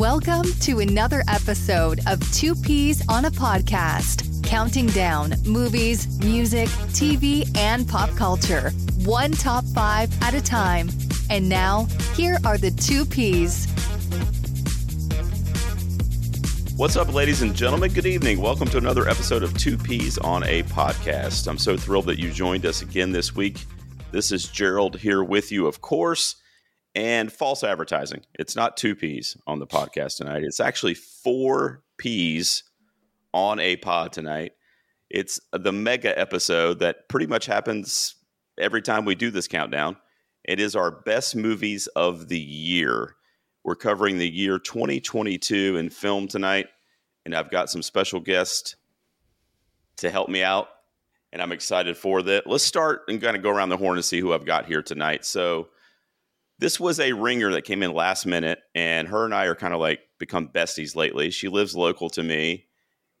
Welcome 0.00 0.46
to 0.60 0.80
another 0.80 1.22
episode 1.28 2.00
of 2.06 2.22
Two 2.32 2.54
Peas 2.54 3.06
on 3.06 3.26
a 3.26 3.30
Podcast, 3.30 4.42
counting 4.42 4.86
down 4.86 5.34
movies, 5.44 6.18
music, 6.20 6.68
TV, 6.94 7.46
and 7.54 7.86
pop 7.86 8.08
culture, 8.16 8.70
one 9.04 9.32
top 9.32 9.62
five 9.74 10.10
at 10.22 10.32
a 10.32 10.40
time. 10.40 10.88
And 11.28 11.50
now, 11.50 11.84
here 12.14 12.38
are 12.46 12.56
the 12.56 12.70
two 12.70 13.04
Peas. 13.04 13.66
What's 16.78 16.96
up, 16.96 17.12
ladies 17.12 17.42
and 17.42 17.54
gentlemen? 17.54 17.92
Good 17.92 18.06
evening. 18.06 18.40
Welcome 18.40 18.68
to 18.68 18.78
another 18.78 19.06
episode 19.06 19.42
of 19.42 19.52
Two 19.58 19.76
Peas 19.76 20.16
on 20.16 20.44
a 20.44 20.62
Podcast. 20.62 21.46
I'm 21.46 21.58
so 21.58 21.76
thrilled 21.76 22.06
that 22.06 22.18
you 22.18 22.30
joined 22.30 22.64
us 22.64 22.80
again 22.80 23.12
this 23.12 23.36
week. 23.36 23.66
This 24.12 24.32
is 24.32 24.48
Gerald 24.48 24.96
here 24.96 25.22
with 25.22 25.52
you, 25.52 25.66
of 25.66 25.82
course 25.82 26.36
and 26.94 27.32
false 27.32 27.62
advertising. 27.62 28.22
It's 28.38 28.56
not 28.56 28.76
two 28.76 28.94
P's 28.94 29.36
on 29.46 29.58
the 29.58 29.66
podcast 29.66 30.16
tonight. 30.16 30.42
It's 30.42 30.60
actually 30.60 30.94
four 30.94 31.82
P's 31.98 32.64
on 33.32 33.60
a 33.60 33.76
pod 33.76 34.12
tonight. 34.12 34.52
It's 35.08 35.40
the 35.52 35.72
mega 35.72 36.16
episode 36.18 36.80
that 36.80 37.08
pretty 37.08 37.26
much 37.26 37.46
happens 37.46 38.14
every 38.58 38.82
time 38.82 39.04
we 39.04 39.14
do 39.14 39.30
this 39.30 39.48
countdown. 39.48 39.96
It 40.44 40.60
is 40.60 40.76
our 40.76 40.90
best 40.90 41.36
movies 41.36 41.86
of 41.88 42.28
the 42.28 42.38
year. 42.38 43.16
We're 43.64 43.76
covering 43.76 44.18
the 44.18 44.28
year 44.28 44.58
2022 44.58 45.76
in 45.76 45.90
film 45.90 46.28
tonight, 46.28 46.68
and 47.24 47.34
I've 47.34 47.50
got 47.50 47.70
some 47.70 47.82
special 47.82 48.20
guests 48.20 48.76
to 49.98 50.10
help 50.10 50.28
me 50.28 50.42
out, 50.42 50.68
and 51.32 51.42
I'm 51.42 51.52
excited 51.52 51.96
for 51.96 52.22
that. 52.22 52.46
Let's 52.46 52.64
start 52.64 53.02
and 53.08 53.20
kind 53.20 53.36
of 53.36 53.42
go 53.42 53.50
around 53.50 53.68
the 53.68 53.76
horn 53.76 53.96
and 53.96 54.04
see 54.04 54.20
who 54.20 54.32
I've 54.32 54.46
got 54.46 54.66
here 54.66 54.82
tonight. 54.82 55.24
So, 55.24 55.68
this 56.60 56.78
was 56.78 57.00
a 57.00 57.12
ringer 57.12 57.50
that 57.52 57.62
came 57.62 57.82
in 57.82 57.94
last 57.94 58.26
minute, 58.26 58.60
and 58.74 59.08
her 59.08 59.24
and 59.24 59.34
I 59.34 59.46
are 59.46 59.54
kind 59.54 59.72
of 59.72 59.80
like 59.80 60.00
become 60.18 60.48
besties 60.48 60.94
lately. 60.94 61.30
She 61.30 61.48
lives 61.48 61.74
local 61.74 62.10
to 62.10 62.22
me, 62.22 62.66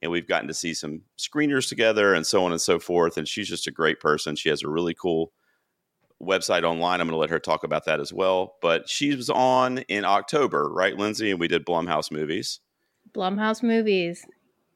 and 0.02 0.12
we've 0.12 0.28
gotten 0.28 0.48
to 0.48 0.54
see 0.54 0.74
some 0.74 1.02
screeners 1.18 1.66
together 1.66 2.12
and 2.12 2.26
so 2.26 2.44
on 2.44 2.52
and 2.52 2.60
so 2.60 2.78
forth. 2.78 3.16
And 3.16 3.26
she's 3.26 3.48
just 3.48 3.66
a 3.66 3.72
great 3.72 3.98
person. 3.98 4.36
She 4.36 4.50
has 4.50 4.62
a 4.62 4.68
really 4.68 4.92
cool 4.92 5.32
website 6.22 6.64
online. 6.64 7.00
I'm 7.00 7.06
going 7.06 7.14
to 7.14 7.16
let 7.16 7.30
her 7.30 7.38
talk 7.38 7.64
about 7.64 7.86
that 7.86 7.98
as 7.98 8.12
well. 8.12 8.56
But 8.60 8.90
she 8.90 9.16
was 9.16 9.30
on 9.30 9.78
in 9.78 10.04
October, 10.04 10.68
right, 10.68 10.96
Lindsay? 10.96 11.30
And 11.30 11.40
we 11.40 11.48
did 11.48 11.64
Blumhouse 11.64 12.12
movies. 12.12 12.60
Blumhouse 13.14 13.62
movies. 13.62 14.26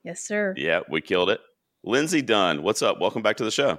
Yes, 0.02 0.20
sir. 0.20 0.54
Yeah, 0.56 0.80
we 0.88 1.02
killed 1.02 1.28
it. 1.28 1.40
Lindsay 1.84 2.22
Dunn, 2.22 2.62
what's 2.62 2.80
up? 2.80 2.98
Welcome 2.98 3.20
back 3.20 3.36
to 3.36 3.44
the 3.44 3.50
show. 3.50 3.78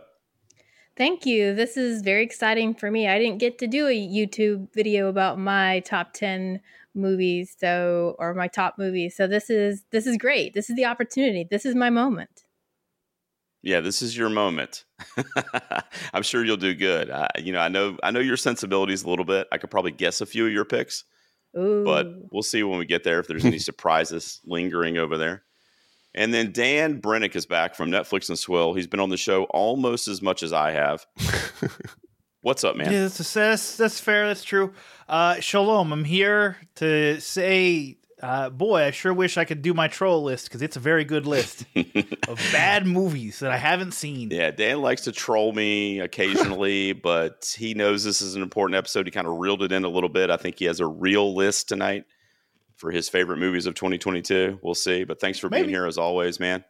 Thank 0.98 1.26
you. 1.26 1.54
This 1.54 1.76
is 1.76 2.02
very 2.02 2.24
exciting 2.24 2.74
for 2.74 2.90
me. 2.90 3.08
I 3.08 3.20
didn't 3.20 3.40
get 3.40 3.58
to 3.60 3.68
do 3.68 3.88
a 3.88 3.92
YouTube 3.92 4.74
video 4.74 5.10
about 5.10 5.38
my 5.38 5.82
top 5.82 6.14
10 6.14 6.62
movies 6.94 7.56
so 7.60 8.16
or 8.18 8.34
my 8.34 8.48
top 8.48 8.78
movies. 8.78 9.16
So 9.16 9.28
this 9.28 9.50
is 9.50 9.84
this 9.92 10.08
is 10.08 10.18
great. 10.18 10.54
This 10.54 10.70
is 10.70 10.76
the 10.76 10.86
opportunity. 10.86 11.46
This 11.50 11.66
is 11.66 11.76
my 11.76 11.90
moment. 11.90 12.46
Yeah, 13.62 13.80
this 13.82 14.02
is 14.02 14.16
your 14.16 14.30
moment. 14.30 14.86
I'm 16.14 16.24
sure 16.24 16.46
you'll 16.46 16.56
do 16.56 16.76
good. 16.76 17.10
I, 17.10 17.28
you 17.40 17.52
know, 17.52 17.60
I 17.60 17.68
know 17.68 17.98
I 18.02 18.12
know 18.12 18.20
your 18.20 18.38
sensibilities 18.38 19.04
a 19.04 19.10
little 19.10 19.26
bit. 19.26 19.48
I 19.52 19.58
could 19.58 19.72
probably 19.72 19.92
guess 19.92 20.22
a 20.22 20.26
few 20.26 20.46
of 20.46 20.54
your 20.54 20.66
picks. 20.66 21.04
Ooh. 21.58 21.84
But 21.84 22.08
we'll 22.32 22.44
see 22.44 22.64
when 22.64 22.78
we 22.78 22.86
get 22.86 23.04
there 23.04 23.20
if 23.20 23.28
there's 23.28 23.46
any 23.46 23.60
surprises 23.70 24.40
lingering 24.46 24.98
over 24.98 25.18
there. 25.18 25.44
And 26.16 26.34
then 26.34 26.54
Dan 26.54 27.02
Brennick 27.02 27.36
is 27.36 27.46
back 27.46 27.76
from 27.76 27.92
Netflix 27.92 28.30
and 28.30 28.40
Swill. 28.40 28.74
He's 28.74 28.88
been 28.88 29.02
on 29.02 29.10
the 29.10 29.18
show 29.18 29.44
almost 29.46 30.08
as 30.08 30.22
much 30.22 30.44
as 30.44 30.54
I 30.54 30.72
have. 30.72 31.06
What's 32.42 32.64
up, 32.64 32.78
man? 32.78 32.92
Yeah, 32.92 33.02
that's, 33.02 33.34
that's, 33.34 33.76
that's 33.76 34.00
fair. 34.00 34.28
That's 34.28 34.44
true. 34.44 34.72
Uh, 35.10 35.42
shalom. 35.42 35.92
I'm 35.92 36.06
here 36.06 36.58
to 36.76 37.20
say, 37.20 37.98
uh, 38.24 38.50
boy, 38.50 38.84
I 38.84 38.92
sure 38.92 39.14
wish 39.14 39.38
I 39.38 39.44
could 39.44 39.62
do 39.62 39.74
my 39.74 39.90
troll 39.90 40.24
list 40.24 40.46
because 40.46 40.62
it's 40.62 40.78
a 40.78 40.80
very 40.80 41.04
good 41.04 41.28
list 41.28 41.66
of 42.30 42.40
bad 42.54 42.88
movies 42.88 43.40
that 43.40 43.52
I 43.52 43.58
haven't 43.58 43.92
seen. 43.92 44.32
Yeah, 44.32 44.52
Dan 44.52 44.82
likes 44.82 45.02
to 45.02 45.12
troll 45.12 45.52
me 45.52 46.00
occasionally, 46.00 46.94
but 46.94 47.54
he 47.58 47.74
knows 47.74 48.06
this 48.06 48.22
is 48.22 48.36
an 48.36 48.42
important 48.42 48.78
episode. 48.78 49.06
He 49.06 49.12
kind 49.12 49.28
of 49.28 49.38
reeled 49.38 49.64
it 49.64 49.74
in 49.74 49.84
a 49.84 49.90
little 49.90 50.10
bit. 50.10 50.30
I 50.30 50.38
think 50.38 50.60
he 50.60 50.66
has 50.66 50.80
a 50.80 50.88
real 50.88 51.36
list 51.36 51.68
tonight 51.68 52.06
for 52.78 52.92
his 52.92 53.10
favorite 53.10 53.38
movies 53.38 53.66
of 53.66 53.76
2022. 53.76 54.60
We'll 54.62 54.76
see. 54.76 55.04
But 55.04 55.20
thanks 55.20 55.40
for 55.40 55.50
Maybe. 55.50 55.64
being 55.64 55.76
here 55.76 55.86
as 55.86 55.98
always, 55.98 56.40
man. 56.40 56.64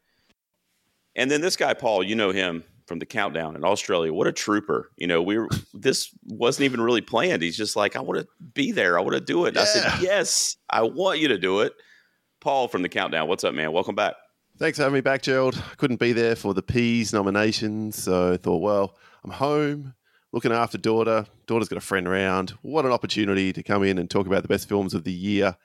And 1.15 1.31
then 1.31 1.41
this 1.41 1.55
guy, 1.55 1.73
Paul, 1.73 2.03
you 2.03 2.15
know 2.15 2.31
him 2.31 2.63
from 2.87 2.99
the 2.99 3.05
countdown 3.05 3.55
in 3.55 3.63
Australia. 3.63 4.13
What 4.13 4.27
a 4.27 4.31
trooper. 4.31 4.91
You 4.97 5.07
know, 5.07 5.21
we 5.21 5.37
were, 5.37 5.49
this 5.73 6.09
wasn't 6.25 6.65
even 6.65 6.81
really 6.81 7.01
planned. 7.01 7.41
He's 7.41 7.57
just 7.57 7.75
like, 7.75 7.95
I 7.95 8.01
want 8.01 8.19
to 8.21 8.27
be 8.53 8.71
there. 8.71 8.97
I 8.97 9.01
want 9.01 9.15
to 9.15 9.21
do 9.21 9.45
it. 9.45 9.55
Yeah. 9.55 9.61
I 9.61 9.65
said, 9.65 9.93
Yes, 10.01 10.57
I 10.69 10.83
want 10.83 11.19
you 11.19 11.29
to 11.29 11.37
do 11.37 11.61
it. 11.61 11.73
Paul 12.41 12.67
from 12.67 12.83
the 12.83 12.89
countdown. 12.89 13.27
What's 13.27 13.43
up, 13.43 13.55
man? 13.55 13.71
Welcome 13.71 13.95
back. 13.95 14.15
Thanks 14.57 14.77
for 14.77 14.83
having 14.83 14.93
me 14.93 15.01
back, 15.01 15.21
Gerald. 15.21 15.61
Couldn't 15.77 15.99
be 15.99 16.13
there 16.13 16.35
for 16.35 16.53
the 16.53 16.61
Peas 16.61 17.11
nominations. 17.11 18.01
So 18.01 18.33
I 18.33 18.37
thought, 18.37 18.61
well, 18.61 18.95
I'm 19.23 19.31
home 19.31 19.95
looking 20.31 20.51
after 20.51 20.77
daughter. 20.77 21.25
Daughter's 21.47 21.67
got 21.67 21.77
a 21.77 21.81
friend 21.81 22.07
around. 22.07 22.51
What 22.61 22.85
an 22.85 22.91
opportunity 22.91 23.51
to 23.51 23.63
come 23.63 23.83
in 23.83 23.97
and 23.97 24.09
talk 24.09 24.27
about 24.27 24.43
the 24.43 24.47
best 24.47 24.69
films 24.69 24.93
of 24.93 25.03
the 25.03 25.11
year 25.11 25.57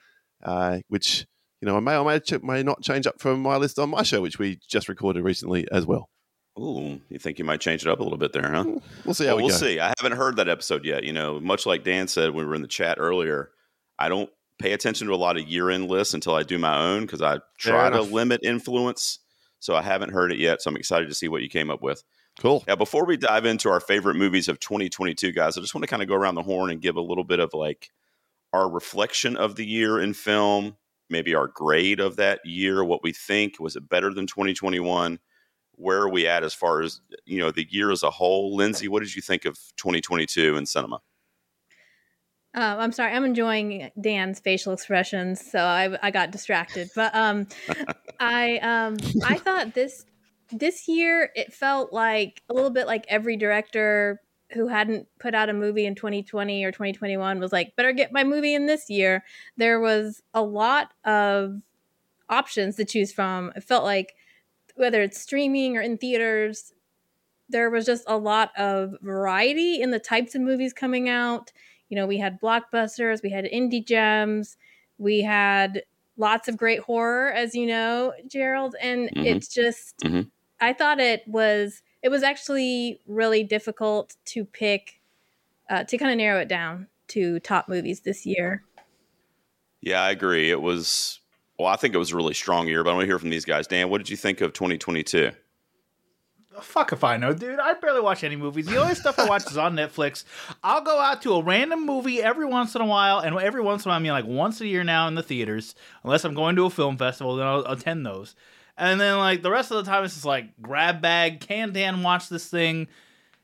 uh, 0.43 0.79
which 0.87 1.25
you 1.61 1.67
know 1.67 1.77
I 1.77 1.79
may 1.79 1.97
or 1.97 2.05
may, 2.05 2.19
may 2.41 2.63
not 2.63 2.81
change 2.81 3.07
up 3.07 3.19
from 3.19 3.41
my 3.41 3.57
list 3.57 3.79
on 3.79 3.89
my 3.89 4.03
show, 4.03 4.21
which 4.21 4.39
we 4.39 4.59
just 4.67 4.89
recorded 4.89 5.23
recently 5.23 5.67
as 5.71 5.85
well. 5.85 6.09
Ooh, 6.59 6.99
you 7.09 7.17
think 7.17 7.39
you 7.39 7.45
might 7.45 7.61
change 7.61 7.81
it 7.83 7.87
up 7.87 7.99
a 7.99 8.03
little 8.03 8.17
bit 8.17 8.33
there, 8.33 8.51
huh? 8.51 8.63
Mm, 8.63 8.81
we'll 9.05 9.13
see 9.13 9.25
how 9.25 9.35
well, 9.35 9.37
we 9.37 9.43
will 9.43 9.57
see. 9.57 9.79
I 9.79 9.93
haven't 9.97 10.17
heard 10.17 10.35
that 10.35 10.49
episode 10.49 10.83
yet. 10.83 11.03
You 11.03 11.13
know, 11.13 11.39
much 11.39 11.65
like 11.65 11.83
Dan 11.83 12.07
said 12.07 12.31
when 12.31 12.45
we 12.45 12.49
were 12.49 12.55
in 12.55 12.61
the 12.61 12.67
chat 12.67 12.97
earlier, 12.99 13.51
I 13.97 14.09
don't 14.09 14.29
pay 14.59 14.73
attention 14.73 15.07
to 15.07 15.13
a 15.13 15.15
lot 15.15 15.37
of 15.37 15.47
year-end 15.47 15.89
lists 15.89 16.13
until 16.13 16.35
I 16.35 16.43
do 16.43 16.57
my 16.57 16.77
own 16.77 17.01
because 17.01 17.21
I 17.21 17.39
try 17.57 17.89
to 17.89 18.01
limit 18.01 18.41
influence. 18.43 19.19
So 19.59 19.75
I 19.75 19.81
haven't 19.81 20.11
heard 20.11 20.31
it 20.31 20.39
yet. 20.39 20.61
So 20.61 20.69
I'm 20.69 20.75
excited 20.75 21.07
to 21.07 21.15
see 21.15 21.27
what 21.27 21.41
you 21.41 21.49
came 21.49 21.69
up 21.69 21.81
with. 21.81 22.03
Cool. 22.39 22.63
Now, 22.67 22.75
before 22.75 23.05
we 23.05 23.17
dive 23.17 23.45
into 23.45 23.69
our 23.69 23.79
favorite 23.79 24.15
movies 24.15 24.47
of 24.47 24.59
2022, 24.59 25.31
guys, 25.31 25.57
I 25.57 25.61
just 25.61 25.75
want 25.75 25.83
to 25.83 25.87
kind 25.87 26.01
of 26.01 26.07
go 26.07 26.15
around 26.15 26.35
the 26.35 26.43
horn 26.43 26.71
and 26.71 26.81
give 26.81 26.95
a 26.95 27.01
little 27.01 27.23
bit 27.23 27.39
of 27.39 27.53
like 27.53 27.91
our 28.53 28.69
reflection 28.69 29.37
of 29.37 29.55
the 29.55 29.65
year 29.65 29.99
in 29.99 30.13
film, 30.13 30.77
maybe 31.09 31.35
our 31.35 31.47
grade 31.47 31.99
of 31.99 32.15
that 32.17 32.39
year, 32.45 32.83
what 32.83 33.03
we 33.03 33.11
think 33.11 33.59
was 33.59 33.75
it 33.75 33.87
better 33.89 34.13
than 34.13 34.27
2021? 34.27 35.19
Where 35.75 36.01
are 36.01 36.09
we 36.09 36.27
at 36.27 36.43
as 36.43 36.53
far 36.53 36.81
as 36.81 37.01
you 37.25 37.39
know 37.39 37.51
the 37.51 37.67
year 37.69 37.91
as 37.91 38.03
a 38.03 38.11
whole? 38.11 38.55
Lindsay, 38.55 38.87
what 38.87 39.01
did 39.01 39.15
you 39.15 39.21
think 39.21 39.45
of 39.45 39.57
2022 39.77 40.55
in 40.55 40.65
cinema? 40.65 41.01
Uh, 42.53 42.75
I'm 42.79 42.91
sorry, 42.91 43.13
I'm 43.13 43.23
enjoying 43.23 43.89
Dan's 43.99 44.41
facial 44.41 44.73
expressions, 44.73 45.39
so 45.49 45.59
I, 45.59 45.97
I 46.03 46.11
got 46.11 46.31
distracted. 46.31 46.89
But 46.95 47.15
um, 47.15 47.47
I 48.19 48.57
um, 48.57 48.97
I 49.25 49.35
thought 49.37 49.73
this 49.73 50.05
this 50.51 50.87
year 50.87 51.31
it 51.35 51.53
felt 51.53 51.93
like 51.93 52.41
a 52.49 52.53
little 52.53 52.69
bit 52.69 52.87
like 52.87 53.05
every 53.07 53.37
director 53.37 54.19
who 54.53 54.67
hadn't 54.67 55.07
put 55.19 55.33
out 55.33 55.49
a 55.49 55.53
movie 55.53 55.85
in 55.85 55.95
2020 55.95 56.63
or 56.63 56.71
2021 56.71 57.39
was 57.39 57.51
like, 57.51 57.75
better 57.75 57.93
get 57.93 58.11
my 58.11 58.23
movie 58.23 58.53
in 58.53 58.65
this 58.65 58.89
year. 58.89 59.23
There 59.57 59.79
was 59.79 60.21
a 60.33 60.41
lot 60.41 60.93
of 61.05 61.61
options 62.29 62.75
to 62.75 62.85
choose 62.85 63.11
from. 63.11 63.51
It 63.55 63.63
felt 63.63 63.83
like 63.83 64.15
whether 64.75 65.01
it's 65.01 65.19
streaming 65.19 65.77
or 65.77 65.81
in 65.81 65.97
theaters, 65.97 66.73
there 67.49 67.69
was 67.69 67.85
just 67.85 68.03
a 68.07 68.17
lot 68.17 68.51
of 68.57 68.95
variety 69.01 69.81
in 69.81 69.91
the 69.91 69.99
types 69.99 70.35
of 70.35 70.41
movies 70.41 70.73
coming 70.73 71.09
out. 71.09 71.51
You 71.89 71.97
know, 71.97 72.07
we 72.07 72.17
had 72.17 72.39
blockbusters, 72.39 73.21
we 73.21 73.29
had 73.29 73.45
indie 73.45 73.85
gems, 73.85 74.57
we 74.97 75.21
had 75.21 75.83
lots 76.17 76.47
of 76.47 76.55
great 76.55 76.79
horror, 76.79 77.31
as 77.31 77.53
you 77.53 77.65
know, 77.65 78.13
Gerald. 78.27 78.75
And 78.81 79.09
mm-hmm. 79.09 79.25
it's 79.25 79.47
just, 79.49 79.97
mm-hmm. 79.99 80.21
I 80.59 80.73
thought 80.73 80.99
it 80.99 81.23
was 81.27 81.81
it 82.01 82.09
was 82.09 82.23
actually 82.23 82.99
really 83.07 83.43
difficult 83.43 84.15
to 84.25 84.45
pick 84.45 84.99
uh, 85.69 85.83
to 85.85 85.97
kind 85.97 86.11
of 86.11 86.17
narrow 86.17 86.39
it 86.39 86.47
down 86.47 86.87
to 87.07 87.39
top 87.39 87.69
movies 87.69 88.01
this 88.01 88.25
year. 88.25 88.63
Yeah, 89.81 90.01
I 90.01 90.11
agree. 90.11 90.51
It 90.51 90.61
was 90.61 91.19
well, 91.57 91.67
I 91.67 91.75
think 91.75 91.93
it 91.93 91.97
was 91.97 92.11
a 92.11 92.15
really 92.15 92.33
strong 92.33 92.67
year, 92.67 92.83
but 92.83 92.91
I 92.91 92.93
want 92.93 93.03
to 93.03 93.07
hear 93.07 93.19
from 93.19 93.29
these 93.29 93.45
guys. 93.45 93.67
Dan, 93.67 93.89
what 93.89 93.99
did 93.99 94.09
you 94.09 94.17
think 94.17 94.41
of 94.41 94.53
2022? 94.53 95.31
Fuck 96.59 96.91
if 96.91 97.03
I 97.03 97.17
know, 97.17 97.33
dude. 97.33 97.59
I 97.59 97.73
barely 97.75 98.01
watch 98.01 98.23
any 98.23 98.35
movies. 98.35 98.65
The 98.65 98.77
only 98.77 98.95
stuff 98.95 99.17
I 99.17 99.25
watch 99.25 99.45
is 99.49 99.57
on 99.57 99.75
Netflix. 99.75 100.25
I'll 100.63 100.81
go 100.81 100.99
out 100.99 101.21
to 101.21 101.33
a 101.35 101.43
random 101.43 101.85
movie 101.85 102.21
every 102.21 102.45
once 102.45 102.75
in 102.75 102.81
a 102.81 102.85
while, 102.85 103.19
and 103.19 103.37
every 103.39 103.61
once 103.61 103.85
in 103.85 103.89
a 103.89 103.91
while, 103.91 103.99
I 103.99 104.01
mean 104.01 104.11
like 104.11 104.25
once 104.25 104.59
a 104.59 104.67
year 104.67 104.83
now 104.83 105.07
in 105.07 105.15
the 105.15 105.23
theaters, 105.23 105.75
unless 106.03 106.25
I'm 106.25 106.33
going 106.33 106.55
to 106.57 106.65
a 106.65 106.69
film 106.69 106.97
festival, 106.97 107.35
then 107.37 107.47
I'll 107.47 107.65
attend 107.65 108.05
those. 108.05 108.35
And 108.81 108.99
then 108.99 109.19
like 109.19 109.43
the 109.43 109.51
rest 109.51 109.69
of 109.69 109.77
the 109.77 109.89
time, 109.89 110.03
it's 110.03 110.15
just 110.15 110.25
like 110.25 110.59
grab 110.59 111.03
bag. 111.03 111.39
Can 111.39 111.71
Dan 111.71 112.01
watch 112.01 112.29
this 112.29 112.49
thing 112.49 112.87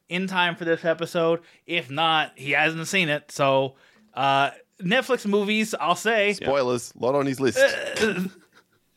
in 0.09 0.25
time 0.25 0.55
for 0.55 0.65
this 0.65 0.83
episode? 0.83 1.41
If 1.67 1.91
not, 1.91 2.31
he 2.35 2.51
hasn't 2.51 2.87
seen 2.87 3.07
it. 3.07 3.31
So 3.31 3.75
uh, 4.15 4.49
Netflix 4.81 5.27
movies, 5.27 5.75
I'll 5.79 5.93
say 5.93 6.33
spoilers. 6.33 6.91
A 6.99 7.05
lot 7.05 7.13
on 7.13 7.27
his 7.27 7.39
list. 7.39 7.59
Uh, 7.59 8.23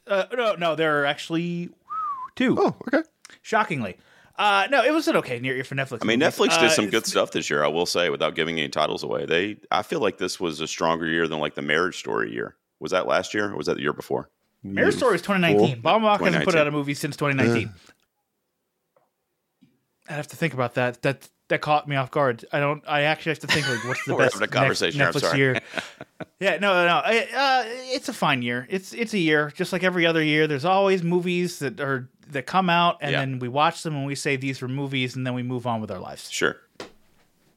uh, 0.07 0.25
no, 0.35 0.55
no, 0.55 0.75
there 0.77 1.03
are 1.03 1.05
actually 1.05 1.69
two. 2.37 2.57
Oh, 2.59 2.75
okay. 2.89 3.07
Shockingly. 3.43 3.99
Uh, 4.39 4.67
no, 4.71 4.83
it 4.83 4.95
was 4.95 5.09
an 5.09 5.17
okay 5.17 5.41
near 5.41 5.55
year 5.55 5.65
for 5.65 5.75
Netflix. 5.75 5.99
I 6.01 6.07
mean, 6.07 6.21
movies. 6.21 6.39
Netflix 6.39 6.59
did 6.59 6.71
some 6.71 6.87
uh, 6.87 6.91
good 6.91 7.07
stuff 7.07 7.33
this 7.33 7.51
year. 7.51 7.63
I 7.63 7.69
will 7.69 7.85
say, 7.85 8.09
without 8.09 8.35
giving 8.35 8.59
any 8.59 8.71
titles 8.71 9.03
away, 9.03 9.27
they. 9.27 9.59
I 9.71 9.83
feel 9.83 10.01
like 10.01 10.17
this 10.17 10.41
was 10.41 10.63
a 10.63 10.67
stronger 10.67 11.05
year 11.07 11.29
than 11.29 11.39
like 11.39 11.55
the 11.55 11.61
Marriage 11.61 11.99
Story 11.99 12.33
year. 12.33 12.57
Was 12.79 12.93
that 12.93 13.07
last 13.07 13.35
year 13.35 13.53
or 13.53 13.57
was 13.57 13.67
that 13.67 13.75
the 13.75 13.83
year 13.83 13.93
before? 13.93 14.31
Marriage 14.62 14.97
Story 14.97 15.15
is 15.17 15.23
2019. 15.23 15.83
Baumbach 15.83 16.21
hasn't 16.21 16.45
put 16.45 16.55
out 16.55 16.67
a 16.67 16.71
movie 16.71 16.95
since 16.95 17.17
2019. 17.17 17.73
I 20.09 20.12
have 20.12 20.29
to 20.29 20.37
think 20.37 20.55
about 20.55 20.75
that. 20.75 21.03
That 21.03 21.29
that 21.49 21.61
caught 21.61 21.89
me 21.89 21.97
off 21.97 22.11
guard. 22.11 22.45
I 22.53 22.61
don't. 22.61 22.83
I 22.87 23.03
actually 23.03 23.31
have 23.31 23.39
to 23.41 23.47
think 23.47 23.69
like, 23.69 23.85
what's 23.85 24.05
the 24.07 24.15
best 24.17 24.35
having 24.35 24.39
a 24.39 24.47
next 24.47 24.53
conversation, 24.53 25.03
I'm 25.03 25.12
Netflix 25.12 25.37
year? 25.37 25.61
yeah, 26.41 26.59
no, 26.59 26.73
no, 26.75 26.87
no. 26.87 27.03
I- 27.05 27.29
uh, 27.35 27.62
it's 27.93 28.09
a 28.09 28.12
fine 28.12 28.43
year. 28.43 28.67
It's 28.71 28.93
it's 28.93 29.15
a 29.15 29.19
year, 29.19 29.53
just 29.55 29.73
like 29.73 29.83
every 29.85 30.07
other 30.07 30.23
year. 30.23 30.47
There's 30.47 30.65
always 30.65 31.03
movies 31.03 31.59
that 31.61 31.81
are 31.81 32.09
that 32.31 32.47
come 32.47 32.69
out, 32.71 32.99
and 33.01 33.13
Yeah. 33.13 33.21
then 33.21 33.39
we 33.39 33.49
watch 33.49 33.83
them 33.83 33.95
and 33.97 34.06
we 34.06 34.15
say 34.15 34.37
these 34.37 34.61
were 34.61 34.69
movies, 34.69 35.17
and 35.17 35.27
then 35.27 35.35
we 35.35 35.43
move 35.43 35.67
on 35.67 35.81
with 35.81 35.91
our 35.91 35.99
lives. 35.99 36.31
Sure. 36.31 36.56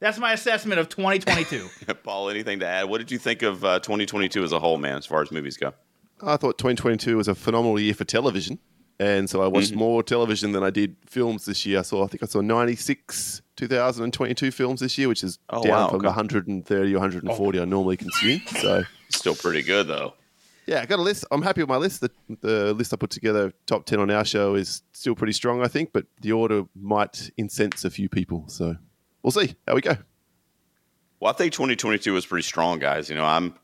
That's 0.00 0.18
my 0.18 0.32
assessment 0.32 0.80
of 0.80 0.88
2022. 0.88 1.68
Paul, 2.02 2.28
anything 2.28 2.58
to 2.60 2.66
add? 2.66 2.88
What 2.88 2.98
did 2.98 3.10
you 3.10 3.18
think 3.18 3.42
of 3.42 3.64
uh, 3.64 3.78
2022 3.80 4.42
as 4.44 4.52
a 4.52 4.58
whole, 4.58 4.76
man, 4.76 4.98
as 4.98 5.06
far 5.06 5.22
as 5.22 5.30
movies 5.30 5.56
go? 5.56 5.72
I 6.22 6.36
thought 6.36 6.58
2022 6.58 7.16
was 7.16 7.28
a 7.28 7.34
phenomenal 7.34 7.78
year 7.78 7.94
for 7.94 8.04
television, 8.04 8.58
and 8.98 9.28
so 9.28 9.42
I 9.42 9.46
watched 9.48 9.70
Mm-hmm. 9.70 9.78
more 9.78 10.02
television 10.02 10.52
than 10.52 10.62
I 10.62 10.70
did 10.70 10.96
films 11.06 11.44
this 11.44 11.66
year. 11.66 11.80
I 11.80 11.82
saw, 11.82 12.04
I 12.04 12.06
think 12.06 12.22
I 12.22 12.26
saw 12.26 12.40
96 12.40 13.42
2022 13.56 14.50
films 14.50 14.80
this 14.80 14.96
year, 14.98 15.08
which 15.08 15.22
is 15.24 15.38
Oh, 15.50 15.62
down 15.62 15.72
wow, 15.72 15.88
from 15.88 15.96
okay. 15.98 16.06
130 16.06 16.92
or 16.94 16.98
140 16.98 17.60
I 17.60 17.64
normally 17.64 17.96
consume. 17.96 18.40
So 18.60 18.82
Still 19.10 19.34
pretty 19.34 19.62
good 19.62 19.86
though. 19.86 20.14
yeah, 20.66 20.80
I 20.80 20.86
got 20.86 20.98
a 20.98 21.02
list. 21.02 21.24
I'm 21.30 21.42
happy 21.42 21.60
with 21.62 21.68
my 21.68 21.76
list. 21.76 22.00
The, 22.00 22.10
the 22.40 22.72
list 22.74 22.92
I 22.92 22.96
put 22.96 23.10
together, 23.10 23.52
top 23.66 23.84
10 23.86 24.00
on 24.00 24.10
our 24.10 24.24
show, 24.24 24.54
is 24.54 24.82
still 24.92 25.14
pretty 25.14 25.32
strong, 25.34 25.62
I 25.62 25.68
think, 25.68 25.92
but 25.92 26.06
the 26.20 26.32
order 26.32 26.64
might 26.74 27.30
incense 27.36 27.84
a 27.84 27.90
few 27.90 28.08
people. 28.08 28.44
So 28.48 28.76
we'll 29.22 29.30
see 29.30 29.54
how 29.68 29.74
we 29.74 29.80
go. 29.82 29.96
Well, 31.20 31.32
I 31.32 31.36
think 31.36 31.52
2022 31.52 32.12
was 32.12 32.26
pretty 32.26 32.42
strong, 32.44 32.78
guys. 32.78 33.08
You 33.08 33.14
know, 33.16 33.24
I'm 33.24 33.54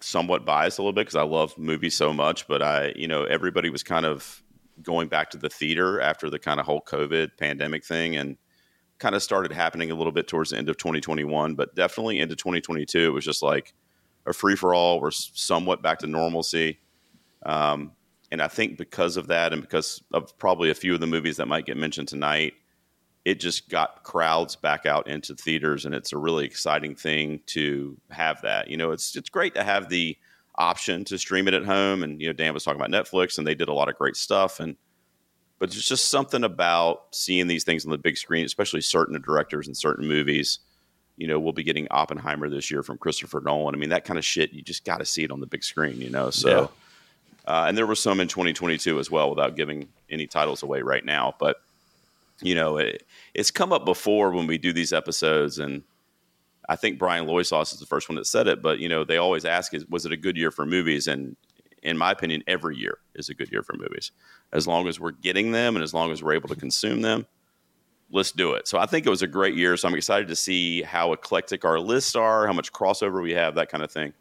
somewhat 0.00 0.44
biased 0.44 0.78
a 0.78 0.82
little 0.82 0.92
bit 0.92 1.02
because 1.02 1.16
I 1.16 1.22
love 1.22 1.56
movies 1.58 1.96
so 1.96 2.12
much, 2.12 2.46
but 2.48 2.62
I, 2.62 2.92
you 2.96 3.06
know, 3.06 3.24
everybody 3.24 3.70
was 3.70 3.82
kind 3.82 4.06
of 4.06 4.42
going 4.82 5.08
back 5.08 5.30
to 5.30 5.38
the 5.38 5.50
theater 5.50 6.00
after 6.00 6.30
the 6.30 6.38
kind 6.38 6.58
of 6.58 6.66
whole 6.66 6.80
COVID 6.80 7.36
pandemic 7.38 7.84
thing 7.84 8.16
and 8.16 8.36
kind 8.98 9.14
of 9.14 9.22
started 9.22 9.52
happening 9.52 9.90
a 9.90 9.94
little 9.94 10.12
bit 10.12 10.28
towards 10.28 10.50
the 10.50 10.58
end 10.58 10.68
of 10.68 10.76
2021, 10.76 11.54
but 11.54 11.74
definitely 11.74 12.18
into 12.18 12.36
2022, 12.36 12.98
it 12.98 13.10
was 13.10 13.24
just 13.24 13.42
like 13.42 13.74
a 14.26 14.32
free 14.32 14.56
for 14.56 14.74
all. 14.74 15.00
We're 15.00 15.10
somewhat 15.10 15.82
back 15.82 15.98
to 16.00 16.06
normalcy. 16.06 16.80
Um, 17.44 17.92
and 18.30 18.40
I 18.40 18.48
think 18.48 18.78
because 18.78 19.16
of 19.16 19.26
that, 19.28 19.52
and 19.52 19.62
because 19.62 20.02
of 20.12 20.36
probably 20.38 20.70
a 20.70 20.74
few 20.74 20.94
of 20.94 21.00
the 21.00 21.06
movies 21.06 21.38
that 21.38 21.46
might 21.46 21.66
get 21.66 21.76
mentioned 21.76 22.08
tonight, 22.08 22.54
it 23.24 23.38
just 23.38 23.68
got 23.68 24.02
crowds 24.02 24.56
back 24.56 24.86
out 24.86 25.06
into 25.06 25.34
theaters, 25.34 25.84
and 25.84 25.94
it's 25.94 26.12
a 26.12 26.18
really 26.18 26.44
exciting 26.44 26.94
thing 26.94 27.40
to 27.46 27.96
have 28.10 28.40
that. 28.42 28.68
You 28.68 28.76
know, 28.76 28.92
it's 28.92 29.14
it's 29.16 29.28
great 29.28 29.54
to 29.54 29.62
have 29.62 29.88
the 29.88 30.16
option 30.56 31.04
to 31.06 31.18
stream 31.18 31.46
it 31.48 31.54
at 31.54 31.64
home, 31.64 32.02
and 32.02 32.20
you 32.20 32.28
know, 32.28 32.32
Dan 32.32 32.54
was 32.54 32.64
talking 32.64 32.80
about 32.80 32.90
Netflix, 32.90 33.38
and 33.38 33.46
they 33.46 33.54
did 33.54 33.68
a 33.68 33.74
lot 33.74 33.88
of 33.88 33.96
great 33.96 34.16
stuff, 34.16 34.60
and 34.60 34.76
but 35.58 35.70
there's 35.70 35.86
just 35.86 36.08
something 36.08 36.42
about 36.42 37.08
seeing 37.12 37.46
these 37.46 37.64
things 37.64 37.84
on 37.84 37.90
the 37.90 37.98
big 37.98 38.16
screen, 38.16 38.46
especially 38.46 38.80
certain 38.80 39.20
directors 39.20 39.66
and 39.66 39.76
certain 39.76 40.08
movies. 40.08 40.60
You 41.18 41.26
know, 41.26 41.38
we'll 41.38 41.52
be 41.52 41.62
getting 41.62 41.86
Oppenheimer 41.90 42.48
this 42.48 42.70
year 42.70 42.82
from 42.82 42.96
Christopher 42.96 43.42
Nolan. 43.44 43.74
I 43.74 43.78
mean, 43.78 43.90
that 43.90 44.06
kind 44.06 44.18
of 44.18 44.24
shit, 44.24 44.54
you 44.54 44.62
just 44.62 44.86
got 44.86 44.98
to 44.98 45.04
see 45.04 45.22
it 45.22 45.30
on 45.30 45.40
the 45.40 45.46
big 45.46 45.62
screen, 45.62 46.00
you 46.00 46.08
know. 46.08 46.30
So, 46.30 46.70
uh, 47.46 47.66
and 47.68 47.76
there 47.76 47.86
were 47.86 47.94
some 47.94 48.20
in 48.20 48.28
2022 48.28 48.98
as 48.98 49.10
well, 49.10 49.28
without 49.28 49.54
giving 49.54 49.88
any 50.08 50.26
titles 50.26 50.62
away 50.62 50.80
right 50.80 51.04
now. 51.04 51.34
But 51.38 51.56
you 52.42 52.54
know, 52.54 52.78
it, 52.78 53.06
it's 53.34 53.50
come 53.50 53.72
up 53.72 53.84
before 53.84 54.30
when 54.30 54.46
we 54.46 54.58
do 54.58 54.72
these 54.72 54.92
episodes, 54.92 55.58
and 55.58 55.82
I 56.68 56.76
think 56.76 56.98
Brian 56.98 57.26
Loisauce 57.26 57.72
is 57.72 57.80
the 57.80 57.86
first 57.86 58.08
one 58.08 58.16
that 58.16 58.26
said 58.26 58.46
it. 58.46 58.62
But 58.62 58.78
you 58.78 58.88
know, 58.88 59.04
they 59.04 59.16
always 59.16 59.44
ask, 59.44 59.74
"Is 59.74 59.86
was 59.86 60.06
it 60.06 60.12
a 60.12 60.16
good 60.16 60.36
year 60.36 60.50
for 60.50 60.66
movies?" 60.66 61.06
And 61.08 61.36
in 61.82 61.96
my 61.96 62.10
opinion, 62.10 62.42
every 62.46 62.76
year 62.76 62.98
is 63.14 63.28
a 63.28 63.34
good 63.34 63.50
year 63.50 63.62
for 63.62 63.74
movies, 63.76 64.12
as 64.52 64.66
long 64.66 64.86
as 64.88 65.00
we're 65.00 65.12
getting 65.12 65.52
them 65.52 65.76
and 65.76 65.82
as 65.82 65.94
long 65.94 66.12
as 66.12 66.22
we're 66.22 66.34
able 66.34 66.48
to 66.48 66.56
consume 66.56 67.00
them. 67.00 67.26
Let's 68.12 68.32
do 68.32 68.54
it. 68.54 68.66
So 68.66 68.78
I 68.78 68.86
think 68.86 69.06
it 69.06 69.10
was 69.10 69.22
a 69.22 69.28
great 69.28 69.54
year. 69.54 69.76
So 69.76 69.86
I'm 69.86 69.94
excited 69.94 70.28
to 70.28 70.36
see 70.36 70.82
how 70.82 71.12
eclectic 71.12 71.64
our 71.64 71.78
lists 71.78 72.16
are, 72.16 72.46
how 72.46 72.52
much 72.52 72.72
crossover 72.72 73.22
we 73.22 73.32
have, 73.32 73.54
that 73.54 73.68
kind 73.68 73.84
of 73.84 73.92
thing. 73.92 74.12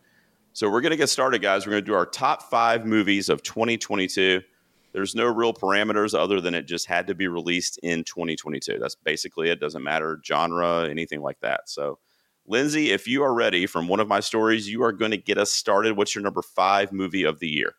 So 0.54 0.70
we're 0.70 0.82
going 0.82 0.92
to 0.92 0.98
get 0.98 1.10
started, 1.10 1.42
guys. 1.42 1.66
We're 1.66 1.72
going 1.72 1.84
to 1.86 1.92
do 1.92 1.96
our 1.96 2.06
top 2.06 2.44
five 2.44 2.86
movies 2.86 3.30
of 3.30 3.42
2022. 3.42 4.42
There's 4.92 5.16
no 5.16 5.26
real 5.26 5.54
parameters 5.54 6.18
other 6.18 6.42
than 6.42 6.56
it 6.56 6.64
just 6.64 6.88
had 6.88 7.08
to 7.08 7.16
be 7.16 7.28
released 7.28 7.80
in 7.84 8.04
2022. 8.04 8.80
That's 8.80 8.96
basically 8.96 9.50
it. 9.50 9.60
Doesn't 9.60 9.84
matter 9.84 10.20
genre, 10.26 10.88
anything 10.90 11.22
like 11.22 11.40
that. 11.42 11.70
So, 11.70 12.00
Lindsay, 12.48 12.92
if 12.92 13.08
you 13.08 13.24
are 13.24 13.34
ready 13.34 13.68
from 13.68 13.88
one 13.88 14.00
of 14.00 14.08
my 14.08 14.20
stories, 14.20 14.68
you 14.68 14.84
are 14.84 14.92
going 14.92 15.12
to 15.12 15.18
get 15.18 15.38
us 15.38 15.52
started. 15.52 15.96
What's 15.96 16.16
your 16.16 16.24
number 16.24 16.42
five 16.42 16.92
movie 16.92 17.24
of 17.24 17.40
the 17.40 17.48
year? 17.48 17.76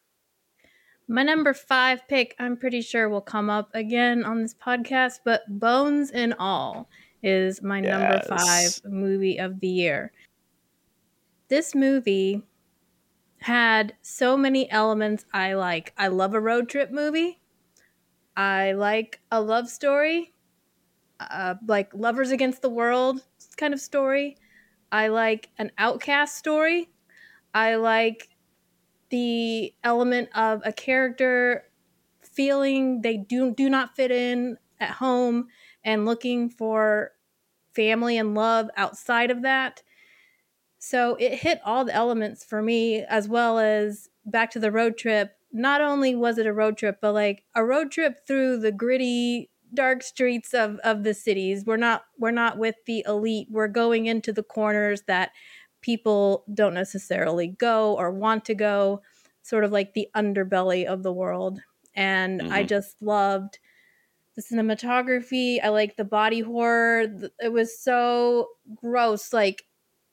My 1.09 1.25
number 1.25 1.53
five 1.53 2.07
pick, 2.07 2.37
I'm 2.39 2.57
pretty 2.57 2.83
sure 2.83 3.09
will 3.09 3.21
come 3.21 3.51
up 3.51 3.71
again 3.75 4.25
on 4.25 4.43
this 4.43 4.55
podcast, 4.55 5.21
but 5.25 5.43
Bones 5.49 6.13
and 6.13 6.35
All 6.39 6.89
is 7.25 7.63
my 7.63 7.81
number 7.81 8.23
five 8.29 8.81
movie 8.85 9.39
of 9.39 9.59
the 9.59 9.67
year. 9.67 10.13
This 11.49 11.75
movie 11.75 12.45
had 13.41 13.97
so 14.03 14.37
many 14.37 14.71
elements 14.71 15.25
I 15.33 15.55
like. 15.55 15.93
I 15.97 16.09
love 16.09 16.35
a 16.35 16.41
road 16.41 16.69
trip 16.69 16.91
movie. 16.91 17.41
I 18.37 18.73
like 18.73 19.21
a 19.31 19.41
love 19.41 19.69
story, 19.69 20.35
uh, 21.21 21.57
like 21.67 21.95
Lovers 21.95 22.31
Against 22.31 22.63
the 22.63 22.71
World 22.71 23.25
kind 23.57 23.75
of 23.75 23.81
story. 23.81 24.37
I 24.93 25.09
like 25.09 25.51
an 25.59 25.73
outcast 25.79 26.37
story. 26.37 26.91
I 27.55 27.77
like 27.77 28.31
the 29.11 29.75
element 29.85 30.31
of 30.37 30.63
a 30.65 30.73
character 30.73 31.71
feeling 32.23 33.03
they 33.03 33.17
do 33.17 33.55
do 33.55 33.69
not 33.71 33.97
fit 33.97 34.11
in 34.11 34.59
at 34.81 34.91
home 34.91 35.49
and 35.85 36.07
looking 36.07 36.49
for 36.51 37.13
family 37.75 38.19
and 38.19 38.35
love 38.35 38.71
outside 38.77 39.31
of 39.31 39.43
that. 39.43 39.83
So 40.83 41.17
it 41.17 41.35
hit 41.41 41.61
all 41.65 41.85
the 41.85 41.95
elements 41.95 42.43
for 42.43 42.63
me 42.63 43.03
as 43.03 43.29
well 43.29 43.59
as 43.59 44.09
back 44.25 44.51
to 44.53 44.59
the 44.59 44.73
road 44.73 44.97
trip. 44.99 45.37
Not 45.53 45.83
only 45.83 46.15
was 46.17 46.39
it 46.39 46.47
a 46.47 46.55
road 46.55 46.79
trip, 46.79 46.99
but 47.03 47.13
like 47.13 47.45
a 47.55 47.65
road 47.65 47.93
trip 47.93 48.27
through 48.27 48.59
the 48.61 48.73
gritty 48.73 49.51
dark 49.75 50.03
streets 50.03 50.55
of 50.55 50.79
of 50.79 51.05
the 51.05 51.15
cities. 51.15 51.65
We're 51.67 51.77
not 51.77 52.05
we're 52.19 52.31
not 52.33 52.59
with 52.59 52.77
the 52.87 53.05
elite. 53.07 53.49
We're 53.51 53.69
going 53.69 54.07
into 54.07 54.33
the 54.33 54.43
corners 54.43 55.03
that 55.03 55.33
people 55.83 56.45
don't 56.55 56.75
necessarily 56.75 57.49
go 57.49 57.95
or 57.97 58.11
want 58.11 58.45
to 58.47 58.55
go, 58.55 59.03
sort 59.43 59.65
of 59.65 59.73
like 59.73 59.95
the 59.95 60.09
underbelly 60.17 60.87
of 60.87 61.03
the 61.03 61.13
world. 61.13 61.61
And 61.95 62.43
I 62.51 62.65
Mhm. 62.65 62.69
just 62.69 63.03
loved 63.03 63.59
the 64.37 64.43
cinematography. 64.43 65.63
I 65.63 65.69
like 65.71 65.97
the 65.97 66.05
body 66.05 66.41
horror. 66.41 67.07
It 67.41 67.53
was 67.53 67.79
so 67.79 68.51
gross. 68.75 69.33
Like 69.33 69.65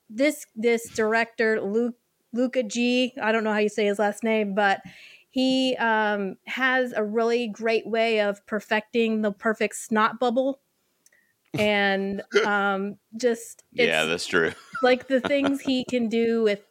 this 0.09 0.45
this 0.55 0.89
director 0.89 1.61
Luke 1.61 1.95
Luca 2.33 2.63
G. 2.63 3.13
I 3.21 3.31
don't 3.31 3.43
know 3.43 3.53
how 3.53 3.59
you 3.59 3.69
say 3.69 3.85
his 3.85 3.99
last 3.99 4.23
name, 4.23 4.55
but 4.55 4.81
he 5.29 5.75
um, 5.77 6.37
has 6.45 6.93
a 6.93 7.03
really 7.03 7.47
great 7.47 7.85
way 7.85 8.21
of 8.21 8.45
perfecting 8.45 9.21
the 9.21 9.31
perfect 9.31 9.75
snot 9.75 10.19
bubble, 10.19 10.59
and 11.57 12.23
um, 12.45 12.97
just 13.15 13.63
it's, 13.73 13.87
yeah, 13.87 14.05
that's 14.05 14.27
true. 14.27 14.51
like 14.83 15.07
the 15.07 15.21
things 15.21 15.61
he 15.61 15.83
can 15.85 16.09
do 16.09 16.43
with 16.43 16.61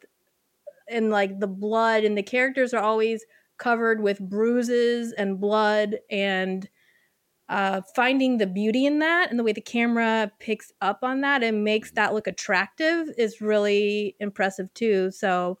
and 0.89 1.09
like 1.09 1.39
the 1.39 1.47
blood 1.47 2.03
and 2.03 2.17
the 2.17 2.23
characters 2.23 2.73
are 2.73 2.81
always 2.81 3.25
covered 3.57 4.01
with 4.01 4.19
bruises 4.19 5.11
and 5.13 5.39
blood 5.39 5.97
and 6.09 6.69
uh, 7.49 7.81
finding 7.95 8.37
the 8.37 8.47
beauty 8.47 8.85
in 8.85 8.99
that 8.99 9.29
and 9.29 9.39
the 9.39 9.43
way 9.43 9.53
the 9.53 9.61
camera 9.61 10.31
picks 10.39 10.71
up 10.81 10.99
on 11.03 11.21
that 11.21 11.43
and 11.43 11.63
makes 11.63 11.91
that 11.91 12.13
look 12.13 12.27
attractive 12.27 13.07
is 13.17 13.39
really 13.41 14.15
impressive 14.19 14.73
too 14.73 15.09
so 15.11 15.57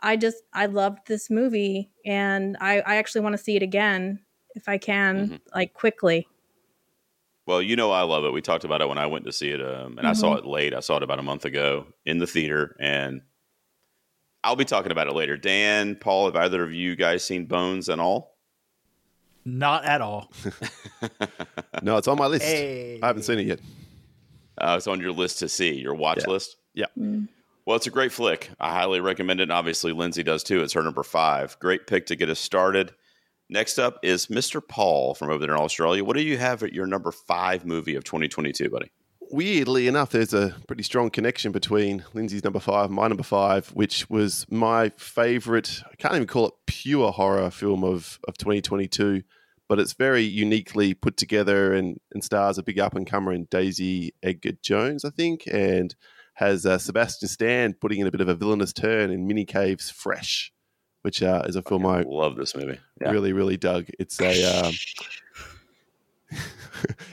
i 0.00 0.16
just 0.16 0.42
i 0.52 0.66
loved 0.66 0.98
this 1.06 1.30
movie 1.30 1.90
and 2.04 2.56
i, 2.60 2.80
I 2.80 2.96
actually 2.96 3.22
want 3.22 3.32
to 3.34 3.42
see 3.42 3.56
it 3.56 3.62
again 3.62 4.20
if 4.54 4.68
i 4.68 4.76
can 4.76 5.28
Mhm. 5.30 5.40
like 5.54 5.72
quickly 5.72 6.26
Well, 7.44 7.60
you 7.60 7.74
know 7.74 7.90
I 7.90 8.02
love 8.02 8.24
it. 8.24 8.32
We 8.32 8.40
talked 8.40 8.62
about 8.64 8.82
it 8.82 8.88
when 8.88 8.98
I 8.98 9.06
went 9.06 9.24
to 9.24 9.32
see 9.32 9.50
it, 9.50 9.60
um, 9.60 9.98
and 9.98 10.06
I 10.06 10.12
saw 10.12 10.34
it 10.36 10.46
late. 10.46 10.72
I 10.74 10.78
saw 10.80 10.98
it 10.98 11.02
about 11.02 11.18
a 11.18 11.24
month 11.24 11.44
ago 11.44 11.86
in 12.06 12.18
the 12.18 12.26
theater, 12.26 12.76
and 12.78 13.20
I'll 14.44 14.54
be 14.54 14.64
talking 14.64 14.92
about 14.92 15.08
it 15.08 15.14
later. 15.14 15.36
Dan, 15.36 15.96
Paul, 15.96 16.26
have 16.26 16.36
either 16.36 16.62
of 16.62 16.72
you 16.72 16.94
guys 16.94 17.24
seen 17.24 17.46
Bones 17.46 17.88
and 17.88 18.00
all? 18.00 18.36
Not 19.44 19.84
at 19.84 20.00
all. 20.00 20.30
No, 21.82 21.96
it's 21.96 22.06
on 22.06 22.16
my 22.16 22.26
list. 22.28 22.44
Hey. 22.44 23.00
I 23.02 23.06
haven't 23.08 23.22
seen 23.24 23.40
it 23.40 23.46
yet. 23.46 23.60
Uh, 24.56 24.74
it's 24.76 24.86
on 24.86 25.00
your 25.00 25.10
list 25.10 25.40
to 25.40 25.48
see, 25.48 25.74
your 25.74 25.94
watch 25.94 26.20
Yeah. 26.24 26.30
list. 26.32 26.56
Mm. 26.96 27.26
Well, 27.66 27.76
it's 27.76 27.86
a 27.88 27.90
great 27.90 28.12
flick. 28.12 28.50
I 28.60 28.72
highly 28.72 29.00
recommend 29.00 29.40
it. 29.40 29.44
And 29.44 29.52
obviously, 29.52 29.92
Lindsay 29.92 30.22
does 30.22 30.44
too. 30.44 30.62
It's 30.62 30.74
her 30.74 30.82
number 30.82 31.02
five. 31.02 31.58
Great 31.58 31.86
pick 31.88 32.06
to 32.06 32.14
get 32.16 32.28
us 32.28 32.38
started. 32.38 32.92
Next 33.48 33.78
up 33.78 33.98
is 34.04 34.26
Mr. 34.28 34.60
Paul 34.66 35.14
from 35.14 35.30
over 35.30 35.44
there 35.44 35.54
in 35.56 35.60
Australia. 35.60 36.04
What 36.04 36.16
do 36.16 36.22
you 36.22 36.38
have 36.38 36.62
at 36.62 36.72
your 36.72 36.86
number 36.86 37.10
five 37.10 37.64
movie 37.66 37.96
of 37.96 38.04
2022, 38.04 38.68
buddy? 38.70 38.92
Weirdly 39.32 39.88
enough, 39.88 40.10
there's 40.10 40.34
a 40.34 40.54
pretty 40.66 40.82
strong 40.82 41.08
connection 41.08 41.52
between 41.52 42.04
Lindsay's 42.12 42.44
number 42.44 42.60
five 42.60 42.86
and 42.86 42.94
my 42.94 43.08
number 43.08 43.22
five, 43.22 43.68
which 43.68 44.10
was 44.10 44.44
my 44.50 44.90
favorite. 44.98 45.82
I 45.90 45.96
can't 45.96 46.14
even 46.14 46.26
call 46.26 46.48
it 46.48 46.54
pure 46.66 47.12
horror 47.12 47.50
film 47.50 47.82
of, 47.82 48.20
of 48.28 48.36
2022, 48.36 49.22
but 49.70 49.78
it's 49.78 49.94
very 49.94 50.22
uniquely 50.22 50.92
put 50.92 51.16
together 51.16 51.72
and, 51.72 51.98
and 52.12 52.22
stars 52.22 52.58
a 52.58 52.62
big 52.62 52.78
up 52.78 52.94
and 52.94 53.06
comer 53.06 53.32
in 53.32 53.48
Daisy 53.50 54.12
Edgar 54.22 54.52
Jones, 54.62 55.02
I 55.02 55.08
think, 55.08 55.44
and 55.50 55.94
has 56.34 56.66
uh, 56.66 56.76
Sebastian 56.76 57.28
Stan 57.28 57.72
putting 57.72 58.00
in 58.00 58.06
a 58.06 58.10
bit 58.10 58.20
of 58.20 58.28
a 58.28 58.34
villainous 58.34 58.74
turn 58.74 59.10
in 59.10 59.26
Mimi 59.26 59.46
Cave's 59.46 59.90
Fresh, 59.90 60.52
which 61.00 61.22
uh, 61.22 61.42
is 61.46 61.56
a 61.56 61.62
film 61.62 61.86
I 61.86 62.02
love 62.02 62.36
this 62.36 62.54
movie. 62.54 62.78
Yeah. 63.00 63.10
really, 63.10 63.32
really 63.32 63.56
dug. 63.56 63.86
It's 63.98 64.20
a. 64.20 64.66
Um, 64.66 64.74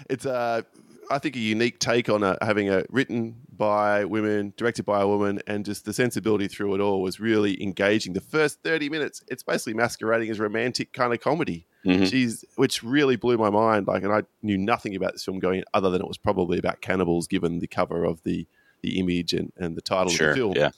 it's 0.10 0.26
a 0.26 0.66
I 1.10 1.18
think 1.20 1.36
a 1.36 1.39
unique 1.39 1.80
take 1.80 2.10
on 2.10 2.24
a, 2.24 2.38
having 2.42 2.70
a 2.70 2.84
written 2.89 3.36
by 3.51 4.06
women, 4.06 4.54
directed 4.58 4.84
by 4.86 5.01
a 5.01 5.08
woman, 5.08 5.42
and 5.48 5.66
just 5.66 5.86
the 5.86 5.94
sensibility 5.94 6.48
through 6.48 6.75
it 6.75 6.82
all 6.82 7.01
was 7.01 7.20
really 7.20 7.62
engaging. 7.62 8.13
The 8.13 8.22
first 8.22 8.62
thirty 8.63 8.89
minutes, 8.89 9.24
it's 9.28 9.44
basically 9.44 9.74
masquerading 9.74 10.30
as 10.30 10.39
romantic 10.39 10.94
kind 10.94 11.13
of 11.13 11.20
comedy. 11.20 11.66
Mhm. 11.86 12.10
She's, 12.10 12.44
which 12.56 12.84
really 12.84 13.16
blew 13.16 13.38
my 13.38 13.50
mind. 13.50 13.88
Like, 13.88 14.04
and 14.04 14.12
I 14.13 14.24
knew 14.44 14.58
nothing 14.58 14.96
about 14.96 15.13
this 15.13 15.24
film 15.24 15.39
going 15.39 15.63
other 15.74 15.89
than 15.89 16.01
it 16.01 16.08
was 16.08 16.18
probably 16.18 16.58
about 16.60 16.82
cannibals, 16.82 17.28
given 17.28 17.60
the 17.60 17.68
cover 17.68 18.04
of 18.06 18.22
the 18.24 18.48
the 18.82 18.98
image 19.00 19.34
and, 19.34 19.51
and 19.58 19.75
the 19.75 19.82
title 19.82 20.10
Sure. 20.12 20.30
of 20.30 20.36
the 20.36 20.39
film. 20.39 20.54
Yeah. 20.56 20.70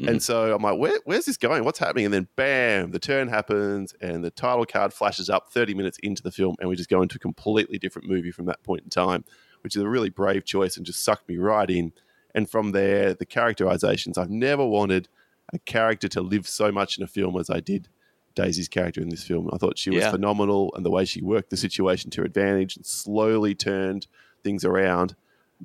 Mhm. 0.00 0.08
And 0.08 0.22
so 0.22 0.52
I'm 0.54 0.62
like, 0.62 0.78
Where, 0.78 0.98
where's 1.04 1.24
this 1.26 1.36
going? 1.36 1.64
What's 1.64 1.78
happening? 1.78 2.04
And 2.06 2.12
then 2.12 2.28
bam, 2.36 2.90
the 2.90 2.98
turn 2.98 3.28
happens 3.28 3.94
and 4.00 4.24
the 4.24 4.30
title 4.30 4.66
card 4.66 4.92
flashes 4.92 5.30
up 5.30 5.52
30 5.52 5.72
minutes 5.74 5.98
into 6.02 6.22
the 6.22 6.32
film. 6.32 6.56
And 6.60 6.68
we 6.68 6.74
just 6.76 6.88
go 6.90 7.02
into 7.02 7.16
a 7.16 7.18
completely 7.20 7.78
different 7.78 8.08
movie 8.08 8.30
from 8.32 8.46
that 8.46 8.62
point 8.64 8.82
in 8.82 8.90
time, 8.90 9.24
which 9.66 9.74
is 9.74 9.82
a 9.82 9.88
really 9.88 10.10
brave 10.10 10.44
choice 10.44 10.76
and 10.76 10.86
just 10.86 11.02
sucked 11.02 11.28
me 11.28 11.36
right 11.38 11.68
in. 11.68 11.92
And 12.36 12.48
from 12.48 12.70
there, 12.70 13.14
the 13.14 13.26
characterizations, 13.26 14.16
I've 14.16 14.30
never 14.30 14.64
wanted 14.64 15.08
a 15.52 15.58
character 15.58 16.06
to 16.06 16.20
live 16.20 16.46
so 16.46 16.70
much 16.70 16.96
in 16.96 17.02
a 17.02 17.08
film 17.08 17.36
as 17.36 17.50
I 17.50 17.58
did 17.58 17.88
Daisy's 18.36 18.68
character 18.68 19.00
in 19.00 19.08
this 19.08 19.24
film. 19.24 19.50
I 19.52 19.56
thought 19.56 19.76
she 19.76 19.90
was 19.90 20.04
Yeah. 20.04 20.12
phenomenal 20.12 20.72
and 20.76 20.86
the 20.86 20.90
way 20.90 21.04
she 21.04 21.20
worked 21.20 21.50
the 21.50 21.56
situation 21.56 22.12
to 22.12 22.20
her 22.20 22.24
advantage 22.26 22.76
and 22.76 22.86
slowly 22.86 23.56
turned 23.56 24.06
things 24.44 24.64
around. 24.64 25.16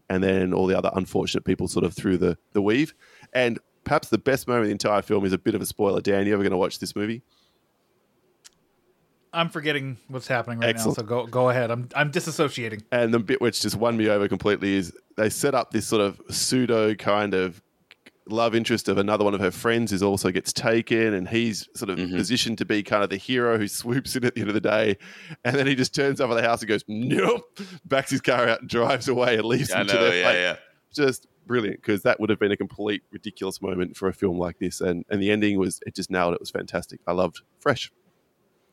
And 0.09 0.23
then 0.23 0.51
all 0.51 0.65
the 0.65 0.75
other 0.75 0.89
unfortunate 0.95 1.43
people 1.43 1.67
sort 1.67 1.85
of 1.85 1.93
through 1.93 2.17
the, 2.17 2.39
the 2.53 2.61
weave. 2.63 2.95
And 3.33 3.59
perhaps 3.83 4.09
the 4.09 4.17
best 4.17 4.47
moment 4.47 4.63
of 4.63 4.67
the 4.69 4.71
entire 4.71 5.03
film 5.03 5.25
is 5.25 5.33
a 5.33 5.37
bit 5.37 5.53
of 5.53 5.61
a 5.61 5.65
spoiler. 5.67 6.01
Dan, 6.01 6.25
you 6.25 6.33
ever 6.33 6.41
going 6.41 6.49
to 6.51 6.57
watch 6.57 6.79
this 6.79 6.95
movie? 6.95 7.21
I'm 9.33 9.49
forgetting 9.49 9.97
what's 10.09 10.27
happening 10.27 10.59
right 10.59 10.69
Excellent. 10.69 10.97
now, 10.97 11.01
so 11.03 11.07
go 11.07 11.25
go 11.27 11.49
ahead. 11.49 11.71
I'm 11.71 11.87
I'm 11.95 12.11
disassociating. 12.11 12.83
And 12.91 13.13
the 13.13 13.19
bit 13.19 13.39
which 13.41 13.61
just 13.61 13.75
won 13.75 13.95
me 13.97 14.09
over 14.09 14.27
completely 14.27 14.75
is 14.75 14.93
they 15.17 15.29
set 15.29 15.55
up 15.55 15.71
this 15.71 15.87
sort 15.87 16.01
of 16.01 16.19
pseudo 16.29 16.93
kind 16.95 17.33
of 17.33 17.61
love 18.27 18.53
interest 18.55 18.87
of 18.87 18.97
another 18.97 19.23
one 19.25 19.33
of 19.33 19.39
her 19.41 19.51
friends 19.51 19.91
who 19.91 20.05
also 20.07 20.31
gets 20.31 20.53
taken 20.53 21.13
and 21.13 21.27
he's 21.27 21.67
sort 21.75 21.89
of 21.89 21.97
Mhm. 21.97 22.15
positioned 22.15 22.57
to 22.59 22.65
be 22.65 22.83
kind 22.83 23.03
of 23.03 23.09
the 23.09 23.17
hero 23.17 23.57
who 23.57 23.67
swoops 23.67 24.15
in 24.15 24.23
at 24.23 24.35
the 24.35 24.41
end 24.41 24.49
of 24.49 24.53
the 24.53 24.61
day 24.61 24.95
and 25.43 25.55
then 25.55 25.65
he 25.67 25.75
just 25.75 25.93
turns 25.95 26.21
over 26.21 26.33
the 26.35 26.41
house 26.43 26.61
and 26.61 26.69
goes 26.69 26.83
nope 26.87 27.59
backs 27.83 28.11
his 28.11 28.21
car 28.21 28.47
out 28.47 28.61
and 28.61 28.69
drives 28.69 29.07
away 29.09 29.35
and 29.35 29.43
leaves 29.45 29.71
I 29.71 29.79
them 29.79 29.87
know. 29.87 29.93
to 29.93 29.99
their 29.99 30.15
Yeah, 30.21 30.31
fate 30.31 30.41
yeah. 30.41 30.55
just 30.93 31.27
brilliant 31.47 31.81
because 31.81 32.03
that 32.03 32.19
would 32.19 32.29
have 32.29 32.39
been 32.39 32.51
a 32.51 32.57
complete 32.57 33.01
ridiculous 33.11 33.61
moment 33.61 33.97
for 33.97 34.07
a 34.07 34.13
film 34.13 34.37
like 34.37 34.59
this 34.59 34.79
and 34.81 35.03
and 35.09 35.21
the 35.21 35.31
ending 35.31 35.57
was 35.57 35.81
it 35.85 35.95
just 35.95 36.11
nailed 36.11 36.33
it, 36.33 36.35
it 36.35 36.41
was 36.41 36.51
fantastic 36.51 36.99
i 37.07 37.11
loved 37.11 37.41
fresh 37.59 37.91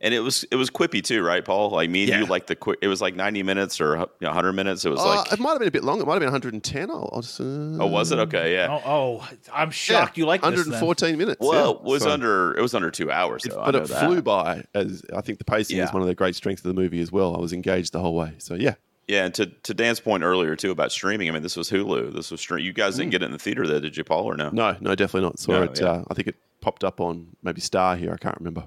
And 0.00 0.14
it 0.14 0.20
was 0.20 0.44
it 0.52 0.54
was 0.56 0.70
quippy 0.70 1.02
too, 1.02 1.22
right, 1.24 1.44
Paul? 1.44 1.70
Like 1.70 1.90
me 1.90 2.02
and 2.02 2.08
Yeah. 2.10 2.18
you 2.20 2.26
like 2.26 2.46
the 2.46 2.54
quick. 2.54 2.78
It 2.80 2.86
was 2.86 3.00
like 3.00 3.16
ninety 3.16 3.42
minutes 3.42 3.80
or 3.80 3.96
you 3.96 4.06
know, 4.28 4.32
hundred 4.32 4.52
minutes. 4.52 4.84
It 4.84 4.90
was 4.90 5.00
Uh, 5.00 5.06
like 5.16 5.32
it 5.32 5.40
might 5.40 5.50
have 5.50 5.58
been 5.58 5.66
a 5.68 5.72
bit 5.72 5.82
long 5.82 6.00
it 6.00 6.06
might 6.06 6.12
have 6.14 6.20
been 6.20 6.28
110 6.30 6.88
I'll, 6.90 7.10
I'll 7.12 7.20
just, 7.22 7.40
uh, 7.40 7.44
oh, 7.44 7.86
was 7.88 8.12
it 8.12 8.18
okay? 8.20 8.52
Yeah. 8.54 8.68
Oh, 8.70 9.20
oh 9.20 9.28
I'm 9.52 9.72
shocked 9.72 10.16
you 10.16 10.24
like 10.24 10.42
114 10.42 11.18
minutes 11.18 11.38
Well, 11.40 11.52
yeah. 11.52 11.70
it 11.78 11.82
was 11.82 12.02
So- 12.04 12.10
under 12.10 12.56
it 12.56 12.62
was 12.62 12.74
under 12.74 12.90
two 12.92 13.10
hours 13.10 13.44
It- 13.44 13.50
though. 13.50 13.62
But 13.64 13.74
it 13.74 13.84
that. 13.88 14.04
flew 14.06 14.22
by 14.22 14.62
as 14.74 15.02
I 15.14 15.20
think 15.20 15.38
the 15.38 15.44
pacing 15.44 15.78
is 15.78 15.92
one 15.92 16.02
of 16.02 16.06
the 16.08 16.14
great 16.14 16.36
strengths 16.36 16.64
of 16.64 16.72
the 16.74 16.80
movie 16.80 17.00
as 17.00 17.10
well. 17.10 17.34
I 17.34 17.40
was 17.40 17.52
engaged 17.52 17.92
the 17.92 18.00
whole 18.00 18.14
way. 18.14 18.34
So 18.38 18.54
yeah, 18.54 18.74
Yeah, 19.08 19.24
and 19.24 19.34
to, 19.34 19.46
to 19.46 19.74
Dan's 19.74 19.98
point 19.98 20.22
earlier 20.22 20.54
too 20.54 20.70
about 20.70 20.92
streaming. 20.92 21.28
I 21.28 21.32
mean, 21.32 21.42
this 21.42 21.56
was 21.56 21.70
Hulu. 21.70 22.12
This 22.14 22.30
was 22.30 22.40
stream. 22.40 22.64
You 22.64 22.72
guys 22.72 22.96
didn't 22.98 23.10
get 23.10 23.22
it 23.22 23.26
in 23.26 23.32
the 23.32 23.38
theater, 23.38 23.66
though, 23.66 23.80
did 23.80 23.96
you, 23.96 24.04
Paul? 24.04 24.26
Or 24.26 24.36
no? 24.36 24.50
Mm. 24.50 24.52
no, 24.52 24.76
no, 24.80 24.94
definitely 24.94 25.22
not. 25.28 25.38
Saw 25.40 25.52
No, 25.52 25.62
it. 25.64 25.80
yeah. 25.80 25.86
Uh, 25.88 26.04
I 26.10 26.14
think 26.14 26.28
it 26.28 26.36
popped 26.60 26.84
up 26.84 27.00
on 27.00 27.28
maybe 27.42 27.60
Star 27.62 27.96
here. 27.96 28.12
I 28.12 28.16
can't 28.18 28.36
remember. 28.38 28.64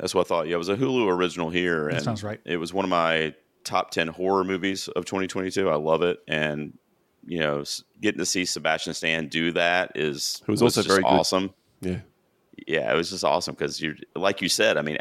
That's 0.00 0.14
what 0.14 0.26
I 0.26 0.28
thought. 0.28 0.48
Yeah, 0.48 0.54
it 0.54 0.58
was 0.58 0.68
a 0.70 0.76
Hulu 0.76 1.08
original 1.08 1.50
here. 1.50 1.88
And 1.88 2.02
sounds 2.02 2.24
right. 2.24 2.40
It 2.44 2.56
was 2.56 2.72
one 2.72 2.84
of 2.84 2.88
my 2.88 3.34
top 3.64 3.90
ten 3.90 4.08
horror 4.08 4.44
movies 4.44 4.88
of 4.88 5.04
2022. 5.04 5.68
I 5.68 5.74
love 5.76 6.02
it, 6.02 6.18
and 6.26 6.76
you 7.26 7.38
know, 7.40 7.62
getting 8.00 8.18
to 8.18 8.26
see 8.26 8.44
Sebastian 8.46 8.94
Stan 8.94 9.28
do 9.28 9.52
that 9.52 9.92
is 9.94 10.42
It 10.46 10.50
was 10.50 10.62
also 10.62 10.80
just 10.80 10.88
very 10.88 11.02
good. 11.02 11.08
awesome. 11.08 11.52
Yeah, 11.82 12.00
yeah, 12.66 12.92
it 12.92 12.96
was 12.96 13.10
just 13.10 13.24
awesome 13.24 13.54
because 13.54 13.80
you're, 13.80 13.94
like 14.16 14.40
you 14.40 14.48
said, 14.48 14.78
I 14.78 14.82
mean, 14.82 14.96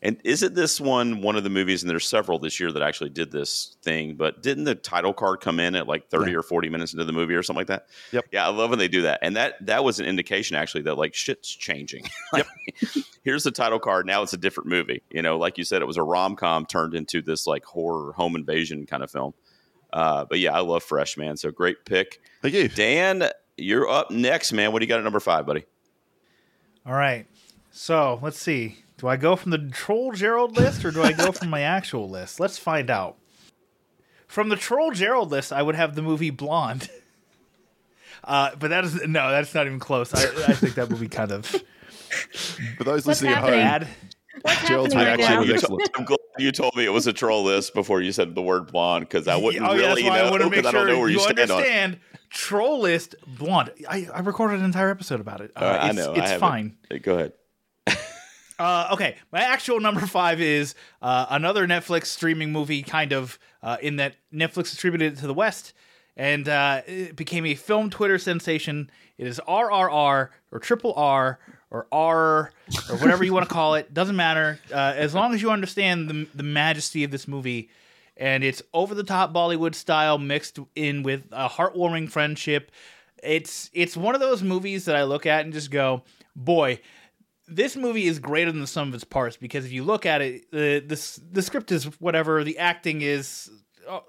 and 0.00 0.20
isn't 0.24 0.54
this 0.54 0.80
one 0.80 1.22
one 1.22 1.34
of 1.36 1.42
the 1.44 1.50
movies? 1.50 1.82
And 1.82 1.90
there's 1.90 2.06
several 2.06 2.38
this 2.38 2.60
year 2.60 2.70
that 2.72 2.82
actually 2.82 3.10
did 3.10 3.32
this 3.32 3.76
thing, 3.82 4.14
but 4.14 4.42
didn't 4.42 4.64
the 4.64 4.74
title 4.74 5.12
card 5.12 5.40
come 5.40 5.58
in 5.58 5.74
at 5.74 5.86
like 5.88 6.08
30 6.08 6.30
Yeah. 6.32 6.38
or 6.38 6.42
40 6.42 6.68
minutes 6.68 6.92
into 6.92 7.04
the 7.04 7.12
movie 7.12 7.34
or 7.34 7.42
something 7.42 7.60
like 7.60 7.66
that? 7.68 7.86
Yep. 8.12 8.26
Yeah, 8.32 8.46
I 8.46 8.50
love 8.50 8.70
when 8.70 8.78
they 8.78 8.88
do 8.88 9.02
that, 9.02 9.18
and 9.22 9.36
that 9.36 9.54
that 9.66 9.82
was 9.84 9.98
an 10.00 10.06
indication 10.06 10.56
actually 10.56 10.82
that 10.82 10.94
like 10.96 11.14
shit's 11.14 11.48
changing. 11.48 12.04
yep. 12.34 12.46
Here's 13.24 13.42
the 13.44 13.50
title 13.50 13.78
card. 13.78 14.06
Now 14.06 14.22
it's 14.22 14.32
a 14.32 14.38
different 14.38 14.68
movie. 14.68 15.02
You 15.10 15.22
know, 15.22 15.36
like 15.38 15.58
you 15.58 15.64
said, 15.64 15.82
it 15.82 15.86
was 15.86 15.96
a 15.96 16.02
rom 16.02 16.36
com 16.36 16.64
turned 16.66 16.94
into 16.94 17.20
this 17.22 17.46
like 17.46 17.64
horror 17.64 18.12
home 18.12 18.36
invasion 18.36 18.86
kind 18.86 19.02
of 19.02 19.10
film. 19.10 19.34
Uh, 19.92 20.24
but 20.26 20.38
yeah, 20.38 20.54
I 20.54 20.60
love 20.60 20.82
Fresh 20.82 21.16
Man. 21.16 21.36
So 21.36 21.50
great 21.50 21.84
pick, 21.84 22.20
thank 22.42 22.54
you. 22.54 22.68
Dan. 22.68 23.28
You're 23.60 23.88
up 23.88 24.12
next, 24.12 24.52
man. 24.52 24.70
What 24.70 24.78
do 24.78 24.84
you 24.84 24.88
got 24.88 24.98
at 24.98 25.02
number 25.04 25.18
five, 25.18 25.44
buddy? 25.44 25.64
All 26.86 26.92
right. 26.92 27.26
So 27.72 28.20
let's 28.22 28.38
see. 28.38 28.84
Do 28.98 29.08
I 29.08 29.16
go 29.16 29.36
from 29.36 29.50
the 29.52 29.58
Troll 29.72 30.12
Gerald 30.12 30.56
list 30.56 30.84
or 30.84 30.90
do 30.90 31.02
I 31.02 31.12
go 31.12 31.32
from 31.32 31.50
my 31.50 31.62
actual 31.62 32.08
list? 32.08 32.38
Let's 32.40 32.58
find 32.58 32.90
out. 32.90 33.16
From 34.26 34.48
the 34.50 34.56
Troll 34.56 34.90
Gerald 34.90 35.30
list, 35.30 35.52
I 35.52 35.62
would 35.62 35.74
have 35.76 35.94
the 35.94 36.02
movie 36.02 36.30
Blonde. 36.30 36.88
Uh, 38.24 38.50
but 38.58 38.68
that 38.70 38.84
is 38.84 38.96
no, 39.06 39.30
that's 39.30 39.54
not 39.54 39.66
even 39.66 39.78
close. 39.78 40.12
I, 40.12 40.22
I 40.48 40.52
think 40.52 40.74
that 40.74 40.90
movie 40.90 41.06
kind 41.08 41.30
of 41.30 41.46
For 41.46 42.82
those 42.84 43.06
What's 43.06 43.22
listening 43.22 43.32
at 43.32 43.82
home. 43.84 43.88
What's 44.42 44.68
Gerald's 44.68 44.92
happening 44.92 45.24
right 45.24 45.28
reaction 45.30 45.38
was 45.38 45.48
You 45.48 45.54
excellent. 45.54 45.80
told- 45.84 45.90
I'm 45.96 46.04
glad 46.04 46.18
you 46.38 46.52
told 46.52 46.76
me 46.76 46.84
it 46.84 46.88
was 46.92 47.06
a 47.06 47.12
troll 47.12 47.44
list 47.44 47.74
before 47.74 48.02
you 48.02 48.10
said 48.10 48.34
the 48.34 48.42
word 48.42 48.72
blonde 48.72 49.08
because 49.08 49.28
I 49.28 49.36
wouldn't 49.36 49.64
oh, 49.64 49.72
yeah, 49.72 49.78
really 49.86 50.02
that's 50.02 50.10
why 50.10 50.18
I 50.20 50.24
know 50.24 50.30
want 50.32 50.42
to 50.42 50.50
make 50.50 50.56
because 50.62 50.66
I 50.66 50.72
don't 50.78 50.86
know 50.88 50.98
where 50.98 51.08
you, 51.08 51.14
you 51.18 51.20
stand 51.22 51.38
on. 51.38 51.44
it. 51.48 51.52
understand. 51.52 51.98
Troll 52.30 52.80
list 52.80 53.14
Blonde. 53.26 53.70
I, 53.88 54.08
I 54.12 54.20
recorded 54.20 54.58
an 54.58 54.64
entire 54.64 54.90
episode 54.90 55.20
about 55.20 55.40
it. 55.40 55.52
Uh, 55.54 55.60
Uh, 55.60 55.64
I 55.80 55.86
it's, 55.90 55.96
know. 55.96 56.12
It's 56.14 56.20
haven't. 56.22 56.40
fine. 56.40 56.76
Go 57.02 57.14
ahead. 57.14 57.32
Uh, 58.58 58.88
okay, 58.92 59.16
my 59.32 59.40
actual 59.40 59.80
number 59.80 60.00
five 60.06 60.40
is 60.40 60.74
uh, 61.00 61.26
another 61.30 61.66
Netflix 61.66 62.06
streaming 62.06 62.52
movie, 62.52 62.82
kind 62.82 63.12
of 63.12 63.38
uh, 63.62 63.76
in 63.80 63.96
that 63.96 64.16
Netflix 64.32 64.70
distributed 64.70 65.14
it 65.14 65.18
to 65.20 65.26
the 65.26 65.34
West, 65.34 65.72
and 66.16 66.48
uh, 66.48 66.82
it 66.86 67.14
became 67.16 67.46
a 67.46 67.54
film 67.54 67.90
Twitter 67.90 68.18
sensation. 68.18 68.90
It 69.16 69.26
is 69.26 69.40
RRR 69.46 70.28
or 70.50 70.58
Triple 70.58 70.94
R 70.94 71.38
or 71.70 71.86
R 71.92 72.52
or 72.90 72.96
whatever 72.96 73.24
you 73.24 73.32
want 73.32 73.48
to 73.48 73.54
call 73.54 73.74
it. 73.74 73.94
Doesn't 73.94 74.16
matter 74.16 74.58
uh, 74.72 74.94
as 74.96 75.14
long 75.14 75.34
as 75.34 75.42
you 75.42 75.50
understand 75.50 76.08
the 76.08 76.26
the 76.34 76.42
majesty 76.42 77.04
of 77.04 77.10
this 77.10 77.28
movie. 77.28 77.70
And 78.16 78.42
it's 78.42 78.62
over 78.74 78.96
the 78.96 79.04
top 79.04 79.32
Bollywood 79.32 79.76
style 79.76 80.18
mixed 80.18 80.58
in 80.74 81.04
with 81.04 81.22
a 81.30 81.48
heartwarming 81.48 82.10
friendship. 82.10 82.72
It's 83.22 83.70
it's 83.72 83.96
one 83.96 84.16
of 84.16 84.20
those 84.20 84.42
movies 84.42 84.86
that 84.86 84.96
I 84.96 85.04
look 85.04 85.24
at 85.24 85.44
and 85.44 85.52
just 85.52 85.70
go, 85.70 86.02
boy, 86.34 86.80
this 87.48 87.76
movie 87.76 88.06
is 88.06 88.18
greater 88.18 88.52
than 88.52 88.60
the 88.60 88.66
sum 88.66 88.88
of 88.88 88.94
its 88.94 89.04
parts 89.04 89.36
because 89.36 89.64
if 89.64 89.72
you 89.72 89.82
look 89.84 90.04
at 90.06 90.20
it, 90.20 90.50
the 90.50 90.80
the, 90.80 91.20
the 91.32 91.42
script 91.42 91.72
is 91.72 91.84
whatever, 92.00 92.44
the 92.44 92.58
acting 92.58 93.02
is 93.02 93.50
uh, 93.88 94.00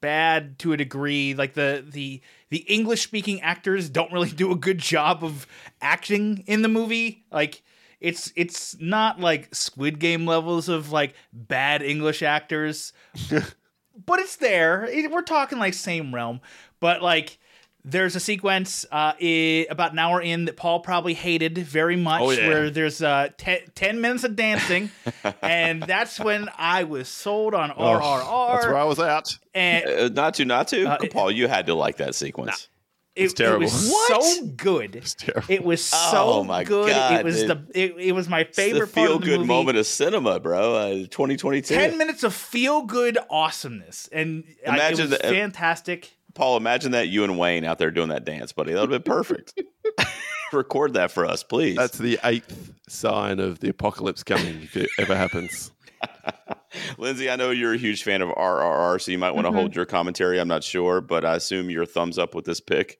bad 0.00 0.58
to 0.60 0.72
a 0.72 0.76
degree. 0.76 1.34
Like 1.34 1.54
the 1.54 1.84
the 1.88 2.20
the 2.50 2.58
English 2.58 3.02
speaking 3.02 3.40
actors 3.42 3.88
don't 3.88 4.12
really 4.12 4.30
do 4.42 4.52
a 4.52 4.56
good 4.56 4.78
job 4.78 5.24
of 5.24 5.46
acting 5.80 6.44
in 6.46 6.62
the 6.62 6.68
movie. 6.68 7.24
Like 7.30 7.62
it's 8.00 8.32
it's 8.36 8.78
not 8.80 9.20
like 9.20 9.54
Squid 9.54 9.98
Game 9.98 10.26
levels 10.26 10.68
of 10.68 10.92
like 10.92 11.14
bad 11.32 11.82
English 11.82 12.22
actors, 12.22 12.92
but 13.30 14.18
it's 14.20 14.36
there. 14.36 14.84
It- 14.84 15.10
we're 15.10 15.22
talking 15.22 15.58
like 15.58 15.74
same 15.74 16.14
realm, 16.14 16.40
but 16.80 17.02
like. 17.02 17.38
There's 17.84 18.14
a 18.14 18.20
sequence 18.20 18.84
uh, 18.92 19.14
i- 19.20 19.66
about 19.70 19.92
an 19.92 19.98
hour 19.98 20.20
in 20.20 20.44
that 20.44 20.56
Paul 20.56 20.80
probably 20.80 21.14
hated 21.14 21.56
very 21.58 21.96
much, 21.96 22.20
Oh, 22.22 22.30
yeah. 22.30 22.46
where 22.48 22.70
there's 22.70 23.00
uh, 23.02 23.28
te- 23.38 23.64
10 23.74 24.00
minutes 24.00 24.24
of 24.24 24.36
dancing, 24.36 24.90
and 25.42 25.82
that's 25.82 26.20
when 26.20 26.48
I 26.58 26.84
was 26.84 27.08
sold 27.08 27.54
on 27.54 27.72
Oh, 27.74 27.82
RRR. 27.82 28.52
that's 28.52 28.66
where 28.66 28.76
I 28.76 28.84
was 28.84 28.98
at. 28.98 29.28
and 29.54 29.86
Uh, 29.86 30.08
not 30.08 30.34
to, 30.34 30.44
not 30.44 30.68
to. 30.68 30.84
Uh, 30.86 30.98
Paul, 31.10 31.30
you 31.30 31.48
had 31.48 31.66
to 31.66 31.74
like 31.74 31.96
that 31.96 32.14
sequence. 32.14 32.68
it, 33.16 33.24
It's 33.24 33.32
terrible. 33.34 33.62
it 33.62 33.64
was 33.72 33.88
What? 33.90 34.22
so 34.24 34.44
good. 34.56 34.94
It's 34.96 35.14
terrible. 35.14 35.46
It 35.52 35.64
was 35.64 35.82
so 35.82 36.10
Oh, 36.12 36.44
my 36.44 36.64
good. 36.64 36.90
God, 36.90 37.20
it 37.20 37.24
was 37.24 37.40
dude. 37.42 37.48
the 37.72 37.80
it, 37.82 37.94
it 37.98 38.12
was 38.12 38.28
my 38.28 38.40
It's 38.40 38.56
the 38.56 38.62
favorite 38.62 38.92
part 38.92 39.06
feel 39.08 39.16
of 39.16 39.20
the 39.22 39.26
good 39.26 39.38
movie. 39.40 39.48
moment 39.48 39.78
of 39.78 39.86
cinema, 39.86 40.38
bro. 40.38 40.74
Uh, 40.74 40.90
2022. 41.10 41.74
Ten 41.74 41.96
minutes 41.96 42.22
of 42.24 42.34
feel 42.34 42.82
good 42.82 43.16
awesomeness, 43.30 44.08
and 44.12 44.44
I- 44.66 44.74
Imagine 44.74 45.06
it 45.06 45.10
was 45.10 45.18
the- 45.18 45.26
uh, 45.26 45.30
fantastic. 45.30 46.12
Paul, 46.34 46.56
imagine 46.56 46.92
that 46.92 47.08
you 47.08 47.24
and 47.24 47.38
Wayne 47.38 47.64
out 47.64 47.78
there 47.78 47.90
doing 47.90 48.08
that 48.10 48.24
dance, 48.24 48.52
buddy. 48.52 48.72
That 48.72 48.80
would 48.82 48.92
have 48.92 49.04
been 49.04 49.12
perfect. 49.12 49.60
Record 50.52 50.94
that 50.94 51.10
for 51.10 51.24
us, 51.26 51.42
please. 51.42 51.76
That's 51.76 51.98
the 51.98 52.18
eighth 52.24 52.72
sign 52.88 53.38
of 53.40 53.60
the 53.60 53.68
apocalypse 53.68 54.22
coming 54.22 54.62
if 54.62 54.76
it 54.76 54.90
ever 54.98 55.14
happens. 55.16 55.70
Lindsay, 56.98 57.30
I 57.30 57.36
know 57.36 57.50
you're 57.50 57.74
a 57.74 57.78
huge 57.78 58.02
fan 58.02 58.22
of 58.22 58.30
RRR, 58.30 59.00
so 59.00 59.10
you 59.12 59.18
might 59.18 59.32
want 59.32 59.46
to 59.46 59.50
Mhm. 59.52 59.56
hold 59.56 59.76
your 59.76 59.86
commentary. 59.86 60.40
I'm 60.40 60.48
not 60.48 60.64
sure, 60.64 61.00
but 61.00 61.24
I 61.24 61.36
assume 61.36 61.70
you're 61.70 61.86
thumbs 61.86 62.18
up 62.18 62.34
with 62.34 62.44
this 62.44 62.60
pick. 62.60 62.98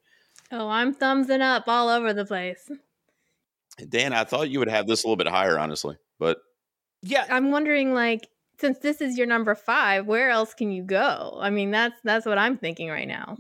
Oh, 0.53 0.69
I'm 0.69 0.95
thumbsing 0.95 1.41
up 1.41 1.65
all 1.69 1.89
over 1.89 2.13
the 2.13 2.25
place. 2.25 2.71
Dan, 3.89 4.13
I 4.13 4.25
thought 4.25 4.51
you 4.51 4.59
would 4.59 4.69
have 4.69 4.87
this 4.87 5.03
a 5.05 5.07
little 5.07 5.17
bit 5.17 5.29
higher, 5.29 5.59
honestly, 5.59 5.97
but 6.19 6.39
Yeah, 7.03 7.25
I'm 7.31 7.51
wondering, 7.51 7.95
like, 7.95 8.29
since 8.61 8.79
this 8.79 9.00
is 9.00 9.17
your 9.19 9.26
number 9.26 9.55
five, 9.55 10.07
where 10.07 10.31
else 10.31 10.55
can 10.55 10.71
you 10.71 10.83
go? 10.83 11.38
I 11.40 11.50
mean, 11.50 11.71
that's 11.71 11.99
that's 12.05 12.26
what 12.26 12.38
I'm 12.38 12.57
thinking 12.59 12.88
right 12.88 13.09
now. 13.09 13.38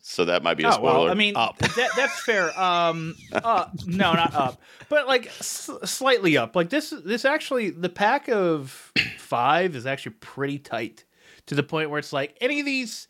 so 0.00 0.24
that 0.24 0.42
might 0.42 0.54
be 0.54 0.64
a 0.64 0.68
Oh, 0.68 0.72
spoiler. 0.72 0.94
well, 1.04 1.10
I 1.10 1.14
mean, 1.14 1.36
up. 1.36 1.58
that, 1.58 1.90
that's 1.96 2.20
fair. 2.20 2.58
Um, 2.60 3.14
uh, 3.32 3.66
no, 3.86 4.14
not 4.14 4.34
up, 4.34 4.60
but 4.88 5.06
like 5.06 5.26
s- 5.26 5.70
slightly 5.84 6.36
up. 6.36 6.56
Like 6.56 6.70
this, 6.70 6.92
this 7.04 7.24
actually, 7.24 7.70
the 7.70 7.88
pack 7.88 8.28
of 8.28 8.92
five 9.18 9.76
is 9.76 9.86
actually 9.86 10.14
pretty 10.20 10.58
tight 10.58 11.04
to 11.46 11.54
the 11.54 11.62
point 11.62 11.90
where 11.90 11.98
it's 11.98 12.12
like 12.12 12.36
any 12.40 12.60
of 12.60 12.66
these. 12.66 13.08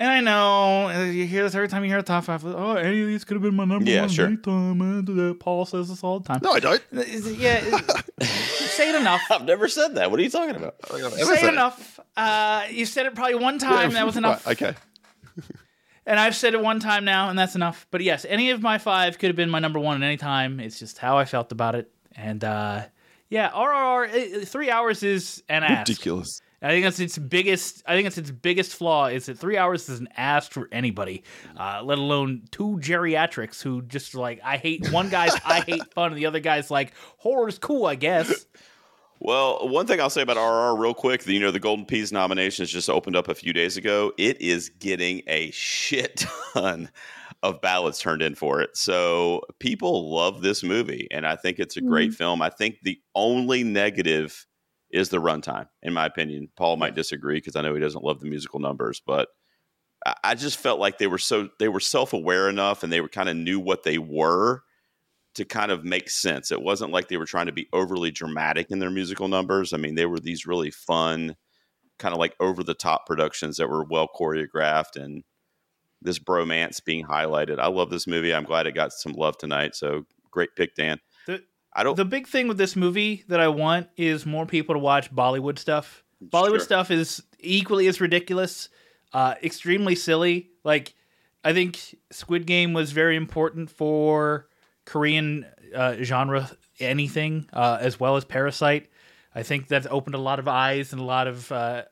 And 0.00 0.08
I 0.08 0.20
know 0.20 0.90
you 1.10 1.26
hear 1.26 1.42
this 1.42 1.56
every 1.56 1.66
time 1.66 1.82
you 1.82 1.90
hear 1.90 1.98
a 1.98 2.02
top 2.04 2.24
five. 2.24 2.44
Oh, 2.46 2.76
any 2.76 3.00
of 3.00 3.08
these 3.08 3.24
could 3.24 3.34
have 3.34 3.42
been 3.42 3.56
my 3.56 3.64
number 3.64 3.90
Yeah, 3.90 4.02
one 4.02 4.08
sure. 4.08 4.26
anytime. 4.26 4.80
Uh, 5.30 5.34
Paul 5.34 5.64
says 5.66 5.88
this 5.88 6.04
all 6.04 6.20
the 6.20 6.28
time. 6.28 6.40
No, 6.42 6.52
I 6.52 6.60
don't. 6.60 6.80
Yeah, 6.92 7.60
say 8.20 8.90
it 8.90 8.94
enough. 8.94 9.22
I've 9.28 9.44
never 9.44 9.66
said 9.66 9.96
that. 9.96 10.10
What 10.10 10.20
are 10.20 10.22
you 10.22 10.30
talking 10.30 10.54
about? 10.54 10.76
Say 10.88 11.46
it 11.46 11.52
enough. 11.52 11.98
Uh, 12.16 12.66
you 12.70 12.86
said 12.86 13.06
it 13.06 13.16
probably 13.16 13.34
one 13.34 13.58
time. 13.58 13.92
That 13.92 14.06
was 14.06 14.16
enough. 14.16 14.46
Right, 14.46 14.62
okay. 14.62 14.78
And 16.06 16.18
I've 16.18 16.34
said 16.34 16.54
it 16.54 16.62
one 16.62 16.80
time 16.80 17.04
now, 17.04 17.28
and 17.28 17.38
that's 17.38 17.54
enough. 17.54 17.86
But 17.90 18.00
yes, 18.00 18.24
any 18.26 18.48
of 18.48 18.62
my 18.62 18.78
five 18.78 19.18
could 19.18 19.26
have 19.26 19.36
been 19.36 19.50
my 19.50 19.58
number 19.58 19.78
one 19.78 20.02
at 20.02 20.06
any 20.06 20.16
time. 20.16 20.58
It's 20.58 20.78
just 20.78 20.96
how 20.96 21.18
I 21.18 21.26
felt 21.26 21.52
about 21.52 21.74
it. 21.74 21.90
And 22.16 22.42
uh, 22.42 22.84
yeah, 23.28 23.50
RRR, 23.50 24.08
eh, 24.14 24.44
three 24.46 24.70
hours 24.70 25.02
is 25.02 25.42
an 25.50 25.64
ask. 25.64 25.86
Ridiculous. 25.86 26.40
I 26.60 26.70
think 26.70 26.84
that's 26.84 26.98
its 26.98 27.16
biggest. 27.16 27.82
I 27.86 27.94
think 27.94 28.08
it's 28.08 28.18
its 28.18 28.30
biggest 28.30 28.74
flaw 28.74 29.06
is 29.06 29.26
that 29.26 29.38
three 29.38 29.56
hours 29.56 29.88
is 29.88 30.00
an 30.00 30.08
ask 30.16 30.50
for 30.50 30.68
anybody, 30.72 31.22
uh, 31.56 31.82
let 31.84 31.98
alone 31.98 32.42
two 32.50 32.78
geriatrics 32.80 33.62
who 33.62 33.82
just 33.82 34.14
like 34.14 34.40
I 34.42 34.56
hate. 34.56 34.90
One 34.90 35.08
guy's 35.08 35.34
I 35.44 35.60
hate 35.60 35.82
fun, 35.94 36.12
and 36.12 36.18
the 36.18 36.26
other 36.26 36.40
guy's 36.40 36.70
like 36.70 36.92
horror's 37.18 37.58
cool, 37.58 37.86
I 37.86 37.94
guess. 37.94 38.46
Well, 39.20 39.68
one 39.68 39.86
thing 39.86 40.00
I'll 40.00 40.10
say 40.10 40.22
about 40.22 40.36
RR 40.36 40.80
real 40.80 40.94
quick, 40.94 41.24
the, 41.24 41.34
you 41.34 41.40
know, 41.40 41.50
the 41.50 41.58
Golden 41.58 41.84
Peas 41.84 42.12
nominations 42.12 42.70
just 42.70 42.88
opened 42.88 43.16
up 43.16 43.28
a 43.28 43.34
few 43.34 43.52
days 43.52 43.76
ago. 43.76 44.12
It 44.16 44.40
is 44.40 44.68
getting 44.68 45.22
a 45.26 45.50
shit 45.50 46.24
ton 46.52 46.88
of 47.42 47.60
ballots 47.60 48.00
turned 48.00 48.22
in 48.22 48.34
for 48.34 48.60
it. 48.60 48.76
So 48.76 49.42
people 49.58 50.10
love 50.12 50.42
this 50.42 50.62
movie, 50.62 51.08
and 51.10 51.26
I 51.26 51.36
think 51.36 51.58
it's 51.58 51.76
a 51.76 51.80
great 51.80 52.14
film. 52.14 52.42
I 52.42 52.50
think 52.50 52.78
the 52.82 53.00
only 53.14 53.64
negative 53.64 54.46
is 54.90 55.08
the 55.10 55.18
runtime, 55.18 55.68
in 55.82 55.92
my 55.92 56.06
opinion. 56.06 56.48
Paul 56.56 56.76
might 56.76 56.94
disagree 56.94 57.36
because 57.36 57.56
I 57.56 57.62
know 57.62 57.74
he 57.74 57.80
doesn't 57.80 58.04
love 58.04 58.20
the 58.20 58.28
musical 58.28 58.60
numbers, 58.60 59.02
but 59.06 59.28
I- 60.24 60.34
just 60.34 60.58
felt 60.58 60.80
like 60.80 60.98
they 60.98 61.06
were 61.08 61.18
so 61.18 61.48
they 61.58 61.68
were 61.68 61.80
self 61.80 62.12
aware 62.12 62.48
enough, 62.48 62.82
and 62.82 62.92
they 62.92 63.00
were 63.00 63.08
kind 63.08 63.28
of 63.28 63.36
knew 63.36 63.58
what 63.60 63.82
they 63.82 63.98
were 63.98 64.62
to 65.34 65.44
kind 65.44 65.70
of 65.72 65.84
make 65.84 66.10
sense. 66.10 66.50
It 66.52 66.62
wasn't 66.62 66.92
like 66.92 67.08
they 67.08 67.16
were 67.16 67.26
trying 67.26 67.46
to 67.46 67.52
be 67.52 67.68
overly 67.72 68.10
dramatic 68.10 68.70
in 68.70 68.78
their 68.80 68.90
musical 68.90 69.28
numbers. 69.28 69.72
I 69.72 69.76
mean, 69.78 69.94
they 69.94 70.06
were 70.06 70.20
these 70.20 70.46
really 70.46 70.70
fun, 70.70 71.36
kind 71.98 72.14
of 72.14 72.18
like 72.20 72.36
over 72.40 72.62
the 72.64 72.74
top 72.74 73.06
productions 73.06 73.56
that 73.58 73.68
were 73.70 73.84
well 73.84 74.08
choreographed 74.08 74.96
and 74.96 75.24
this 76.02 76.18
bromance 76.18 76.84
being 76.84 77.04
highlighted. 77.06 77.58
I 77.58 77.68
love 77.68 77.90
this 77.90 78.06
movie. 78.06 78.34
I'm 78.34 78.44
glad 78.44 78.66
it 78.66 78.72
got 78.74 78.92
some 78.92 79.12
love 79.12 79.38
tonight. 79.38 79.74
So 79.76 80.04
great 80.30 80.50
pick, 80.56 80.74
Dan. 80.74 81.00
The- 81.78 81.80
I 81.80 81.84
don't 81.84 81.96
The 81.96 82.04
big 82.04 82.26
thing 82.26 82.48
with 82.48 82.58
this 82.58 82.76
movie 82.76 83.24
that 83.28 83.40
I 83.40 83.48
want 83.48 83.88
is 83.96 84.26
more 84.26 84.46
people 84.46 84.74
to 84.74 84.78
watch 84.78 85.14
Bollywood 85.14 85.58
stuff. 85.58 86.02
Bollywood 86.24 86.48
Sure. 86.56 86.60
stuff 86.60 86.90
is 86.90 87.22
equally 87.38 87.86
as 87.86 88.00
ridiculous, 88.00 88.68
uh, 89.12 89.34
extremely 89.42 89.94
silly. 89.94 90.50
Like, 90.64 90.94
I 91.44 91.52
think 91.52 91.96
Squid 92.10 92.46
Game 92.46 92.72
was 92.72 92.90
very 92.92 93.14
important 93.16 93.70
for 93.70 94.48
Korean 94.84 95.46
uh, 95.74 95.96
genre 96.02 96.50
anything, 96.80 97.48
uh, 97.52 97.78
as 97.80 98.00
well 98.00 98.16
as 98.16 98.24
Parasite. 98.24 98.88
I 99.34 99.42
think 99.42 99.68
that's 99.68 99.86
opened 99.90 100.14
a 100.16 100.18
lot 100.18 100.38
of 100.40 100.48
eyes 100.48 100.92
and 100.92 101.00
a 101.00 101.04
lot 101.04 101.26
of 101.28 101.52
uh, 101.52 101.84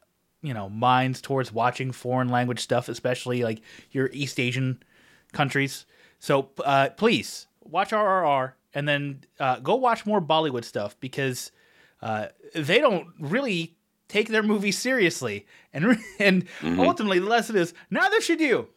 you 0.42 0.52
know 0.54 0.68
minds 0.68 1.20
towards 1.20 1.52
watching 1.52 1.92
foreign 1.92 2.28
language 2.28 2.60
stuff, 2.60 2.88
especially 2.88 3.44
like 3.44 3.60
your 3.92 4.10
East 4.12 4.40
Asian 4.40 4.82
countries. 5.32 5.86
So 6.18 6.50
uh, 6.64 6.88
please 6.96 7.46
watch 7.62 7.90
RRR 7.90 8.52
and 8.76 8.86
then 8.86 9.22
uh, 9.40 9.58
go 9.60 9.74
watch 9.74 10.04
more 10.04 10.20
Bollywood 10.20 10.62
stuff 10.64 11.00
because 11.00 11.50
uh, 12.02 12.26
they 12.54 12.78
don't 12.78 13.08
really 13.18 13.74
take 14.06 14.28
their 14.28 14.42
movies 14.42 14.78
seriously, 14.78 15.46
and 15.72 15.98
and 16.20 16.44
ultimately 16.62 17.18
the 17.18 17.26
lesson 17.26 17.56
is 17.56 17.72
neither 17.90 18.20
should 18.20 18.38
you. 18.38 18.68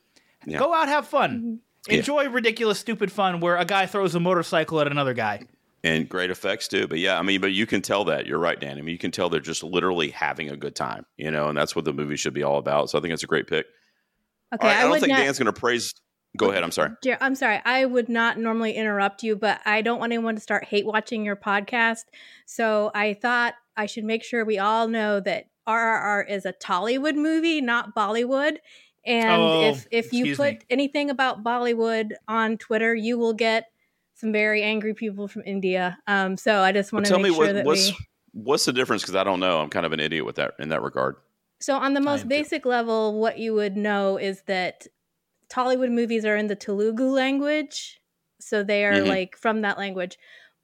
Yeah. 0.45 0.57
Go 0.57 0.73
out, 0.73 0.87
have 0.87 1.05
fun, 1.05 1.59
Yeah. 1.89 1.97
enjoy 1.97 2.29
ridiculous, 2.29 2.79
stupid 2.79 3.11
fun 3.11 3.41
where 3.41 3.57
a 3.57 3.65
guy 3.65 3.87
throws 3.87 4.15
a 4.15 4.21
motorcycle 4.21 4.79
at 4.79 4.87
another 4.87 5.13
guy. 5.13 5.41
and 5.83 6.07
great 6.07 6.31
effects 6.31 6.69
too. 6.69 6.87
But 6.87 6.99
yeah, 6.99 7.19
I 7.19 7.21
mean, 7.21 7.41
but 7.41 7.51
you 7.51 7.65
can 7.65 7.81
tell 7.81 8.05
that 8.05 8.25
you're 8.25 8.39
right, 8.39 8.57
Dan. 8.57 8.77
I 8.77 8.81
mean, 8.81 8.93
you 8.93 8.97
can 8.97 9.11
tell 9.11 9.29
they're 9.29 9.41
just 9.41 9.63
literally 9.63 10.11
having 10.11 10.49
a 10.49 10.55
good 10.55 10.75
time, 10.75 11.05
you 11.17 11.29
know, 11.29 11.49
and 11.49 11.57
that's 11.57 11.75
what 11.75 11.83
the 11.83 11.91
movie 11.93 12.15
should 12.15 12.33
be 12.33 12.43
all 12.43 12.57
about. 12.57 12.89
So 12.89 12.97
I 12.97 13.01
think 13.01 13.13
it's 13.13 13.23
a 13.23 13.27
great 13.27 13.47
pick. 13.47 13.65
Okay, 14.55 14.65
All 14.65 14.73
right, 14.73 14.77
I, 14.77 14.85
I, 14.85 14.87
don't 14.87 14.99
think 14.99 15.11
not. 15.11 15.17
Dan's 15.19 15.37
going 15.37 15.53
to 15.53 15.53
praise. 15.53 15.93
Go 16.37 16.51
ahead. 16.51 16.63
I'm 16.63 16.71
sorry. 16.71 16.91
Jer- 17.03 17.17
I'm 17.19 17.35
sorry. 17.35 17.59
I 17.65 17.85
would 17.85 18.07
not 18.07 18.37
normally 18.37 18.73
interrupt 18.73 19.23
you, 19.23 19.35
but 19.35 19.59
I 19.65 19.81
don't 19.81 19.99
want 19.99 20.13
anyone 20.13 20.35
to 20.35 20.41
start 20.41 20.63
hate 20.65 20.85
watching 20.85 21.25
your 21.25 21.35
podcast. 21.35 22.03
So 22.45 22.91
I 22.93 23.13
thought 23.15 23.55
I 23.75 23.87
should 23.87 24.03
make 24.05 24.23
sure 24.23 24.45
we 24.45 24.59
all 24.59 24.87
know 24.87 25.19
that 25.21 25.45
RRR 25.67 26.29
is 26.29 26.45
a 26.45 26.53
Tollywood 26.53 27.15
movie, 27.15 27.61
not 27.61 27.95
Bollywood. 27.95 28.57
And 29.05 29.41
Oh, 29.41 29.61
if 29.69 29.87
if 29.91 30.13
you 30.13 30.35
put 30.35 30.53
me. 30.53 30.59
anything 30.69 31.09
about 31.09 31.43
Bollywood 31.43 32.11
on 32.27 32.57
Twitter, 32.57 32.93
you 32.93 33.17
will 33.17 33.33
get 33.33 33.65
some 34.15 34.31
very 34.31 34.61
angry 34.61 34.93
people 34.93 35.27
from 35.27 35.43
India. 35.45 35.97
Um, 36.05 36.37
so 36.37 36.59
I 36.61 36.71
just 36.71 36.91
Well, 36.91 36.97
want 36.97 37.05
to 37.07 37.11
tell 37.11 37.19
make 37.19 37.31
me 37.31 37.35
sure 37.35 37.45
what, 37.47 37.53
that 37.53 37.65
what's 37.65 37.91
we. 37.91 37.97
what's 38.33 38.65
the 38.65 38.73
difference 38.73 39.01
because 39.01 39.15
I 39.15 39.23
don't 39.23 39.39
know. 39.39 39.59
I'm 39.61 39.69
kind 39.69 39.85
of 39.85 39.93
an 39.93 39.99
idiot 39.99 40.25
with 40.25 40.35
that 40.35 40.53
in 40.59 40.69
that 40.69 40.81
regard. 40.83 41.15
So 41.61 41.75
on 41.75 41.93
the 41.93 42.01
most 42.01 42.21
am 42.21 42.25
too. 42.25 42.29
basic 42.29 42.65
level, 42.65 43.19
what 43.19 43.39
you 43.39 43.53
would 43.55 43.75
know 43.77 44.17
is 44.17 44.43
that 44.43 44.85
Tollywood 45.49 45.91
movies 45.91 46.25
are 46.25 46.35
in 46.35 46.47
the 46.47 46.55
Telugu 46.55 47.05
language, 47.09 48.01
so 48.39 48.63
they 48.63 48.85
are 48.85 49.01
Mhm. 49.01 49.03
like 49.03 49.35
from 49.37 49.61
that 49.61 49.77
language. 49.77 50.17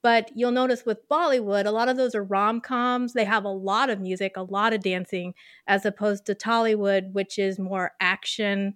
But 0.03 0.31
you'll 0.35 0.51
notice 0.51 0.85
with 0.85 1.07
Bollywood, 1.09 1.65
a 1.65 1.71
lot 1.71 1.89
of 1.89 1.97
those 1.97 2.13
are 2.13 2.23
rom 2.23 2.61
coms. 2.61 3.13
They 3.13 3.25
have 3.25 3.43
a 3.43 3.49
lot 3.49 3.89
of 3.89 3.99
music, 3.99 4.33
a 4.37 4.43
lot 4.43 4.73
of 4.73 4.81
dancing, 4.81 5.33
as 5.67 5.85
opposed 5.85 6.25
to 6.27 6.35
Tollywood, 6.35 7.13
which 7.13 7.39
is 7.39 7.57
more 7.59 7.93
action, 7.99 8.75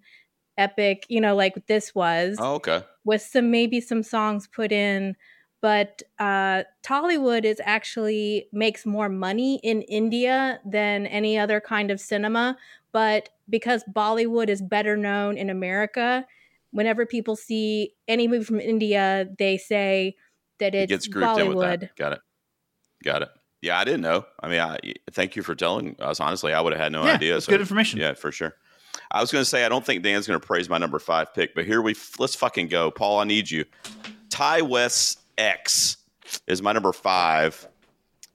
epic. 0.57 1.05
You 1.09 1.21
know, 1.21 1.35
like 1.35 1.67
this 1.67 1.95
was 1.95 2.39
Oh, 2.39 2.55
okay. 2.55 2.83
with 3.03 3.21
some 3.21 3.51
maybe 3.51 3.79
some 3.81 4.03
songs 4.03 4.47
put 4.47 4.71
in 4.71 5.15
but 5.61 6.01
uh 6.19 6.63
tollywood 6.83 7.43
is 7.45 7.61
actually 7.63 8.47
makes 8.51 8.85
more 8.85 9.09
money 9.09 9.59
in 9.63 9.81
india 9.83 10.59
than 10.65 11.05
any 11.07 11.37
other 11.37 11.59
kind 11.59 11.91
of 11.91 11.99
cinema 11.99 12.57
but 12.91 13.29
because 13.49 13.83
bollywood 13.93 14.49
is 14.49 14.61
better 14.61 14.95
known 14.97 15.37
in 15.37 15.49
america 15.49 16.25
whenever 16.71 17.05
people 17.05 17.35
see 17.35 17.93
any 18.07 18.27
movie 18.27 18.43
from 18.45 18.59
india 18.59 19.27
they 19.37 19.57
say 19.57 20.15
that 20.59 20.75
It 20.75 20.89
gets 20.89 21.07
grouped 21.07 21.39
in 21.39 21.47
with 21.47 21.57
bollywood 21.57 21.79
that. 21.81 21.95
Got 21.95 22.13
it. 22.13 22.19
Got 23.03 23.21
it. 23.23 23.29
Yeah, 23.61 23.79
I 23.79 23.83
didn't 23.85 24.01
know. 24.01 24.25
I 24.41 24.47
mean, 24.49 24.59
I 24.59 24.77
thank 25.11 25.35
you 25.35 25.43
for 25.43 25.55
telling 25.55 25.95
us. 25.99 26.19
Honestly, 26.19 26.53
I 26.53 26.61
would 26.61 26.73
have 26.73 26.81
had 26.81 26.91
no 26.91 27.05
yeah, 27.05 27.13
idea. 27.13 27.37
it's 27.37 27.45
so- 27.45 27.51
good 27.51 27.61
information. 27.61 27.99
Yeah, 27.99 28.13
for 28.13 28.31
sure. 28.31 28.55
I 29.11 29.21
was 29.21 29.31
going 29.31 29.41
to 29.41 29.45
say 29.49 29.65
I 29.65 29.69
don't 29.69 29.85
think 29.85 30.03
Dan's 30.03 30.27
going 30.27 30.39
to 30.39 30.45
praise 30.45 30.69
my 30.69 30.77
number 30.77 30.99
five 30.99 31.33
pick, 31.33 31.55
but 31.55 31.65
here 31.65 31.81
we 31.81 31.95
let's 32.19 32.35
fucking 32.35 32.67
go, 32.67 32.91
Paul. 32.91 33.19
I 33.19 33.23
need 33.23 33.49
you. 33.49 33.65
Ti 34.29 34.61
West 34.61 35.19
X 35.37 35.97
is 36.47 36.61
my 36.61 36.73
number 36.73 36.91
five. 36.93 37.67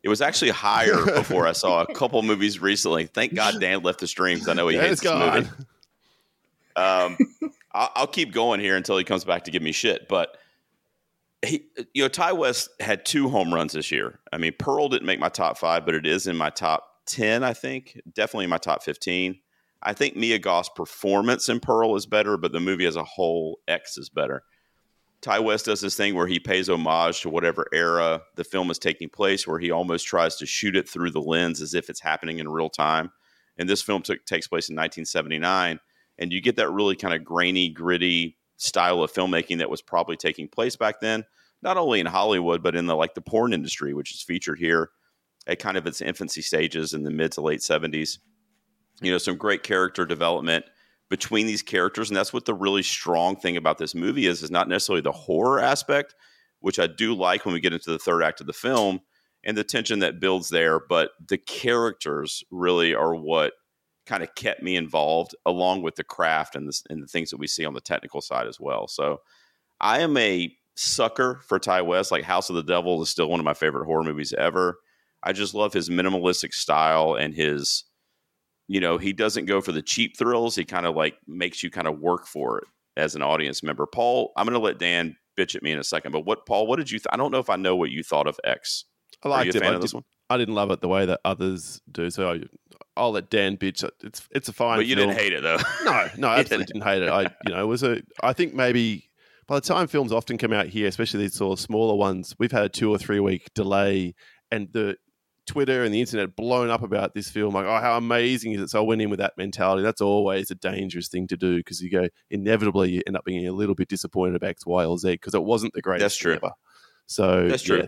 It 0.05 0.11
was 0.11 0.21
actually 0.21 0.51
higher 0.51 1.03
before 1.14 1.47
I 1.47 1.53
saw 1.53 1.83
a 1.83 1.93
couple 1.95 2.23
movies 2.23 2.61
recently. 2.61 3.07
Thank 3.07 3.35
God 3.35 3.59
Dan 3.59 3.83
left 3.83 4.01
the 4.01 4.07
stream 4.07 4.37
because 4.37 4.49
I 4.49 4.53
know 4.53 4.69
he 4.69 4.77
hates 4.77 4.93
it's 4.93 5.01
this 5.01 5.12
movie. 5.12 5.49
Um, 6.77 7.17
I'll, 7.73 7.90
I'll 7.97 8.07
keep 8.07 8.33
going 8.33 8.61
here 8.61 8.77
until 8.77 8.99
he 8.99 9.05
comes 9.05 9.25
back 9.25 9.45
to 9.45 9.51
give 9.51 9.62
me 9.62 9.73
shit. 9.73 10.07
But 10.07 10.37
he, 11.43 11.64
you 11.95 12.03
know, 12.03 12.09
Ti 12.09 12.33
West 12.33 12.69
had 12.81 13.07
two 13.07 13.31
home 13.31 13.53
runs 13.53 13.73
this 13.73 13.90
year. 13.90 14.21
I 14.31 14.37
mean, 14.37 14.53
Pearl 14.59 14.90
didn't 14.90 15.07
make 15.07 15.21
my 15.21 15.31
top 15.31 15.57
five, 15.57 15.87
but 15.87 15.95
it 15.95 16.07
is 16.07 16.27
in 16.27 16.37
my 16.37 16.51
top 16.51 16.87
ten. 17.07 17.43
I 17.43 17.55
think 17.55 17.99
definitely 18.12 18.45
in 18.45 18.51
my 18.51 18.59
top 18.59 18.83
fifteen. 18.83 19.40
I 19.83 19.95
think 19.95 20.17
Mia 20.17 20.38
Goth's 20.38 20.71
performance 20.71 21.49
in 21.49 21.61
Pearl 21.61 21.97
is 21.97 22.05
better, 22.05 22.37
but 22.37 22.53
the 22.53 22.61
movie 22.61 22.87
as 22.87 22.97
a 22.97 23.05
whole, 23.05 23.61
X 23.69 23.97
is 23.97 24.11
better. 24.11 24.43
Ti 25.24 25.38
West 25.38 25.64
does 25.64 25.80
this 25.80 25.96
thing 25.96 26.14
where 26.14 26.26
he 26.26 26.38
pays 26.38 26.68
homage 26.68 27.22
to 27.22 27.30
whatever 27.30 27.66
era 27.72 28.20
the 28.34 28.44
film 28.44 28.70
is 28.70 28.78
taking 28.78 29.08
place, 29.08 29.46
where 29.46 29.58
he 29.58 29.70
almost 29.70 30.06
tries 30.06 30.37
to 30.37 30.44
shoot 30.44 30.76
it 30.76 30.87
through 30.87 31.12
the 31.12 31.20
lens 31.20 31.62
as 31.62 31.72
if 31.72 31.88
it's 31.88 32.00
happening 32.00 32.40
in 32.40 32.48
real 32.48 32.68
time. 32.68 33.10
And 33.56 33.66
this 33.66 33.80
film 33.80 34.02
took, 34.02 34.26
takes 34.26 34.46
place 34.46 34.68
in 34.68 34.76
1979. 34.76 35.80
and 36.18 36.32
you 36.32 36.42
get 36.42 36.56
that 36.56 36.70
really 36.70 36.94
kind 36.94 37.14
of 37.14 37.24
grainy, 37.24 37.70
gritty 37.70 38.37
style 38.58 39.02
of 39.02 39.12
filmmaking 39.12 39.58
that 39.58 39.70
was 39.70 39.80
probably 39.80 40.16
taking 40.16 40.46
place 40.46 40.76
back 40.76 41.00
then, 41.00 41.24
not 41.62 41.78
only 41.78 42.00
in 42.00 42.06
Hollywood 42.06 42.62
but 42.62 42.76
in 42.76 42.84
the 42.84 42.94
like 42.94 43.14
the 43.14 43.22
porn 43.22 43.54
industry, 43.54 43.94
which 43.94 44.12
is 44.12 44.22
featured 44.22 44.58
here 44.58 44.90
at 45.46 45.58
kind 45.58 45.78
of 45.78 45.87
its 45.87 46.02
infancy 46.02 46.42
stages 46.42 46.92
in 46.92 47.02
the 47.02 47.10
mid 47.10 47.32
to 47.32 47.40
late 47.40 47.60
70s. 47.60 48.18
You 49.00 49.10
know, 49.10 49.18
some 49.18 49.37
great 49.38 49.62
character 49.62 50.04
development 50.04 50.66
between 51.11 51.47
these 51.47 51.62
characters, 51.62 52.11
and 52.11 52.17
that's 52.17 52.33
what 52.33 52.45
the 52.45 52.55
really 52.55 52.83
strong 52.83 53.37
thing 53.37 53.57
about 53.57 53.79
this 53.79 53.95
movie 53.95 54.27
is 54.27 54.43
is 54.43 54.51
not 54.51 54.69
necessarily 54.69 55.03
the 55.03 55.12
horror 55.12 55.61
aspect, 55.61 56.14
which 56.61 56.79
I 56.79 56.87
do 56.87 57.14
like 57.14 57.45
when 57.45 57.55
we 57.55 57.61
get 57.61 57.73
into 57.73 57.90
the 57.90 57.99
third 57.99 58.23
act 58.23 58.40
of 58.40 58.47
the 58.47 58.53
film 58.53 59.01
and 59.45 59.57
the 59.57 59.64
tension 59.64 59.99
that 59.99 60.21
builds 60.21 60.49
there, 60.49 60.81
but 60.81 61.11
the 61.29 61.38
characters 61.38 62.43
really 62.51 62.95
are 62.95 63.14
what 63.14 63.53
kind 64.07 64.23
of 64.23 64.35
kept 64.35 64.62
me 64.62 64.77
involved 64.77 65.35
along 65.47 65.83
with 65.83 65.97
the 65.97 66.05
craft 66.05 66.57
and 66.57 66.69
the, 66.69 66.81
and 66.90 67.03
the 67.03 67.07
things 67.07 67.31
that 67.31 67.38
we 67.38 67.47
see 67.47 67.64
on 67.64 67.75
the 67.75 67.81
technical 67.81 68.21
side 68.21 68.47
as 68.47 68.59
well. 68.61 68.87
So 68.88 69.21
I 69.81 70.01
am 70.01 70.17
a 70.17 70.55
sucker 70.75 71.40
for 71.47 71.59
Ti 71.59 71.83
West. 71.83 72.11
Like 72.11 72.25
House 72.25 72.51
of 72.51 72.57
the 72.57 72.62
Devil 72.62 73.03
is 73.03 73.09
still 73.09 73.29
one 73.29 73.40
of 73.40 73.45
my 73.45 73.55
favorite 73.55 73.87
horror 73.87 74.03
movies 74.03 74.33
ever. 74.37 74.79
I 75.23 75.33
just 75.33 75.55
love 75.55 75.73
his 75.73 75.88
minimalistic 75.88 76.53
style 76.53 77.14
and 77.14 77.35
his, 77.35 77.85
you 78.68 78.81
know, 78.81 78.98
he 78.98 79.12
doesn't 79.12 79.46
go 79.46 79.61
for 79.61 79.72
the 79.72 79.83
cheap 79.83 80.16
thrills. 80.16 80.57
He 80.57 80.64
kind 80.64 80.87
of 80.87 80.94
like 80.94 81.16
makes 81.27 81.62
you 81.62 81.70
kind 81.70 81.87
of 81.87 81.98
work 81.98 82.27
for 82.27 82.59
it 82.59 82.64
as 82.96 83.14
an 83.14 83.22
audience 83.22 83.62
member. 83.62 83.87
Paul, 83.87 84.33
I'm 84.37 84.46
going 84.46 84.59
to 84.59 84.64
let 84.64 84.79
Dan 84.79 85.16
bitch 85.38 85.55
at 85.55 85.62
me 85.62 85.72
in 85.72 85.79
a 85.79 85.85
second, 85.85 86.12
but 86.12 86.20
what, 86.20 86.46
Paul, 86.46 86.66
what 86.66 86.77
did 86.77 86.90
you, 86.90 86.98
th- 86.98 87.07
I 87.11 87.16
don't 87.16 87.33
know 87.33 87.38
if 87.38 87.50
I 87.50 87.57
know 87.57 87.77
what 87.77 87.90
you 87.90 88.03
thought 88.03 88.27
of 88.27 88.38
X. 88.44 88.85
I 89.22 89.29
liked 89.29 89.55
it. 89.55 89.62
I, 89.62 89.79
did, 89.79 89.92
I 90.31 90.37
didn't 90.37 90.55
love 90.55 90.70
it 90.70 90.81
the 90.81 90.88
way 90.88 91.07
that 91.07 91.20
others 91.24 91.81
do. 91.90 92.11
So 92.11 92.33
I, 92.33 92.40
I'll 92.96 93.12
let 93.12 93.31
Dan 93.31 93.57
bitch. 93.57 93.88
It's 94.03 94.27
it's 94.31 94.48
a 94.48 94.53
fine. 94.53 94.79
But 94.79 94.87
you 94.87 94.96
film. 94.96 95.09
didn't 95.09 95.20
hate 95.20 95.33
it 95.33 95.42
though. 95.42 95.59
no, 95.85 96.09
no, 96.16 96.29
I 96.31 96.40
absolutely 96.40 96.66
didn't 96.66 96.83
hate 96.83 97.03
it. 97.03 97.09
I 97.09 97.22
you 97.22 97.55
know 97.55 97.62
it 97.62 97.66
was 97.66 97.83
a. 97.83 98.03
I 98.22 98.33
think 98.33 98.55
maybe 98.55 99.11
by 99.46 99.57
the 99.57 99.61
time 99.61 99.87
films 99.87 100.12
often 100.12 100.38
come 100.38 100.53
out 100.53 100.66
here, 100.66 100.88
especially 100.88 101.20
these 101.20 101.35
sort 101.35 101.59
of 101.59 101.61
smaller 101.61 101.96
ones, 101.96 102.35
we've 102.38 102.53
had 102.53 102.64
a 102.64 102.68
two 102.68 102.90
or 102.90 102.98
three 102.98 103.20
week 103.20 103.53
delay, 103.55 104.14
and 104.50 104.68
the 104.72 104.96
Twitter 105.46 105.85
and 105.85 105.92
the 105.94 106.00
internet 106.00 106.37
blown 106.37 106.70
up 106.70 106.83
about 106.83 107.14
this 107.14 107.28
film. 107.28 107.54
Like, 107.54 107.66
oh, 107.66 107.80
how 107.80 107.96
amazing 107.96 108.52
is 108.52 108.61
it? 108.61 108.70
So 108.70 108.78
I 108.78 108.83
went 108.83 109.02
in 109.02 109.11
with 109.11 109.18
that 109.18 109.35
mentality. 109.37 109.83
That's 109.83 110.00
always 110.00 110.50
a 110.50 110.54
dangerous 110.54 111.09
thing 111.09 111.26
to 111.28 111.37
do 111.37 111.57
because 111.59 111.80
you 111.83 111.90
go 111.90 112.09
inevitably 112.30 112.90
you 112.92 113.02
end 113.07 113.16
up 113.16 113.24
being 113.24 113.46
a 113.46 113.52
little 113.52 113.74
bit 113.74 113.88
disappointed 113.88 114.37
about 114.37 114.50
X, 114.50 114.66
Y, 114.66 114.85
or 114.85 114.98
Z 114.98 115.12
because 115.12 115.35
it 115.35 115.42
wasn't 115.42 115.72
the 115.74 115.83
greatest. 115.83 116.02
That's 116.04 116.16
true. 116.16 116.35
Ever. 116.35 116.52
So 117.07 117.48
that's 117.48 117.62
true. 117.62 117.78
Yeah. 117.78 117.87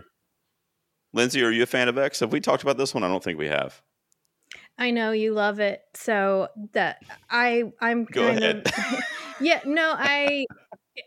Lindsay, 1.13 1.43
are 1.43 1.51
you 1.51 1.63
a 1.63 1.67
fan 1.67 1.87
of 1.87 1.97
X? 1.97 2.19
Have 2.19 2.31
we 2.31 2.39
talked 2.39 2.63
about 2.63 2.77
this 2.77 2.93
one? 2.93 3.03
I 3.03 3.07
don't 3.07 3.23
think 3.23 3.39
we 3.39 3.47
have. 3.47 3.81
I 4.77 4.91
know 4.91 5.11
you 5.11 5.33
love 5.33 5.59
it. 5.59 5.81
So 5.95 6.49
that 6.73 7.01
I 7.29 7.71
I'm 7.81 8.05
Go 8.05 8.27
kind 8.27 8.39
ahead. 8.39 8.67
of 8.67 9.03
Yeah, 9.39 9.61
no, 9.65 9.93
I 9.97 10.45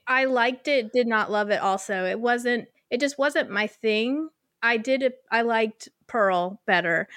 I 0.07 0.25
liked 0.25 0.69
it, 0.69 0.93
did 0.93 1.07
not 1.07 1.31
love 1.31 1.51
it 1.51 1.61
also. 1.61 2.05
It 2.05 2.19
wasn't 2.19 2.69
it 2.91 3.01
just 3.01 3.19
wasn't 3.19 3.51
my 3.51 3.67
thing. 3.67 4.29
I 4.63 4.77
did 4.77 5.13
I 5.31 5.43
liked 5.43 5.89
Pearl 6.11 6.61
better. 6.67 7.09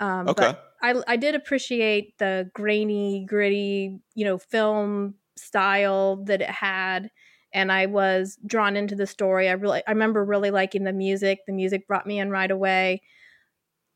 Um 0.00 0.32
okay. 0.32 0.34
but 0.34 0.58
I 0.82 1.02
I 1.08 1.16
did 1.16 1.34
appreciate 1.34 2.18
the 2.18 2.50
grainy, 2.54 3.24
gritty, 3.26 4.00
you 4.14 4.24
know, 4.24 4.38
film 4.38 5.16
style 5.36 6.16
that 6.24 6.42
it 6.42 6.50
had 6.50 7.10
and 7.52 7.72
I 7.72 7.86
was 7.86 8.38
drawn 8.46 8.76
into 8.76 8.94
the 8.94 9.06
story. 9.06 9.48
I 9.48 9.52
really 9.52 9.82
I 9.86 9.92
remember 9.92 10.24
really 10.24 10.50
liking 10.50 10.84
the 10.84 10.92
music. 10.92 11.40
The 11.46 11.52
music 11.52 11.88
brought 11.88 12.06
me 12.06 12.20
in 12.20 12.30
right 12.30 12.50
away. 12.50 13.02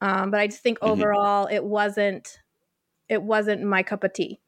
Um, 0.01 0.31
but 0.31 0.40
I 0.40 0.47
just 0.49 0.62
think 0.62 0.79
Mhm. 0.85 0.85
overall 0.85 1.47
it 1.47 1.64
wasn't 1.64 2.38
it 3.09 3.23
wasn't 3.23 3.62
my 3.64 3.83
cup 3.83 4.05
of 4.05 4.12
tea. 4.14 4.40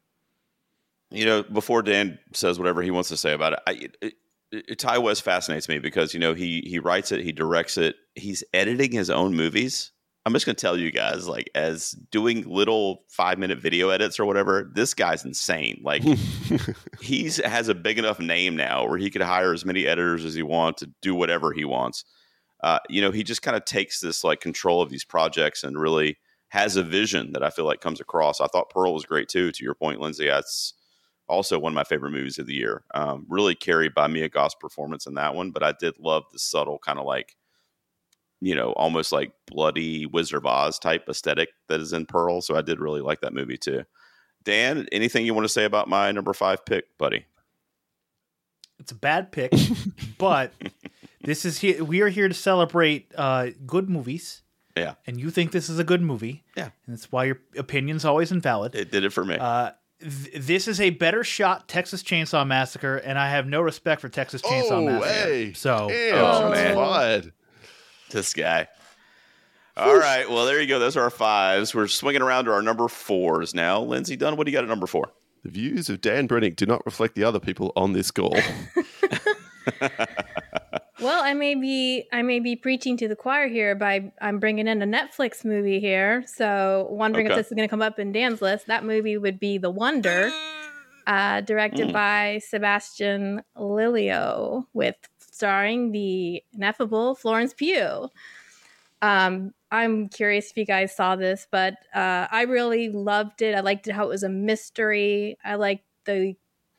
You 1.09 1.25
know, 1.25 1.43
before 1.43 1.81
Dan 1.81 2.19
says 2.33 2.59
whatever 2.59 2.81
he 2.81 2.91
wants 2.91 3.09
to 3.09 3.17
say 3.17 3.31
about 3.33 3.53
it, 3.53 3.59
I, 3.65 3.71
it, 4.01 4.13
Ti 4.51 4.97
West 4.97 5.23
fascinates 5.23 5.67
me 5.67 5.79
because 5.79 6.13
you 6.13 6.19
know 6.19 6.33
he 6.33 6.63
he 6.65 6.79
writes 6.79 7.11
it, 7.11 7.23
he 7.23 7.31
directs 7.31 7.77
it, 7.77 7.95
he's 8.15 8.43
editing 8.53 8.91
his 8.91 9.09
own 9.09 9.35
movies. 9.35 9.91
I'm 10.25 10.33
just 10.33 10.45
gonna 10.45 10.55
tell 10.55 10.77
you 10.77 10.91
guys, 10.91 11.25
like, 11.27 11.49
as 11.55 11.91
doing 12.11 12.43
little 12.45 13.03
five 13.09 13.39
minute 13.39 13.59
video 13.59 13.89
edits 13.89 14.19
or 14.19 14.25
whatever, 14.25 14.69
this 14.75 14.93
guy's 14.93 15.23
insane. 15.23 15.79
Like, 15.83 16.03
he's 17.01 17.37
has 17.37 17.69
a 17.69 17.75
big 17.75 17.97
enough 17.97 18.19
name 18.19 18.55
now 18.55 18.87
where 18.87 18.97
he 18.97 19.09
could 19.09 19.21
hire 19.21 19.53
as 19.53 19.63
many 19.63 19.87
editors 19.87 20.25
as 20.25 20.33
he 20.33 20.43
wants 20.43 20.81
to 20.81 20.91
do 21.01 21.15
whatever 21.15 21.53
he 21.53 21.63
wants. 21.63 22.03
Uh, 22.61 22.79
you 22.89 23.01
know, 23.01 23.11
he 23.11 23.23
just 23.23 23.41
kind 23.41 23.55
of 23.55 23.65
takes 23.65 23.99
this 24.01 24.23
like 24.23 24.41
control 24.41 24.81
of 24.81 24.89
these 24.89 25.05
projects 25.05 25.63
and 25.63 25.79
really 25.79 26.17
has 26.49 26.75
a 26.75 26.83
vision 26.83 27.33
that 27.33 27.43
I 27.43 27.49
feel 27.49 27.65
like 27.65 27.81
comes 27.81 28.01
across. 28.01 28.41
I 28.41 28.47
thought 28.47 28.69
Pearl 28.69 28.93
was 28.93 29.05
great 29.05 29.27
too. 29.27 29.51
To 29.51 29.63
your 29.63 29.75
point, 29.75 29.99
Lindsay, 29.99 30.27
that's 30.27 30.73
also 31.27 31.59
one 31.59 31.73
of 31.73 31.75
my 31.75 31.83
favorite 31.83 32.11
movies 32.11 32.39
of 32.39 32.47
the 32.47 32.53
year. 32.53 32.83
Um, 32.93 33.25
really 33.29 33.55
carried 33.55 33.93
by 33.93 34.07
Mia 34.07 34.29
Goth's 34.29 34.55
performance 34.55 35.05
in 35.05 35.15
that 35.15 35.35
one, 35.35 35.51
but 35.51 35.63
I 35.63 35.73
did 35.79 35.99
love 35.99 36.23
the 36.31 36.39
subtle 36.39 36.79
kind 36.79 36.99
of 36.99 37.05
like, 37.05 37.35
you 38.39 38.55
know, 38.55 38.71
almost 38.73 39.11
like 39.11 39.31
bloody 39.45 40.05
Wizard 40.05 40.37
of 40.37 40.45
Oz 40.45 40.79
type 40.79 41.07
aesthetic 41.09 41.49
that 41.69 41.79
is 41.79 41.93
in 41.93 42.05
Pearl. 42.05 42.41
So 42.41 42.55
I 42.55 42.61
did 42.61 42.79
really 42.79 43.01
like 43.01 43.21
that 43.21 43.33
movie 43.33 43.57
too. 43.57 43.83
Dan, 44.43 44.87
anything 44.91 45.25
you 45.25 45.33
want 45.33 45.45
to 45.45 45.49
say 45.49 45.65
about 45.65 45.89
my 45.89 46.11
number 46.11 46.33
five 46.33 46.65
pick, 46.65 46.97
buddy? 46.97 47.25
It's 48.79 48.91
a 48.91 48.95
bad 48.95 49.31
pick, 49.31 49.51
but 50.17 50.53
this 51.21 51.45
is 51.45 51.59
here. 51.59 51.83
We 51.83 52.01
are 52.01 52.09
here 52.09 52.27
to 52.27 52.33
celebrate 52.33 53.11
uh, 53.17 53.47
good 53.65 53.89
movies. 53.89 54.43
Yeah. 54.77 54.93
And 55.07 55.19
you 55.19 55.31
think 55.31 55.51
this 55.51 55.69
is 55.69 55.79
a 55.79 55.83
good 55.83 56.01
movie. 56.01 56.43
Yeah. 56.55 56.69
And 56.85 56.95
that's 56.95 57.11
why 57.11 57.25
your 57.25 57.39
opinion's 57.57 58.05
always 58.05 58.31
invalid. 58.31 58.75
It 58.75 58.91
did 58.91 59.03
it 59.03 59.09
for 59.09 59.25
me. 59.25 59.35
Uh, 59.35 59.71
th- 59.99 60.45
this 60.45 60.67
is 60.67 60.79
a 60.81 60.89
better 60.91 61.23
shot 61.23 61.67
Texas 61.67 62.03
Chainsaw 62.03 62.45
Massacre, 62.45 62.97
and 62.97 63.17
I 63.19 63.29
have 63.29 63.47
no 63.47 63.61
respect 63.61 64.01
for 64.01 64.09
Texas 64.09 64.41
Chainsaw 64.41 64.71
Oh, 64.71 64.85
Massacre. 64.85 65.13
hey. 65.13 65.53
So 65.53 65.87
Damn, 65.89 66.15
um, 66.17 66.21
Oh, 66.23 66.39
shots 66.41 66.55
man. 66.55 66.75
fired. 66.75 67.33
this 68.11 68.33
guy. 68.33 68.67
All 69.75 69.95
right. 69.97 70.27
Well, 70.29 70.45
there 70.45 70.59
you 70.59 70.67
go. 70.67 70.79
Those 70.79 70.97
are 70.97 71.03
our 71.03 71.09
fives. 71.11 71.75
We're 71.75 71.87
swinging 71.87 72.21
around 72.23 72.45
to 72.45 72.51
our 72.51 72.61
number 72.63 72.87
fours 72.87 73.53
now. 73.53 73.79
Lindsay 73.81 74.15
Dunn, 74.15 74.35
what 74.35 74.45
do 74.45 74.51
you 74.51 74.57
got 74.57 74.63
at 74.63 74.69
number 74.69 74.87
four? 74.87 75.11
The 75.43 75.49
views 75.51 75.87
of 75.89 76.01
Dan 76.01 76.27
Brennick 76.27 76.55
do 76.55 76.65
not 76.65 76.83
reflect 76.85 77.13
the 77.13 77.23
other 77.23 77.39
people 77.39 77.73
on 77.75 77.93
this 77.93 78.09
call. 78.09 78.35
Well, 80.99 81.23
I 81.23 81.33
may 81.35 81.53
be 81.53 82.07
I 82.11 82.23
may 82.23 82.39
be 82.39 82.55
preaching 82.55 82.97
to 82.97 83.07
the 83.07 83.15
choir 83.15 83.47
here 83.47 83.75
by 83.75 84.11
I'm 84.19 84.39
bringing 84.39 84.67
in 84.67 84.81
a 84.81 84.85
Netflix 84.85 85.45
movie 85.45 85.79
here. 85.79 86.23
So 86.25 86.87
wondering 86.89 87.27
Okay. 87.27 87.33
if 87.35 87.37
this 87.37 87.47
is 87.47 87.53
going 87.55 87.67
to 87.67 87.69
come 87.69 87.83
up 87.83 87.99
in 87.99 88.11
Dan's 88.11 88.41
list. 88.41 88.65
That 88.67 88.83
movie 88.83 89.17
would 89.17 89.39
be 89.39 89.59
The 89.59 89.69
Wonder, 89.69 90.31
uh, 91.05 91.41
directed 91.41 91.89
Mm. 91.89 91.93
by 91.93 92.41
Sebastian 92.47 93.43
Lelio, 93.55 94.65
with 94.73 94.95
starring 95.19 95.91
the 95.91 96.41
ineffable 96.53 97.13
Florence 97.13 97.53
Pugh. 97.53 98.09
Um, 99.03 99.53
I'm 99.71 100.07
curious 100.09 100.49
if 100.49 100.57
you 100.57 100.65
guys 100.65 100.95
saw 100.95 101.15
this, 101.15 101.45
but 101.51 101.75
uh, 101.93 102.27
I 102.31 102.43
really 102.43 102.89
loved 102.89 103.43
it. 103.43 103.53
I 103.53 103.59
liked 103.59 103.87
it 103.87 103.93
how 103.93 104.05
it 104.05 104.09
was 104.09 104.23
a 104.23 104.29
mystery. 104.29 105.37
I 105.45 105.55
liked 105.55 105.85
the 106.05 106.35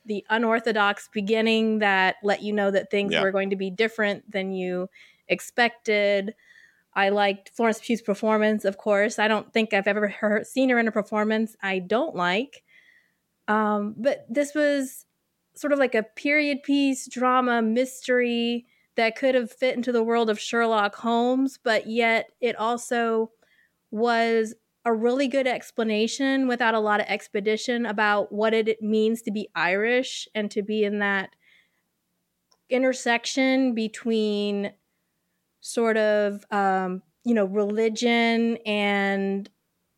the 0.09 0.25
unorthodox 0.31 1.09
beginning 1.12 1.79
that 1.79 2.16
let 2.25 2.42
you 2.42 2.53
know 2.53 2.71
that 2.73 2.90
things 2.90 3.12
Yeah. 3.12 3.23
were 3.23 3.31
going 3.31 3.51
to 3.51 3.57
be 3.57 3.71
different 3.71 4.29
than 4.31 4.53
you 4.53 4.88
expected. 5.29 6.35
I 6.94 7.11
liked 7.11 7.51
Florence 7.51 7.79
Pugh's 7.81 8.03
performance, 8.03 8.64
of 8.64 8.79
course. 8.79 9.21
I 9.21 9.29
don't 9.29 9.53
think 9.53 9.73
I've 9.73 9.87
ever 9.87 10.09
heard, 10.09 10.47
seen 10.47 10.71
her 10.71 10.79
in 10.81 10.88
a 10.88 10.92
performance 10.92 11.55
I 11.62 11.79
don't 11.79 12.16
like. 12.16 12.64
Um, 13.47 13.94
but 13.97 14.27
this 14.29 14.55
was 14.55 15.07
sort 15.55 15.73
of 15.73 15.79
like 15.79 15.94
a 15.94 16.03
period 16.03 16.62
piece 16.62 17.07
drama 17.09 17.62
mystery 17.62 18.66
that 18.97 19.16
could 19.16 19.35
have 19.35 19.53
fit 19.53 19.77
into 19.77 19.92
the 19.92 20.03
world 20.03 20.29
of 20.29 20.40
Sherlock 20.40 20.97
Holmes, 20.97 21.59
but 21.62 21.87
yet 21.87 22.31
it 22.40 22.57
also 22.57 23.31
was 23.90 24.55
a 24.88 24.92
really 24.92 25.29
good 25.29 25.46
explanation 25.46 26.48
without 26.48 26.72
a 26.72 26.81
lot 26.81 26.98
of 26.98 27.07
expedition 27.09 27.85
about 27.85 28.33
what 28.33 28.55
it 28.55 28.81
means 28.81 29.20
to 29.20 29.31
be 29.31 29.51
Irish 29.55 30.27
and 30.35 30.51
to 30.51 30.62
be 30.62 30.83
in 30.83 31.01
that 31.01 31.29
intersection 32.70 33.74
between 33.74 34.72
sort 35.61 35.98
of 35.98 36.42
um, 36.51 37.03
you 37.24 37.35
know 37.35 37.44
religion 37.44 38.57
and 38.64 39.51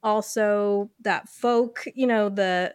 also 0.02 0.90
that 1.00 1.28
folk 1.28 1.84
you 1.94 2.06
know 2.06 2.28
the 2.28 2.74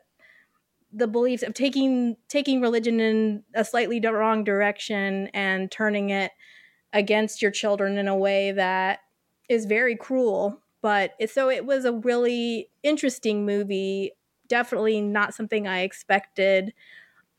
the 0.94 1.08
beliefs 1.08 1.44
of 1.44 1.54
taking 1.54 2.16
taking 2.30 2.62
religion 2.62 3.02
in 3.02 3.44
a 3.54 3.66
slightly 3.66 4.00
wrong 4.00 4.46
direction 4.46 5.28
and 5.34 5.70
turning 5.70 6.12
it 6.12 6.32
against 6.94 7.42
your 7.42 7.52
children 7.52 7.98
in 7.98 8.08
a 8.08 8.16
way 8.16 8.54
that 8.54 9.00
is 9.50 9.66
very 9.66 9.98
cruel 9.98 10.62
but 10.86 11.16
it, 11.20 11.32
so 11.32 11.50
it 11.50 11.66
was 11.66 11.84
a 11.84 11.94
really 11.94 12.70
interesting 12.84 13.44
movie 13.44 14.12
definitely 14.48 15.02
not 15.02 15.34
something 15.34 15.68
i 15.68 15.80
expected. 15.80 16.76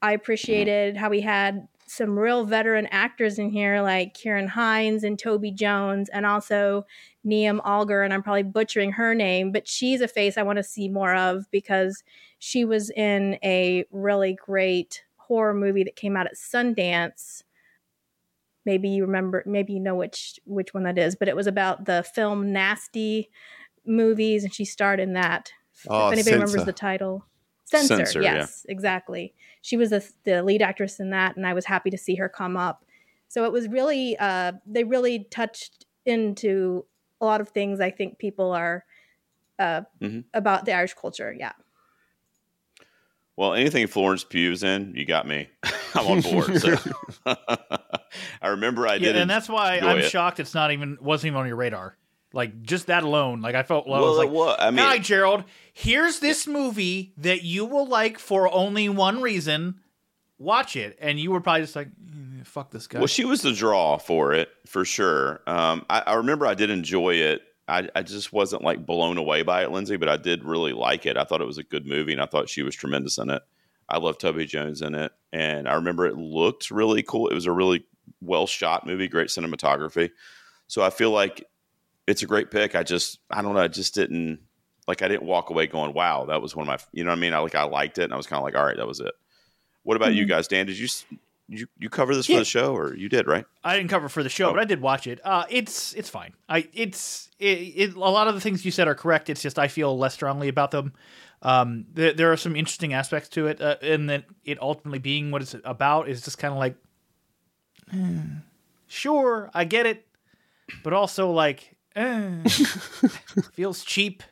I 0.03 0.09
mm-hmm. 0.09 0.17
appreciated 0.17 0.97
how 0.97 1.11
we 1.11 1.21
had 1.21 1.69
some 1.87 2.19
real 2.19 2.45
veteran 2.45 2.89
actors 2.91 3.39
in 3.39 3.49
here 3.51 3.81
like 3.83 4.15
Ciarán 4.15 4.49
Hinds 4.49 5.05
and 5.05 5.17
Toby 5.17 5.53
Jones 5.53 6.09
and 6.09 6.27
also 6.27 6.87
Niamh 7.25 7.61
Algar 7.65 8.03
and 8.03 8.13
I'm 8.13 8.25
probably 8.25 8.43
butchering 8.43 8.91
her 8.91 9.15
name 9.15 9.53
but 9.53 9.69
she's 9.69 10.01
a 10.01 10.09
face 10.09 10.37
I 10.37 10.43
want 10.43 10.57
to 10.57 10.65
see 10.65 10.89
more 10.89 11.15
of 11.15 11.49
because 11.53 12.03
she 12.41 12.65
was 12.65 12.91
in 12.91 13.39
a 13.45 13.85
really 13.93 14.35
great 14.35 15.05
horror 15.15 15.55
movie 15.55 15.85
that 15.85 15.95
came 15.95 16.17
out 16.17 16.27
at 16.27 16.35
Sundance 16.35 17.45
maybe 18.67 18.89
you 18.91 19.07
remember 19.07 19.43
maybe 19.47 19.73
you 19.73 19.81
know 19.81 19.95
which 19.95 20.39
which 20.45 20.75
one 20.75 20.83
that 20.83 20.99
is 20.99 21.17
but 21.17 21.29
it 21.29 21.37
was 21.37 21.47
about 21.47 21.87
the 21.87 22.03
film 22.15 22.53
Nasty 22.53 23.31
movies 23.87 24.45
and 24.45 24.53
she 24.53 24.65
starred 24.67 25.01
in 25.01 25.15
that 25.15 25.53
Oh, 25.89 26.07
if 26.09 26.13
anybody 26.13 26.23
Censor. 26.23 26.33
remembers 26.35 26.65
the 26.67 26.73
title 26.73 27.25
Censor, 27.65 27.97
Censor, 27.97 28.23
yeah. 28.23 28.35
yes, 28.35 28.65
exactly. 28.69 29.35
She 29.61 29.77
was 29.77 29.91
the, 29.91 30.09
the 30.25 30.43
lead 30.43 30.63
actress 30.63 31.01
in 31.01 31.11
that, 31.11 31.37
and 31.37 31.45
I 31.45 31.53
was 31.53 31.65
happy 31.65 31.91
to 31.91 31.99
see 31.99 32.15
her 32.15 32.29
come 32.29 32.57
up. 32.57 32.85
So 33.27 33.45
it 33.45 33.51
was 33.51 33.67
really, 33.69 34.17
uh, 34.19 34.53
they 34.65 34.85
really 34.85 35.25
touched 35.33 35.85
into 36.05 36.87
a 37.21 37.25
lot 37.27 37.41
of 37.41 37.49
things 37.49 37.81
I 37.81 37.91
think 37.91 38.19
people 38.19 38.53
are 38.53 38.85
uh, 39.59 39.81
Mhm. 40.01 40.25
about 40.33 40.65
the 40.65 40.73
Irish 40.75 40.95
culture. 40.95 41.35
Yeah. 41.37 41.53
Well, 43.37 43.53
anything 43.55 43.87
Florence 43.87 44.25
Pugh's 44.25 44.63
in, 44.63 44.95
you 44.97 45.05
got 45.05 45.27
me. 45.29 45.49
I'm 45.95 46.07
on 46.07 46.21
board. 46.23 46.59
So. 46.61 46.77
I 48.43 48.49
remember 48.49 48.87
I 48.87 48.95
Yeah, 48.95 49.13
did. 49.13 49.17
and 49.17 49.31
that's 49.31 49.49
why 49.49 49.79
I'm 49.79 49.99
it. 49.99 50.11
shocked 50.11 50.41
it's 50.41 50.55
not 50.55 50.71
even 50.73 50.97
wasn't 51.01 51.29
even 51.33 51.41
on 51.41 51.47
your 51.47 51.57
radar. 51.57 51.97
Like 52.33 52.63
just 52.63 52.87
that 52.89 53.03
alone, 53.03 53.41
like 53.41 53.55
I 53.55 53.63
felt 53.63 53.87
well, 53.87 54.05
I 54.05 54.09
was 54.09 54.19
like, 54.19 54.31
was. 54.31 54.57
I 54.59 54.71
mean, 54.71 54.85
Hi, 54.85 54.99
Gerald. 54.99 55.45
Here's 55.73 56.19
this 56.21 56.47
movie 56.47 57.13
that 57.19 57.43
you 57.45 57.65
will 57.65 57.87
like 57.87 58.19
for 58.19 58.53
only 58.53 58.89
one 58.89 59.23
reason. 59.23 59.81
Watch 60.39 60.77
it, 60.77 60.99
and 61.01 61.19
you 61.19 61.31
were 61.31 61.41
probably 61.41 61.63
just 61.63 61.75
like, 61.77 61.87
"Eh, 61.89 62.43
"Fuck 62.45 62.71
this 62.71 62.87
guy." 62.87 62.99
Well, 62.99 63.07
she 63.07 63.25
was 63.25 63.41
the 63.41 63.53
draw 63.55 63.97
for 63.97 64.35
it 64.35 64.51
for 64.67 64.85
sure. 64.85 65.41
Um, 65.47 65.87
I, 65.89 66.01
I 66.09 66.15
remember 66.15 66.47
I 66.47 66.53
did 66.55 66.69
enjoy 66.69 67.15
it. 67.15 67.41
I, 67.69 67.89
I 67.95 68.03
just 68.03 68.33
wasn't 68.33 68.63
like 68.63 68.87
blown 68.87 69.19
away 69.19 69.43
by 69.43 69.63
it, 69.65 69.73
Lindsay, 69.73 69.97
but 69.97 70.09
I 70.09 70.17
did 70.17 70.45
really 70.45 70.73
like 70.73 71.05
it. 71.07 71.17
I 71.17 71.25
thought 71.25 71.41
it 71.41 71.47
was 71.47 71.59
a 71.59 71.65
good 71.65 71.87
movie, 71.87 72.13
and 72.13 72.23
I 72.23 72.27
thought 72.27 72.49
she 72.49 72.63
was 72.63 72.75
tremendous 72.77 73.19
in 73.19 73.31
it. 73.31 73.43
I 73.89 73.99
love 73.99 74.19
Toby 74.19 74.47
Jones 74.47 74.83
in 74.83 74.95
it, 74.95 75.13
and 75.33 75.69
I 75.69 75.75
remember 75.75 76.07
it 76.07 76.17
looked 76.17 76.71
really 76.71 77.03
cool. 77.03 77.29
It 77.29 77.35
was 77.35 77.47
a 77.47 77.53
really 77.53 77.85
well 78.21 78.47
shot 78.47 78.87
movie, 78.87 79.09
great 79.09 79.29
cinematography. 79.29 80.11
So 80.69 80.83
I 80.83 80.91
feel 80.91 81.11
like 81.11 81.45
it's 82.07 82.23
a 82.23 82.27
great 82.27 82.51
pick. 82.51 82.75
I 82.75 82.83
just, 82.83 83.19
I 83.31 83.43
don't 83.43 83.55
know, 83.55 83.61
I 83.61 83.69
just 83.69 83.95
didn't 83.95 84.41
like. 84.89 85.03
I 85.03 85.09
didn't 85.09 85.25
walk 85.27 85.51
away 85.51 85.67
going, 85.67 85.93
"Wow, 85.93 86.27
that 86.27 86.41
was 86.41 86.55
one 86.55 86.69
of 86.69 86.69
my," 86.69 86.79
you 86.93 87.03
know 87.05 87.11
what 87.11 87.17
I 87.19 87.21
mean? 87.21 87.33
I 87.33 87.39
like, 87.39 87.55
I 87.57 87.65
liked 87.65 87.99
it, 87.99 88.05
and 88.05 88.13
I 88.13 88.17
was 88.17 88.27
kind 88.29 88.39
of 88.39 88.45
like, 88.45 88.57
"All 88.57 88.65
right, 88.65 88.77
that 88.77 88.87
was 88.87 89.01
it." 89.01 89.13
What 89.83 89.97
about 89.97 90.15
you 90.15 90.25
Mhm. 90.25 90.29
guys, 90.29 90.49
Dan? 90.49 90.67
Did 90.67 90.79
you 90.79 90.89
you 91.49 91.67
you 91.79 91.89
cover 91.89 92.15
this 92.15 92.29
Yeah. 92.29 92.37
for 92.37 92.41
the 92.41 92.45
show, 92.45 92.75
or 92.77 92.95
you 92.95 93.09
did, 93.09 93.27
right? 93.27 93.45
I 93.63 93.77
didn't 93.77 93.91
cover 93.91 94.09
for 94.09 94.23
the 94.23 94.29
show, 94.29 94.49
Oh. 94.49 94.53
but 94.53 94.61
I 94.61 94.65
did 94.65 94.81
watch 94.81 95.07
it. 95.07 95.21
Uh, 95.25 95.45
it's 95.49 95.93
it's 95.95 96.09
fine. 96.11 96.35
I 96.49 96.69
it's 96.73 97.31
it, 97.39 97.45
it, 97.77 97.95
a 97.95 97.99
lot 97.99 98.29
of 98.29 98.35
the 98.35 98.41
things 98.41 98.65
you 98.65 98.71
said 98.71 98.89
are 98.89 98.95
correct. 98.95 99.31
It's 99.31 99.43
just 99.43 99.59
I 99.59 99.69
feel 99.69 99.97
less 99.97 100.15
strongly 100.15 100.49
about 100.49 100.71
them. 100.73 100.93
Um, 101.43 101.85
there, 101.93 102.13
there 102.15 102.33
are 102.33 102.37
some 102.37 102.57
interesting 102.57 102.95
aspects 102.95 103.29
to 103.31 103.47
it, 103.47 103.61
uh, 103.61 103.77
and 103.83 104.09
then 104.09 104.25
it 104.45 104.61
ultimately 104.61 104.99
being 104.99 105.31
what 105.31 105.43
it's 105.43 105.55
about 105.65 106.09
is 106.09 106.23
just 106.23 106.39
kind 106.39 106.53
of 106.53 106.59
like, 106.59 106.77
eh, 107.93 108.23
sure, 108.87 109.51
I 109.55 109.65
get 109.65 109.87
it, 109.87 110.07
but 110.83 110.93
also 110.95 111.31
like, 111.31 111.77
eh, 111.95 112.43
feels 113.53 113.85
cheap. 113.85 114.23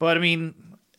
But 0.00 0.16
I 0.16 0.20
mean, 0.20 0.54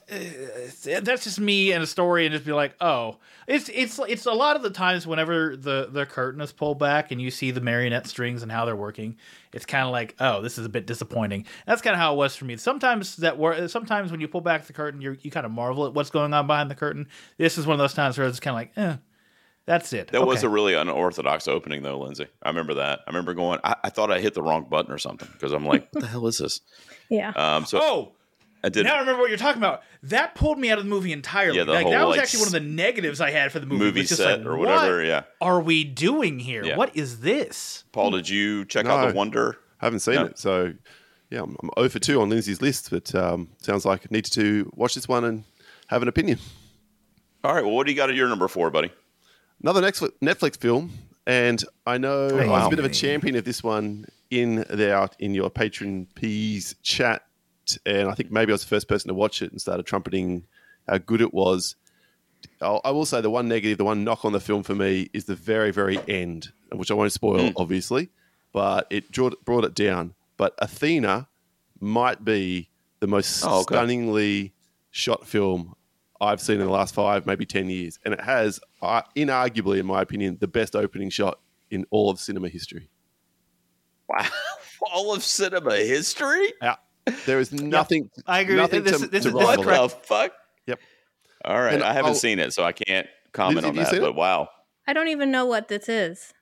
that's 0.10 1.24
just 1.24 1.40
me 1.40 1.72
and 1.72 1.84
a 1.84 1.88
story, 1.88 2.26
and 2.26 2.34
just 2.34 2.46
be 2.46 2.52
like, 2.52 2.76
oh, 2.82 3.18
it's 3.48 3.70
it's 3.70 4.00
it's 4.08 4.26
a 4.26 4.32
lot 4.32 4.56
of 4.56 4.62
the 4.62 4.70
times 4.70 5.06
whenever 5.06 5.56
the 5.56 5.90
the 5.92 6.06
curtain 6.06 6.42
is 6.42 6.52
pulled 6.52 6.80
back 6.80 7.12
and 7.12 7.22
you 7.22 7.32
see 7.32 7.52
the 7.52 7.62
marionette 7.62 8.08
strings 8.08 8.44
and 8.44 8.52
how 8.52 8.66
they're 8.66 8.76
working, 8.76 9.18
it's 9.54 9.66
kind 9.66 9.86
of 9.86 9.92
like, 9.92 10.16
oh, 10.20 10.42
this 10.42 10.58
is 10.58 10.66
a 10.66 10.70
bit 10.70 10.88
disappointing. 10.88 11.46
That's 11.66 11.82
kind 11.82 11.94
of 11.94 12.00
how 12.00 12.14
it 12.14 12.18
was 12.18 12.36
for 12.36 12.46
me. 12.46 12.58
Sometimes 12.58 13.18
that 13.18 13.38
wor- 13.38 13.68
sometimes 13.68 14.12
when 14.12 14.22
you 14.22 14.28
pull 14.28 14.42
back 14.42 14.66
the 14.66 14.74
curtain, 14.74 15.02
you 15.02 15.18
you 15.22 15.32
kind 15.32 15.46
of 15.46 15.52
marvel 15.52 15.86
at 15.86 15.94
what's 15.94 16.10
going 16.10 16.34
on 16.34 16.48
behind 16.48 16.72
the 16.72 16.76
curtain. 16.76 17.08
This 17.38 17.58
is 17.58 17.66
one 17.66 17.76
of 17.76 17.80
those 17.80 17.94
times 17.94 18.18
where 18.18 18.28
it's 18.28 18.40
kind 18.40 18.54
of 18.54 18.56
like, 18.56 18.72
eh, 18.78 18.98
that's 19.70 19.94
it. 19.94 20.08
That 20.08 20.26
was 20.26 20.42
a 20.42 20.50
really 20.50 20.74
unorthodox 20.74 21.48
opening, 21.48 21.84
though, 21.84 22.00
Lindsay. 22.00 22.26
I 22.42 22.50
remember 22.50 22.74
that. 22.76 23.02
I 23.06 23.12
remember 23.12 23.36
going. 23.36 23.60
I, 23.64 23.76
I 23.84 23.90
thought 23.92 24.12
I 24.12 24.20
hit 24.20 24.34
the 24.34 24.42
wrong 24.42 24.66
button 24.68 24.92
or 24.92 24.98
something 24.98 25.30
because 25.32 25.52
I'm 25.52 25.64
like, 25.64 25.88
"What 25.94 26.02
the 26.02 26.08
hell 26.08 26.26
is 26.26 26.40
this?" 26.40 26.62
Yeah. 27.12 27.30
Um, 27.32 27.66
so 27.66 27.80
oh. 27.82 28.12
I 28.64 28.70
did. 28.70 28.86
Now 28.86 28.96
I 28.96 29.00
remember 29.00 29.22
what 29.22 29.30
you're 29.30 29.38
talking 29.38 29.62
about. 29.62 29.84
That 30.04 30.36
pulled 30.36 30.60
me 30.60 30.70
out 30.70 30.78
of 30.78 30.84
the 30.84 30.90
movie 30.90 31.14
entirely. 31.14 31.58
Yeah, 31.58 31.64
the 31.64 31.72
like, 31.74 31.84
whole, 31.84 31.92
that 31.92 32.04
was 32.08 32.18
like, 32.18 32.24
actually 32.24 32.40
one 32.40 32.48
of 32.48 32.54
the 32.54 32.60
negatives 32.60 33.22
I 33.22 33.32
had 33.32 33.52
for 33.52 33.60
the 33.60 33.66
movie. 33.66 33.86
movie 33.86 34.02
just 34.02 34.18
set 34.18 34.40
like, 34.40 34.48
or 34.48 34.58
whatever. 34.58 34.98
What 34.98 35.06
Yeah, 35.06 35.24
are 35.40 35.62
we 35.62 35.84
doing 35.84 36.40
here? 36.40 36.64
Yeah. 36.64 36.76
What 36.78 36.96
is 36.96 37.22
this? 37.22 37.86
Paul, 37.92 38.12
did 38.12 38.28
you 38.28 38.66
check 38.66 38.86
out 38.86 39.08
the 39.08 39.14
Wonder? 39.14 39.58
I 39.82 39.86
haven't 39.86 40.00
seen 40.02 40.16
No. 40.16 40.26
it, 40.26 40.38
so 40.38 40.74
yeah, 41.30 41.42
I'm, 41.44 41.56
I'm 41.64 41.70
0 41.78 41.90
for 41.90 42.00
2 42.00 42.22
on 42.22 42.30
Lindsay's 42.30 42.62
list, 42.62 42.90
but 42.90 43.14
um, 43.16 43.50
sounds 43.60 43.86
like 43.86 44.02
I 44.02 44.08
need 44.10 44.26
to 44.26 44.72
watch 44.76 44.96
this 44.96 45.08
one 45.08 45.24
and 45.24 45.44
have 45.88 46.02
an 46.02 46.08
opinion. 46.08 46.40
All 47.44 47.54
right. 47.54 47.64
Well, 47.64 47.74
what 47.74 47.86
do 47.86 47.94
you 47.94 47.98
got 47.98 48.10
at 48.10 48.16
your 48.16 48.28
number 48.28 48.48
four, 48.48 48.70
buddy? 48.70 48.92
Another 49.62 49.82
Netflix, 49.82 50.12
Netflix 50.22 50.58
film, 50.58 50.92
and 51.26 51.64
I 51.86 51.98
know 51.98 52.28
I 52.28 52.34
was 52.34 52.48
wow. 52.48 52.68
a 52.68 52.70
bit 52.70 52.80
of 52.80 52.86
a 52.86 52.90
champion 52.90 53.36
of 53.36 53.46
this 53.46 53.64
one 53.64 54.06
in 54.30 54.66
there 54.70 55.08
in 55.20 55.34
your 55.34 55.50
Patreon 55.50 56.08
peas 56.16 56.76
chat, 56.84 57.24
and 57.86 58.10
I 58.10 58.14
think 58.14 58.32
maybe 58.32 58.52
I 58.52 58.56
was 58.56 58.62
the 58.64 58.68
first 58.70 58.88
person 58.88 59.10
to 59.10 59.14
watch 59.14 59.42
it 59.42 59.52
and 59.52 59.60
started 59.62 59.86
trumpeting 59.86 60.46
how 60.88 60.98
good 60.98 61.22
it 61.22 61.34
was. 61.34 61.76
I'll, 62.62 62.82
I 62.86 62.92
will 62.92 63.06
say 63.06 63.22
the 63.22 63.30
one 63.30 63.48
negative, 63.48 63.78
the 63.78 63.84
one 63.86 64.04
knock 64.04 64.24
on 64.26 64.32
the 64.32 64.40
film 64.40 64.64
for 64.64 64.76
me 64.76 65.10
is 65.14 65.26
the 65.26 65.36
very, 65.36 65.72
very 65.72 66.00
end, 66.08 66.52
which 66.72 66.90
I 66.92 66.94
won't 66.94 67.12
spoil, 67.12 67.52
obviously, 67.58 68.10
but 68.54 68.88
it 68.90 69.12
brought, 69.12 69.44
brought 69.46 69.66
it 69.66 69.74
down. 69.76 70.14
But 70.38 70.56
Athena 70.60 71.28
might 71.82 72.24
be 72.24 72.70
the 73.02 73.08
most 73.08 73.44
Oh, 73.46 73.60
okay. 73.62 73.76
stunningly 73.76 74.54
shot 74.92 75.28
film 75.28 75.76
I've 76.22 76.42
seen 76.42 76.60
in 76.60 76.66
the 76.66 76.72
last 76.72 76.94
five, 76.94 77.26
maybe 77.26 77.46
10 77.46 77.70
years. 77.70 78.00
And 78.06 78.14
it 78.14 78.22
has, 78.22 78.60
uh, 78.82 79.02
inarguably, 79.16 79.80
in 79.80 79.86
my 79.86 80.02
opinion, 80.02 80.38
the 80.40 80.48
best 80.48 80.76
opening 80.76 81.10
shot 81.10 81.40
in 81.72 81.86
all 81.92 82.10
of 82.10 82.20
cinema 82.20 82.50
history. 82.50 82.90
Wow. 84.08 84.26
All 84.94 85.14
of 85.14 85.24
cinema 85.24 85.76
history? 85.76 86.54
Yeah. 86.62 86.78
There 87.26 87.40
is 87.40 87.52
nothing. 87.52 88.10
I 88.28 88.42
agree. 88.42 88.56
Nothing 88.56 88.84
This- 88.84 89.00
to, 89.02 89.08
this 89.08 89.10
to 89.10 89.18
is- 89.18 89.24
this 89.24 89.26
is 89.28 89.34
What 89.34 89.46
rival 89.48 89.64
correct. 89.64 89.90
that. 89.94 90.02
the 90.02 90.08
fuck? 90.08 90.32
Yep. 90.68 90.80
All 91.46 91.60
right. 91.60 91.74
And 91.74 91.84
I 91.84 91.94
haven't 91.94 92.10
I'll- 92.10 92.16
seen 92.16 92.40
it, 92.40 92.54
so 92.54 92.64
I 92.64 92.72
can't 92.72 93.08
comment 93.32 93.64
Lindsay, 93.66 93.80
on 93.80 93.86
that. 93.94 94.02
But 94.02 94.10
it? 94.10 94.16
wow. 94.16 94.50
I 94.88 94.94
don't 94.94 95.08
even 95.10 95.32
know 95.32 95.46
what 95.46 95.68
this 95.68 95.88
is. 95.88 96.34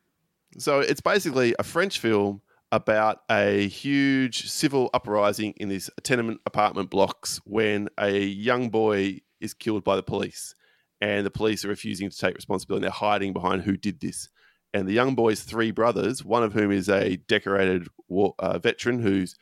So 0.57 0.79
it's 0.79 1.01
basically 1.01 1.53
a 1.59 1.63
French 1.63 1.99
film 1.99 2.41
about 2.71 3.19
a 3.29 3.67
huge 3.67 4.49
civil 4.49 4.89
uprising 4.93 5.53
in 5.57 5.69
these 5.69 5.89
tenement 6.03 6.39
apartment 6.45 6.89
blocks 6.89 7.39
when 7.45 7.89
a 7.97 8.17
young 8.19 8.69
boy 8.69 9.19
is 9.39 9.53
killed 9.53 9.83
by 9.83 9.95
the 9.95 10.03
police, 10.03 10.55
and 10.99 11.25
the 11.25 11.29
police 11.31 11.63
are 11.63 11.69
refusing 11.69 12.09
to 12.09 12.17
take 12.17 12.35
responsibility. 12.35 12.81
They're 12.83 12.91
hiding 12.91 13.33
behind 13.33 13.61
who 13.63 13.77
did 13.77 13.99
this. 13.99 14.29
And 14.73 14.87
the 14.87 14.93
young 14.93 15.15
boy's 15.15 15.43
three 15.43 15.71
brothers, 15.71 16.25
one 16.25 16.43
of 16.43 16.53
whom 16.53 16.71
is 16.71 16.89
a 16.89 17.17
decorated 17.17 17.87
war, 18.09 18.33
uh, 18.39 18.59
veteran 18.59 18.99
who's 19.01 19.35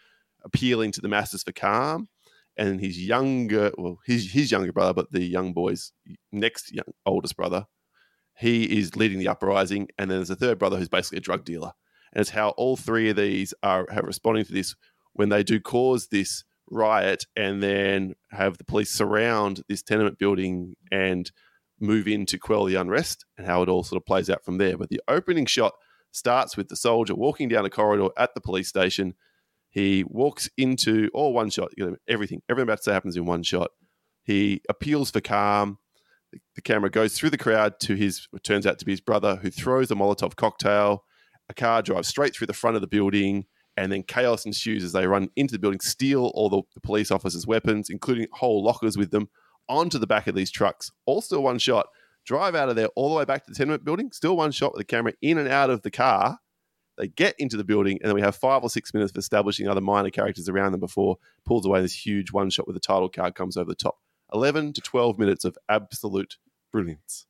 appealing 0.46 0.92
to 0.94 1.02
the 1.02 1.10
masses 1.10 1.44
for 1.44 1.52
calm, 1.52 2.08
and 2.58 2.80
his 2.80 2.98
younger, 2.98 3.72
well, 3.78 4.00
his 4.06 4.32
his 4.32 4.52
younger 4.52 4.72
brother, 4.72 4.94
but 4.94 5.12
the 5.12 5.24
young 5.24 5.54
boy's 5.54 5.92
next 6.32 6.74
young, 6.74 6.86
oldest 7.06 7.36
brother, 7.36 7.66
he 8.38 8.78
is 8.78 8.96
leading 8.96 9.20
the 9.20 9.28
uprising, 9.28 9.90
and 9.98 10.10
then 10.10 10.20
there's 10.20 10.30
a 10.30 10.36
third 10.36 10.60
brother 10.60 10.78
who's 10.78 10.90
basically 10.90 11.18
a 11.18 11.22
drug 11.22 11.44
dealer. 11.44 11.72
And 12.14 12.22
it's 12.22 12.30
how 12.30 12.50
all 12.50 12.78
three 12.78 13.10
of 13.10 13.18
these 13.18 13.54
are, 13.62 13.86
are 13.92 14.04
responding 14.04 14.46
to 14.46 14.54
this 14.54 14.76
when 15.14 15.30
they 15.30 15.44
do 15.44 15.60
cause 15.60 16.08
this 16.08 16.44
riot 16.72 17.26
and 17.36 17.62
then 17.62 18.16
have 18.32 18.58
the 18.58 18.64
police 18.64 18.92
surround 18.92 19.62
this 19.68 19.82
tenement 19.82 20.18
building 20.18 20.76
and 20.92 21.32
move 21.80 22.08
in 22.08 22.26
to 22.26 22.38
quell 22.38 22.66
the 22.66 22.76
unrest 22.76 23.26
and 23.38 23.46
how 23.46 23.62
it 23.62 23.70
all 23.70 23.84
sort 23.84 24.02
of 24.02 24.06
plays 24.06 24.30
out 24.30 24.44
from 24.44 24.58
there. 24.58 24.78
But 24.78 24.90
the 24.90 25.02
opening 25.08 25.46
shot 25.46 25.74
starts 26.12 26.56
with 26.56 26.70
the 26.70 26.76
soldier 26.76 27.14
walking 27.16 27.50
down 27.50 27.66
a 27.66 27.70
corridor 27.70 28.10
at 28.18 28.34
the 28.34 28.42
police 28.42 28.70
station. 28.70 29.14
He 29.76 30.06
walks 30.08 30.50
into 30.58 31.10
all 31.14 31.34
one 31.34 31.50
shot, 31.50 31.72
you 31.76 31.86
know, 31.86 31.98
everything, 32.08 32.42
everything 32.50 32.70
about 32.70 32.82
to 32.84 32.94
happens 32.94 33.18
in 33.18 33.26
one 33.26 33.44
shot. 33.44 33.72
He 34.24 34.62
appeals 34.70 35.12
for 35.12 35.20
calm. 35.20 35.80
The- 36.56 36.62
camera 36.62 36.90
goes 36.90 37.18
through 37.18 37.32
the 37.32 37.38
crowd 37.38 37.82
to 37.82 37.96
his, 37.96 38.26
turns 38.42 38.66
out 38.66 38.80
to 38.80 38.86
be 38.86 38.94
his 38.94 39.02
brother, 39.02 39.36
who 39.36 39.52
throws 39.52 39.92
a 39.92 39.96
Molotov 39.96 40.38
cocktail. 40.38 41.04
A 41.50 41.54
car 41.54 41.82
drives 41.82 42.08
straight 42.08 42.34
through 42.34 42.48
the 42.48 42.54
front 42.54 42.76
of 42.76 42.82
the 42.82 42.88
building, 42.88 43.48
and 43.76 43.92
then 43.92 44.04
chaos 44.04 44.46
ensues 44.46 44.82
as 44.82 44.94
they 44.94 45.08
run 45.08 45.28
into 45.36 45.52
the 45.52 45.60
building, 45.60 45.82
steal 45.82 46.32
all 46.36 46.50
the, 46.50 46.62
the 46.74 46.80
police 46.80 47.12
officers' 47.12 47.46
weapons, 47.46 47.90
including 47.90 48.28
whole 48.32 48.64
lockers 48.64 48.98
with 48.98 49.12
them, 49.12 49.28
onto 49.68 50.00
the 50.00 50.08
back 50.08 50.28
of 50.28 50.36
these 50.36 50.52
trucks. 50.52 50.90
All 51.06 51.22
still 51.22 51.44
one 51.44 51.60
shot. 51.60 51.88
Drive 52.26 52.56
out 52.56 52.70
of 52.70 52.78
there 52.78 52.88
all 52.96 53.10
the 53.10 53.16
way 53.16 53.26
back 53.26 53.44
to 53.46 53.52
the 53.52 53.56
tenement 53.56 53.84
building, 53.84 54.12
still 54.14 54.38
one 54.38 54.52
shot 54.52 54.72
with 54.72 54.80
the 54.80 54.86
camera 54.86 55.14
in 55.22 55.38
and 55.38 55.50
out 55.50 55.70
of 55.70 55.82
the 55.82 55.92
car. 55.92 56.40
They 56.98 57.08
get 57.08 57.36
into 57.40 57.58
the 57.58 57.64
building, 57.64 58.00
and 58.02 58.10
then 58.10 58.16
we 58.16 58.22
have 58.22 58.36
five 58.36 58.64
or 58.64 58.70
six 58.70 58.94
minutes 58.94 59.12
of 59.12 59.18
establishing 59.18 59.68
other 59.68 59.82
minor 59.82 60.10
characters 60.10 60.48
around 60.48 60.72
them 60.72 60.80
before 60.80 61.18
pulls 61.46 61.66
away 61.66 61.82
this 61.82 62.06
huge 62.06 62.32
one 62.32 62.50
shot 62.50 62.68
with 62.68 62.76
the 62.76 62.80
title 62.80 63.10
card 63.10 63.36
comes 63.36 63.58
over 63.58 63.70
the 63.70 63.76
top. 63.76 63.98
11 64.34 64.74
to 64.74 64.82
12 64.82 65.20
minutes 65.20 65.46
of 65.46 65.58
absolute 65.70 66.38
brilliance. 66.72 67.26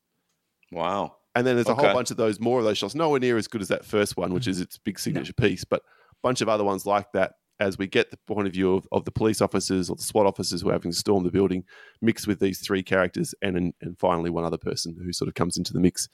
Wow. 0.71 1.17
And 1.36 1.45
then 1.45 1.56
there's 1.56 1.67
a 1.67 1.71
Okay. 1.71 1.86
whole 1.88 1.93
bunch 1.93 2.12
of 2.12 2.17
those, 2.17 2.39
more 2.39 2.60
of 2.60 2.65
those 2.65 2.78
shots, 2.78 2.95
nowhere 2.95 3.19
near 3.19 3.38
as 3.38 3.47
good 3.47 3.62
as 3.62 3.67
that 3.67 3.86
first 3.86 4.15
one, 4.15 4.34
which 4.34 4.43
mm-hmm. 4.43 4.51
is 4.51 4.62
its 4.62 4.78
big 4.78 4.97
signature 4.99 5.34
piece, 5.34 5.65
but 5.65 5.82
a 5.82 6.15
bunch 6.23 6.41
of 6.41 6.47
other 6.47 6.63
ones 6.63 6.86
like 6.86 7.12
that 7.12 7.34
as 7.60 7.78
we 7.78 7.88
get 7.88 8.12
the 8.12 8.17
point 8.28 8.47
of 8.47 8.54
view 8.54 8.73
of, 8.73 8.88
of 8.91 9.06
the 9.06 9.12
police 9.12 9.41
officers 9.41 9.89
or 9.89 9.95
the 9.95 10.04
SWAT 10.04 10.25
officers 10.25 10.62
who 10.62 10.69
are 10.69 10.73
having 10.73 10.91
to 10.91 10.97
storm 10.97 11.23
the 11.23 11.32
building, 11.32 11.63
mixed 12.01 12.28
with 12.28 12.39
these 12.39 12.60
three 12.60 12.84
characters, 12.84 13.34
and 13.41 13.56
and, 13.58 13.73
and 13.82 13.97
finally 13.97 14.30
one 14.30 14.43
other 14.43 14.58
person 14.58 14.97
who 15.01 15.13
sort 15.13 15.28
of 15.28 15.36
comes 15.36 15.58
into 15.58 15.73
the 15.73 15.80
mix. 15.80 16.10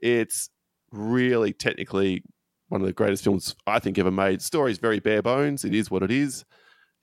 It's 0.00 0.50
really 0.90 1.52
technically 1.52 2.22
one 2.68 2.80
of 2.80 2.86
the 2.86 2.92
greatest 2.92 3.24
films 3.24 3.54
I 3.66 3.78
think 3.78 3.98
ever 3.98 4.10
made. 4.10 4.42
Story 4.42 4.72
is 4.72 4.78
very 4.78 5.00
bare 5.00 5.22
bones. 5.22 5.64
It 5.64 5.74
is 5.74 5.90
what 5.90 6.02
it 6.02 6.10
is. 6.10 6.44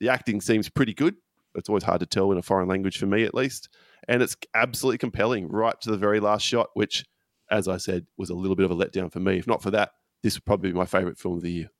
The 0.00 0.08
acting 0.08 0.40
seems 0.40 0.68
pretty 0.68 0.94
good. 0.94 1.14
It's 1.54 1.68
always 1.68 1.84
hard 1.84 2.00
to 2.00 2.06
tell 2.06 2.32
in 2.32 2.38
a 2.38 2.42
foreign 2.42 2.68
language 2.68 2.98
for 2.98 3.06
me, 3.06 3.24
at 3.24 3.34
least. 3.34 3.68
And 4.08 4.22
it's 4.22 4.36
absolutely 4.54 4.98
compelling 4.98 5.48
right 5.48 5.80
to 5.82 5.90
the 5.90 5.96
very 5.96 6.20
last 6.20 6.42
shot, 6.44 6.68
which, 6.74 7.04
as 7.50 7.68
I 7.68 7.76
said, 7.78 8.06
was 8.18 8.28
a 8.30 8.34
little 8.34 8.56
bit 8.56 8.64
of 8.64 8.72
a 8.72 8.76
letdown 8.76 9.10
for 9.12 9.20
me. 9.20 9.38
If 9.38 9.46
not 9.46 9.62
for 9.62 9.70
that, 9.70 9.92
this 10.22 10.34
would 10.34 10.44
probably 10.44 10.72
be 10.72 10.76
my 10.78 10.84
favorite 10.84 11.18
film 11.18 11.36
of 11.36 11.42
the 11.42 11.52
year. 11.52 11.70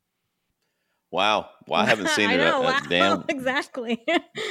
Wow. 1.11 1.49
Well, 1.67 1.81
I 1.81 1.87
haven't 1.87 2.09
seen 2.11 2.29
I 2.31 2.35
it. 2.35 2.39
know. 2.39 2.61
Uh, 2.61 2.63
wow. 2.65 2.81
damn. 2.89 3.25
Exactly. 3.29 4.05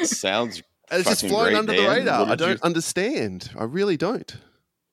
Sounds. 0.04 0.62
It's 0.92 1.08
just 1.08 1.22
fucking 1.22 1.30
flying 1.30 1.56
under 1.56 1.74
Dan. 1.74 1.84
the 1.84 1.90
radar. 1.90 2.28
I 2.28 2.36
don't 2.36 2.62
understand. 2.62 3.50
I 3.58 3.64
really 3.64 3.98
don't. 3.98 4.36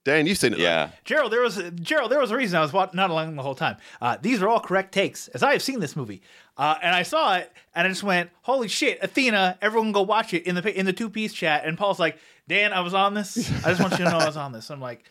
Dan, 0.05 0.27
you've 0.27 0.39
seen 0.39 0.55
it. 0.55 0.57
though. 0.57 0.63
Yeah. 0.63 0.91
Gerald, 1.05 1.31
there 1.33 1.43
was 1.43 1.63
Gerald. 1.83 2.11
There 2.11 2.19
was 2.21 2.31
a 2.31 2.37
reason 2.37 2.59
I 2.59 2.63
was 2.63 2.73
not 2.73 3.11
along 3.11 3.37
the 3.37 3.43
whole 3.43 3.55
time. 3.55 3.77
Uh, 4.01 4.17
these 4.21 4.43
are 4.43 4.49
all 4.49 4.61
correct 4.61 4.93
takes, 4.93 5.29
as 5.29 5.43
I 5.43 5.53
have 5.53 5.63
seen 5.63 5.79
this 5.81 5.95
movie, 5.95 6.23
uh, 6.57 6.77
and 6.83 6.95
I 6.95 7.03
saw 7.03 7.37
it, 7.37 7.53
and 7.75 7.87
I 7.87 7.91
just 7.91 8.03
went, 8.03 8.31
"Holy 8.43 8.69
shit, 8.69 8.99
Athena!" 9.03 9.59
Everyone 9.61 9.93
go 9.93 10.03
watch 10.03 10.33
it 10.33 10.47
in 10.47 10.55
the 10.55 10.79
in 10.79 10.87
the 10.87 10.93
two 10.95 11.11
piece 11.11 11.35
chat. 11.35 11.65
And 11.67 11.77
Paul's 11.77 11.99
like, 11.99 12.17
"Dan, 12.49 12.73
I 12.73 12.81
was 12.81 12.95
on 12.95 13.13
this. 13.15 13.37
I 13.65 13.71
just 13.71 13.81
want 13.81 13.93
you 13.99 14.05
to 14.07 14.11
know 14.11 14.19
I 14.19 14.27
was 14.27 14.39
on 14.39 14.53
this." 14.53 14.71
I'm 14.71 14.81
like, 14.81 15.05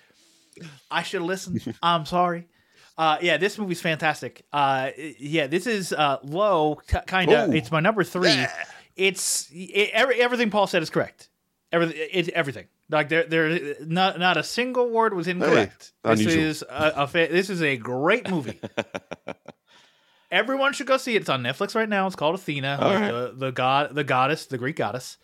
"I 0.89 1.03
should 1.03 1.21
have 1.21 1.27
listened. 1.27 1.75
I'm 1.83 2.05
sorry." 2.05 2.47
Uh, 2.97 3.17
yeah, 3.21 3.37
this 3.37 3.57
movie's 3.57 3.79
fantastic. 3.79 4.43
Uh, 4.51 4.89
yeah, 5.19 5.47
this 5.47 5.67
is 5.67 5.93
uh, 5.93 6.17
low, 6.23 6.75
k- 6.87 6.99
kind 7.07 7.31
of. 7.31 7.55
It's 7.55 7.71
my 7.71 7.79
number 7.79 8.03
three. 8.03 8.29
Yeah. 8.29 8.51
It's 8.97 9.49
it, 9.53 9.91
every, 9.93 10.19
everything 10.21 10.49
Paul 10.49 10.67
said 10.67 10.83
is 10.83 10.89
correct. 10.89 11.28
Everything, 11.71 12.07
it, 12.11 12.29
everything. 12.29 12.65
Like 12.89 13.09
there, 13.09 13.23
there, 13.25 13.75
not 13.81 14.17
not 14.19 14.37
a 14.37 14.43
single 14.43 14.89
word 14.89 15.13
was 15.13 15.27
incorrect. 15.27 15.93
this 16.03 16.19
unusual. 16.21 16.43
is 16.43 16.61
a, 16.63 16.93
a 16.97 17.07
fa- 17.07 17.27
this 17.29 17.49
is 17.51 17.61
a 17.61 17.77
great 17.77 18.29
movie. 18.29 18.59
Everyone 20.31 20.73
should 20.73 20.85
go 20.87 20.97
see 20.97 21.15
it. 21.15 21.21
It's 21.21 21.29
on 21.29 21.41
Netflix 21.41 21.73
right 21.75 21.89
now. 21.89 22.05
It's 22.05 22.15
called 22.15 22.35
Athena, 22.35 22.77
like 22.81 22.99
right. 22.99 23.11
the 23.11 23.33
the 23.35 23.51
god, 23.51 23.95
the 23.95 24.03
goddess, 24.03 24.45
the 24.45 24.59
Greek 24.59 24.75
goddess, 24.75 25.17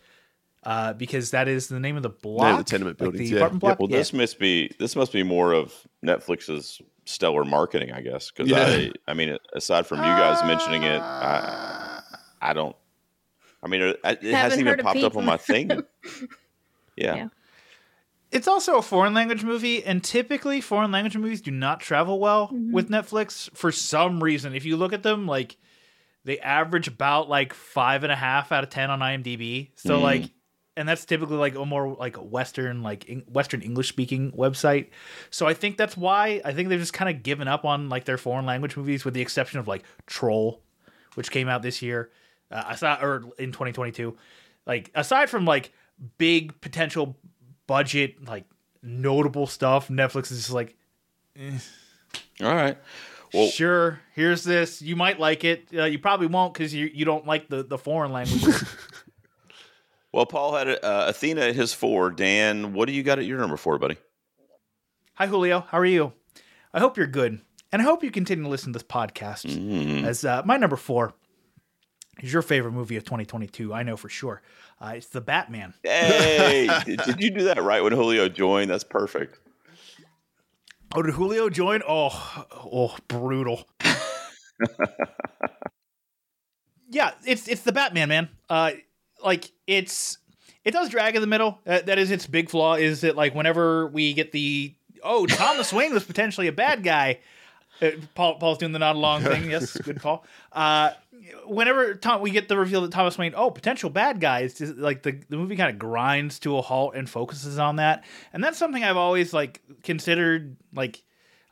uh, 0.64 0.94
because 0.94 1.30
that 1.30 1.46
is 1.46 1.68
the 1.68 1.78
name 1.78 1.96
of 1.96 2.02
the 2.02 2.08
block, 2.10 2.42
Name 2.46 2.52
of 2.58 2.64
the 2.66 2.70
tenement 2.70 3.00
like 3.00 3.12
the 3.12 3.24
yeah. 3.24 3.36
apartment 3.36 3.62
Yep. 3.62 3.68
block. 3.78 3.78
Well, 3.80 3.90
Yeah. 3.90 3.98
this 3.98 4.12
must 4.12 4.38
be 4.40 4.70
this 4.80 4.96
must 4.96 5.12
be 5.12 5.22
more 5.22 5.52
of 5.52 5.72
Netflix's 6.04 6.80
stellar 7.04 7.44
marketing, 7.44 7.92
I 7.92 8.00
guess. 8.00 8.30
Because 8.32 8.50
Yeah. 8.50 8.66
I, 8.66 8.92
I 9.06 9.14
mean, 9.14 9.36
aside 9.52 9.86
from 9.86 9.98
you 9.98 10.04
guys 10.04 10.44
mentioning 10.44 10.82
it, 10.82 11.00
I, 11.00 12.02
I 12.42 12.52
don't. 12.52 12.74
I 13.66 13.68
mean, 13.68 13.82
it, 13.82 14.00
it 14.04 14.32
hasn't 14.34 14.60
even 14.60 14.78
popped 14.78 15.00
up 15.02 15.16
on 15.16 15.24
my 15.24 15.36
thing. 15.36 15.70
Yeah. 16.96 17.14
Yeah. 17.14 17.28
It's 18.32 18.48
also 18.48 18.78
a 18.78 18.82
foreign 18.82 19.12
language 19.12 19.44
movie, 19.44 19.84
and 19.84 20.02
typically 20.02 20.60
foreign 20.62 20.90
language 20.90 21.16
movies 21.16 21.40
do 21.42 21.50
not 21.50 21.80
travel 21.80 22.18
well 22.18 22.48
with 22.72 22.88
Netflix 22.88 23.54
for 23.54 23.70
some 23.70 24.22
reason. 24.22 24.54
If 24.54 24.64
you 24.64 24.76
look 24.76 24.92
at 24.94 25.02
them, 25.02 25.26
like 25.26 25.56
they 26.24 26.38
average 26.38 26.88
about 26.88 27.28
like 27.28 27.52
five 27.52 28.02
and 28.02 28.10
a 28.10 28.16
half 28.16 28.50
out 28.50 28.64
of 28.64 28.70
ten 28.70 28.90
on 28.90 29.00
IMDb. 29.00 29.70
So 29.76 29.98
Mm. 29.98 30.02
like, 30.02 30.30
and 30.76 30.88
that's 30.88 31.04
typically 31.04 31.36
like 31.36 31.54
a 31.54 31.64
more 31.66 31.94
like 31.94 32.16
Western 32.16 32.82
like 32.82 33.04
Eng- 33.08 33.24
Western 33.28 33.60
English 33.62 33.88
speaking 33.90 34.32
website. 34.32 34.88
So 35.30 35.46
I 35.46 35.52
think 35.54 35.76
that's 35.76 35.96
why 35.96 36.40
I 36.46 36.52
think 36.52 36.68
they've 36.70 36.80
just 36.80 36.94
kind 36.94 37.14
of 37.14 37.22
given 37.22 37.46
up 37.46 37.64
on 37.66 37.88
like 37.90 38.06
their 38.06 38.18
foreign 38.18 38.46
language 38.46 38.76
movies, 38.76 39.04
with 39.04 39.12
the 39.14 39.20
exception 39.22 39.60
of 39.60 39.68
like 39.68 39.84
Troll, 40.06 40.62
which 41.14 41.30
came 41.30 41.48
out 41.48 41.60
this 41.62 41.80
year. 41.82 42.10
Uh, 42.50 42.62
I 42.66 42.74
saw 42.76 42.98
or 43.00 43.24
in 43.38 43.52
2022. 43.52 44.16
Like 44.66 44.90
aside 44.94 45.30
from 45.30 45.44
like 45.44 45.72
big 46.18 46.60
potential 46.60 47.16
budget 47.66 48.26
like 48.28 48.44
notable 48.82 49.46
stuff, 49.46 49.88
Netflix 49.88 50.30
is 50.30 50.38
just 50.38 50.50
like 50.52 50.76
All 52.42 52.54
right. 52.54 52.78
Well, 53.34 53.48
sure 53.48 54.00
here's 54.14 54.44
this 54.44 54.80
you 54.80 54.94
might 54.96 55.18
like 55.18 55.44
it 55.44 55.68
uh, 55.76 55.84
you 55.84 55.98
probably 55.98 56.28
won't 56.28 56.54
because 56.54 56.72
you, 56.72 56.86
you 56.94 57.04
don't 57.04 57.26
like 57.26 57.48
the, 57.48 57.62
the 57.64 57.76
foreign 57.76 58.12
languages 58.12 58.64
well, 60.12 60.24
Paul 60.26 60.54
had 60.54 60.68
uh, 60.68 61.06
Athena 61.08 61.40
at 61.42 61.54
his 61.56 61.74
four. 61.74 62.10
Dan, 62.10 62.72
what 62.72 62.86
do 62.86 62.92
you 62.94 63.02
got 63.02 63.18
at 63.18 63.26
your 63.26 63.38
number 63.38 63.56
four, 63.56 63.78
buddy? 63.78 63.96
hi 65.14 65.26
julio 65.26 65.60
how 65.70 65.78
are 65.78 65.84
you 65.86 66.12
i 66.74 66.78
hope 66.78 66.98
you're 66.98 67.06
good 67.06 67.40
and 67.72 67.80
i 67.80 67.84
hope 67.84 68.04
you 68.04 68.10
continue 68.10 68.44
to 68.44 68.50
listen 68.50 68.70
to 68.72 68.78
this 68.78 68.86
podcast 68.86 69.44
Mm. 69.46 70.04
as 70.04 70.24
uh, 70.26 70.42
my 70.44 70.58
number 70.58 70.76
four 70.76 71.14
is 72.22 72.32
your 72.32 72.42
favorite 72.42 72.72
movie 72.72 72.96
of 72.96 73.04
2022 73.04 73.72
i 73.74 73.82
know 73.82 73.96
for 73.96 74.08
sure. 74.08 74.42
Uh, 74.80 74.92
it's 74.96 75.08
the 75.08 75.20
batman. 75.20 75.72
Hey, 75.82 76.68
did, 76.84 77.18
you 77.18 77.30
do 77.30 77.44
that 77.44 77.62
right 77.62 77.82
when 77.82 77.92
Julio 77.92 78.28
joined? 78.28 78.70
That's 78.70 78.84
perfect. 78.84 79.38
oh 80.94 81.02
did 81.02 81.14
julio 81.14 81.48
join? 81.48 81.82
Oh 81.88 82.44
oh 82.52 82.96
brutal. 83.08 83.66
Yeah 86.88 87.12
it's 87.24 87.48
it's 87.48 87.62
the 87.62 87.72
batman 87.72 88.08
man. 88.08 88.28
Uh 88.48 88.72
like 89.24 89.50
it's 89.66 90.18
it 90.64 90.70
does 90.70 90.88
drag 90.88 91.14
in 91.16 91.20
the 91.20 91.26
middle. 91.26 91.58
Uh, 91.66 91.80
that 91.80 91.98
is 91.98 92.10
its 92.10 92.26
big 92.26 92.48
flaw 92.48 92.74
is 92.74 93.00
that 93.00 93.16
like 93.16 93.34
whenever 93.34 93.88
we 93.88 94.14
get 94.14 94.32
the 94.32 94.74
oh 95.02 95.26
thomas 95.26 95.72
wayne 95.72 95.92
was 95.92 96.04
potentially 96.04 96.46
a 96.46 96.52
bad 96.52 96.82
guy 96.82 97.18
uh, 97.82 97.90
Paul, 98.14 98.36
Paul's 98.36 98.58
doing 98.58 98.72
the 98.72 98.78
nod 98.78 98.96
along 98.96 99.22
thing. 99.22 99.50
Yes, 99.50 99.76
good 99.76 100.00
call. 100.00 100.24
Uh, 100.52 100.90
whenever 101.46 101.94
Tom, 101.94 102.20
we 102.20 102.30
get 102.30 102.48
the 102.48 102.56
reveal 102.56 102.82
that 102.82 102.90
Thomas 102.90 103.18
Wayne, 103.18 103.34
oh, 103.36 103.50
potential 103.50 103.90
bad 103.90 104.20
guys, 104.20 104.54
just 104.54 104.76
like 104.76 105.02
the, 105.02 105.20
the 105.28 105.36
movie 105.36 105.56
kind 105.56 105.70
of 105.70 105.78
grinds 105.78 106.38
to 106.40 106.56
a 106.56 106.62
halt 106.62 106.94
and 106.94 107.08
focuses 107.08 107.58
on 107.58 107.76
that. 107.76 108.04
And 108.32 108.42
that's 108.42 108.58
something 108.58 108.82
I've 108.82 108.96
always 108.96 109.32
like 109.32 109.62
considered. 109.82 110.56
Like, 110.74 111.02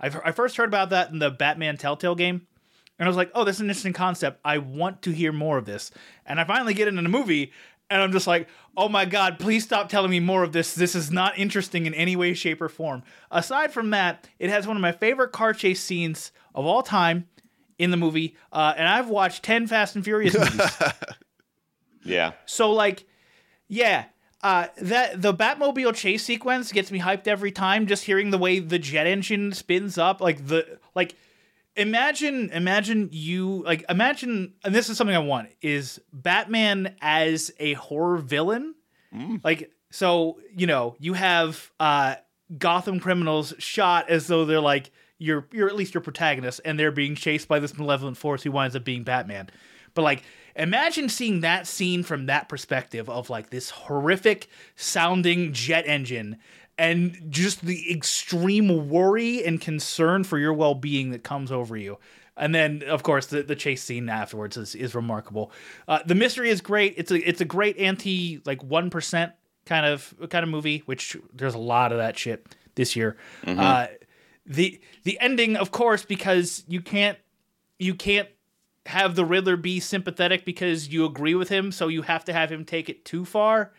I've, 0.00 0.20
I 0.24 0.32
first 0.32 0.56
heard 0.56 0.68
about 0.68 0.90
that 0.90 1.10
in 1.10 1.18
the 1.18 1.30
Batman 1.30 1.76
Telltale 1.76 2.14
game, 2.14 2.46
and 2.98 3.06
I 3.06 3.08
was 3.08 3.16
like, 3.16 3.30
oh, 3.34 3.44
this 3.44 3.56
is 3.56 3.60
an 3.60 3.68
interesting 3.68 3.92
concept. 3.92 4.40
I 4.44 4.58
want 4.58 5.02
to 5.02 5.10
hear 5.10 5.32
more 5.32 5.58
of 5.58 5.66
this. 5.66 5.90
And 6.26 6.40
I 6.40 6.44
finally 6.44 6.74
get 6.74 6.88
into 6.88 7.02
the 7.02 7.08
movie, 7.08 7.52
and 7.94 8.02
I'm 8.02 8.10
just 8.10 8.26
like, 8.26 8.48
oh 8.76 8.88
my 8.88 9.04
god, 9.04 9.38
please 9.38 9.62
stop 9.62 9.88
telling 9.88 10.10
me 10.10 10.18
more 10.18 10.42
of 10.42 10.50
this. 10.50 10.74
This 10.74 10.96
is 10.96 11.12
not 11.12 11.38
interesting 11.38 11.86
in 11.86 11.94
any 11.94 12.16
way, 12.16 12.34
shape, 12.34 12.60
or 12.60 12.68
form. 12.68 13.04
Aside 13.30 13.72
from 13.72 13.90
that, 13.90 14.28
it 14.40 14.50
has 14.50 14.66
one 14.66 14.76
of 14.76 14.80
my 14.80 14.90
favorite 14.90 15.30
car 15.30 15.52
chase 15.52 15.80
scenes 15.80 16.32
of 16.56 16.66
all 16.66 16.82
time 16.82 17.28
in 17.78 17.92
the 17.92 17.96
movie, 17.96 18.36
uh, 18.52 18.74
and 18.76 18.88
I've 18.88 19.08
watched 19.08 19.44
ten 19.44 19.68
Fast 19.68 19.94
and 19.94 20.04
Furious 20.04 20.36
movies. 20.36 20.60
Yeah. 22.06 22.32
So 22.44 22.70
like, 22.70 23.06
yeah, 23.66 24.04
uh, 24.42 24.66
that 24.76 25.22
the 25.22 25.32
Batmobile 25.32 25.94
chase 25.94 26.22
sequence 26.22 26.70
gets 26.70 26.92
me 26.92 27.00
hyped 27.00 27.26
every 27.26 27.50
time. 27.50 27.86
Just 27.86 28.04
hearing 28.04 28.30
the 28.30 28.36
way 28.36 28.58
the 28.58 28.78
jet 28.78 29.06
engine 29.06 29.52
spins 29.52 29.96
up, 29.96 30.20
like 30.20 30.46
the 30.46 30.78
like. 30.94 31.14
Imagine, 31.76 32.50
imagine 32.50 33.08
you 33.12 33.62
like 33.64 33.84
imagine, 33.88 34.54
and 34.62 34.74
this 34.74 34.88
is 34.88 34.96
something 34.96 35.16
I 35.16 35.20
want 35.20 35.48
is 35.60 36.00
Batman 36.12 36.94
as 37.02 37.50
a 37.58 37.72
horror 37.74 38.18
villain. 38.18 38.74
Like, 39.44 39.70
so 39.90 40.38
you 40.56 40.66
know, 40.66 40.94
you 40.98 41.14
have 41.14 41.70
uh, 41.80 42.16
Gotham 42.58 43.00
criminals 43.00 43.54
shot 43.58 44.08
as 44.08 44.26
though 44.28 44.44
they're 44.44 44.60
like 44.60 44.90
you're 45.18 45.46
you're 45.52 45.68
at 45.68 45.76
least 45.76 45.94
your 45.94 46.00
protagonist, 46.00 46.60
and 46.64 46.78
they're 46.78 46.92
being 46.92 47.14
chased 47.14 47.48
by 47.48 47.58
this 47.58 47.76
malevolent 47.76 48.16
force 48.16 48.42
who 48.42 48.52
winds 48.52 48.76
up 48.76 48.84
being 48.84 49.02
Batman. 49.04 49.50
But 49.94 50.02
like, 50.02 50.22
imagine 50.56 51.08
seeing 51.08 51.40
that 51.40 51.66
scene 51.66 52.02
from 52.02 52.26
that 52.26 52.48
perspective 52.48 53.08
of 53.08 53.30
like 53.30 53.50
this 53.50 53.70
horrific 53.70 54.48
sounding 54.76 55.52
jet 55.52 55.84
engine 55.86 56.38
and 56.78 57.26
just 57.28 57.64
the 57.64 57.92
extreme 57.92 58.88
worry 58.88 59.44
and 59.44 59.60
concern 59.60 60.24
for 60.24 60.38
your 60.38 60.52
well 60.52 60.74
being 60.74 61.10
that 61.10 61.22
comes 61.22 61.52
over 61.52 61.76
you. 61.76 61.98
And 62.36 62.52
then, 62.54 62.82
of 62.88 63.04
course, 63.04 63.26
the, 63.26 63.42
the 63.42 63.54
chase 63.54 63.82
scene 63.82 64.08
afterwards 64.08 64.56
is, 64.56 64.74
is 64.74 64.94
remarkable. 64.94 65.52
Uh, 65.86 66.00
the 66.04 66.16
mystery 66.16 66.50
is 66.50 66.60
great. 66.60 66.94
It's 66.96 67.12
a 67.12 67.28
it's 67.28 67.40
a 67.40 67.44
great 67.44 67.78
anti 67.78 68.40
like 68.44 68.62
one 68.62 68.90
percent 68.90 69.32
kind 69.66 69.86
of 69.86 70.12
kind 70.30 70.42
of 70.42 70.48
movie, 70.48 70.82
which 70.86 71.16
there's 71.32 71.54
a 71.54 71.58
lot 71.58 71.92
of 71.92 71.98
that 71.98 72.18
shit 72.18 72.46
this 72.74 72.96
year. 72.96 73.16
Uh, 73.60 73.86
the 74.46 74.80
the 75.04 75.18
ending, 75.20 75.56
of 75.56 75.70
course, 75.70 76.04
because 76.04 76.64
you 76.66 76.80
can't 76.80 77.18
you 77.78 77.94
can't 77.94 78.28
have 78.86 79.14
the 79.14 79.24
Riddler 79.24 79.56
be 79.56 79.80
sympathetic 79.80 80.44
because 80.44 80.88
you 80.88 81.04
agree 81.06 81.34
with 81.34 81.48
him, 81.48 81.72
so 81.72 81.88
you 81.88 82.02
have 82.02 82.24
to 82.24 82.32
have 82.32 82.50
him 82.50 82.64
take 82.64 82.88
it 82.88 83.04
too 83.04 83.24
far. 83.24 83.72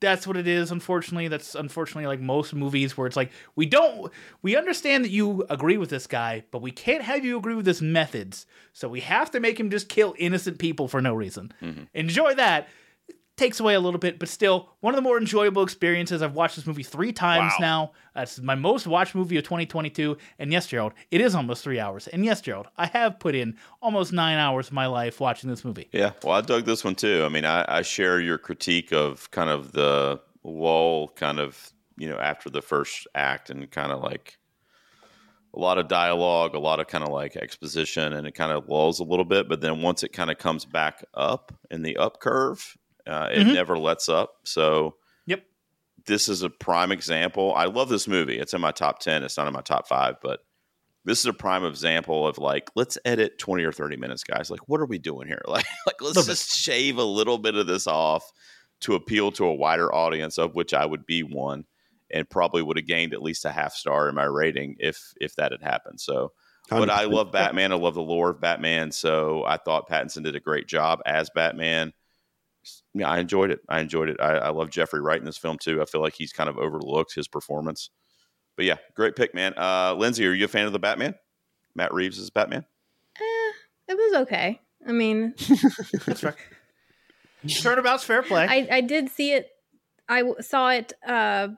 That's 0.00 0.26
what 0.26 0.36
it 0.36 0.46
is, 0.46 0.70
unfortunately. 0.70 1.28
That's 1.28 1.54
unfortunately 1.54 2.06
like 2.06 2.20
most 2.20 2.54
movies 2.54 2.96
where 2.96 3.06
it's 3.06 3.16
like 3.16 3.30
we 3.54 3.66
don't 3.66 4.12
we 4.42 4.56
understand 4.56 5.04
that 5.04 5.10
you 5.10 5.46
agree 5.48 5.78
with 5.78 5.90
this 5.90 6.06
guy, 6.06 6.44
but 6.50 6.60
we 6.60 6.70
can't 6.70 7.02
have 7.02 7.24
you 7.24 7.38
agree 7.38 7.54
with 7.54 7.66
his 7.66 7.80
methods. 7.80 8.46
So 8.72 8.88
we 8.88 9.00
have 9.00 9.30
to 9.30 9.40
make 9.40 9.58
him 9.58 9.70
just 9.70 9.88
kill 9.88 10.14
innocent 10.18 10.58
people 10.58 10.86
for 10.88 11.00
no 11.00 11.14
reason. 11.14 11.52
Mm-hmm. 11.62 11.84
Enjoy 11.94 12.34
that. 12.34 12.68
Takes 13.36 13.60
away 13.60 13.74
a 13.74 13.80
little 13.80 14.00
bit, 14.00 14.18
but 14.18 14.28
still 14.28 14.70
one 14.80 14.94
of 14.94 14.96
the 14.96 15.02
more 15.02 15.18
enjoyable 15.18 15.62
experiences. 15.62 16.22
I've 16.22 16.34
watched 16.34 16.56
this 16.56 16.66
movie 16.66 16.82
three 16.82 17.12
times 17.12 17.52
Wow. 17.60 17.66
now. 17.66 17.92
That's 18.14 18.40
my 18.40 18.54
most 18.54 18.86
watched 18.86 19.14
movie 19.14 19.36
of 19.36 19.44
2022. 19.44 20.16
And 20.38 20.50
yes, 20.52 20.66
Gerald, 20.66 20.94
it 21.10 21.20
is 21.20 21.34
almost 21.34 21.62
three 21.62 21.78
hours. 21.78 22.08
And 22.08 22.24
yes, 22.24 22.40
Gerald, 22.40 22.68
I 22.78 22.86
have 22.86 23.18
put 23.18 23.34
in 23.34 23.56
almost 23.82 24.12
nine 24.12 24.38
hours 24.38 24.68
of 24.68 24.72
my 24.72 24.86
life 24.86 25.20
watching 25.20 25.50
this 25.50 25.64
movie. 25.64 25.88
Yeah, 25.92 26.12
well, 26.24 26.32
I 26.34 26.40
dug 26.40 26.64
this 26.64 26.82
one 26.82 26.94
too. 26.94 27.24
I 27.24 27.28
mean, 27.28 27.44
I, 27.44 27.64
I 27.68 27.82
share 27.82 28.20
your 28.20 28.38
critique 28.38 28.92
of 28.92 29.30
kind 29.30 29.50
of 29.50 29.72
the 29.72 30.20
lull, 30.42 31.08
kind 31.08 31.38
of 31.38 31.72
you 31.98 32.08
know 32.08 32.18
after 32.18 32.48
the 32.48 32.62
first 32.62 33.06
act, 33.14 33.50
and 33.50 33.70
kind 33.70 33.92
of 33.92 34.02
like 34.02 34.38
a 35.54 35.58
lot 35.58 35.76
of 35.78 35.88
dialogue, 35.88 36.54
a 36.54 36.58
lot 36.58 36.80
of 36.80 36.86
kind 36.86 37.02
of 37.04 37.10
like 37.10 37.36
exposition, 37.36 38.12
and 38.14 38.26
it 38.26 38.34
kind 38.34 38.52
of 38.52 38.68
lulls 38.68 39.00
a 39.00 39.04
little 39.04 39.24
bit. 39.24 39.46
But 39.48 39.60
then 39.60 39.82
once 39.82 40.02
it 40.02 40.12
kind 40.12 40.30
of 40.30 40.38
comes 40.38 40.64
back 40.64 41.04
up 41.14 41.52
in 41.70 41.82
the 41.82 41.96
up 41.98 42.20
curve, 42.20 42.76
uh, 43.06 43.28
it 43.32 43.46
Mhm. 43.46 43.54
never 43.54 43.78
lets 43.78 44.08
up. 44.08 44.34
So 44.44 44.96
Yep. 45.26 45.42
this 46.06 46.28
is 46.28 46.42
a 46.42 46.50
prime 46.50 46.92
example. 46.92 47.54
I 47.54 47.64
love 47.66 47.88
this 47.88 48.06
movie. 48.08 48.38
It's 48.38 48.54
in 48.54 48.60
my 48.60 48.72
top 48.72 48.98
ten. 49.00 49.22
It's 49.22 49.36
not 49.36 49.46
in 49.46 49.52
my 49.52 49.60
top 49.62 49.86
five, 49.88 50.16
but 50.22 50.40
this 51.04 51.20
is 51.20 51.26
a 51.26 51.32
prime 51.32 51.64
example 51.64 52.26
of 52.26 52.38
like 52.38 52.68
let's 52.74 52.98
edit 53.04 53.38
20 53.38 53.62
or 53.62 53.70
30 53.70 53.96
minutes 53.96 54.24
guys 54.24 54.50
like 54.50 54.68
what 54.68 54.80
are 54.80 54.86
we 54.86 54.98
doing 54.98 55.28
here 55.28 55.40
like 55.46 55.64
like 55.86 55.94
let's 56.02 56.16
Little 56.16 56.22
bit. 56.24 56.26
just 56.26 56.56
shave 56.56 56.98
a 56.98 57.04
little 57.04 57.38
bit 57.38 57.54
of 57.54 57.68
this 57.68 57.86
off 57.86 58.24
to 58.80 58.96
appeal 58.96 59.30
to 59.32 59.44
a 59.46 59.54
wider 59.54 59.94
audience 59.94 60.36
of 60.36 60.56
which 60.56 60.74
i 60.74 60.84
would 60.84 61.06
be 61.06 61.22
one 61.22 61.64
and 62.10 62.28
probably 62.28 62.60
would 62.60 62.76
have 62.76 62.88
gained 62.88 63.14
at 63.14 63.22
least 63.22 63.44
a 63.44 63.52
half 63.52 63.72
star 63.72 64.08
in 64.08 64.16
my 64.16 64.24
rating 64.24 64.74
if 64.80 65.12
if 65.20 65.36
that 65.36 65.52
had 65.52 65.62
happened 65.62 66.00
so 66.00 66.32
but 66.70 66.90
i 66.90 67.04
love 67.04 67.30
batman 67.30 67.70
i 67.70 67.76
love 67.76 67.94
the 67.94 68.02
lore 68.02 68.30
of 68.30 68.40
batman 68.40 68.90
so 68.90 69.44
i 69.46 69.56
thought 69.56 69.88
pattinson 69.88 70.24
did 70.24 70.34
a 70.34 70.40
great 70.40 70.66
job 70.66 70.98
as 71.06 71.30
batman 71.36 71.92
yeah 72.94 73.08
i 73.08 73.18
enjoyed 73.18 73.50
it 73.50 73.60
i 73.68 73.80
enjoyed 73.80 74.08
it 74.08 74.16
i, 74.20 74.32
I 74.36 74.48
love 74.50 74.70
jeffrey 74.70 75.00
wright 75.00 75.18
in 75.18 75.24
this 75.24 75.38
film 75.38 75.58
too 75.58 75.80
i 75.80 75.84
feel 75.84 76.00
like 76.00 76.14
he's 76.14 76.32
kind 76.32 76.48
of 76.48 76.58
overlooked 76.58 77.14
his 77.14 77.28
performance 77.28 77.90
but 78.56 78.64
yeah, 78.64 78.78
great 78.94 79.14
pick, 79.14 79.34
man. 79.34 79.54
Uh, 79.56 79.94
Lindsay, 79.94 80.26
are 80.26 80.32
you 80.32 80.46
a 80.46 80.48
fan 80.48 80.66
of 80.66 80.72
the 80.72 80.78
Batman? 80.78 81.14
Matt 81.74 81.92
Reeves 81.92 82.18
is 82.18 82.30
Batman. 82.30 82.64
Eh, 83.16 83.52
it 83.88 83.94
was 83.94 84.22
okay. 84.22 84.60
I 84.86 84.92
mean, 84.92 85.34
That's 86.06 86.24
right. 86.24 86.34
Turnabout's 87.60 88.02
fair 88.02 88.22
play. 88.22 88.46
I, 88.48 88.68
I 88.76 88.80
did 88.80 89.10
see 89.10 89.32
it. 89.32 89.50
I 90.08 90.20
w- 90.20 90.40
saw 90.40 90.70
it 90.70 90.94
uh, 91.06 91.48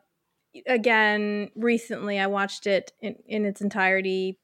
again 0.67 1.51
recently. 1.55 2.19
I 2.19 2.27
watched 2.27 2.67
it 2.67 2.93
in, 3.01 3.17
in 3.27 3.45
its 3.45 3.61
entirety 3.61 4.39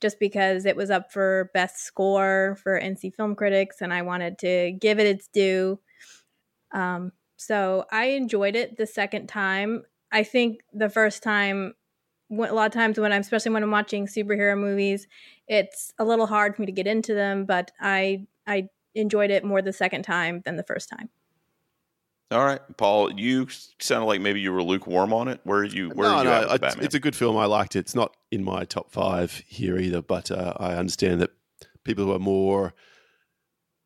just 0.00 0.20
because 0.20 0.64
it 0.64 0.76
was 0.76 0.90
up 0.90 1.10
for 1.12 1.50
best 1.54 1.80
score 1.80 2.56
for 2.62 2.80
NC 2.80 3.14
Film 3.14 3.34
Critics, 3.34 3.80
and 3.80 3.92
I 3.92 4.02
wanted 4.02 4.38
to 4.40 4.72
give 4.80 5.00
it 5.00 5.06
its 5.06 5.26
due. 5.26 5.80
Um, 6.72 7.12
so 7.36 7.84
I 7.90 8.06
enjoyed 8.06 8.56
it 8.56 8.76
the 8.76 8.86
second 8.86 9.28
time. 9.28 9.84
I 10.12 10.22
think 10.22 10.60
the 10.72 10.88
first 10.88 11.22
time, 11.22 11.74
a 12.30 12.34
lot 12.34 12.66
of 12.66 12.72
times 12.72 12.98
when 12.98 13.12
I'm, 13.12 13.20
especially 13.20 13.52
when 13.52 13.62
I'm 13.62 13.70
watching 13.70 14.06
superhero 14.06 14.58
movies, 14.58 15.06
it's 15.46 15.92
a 15.98 16.04
little 16.04 16.26
hard 16.26 16.56
for 16.56 16.62
me 16.62 16.66
to 16.66 16.72
get 16.72 16.86
into 16.86 17.14
them. 17.14 17.44
But 17.44 17.70
I 17.80 18.26
I 18.46 18.68
enjoyed 18.94 19.30
it 19.30 19.44
more 19.44 19.62
the 19.62 19.72
second 19.72 20.02
time 20.02 20.42
than 20.44 20.56
the 20.56 20.62
first 20.62 20.88
time. 20.88 21.10
All 22.32 22.44
right, 22.44 22.60
Paul, 22.76 23.12
you 23.12 23.46
sounded 23.78 24.06
like 24.06 24.20
maybe 24.20 24.40
you 24.40 24.52
were 24.52 24.62
lukewarm 24.62 25.12
on 25.12 25.28
it. 25.28 25.40
Where 25.44 25.60
are 25.60 25.64
you? 25.64 25.90
Where 25.90 26.08
no, 26.08 26.14
are 26.14 26.24
you 26.24 26.30
no, 26.30 26.32
at 26.32 26.50
with 26.50 26.62
it's, 26.64 26.76
it's 26.86 26.94
a 26.94 27.00
good 27.00 27.14
film. 27.14 27.36
I 27.36 27.46
liked 27.46 27.76
it. 27.76 27.80
It's 27.80 27.94
not 27.94 28.16
in 28.32 28.42
my 28.42 28.64
top 28.64 28.90
five 28.90 29.44
here 29.46 29.78
either, 29.78 30.02
but 30.02 30.32
uh, 30.32 30.54
I 30.56 30.74
understand 30.74 31.20
that 31.20 31.30
people 31.84 32.04
who 32.06 32.12
are 32.12 32.18
more 32.18 32.74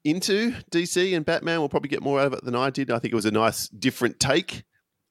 into 0.05 0.53
DC 0.71 1.15
and 1.15 1.25
Batman 1.25 1.59
We'll 1.61 1.69
probably 1.69 1.89
get 1.91 2.03
more 2.03 2.21
out 2.21 2.27
of 2.29 2.33
it 2.35 2.45
than 2.45 2.55
I 2.55 2.71
did. 2.71 2.91
I 2.91 2.99
think 2.99 3.13
it 3.13 3.17
was 3.17 3.27
a 3.27 3.31
nice, 3.31 3.69
different 3.69 4.19
take 4.21 4.65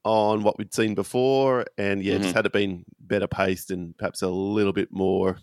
on 0.03 0.43
what 0.43 0.57
we'd 0.57 0.73
seen 0.73 0.95
before, 0.95 1.65
and 1.77 2.01
yeah, 2.01 2.13
Mm-hmm. 2.15 2.23
just 2.23 2.35
had 2.35 2.45
it 2.45 2.53
been 2.53 2.85
better 2.99 3.27
paced 3.27 3.69
and 3.71 3.95
perhaps 3.97 4.21
a 4.21 4.29
little 4.29 4.71
bit 4.73 4.89
more, 4.91 5.37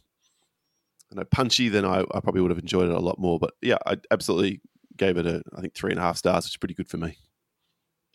I 1.13 1.17
know, 1.17 1.25
punchy, 1.25 1.69
then 1.69 1.85
I, 1.85 2.01
I 2.01 2.21
probably 2.21 2.41
would 2.41 2.51
have 2.51 2.59
enjoyed 2.59 2.89
it 2.89 2.95
a 2.95 2.99
lot 3.01 3.19
more. 3.19 3.39
But 3.39 3.53
yeah, 3.63 3.77
I 3.87 3.99
absolutely 4.11 4.61
gave 4.97 5.19
it 5.19 5.27
a, 5.27 5.43
I 5.57 5.61
think 5.61 5.75
three 5.75 5.91
and 5.91 6.01
a 6.01 6.03
half 6.03 6.17
stars, 6.17 6.45
which 6.47 6.53
is 6.55 6.57
pretty 6.57 6.75
good 6.75 6.89
for 6.89 6.97
me. 6.97 7.17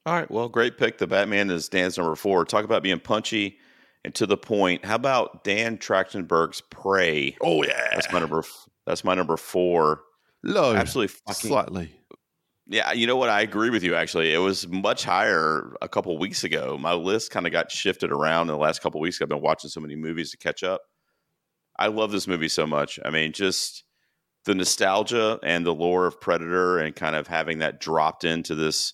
All 0.05 0.13
right, 0.15 0.29
well, 0.31 0.49
great 0.49 0.77
pick. 0.79 0.97
The 0.97 1.05
Batman 1.05 1.51
is 1.51 1.69
Dan's 1.69 1.97
number 1.97 2.15
four. 2.15 2.43
Talk 2.43 2.65
about 2.65 2.81
being 2.81 2.99
punchy 2.99 3.59
and 4.03 4.15
to 4.15 4.25
the 4.25 4.35
point. 4.35 4.83
How 4.83 4.95
about 4.95 5.43
Dan 5.43 5.77
Trachtenberg's 5.77 6.61
Prey? 6.71 7.37
Oh 7.39 7.63
yeah, 7.63 7.89
That's 7.93 8.11
my 8.11 8.19
number. 8.19 8.43
That's 8.87 9.03
my 9.03 9.13
number 9.13 9.37
four. 9.37 10.01
Low, 10.43 10.75
Absolutely 10.75 11.15
fucking 11.27 11.49
slightly. 11.49 11.91
Yeah, 12.67 12.93
you 12.93 13.05
know 13.05 13.17
what? 13.17 13.29
I 13.29 13.41
agree 13.41 13.69
with 13.69 13.83
you. 13.83 13.95
Actually, 13.95 14.33
it 14.33 14.37
was 14.37 14.67
much 14.67 15.03
higher 15.03 15.73
a 15.81 15.89
couple 15.89 16.17
weeks 16.17 16.43
ago. 16.43 16.77
My 16.79 16.93
list 16.93 17.31
kind 17.31 17.45
of 17.45 17.51
got 17.51 17.69
shifted 17.69 18.11
around 18.11 18.43
in 18.43 18.53
the 18.53 18.57
last 18.57 18.81
couple 18.81 19.01
weeks. 19.01 19.21
I've 19.21 19.27
been 19.27 19.41
watching 19.41 19.69
so 19.69 19.81
many 19.81 19.95
movies 19.95 20.31
to 20.31 20.37
catch 20.37 20.63
up. 20.63 20.81
I 21.77 21.87
love 21.87 22.11
this 22.11 22.27
movie 22.27 22.47
so 22.47 22.65
much. 22.65 22.99
I 23.03 23.09
mean, 23.09 23.33
just 23.33 23.83
the 24.45 24.55
nostalgia 24.55 25.39
and 25.43 25.65
the 25.65 25.73
lore 25.73 26.05
of 26.05 26.21
Predator, 26.21 26.79
and 26.79 26.95
kind 26.95 27.15
of 27.15 27.27
having 27.27 27.59
that 27.59 27.79
dropped 27.79 28.23
into 28.23 28.55
this 28.55 28.93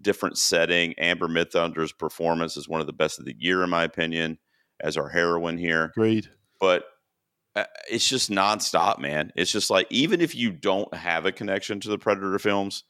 different 0.00 0.36
setting. 0.36 0.94
Amber 0.98 1.28
Midthunder's 1.28 1.92
performance 1.92 2.56
is 2.56 2.68
one 2.68 2.80
of 2.80 2.86
the 2.86 2.92
best 2.92 3.18
of 3.18 3.24
the 3.24 3.36
year, 3.38 3.62
in 3.62 3.70
my 3.70 3.84
opinion, 3.84 4.38
as 4.80 4.96
our 4.96 5.08
heroine 5.08 5.58
here 5.58 5.92
Agreed. 5.96 6.28
but 6.60 6.84
Uh, 7.54 7.64
it's 7.90 8.08
just 8.08 8.30
nonstop, 8.30 8.98
man. 8.98 9.30
It's 9.36 9.52
just 9.52 9.68
like 9.70 9.86
even 9.90 10.20
if 10.20 10.34
you 10.34 10.50
don't 10.52 10.92
have 10.94 11.26
a 11.26 11.32
connection 11.32 11.80
to 11.80 11.88
the 11.90 11.98
Predator 11.98 12.38
films, 12.38 12.84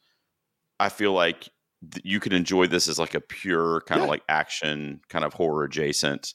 I 0.79 0.89
feel 0.89 1.11
like 1.11 1.49
th- 1.91 2.05
you 2.05 2.19
can 2.19 2.31
enjoy 2.33 2.67
this 2.67 2.87
as 2.87 2.97
like 2.97 3.13
a 3.13 3.19
pure 3.21 3.81
kind 3.81 3.99
of 4.01 4.05
Yeah. 4.05 4.11
like 4.11 4.23
action, 4.29 5.01
kind 5.09 5.25
of 5.25 5.33
horror 5.33 5.65
adjacent 5.65 6.33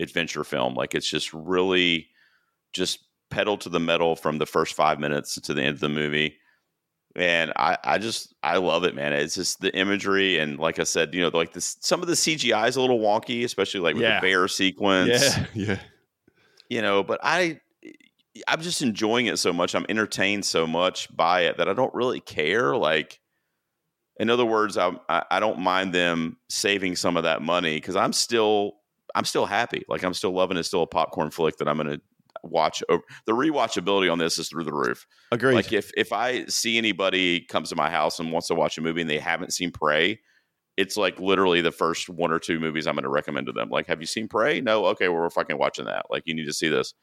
adventure 0.00 0.44
film. 0.44 0.74
Like 0.74 0.94
it's 0.94 1.08
just 1.10 1.32
really 1.34 2.08
just 2.72 3.00
pedal 3.30 3.58
to 3.58 3.68
the 3.68 3.80
metal 3.80 4.16
from 4.16 4.38
the 4.38 4.46
first 4.46 4.72
five 4.74 4.98
minutes 4.98 5.38
to 5.38 5.52
the 5.52 5.60
end 5.62 5.74
of 5.74 5.80
the 5.80 5.88
movie. 5.90 6.36
And 7.16 7.52
I, 7.56 7.76
I 7.84 7.98
just 7.98 8.32
I 8.42 8.58
love 8.58 8.84
it, 8.84 8.94
man. 8.94 9.12
It's 9.12 9.34
just 9.34 9.60
the 9.60 9.76
imagery 9.76 10.38
and 10.38 10.58
like 10.58 10.78
I 10.78 10.84
said, 10.84 11.12
you 11.14 11.20
know, 11.20 11.28
like 11.36 11.52
this 11.52 11.76
some 11.80 12.00
of 12.00 12.06
the 12.08 12.14
CGI 12.14 12.68
is 12.68 12.76
a 12.76 12.80
little 12.80 13.00
wonky, 13.00 13.44
especially 13.44 13.80
like 13.80 13.94
with 13.94 14.04
Yeah. 14.04 14.20
the 14.20 14.26
bear 14.26 14.48
sequence 14.48 15.36
Yeah, 15.36 15.46
yeah. 15.54 15.78
You 16.68 16.82
know 16.82 17.02
but 17.02 17.18
i 17.22 17.60
eh, 17.84 17.90
i'm 18.46 18.60
just 18.60 18.82
enjoying 18.82 19.26
it 19.26 19.38
so 19.38 19.52
much 19.52 19.74
i'm 19.74 19.86
entertained 19.88 20.44
so 20.44 20.66
much 20.66 21.14
by 21.14 21.42
it 21.42 21.56
that 21.56 21.68
i 21.68 21.72
don't 21.72 21.94
really 21.94 22.20
care 22.20 22.76
like 22.76 23.20
in 24.18 24.30
other 24.30 24.44
words 24.44 24.76
i 24.76 24.92
i 25.08 25.40
don't 25.40 25.58
mind 25.58 25.92
them 25.92 26.36
saving 26.48 26.96
some 26.96 27.16
of 27.16 27.24
that 27.24 27.42
money 27.42 27.76
because 27.76 27.96
i'm 27.96 28.12
still 28.12 28.72
i'm 29.14 29.24
still 29.24 29.46
happy 29.46 29.84
like 29.88 30.02
i'm 30.02 30.14
still 30.14 30.32
loving 30.32 30.56
it 30.56 30.60
it's 30.60 30.68
still 30.68 30.82
a 30.82 30.86
popcorn 30.86 31.30
flick 31.30 31.56
that 31.56 31.68
i'm 31.68 31.76
gonna 31.76 32.00
watch 32.44 32.82
over 32.88 33.02
the 33.26 33.32
rewatchability 33.32 34.10
on 34.10 34.18
this 34.18 34.38
is 34.38 34.48
through 34.48 34.64
the 34.64 34.72
roof 34.72 35.06
Agreed. 35.32 35.54
like 35.54 35.72
if 35.72 35.90
if 35.96 36.12
i 36.12 36.44
see 36.46 36.78
anybody 36.78 37.40
comes 37.40 37.68
to 37.70 37.76
my 37.76 37.90
house 37.90 38.20
and 38.20 38.30
wants 38.30 38.48
to 38.48 38.54
watch 38.54 38.78
a 38.78 38.80
movie 38.80 39.00
and 39.00 39.10
they 39.10 39.18
haven't 39.18 39.52
seen 39.52 39.72
prey 39.72 40.20
it's 40.78 40.96
like 40.96 41.18
literally 41.18 41.60
the 41.60 41.72
first 41.72 42.08
one 42.08 42.30
or 42.32 42.38
two 42.38 42.60
movies 42.60 42.86
I'm 42.86 42.94
going 42.94 43.02
to 43.02 43.08
recommend 43.10 43.46
to 43.48 43.52
them. 43.52 43.68
Like, 43.68 43.86
have 43.88 44.00
you 44.00 44.06
seen 44.06 44.28
Prey? 44.28 44.60
No. 44.60 44.86
Okay, 44.86 45.08
well, 45.08 45.20
we're 45.20 45.28
fucking 45.30 45.58
watching 45.58 45.86
that. 45.86 46.06
Like, 46.08 46.22
you 46.24 46.34
need 46.34 46.46
to 46.46 46.52
see 46.54 46.68
this. 46.68 46.94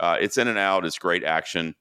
Uh, 0.00 0.16
it's 0.20 0.36
in 0.36 0.48
and 0.48 0.58
out. 0.58 0.84
It's 0.84 0.98
great 0.98 1.22
action, 1.24 1.74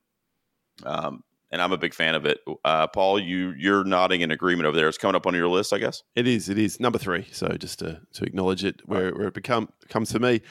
um, 0.83 1.23
and 1.51 1.61
I'm 1.61 1.71
a 1.71 1.77
big 1.77 1.93
fan 1.93 2.15
of 2.15 2.25
it. 2.25 2.39
Uh, 2.63 2.87
Paul, 2.87 3.19
you 3.19 3.53
you're 3.57 3.83
nodding 3.83 4.21
in 4.21 4.31
agreement 4.31 4.67
over 4.67 4.77
there. 4.77 4.87
It's 4.87 4.97
coming 4.97 5.15
up 5.15 5.25
on 5.27 5.33
your 5.33 5.47
list, 5.47 5.73
I 5.73 5.79
guess. 5.79 6.03
It 6.15 6.27
is. 6.27 6.47
It 6.47 6.57
is 6.57 6.79
number 6.79 6.97
three. 6.99 7.27
So 7.31 7.47
just 7.59 7.79
to, 7.79 7.99
to 8.13 8.23
acknowledge 8.23 8.63
it, 8.63 8.81
where, 8.85 9.11
where 9.13 9.27
it 9.27 9.33
become 9.33 9.69
comes 9.89 10.11
for 10.11 10.19
me, 10.19 10.41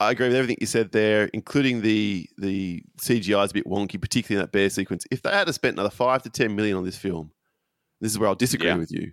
I 0.00 0.10
agree 0.10 0.26
with 0.26 0.36
everything 0.36 0.58
you 0.60 0.66
said 0.66 0.92
there, 0.92 1.30
including 1.32 1.80
the 1.82 2.28
the 2.38 2.82
CGI 3.00 3.44
is 3.44 3.50
a 3.52 3.54
bit 3.54 3.66
wonky, 3.66 4.00
particularly 4.00 4.40
in 4.40 4.44
that 4.44 4.52
bear 4.52 4.68
sequence. 4.68 5.04
If 5.10 5.22
they 5.22 5.30
had 5.30 5.46
to 5.46 5.52
spent 5.52 5.76
another 5.76 5.90
five 5.90 6.22
to 6.24 6.30
ten 6.30 6.54
million 6.56 6.76
on 6.76 6.84
this 6.84 6.98
film, 6.98 7.30
this 8.00 8.10
is 8.12 8.18
where 8.18 8.28
I'll 8.28 8.34
disagree 8.34 8.68
Yeah. 8.68 8.76
with 8.76 8.90
you. 8.92 9.12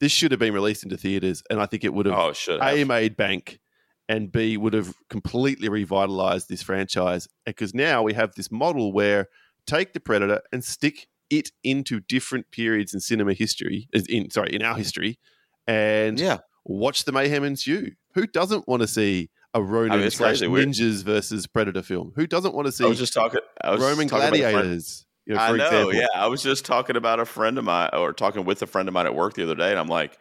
This 0.00 0.12
should 0.12 0.30
have 0.30 0.40
been 0.40 0.52
released 0.52 0.82
into 0.84 0.96
theaters, 0.96 1.42
and 1.50 1.60
I 1.60 1.66
think 1.66 1.84
it 1.84 1.94
would 1.94 2.06
have 2.06 2.14
Oh, 2.18 2.32
should 2.32 2.60
a 2.60 2.78
have. 2.78 2.88
made 2.88 3.16
bank, 3.16 3.60
and 4.08 4.30
b 4.30 4.56
would 4.56 4.74
have 4.74 4.94
completely 5.08 5.68
revitalized 5.68 6.48
this 6.48 6.62
franchise 6.62 7.26
because 7.44 7.74
now 7.74 8.02
we 8.02 8.12
have 8.14 8.34
this 8.34 8.50
model 8.52 8.92
where 8.92 9.28
take 9.66 9.94
the 9.94 10.00
Predator 10.00 10.42
and 10.52 10.62
stick 10.62 11.08
it 11.30 11.50
into 11.64 12.00
different 12.00 12.50
periods 12.52 12.94
in 12.94 13.00
cinema 13.00 13.32
history, 13.32 13.88
in 14.08 14.30
sorry, 14.30 14.54
in 14.54 14.62
our 14.62 14.76
history, 14.76 15.18
and 15.66 16.20
yeah, 16.20 16.38
watch 16.64 17.04
the 17.04 17.12
mayhem 17.12 17.42
ensue. 17.44 17.92
Who 18.14 18.26
doesn't 18.26 18.68
want 18.68 18.82
to 18.82 18.86
see 18.86 19.30
a 19.54 19.62
Ronin 19.62 19.92
I 19.92 19.96
mean, 19.96 20.10
slash 20.10 20.40
ninjas 20.40 21.02
versus 21.02 21.46
Predator 21.46 21.82
film? 21.82 22.12
Who 22.16 22.26
doesn't 22.26 22.54
want 22.54 22.66
to 22.66 22.72
see 22.72 22.84
I 22.84 22.88
was 22.88 22.98
just 22.98 23.14
talking. 23.14 23.40
I 23.62 23.70
was 23.70 23.80
Roman 23.80 24.06
gladiators? 24.08 25.05
You 25.26 25.34
know, 25.34 25.40
I 25.40 25.56
know. 25.56 25.64
example. 25.64 25.94
Yeah, 25.94 26.06
I 26.14 26.26
was 26.28 26.42
just 26.42 26.64
talking 26.64 26.96
about 26.96 27.20
a 27.20 27.24
friend 27.24 27.58
of 27.58 27.64
mine, 27.64 27.90
or 27.92 28.12
talking 28.12 28.44
with 28.44 28.62
a 28.62 28.66
friend 28.66 28.88
of 28.88 28.94
mine 28.94 29.06
at 29.06 29.14
work 29.14 29.34
the 29.34 29.42
other 29.42 29.54
day, 29.56 29.70
and 29.70 29.78
I'm 29.78 29.88
like, 29.88 30.18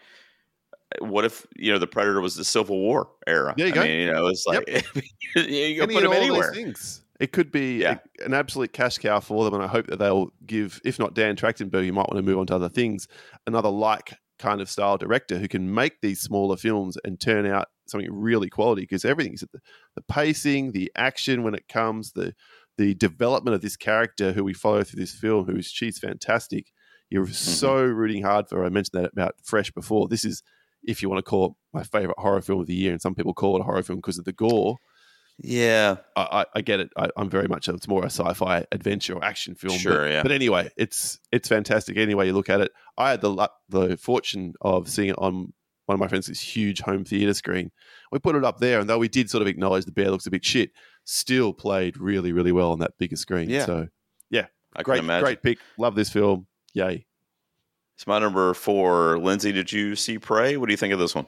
uh, 0.99 1.05
"What 1.05 1.25
if 1.25 1.45
you 1.55 1.71
know 1.71 1.77
the 1.79 1.87
Predator 1.87 2.21
was 2.21 2.35
the 2.35 2.43
Civil 2.43 2.77
War 2.79 3.09
era? 3.27 3.53
There 3.57 3.67
you 3.67 3.73
I 3.73 3.75
go. 3.75 3.83
mean, 3.83 3.99
you 3.99 4.11
know, 4.11 4.27
it's 4.27 4.45
like 4.47 4.67
you 5.35 5.79
can 5.79 5.89
put 5.89 6.03
him 6.03 6.11
anywhere. 6.13 6.53
It 7.19 7.31
could 7.31 7.49
be 7.51 7.77
Yeah. 7.77 7.99
a- 8.19 8.25
an 8.25 8.33
absolute 8.33 8.73
cash 8.73 8.97
cow 8.97 9.19
for 9.19 9.45
them, 9.45 9.53
and 9.53 9.63
I 9.63 9.67
hope 9.67 9.87
that 9.87 9.99
they'll 9.99 10.31
give, 10.45 10.81
if 10.83 10.99
not 10.99 11.13
Dan 11.13 11.35
Trachtenberg, 11.37 11.85
you 11.85 11.93
might 11.93 12.09
want 12.09 12.17
to 12.17 12.21
move 12.23 12.37
on 12.39 12.47
to 12.47 12.55
other 12.55 12.67
things, 12.69 13.07
another 13.47 13.69
like 13.69 14.15
kind 14.37 14.59
of 14.59 14.69
style 14.69 14.97
director 14.97 15.37
who 15.37 15.47
can 15.47 15.73
make 15.73 16.01
these 16.01 16.19
smaller 16.19 16.57
films 16.57 16.97
and 17.05 17.21
turn 17.21 17.45
out 17.45 17.67
something 17.87 18.09
really 18.11 18.49
quality 18.49 18.81
because 18.81 19.05
everything 19.05 19.33
is 19.33 19.41
the, 19.41 19.59
the 19.95 20.01
pacing, 20.01 20.73
the 20.73 20.91
action 20.97 21.43
when 21.43 21.55
it 21.55 21.69
comes, 21.69 22.11
the 22.11 22.33
the 22.77 22.93
development 22.93 23.55
of 23.55 23.61
this 23.61 23.77
character 23.77 24.33
who 24.33 24.43
we 24.43 24.53
follow 24.53 24.83
through 24.83 24.99
this 24.99 25.13
film, 25.13 25.45
who's 25.45 25.67
she's 25.67 25.97
fantastic. 25.99 26.67
You're 27.09 27.25
Mm-hmm. 27.25 27.33
so 27.33 27.83
rooting 27.83 28.23
hard 28.23 28.49
for 28.49 28.57
her. 28.59 28.65
I 28.65 28.69
mentioned 28.69 29.01
that 29.03 29.11
about 29.13 29.35
Fresh 29.43 29.71
before. 29.71 30.07
This 30.07 30.25
is, 30.25 30.41
if 30.83 31.01
you 31.01 31.09
want 31.09 31.19
to 31.23 31.29
call 31.29 31.45
it 31.45 31.51
my 31.73 31.83
favorite 31.83 32.17
horror 32.17 32.41
film 32.41 32.61
of 32.61 32.67
the 32.67 32.73
year, 32.75 32.91
and 32.91 33.01
some 33.01 33.13
people 33.15 33.33
call 33.33 33.55
it 33.57 33.61
a 33.61 33.63
horror 33.63 33.83
film 33.83 33.99
because 33.99 34.17
of 34.17 34.25
the 34.25 34.33
gore. 34.33 34.77
Yeah. 35.37 35.97
I, 36.15 36.21
I, 36.21 36.45
I 36.55 36.61
get 36.61 36.79
it. 36.79 36.89
I, 36.97 37.09
I'm 37.17 37.29
very 37.29 37.47
much. 37.47 37.67
It's 37.67 37.87
more 37.87 38.03
a 38.03 38.05
sci-fi 38.09 38.65
adventure 38.71 39.15
or 39.15 39.23
action 39.23 39.55
film. 39.55 39.77
Sure, 39.77 39.99
But, 40.05 40.11
yeah. 40.11 40.23
but 40.23 40.31
anyway, 40.31 40.69
it's 40.77 41.19
it's 41.31 41.47
fantastic. 41.49 41.97
Any 41.97 42.15
way 42.15 42.27
you 42.27 42.33
look 42.33 42.49
at 42.49 42.61
it, 42.61 42.71
I 42.97 43.11
had 43.11 43.21
the 43.21 43.49
the 43.69 43.97
fortune 43.97 44.53
of 44.61 44.89
seeing 44.89 45.09
it 45.09 45.17
on 45.17 45.53
one 45.87 45.93
of 45.93 45.99
my 45.99 46.07
friends' 46.07 46.39
huge 46.39 46.81
home 46.81 47.03
theater 47.05 47.33
screen. 47.33 47.71
We 48.11 48.19
put 48.19 48.35
it 48.35 48.43
up 48.45 48.59
there, 48.59 48.79
and 48.79 48.89
though 48.89 48.97
we 48.97 49.09
did 49.09 49.29
sort 49.29 49.41
of 49.41 49.47
acknowledge 49.47 49.85
the 49.85 49.91
bear 49.91 50.09
looks 50.09 50.25
a 50.25 50.31
bit 50.31 50.43
shit, 50.45 50.71
still 51.05 51.53
played 51.53 51.97
really 51.97 52.33
really 52.33 52.51
well 52.51 52.71
on 52.71 52.79
that 52.79 52.97
bigger 52.97 53.15
screen. 53.15 53.49
Yeah. 53.49 53.65
So 53.65 53.87
yeah, 54.29 54.47
I 54.75 54.83
great 54.83 54.97
can 54.97 55.05
imagine. 55.05 55.25
great 55.25 55.41
pick. 55.43 55.59
Love 55.77 55.95
this 55.95 56.09
film. 56.09 56.47
Yay. 56.73 57.05
It's 57.95 58.05
my 58.05 58.19
number 58.19 58.53
four. 58.53 59.17
Lindsay, 59.19 59.53
did 59.53 59.71
you 59.71 59.95
see 59.95 60.19
Prey? 60.19 60.57
What 60.57 60.65
do 60.67 60.73
you 60.73 60.77
think 60.77 60.91
of 60.93 60.99
this 60.99 61.15
one? 61.15 61.27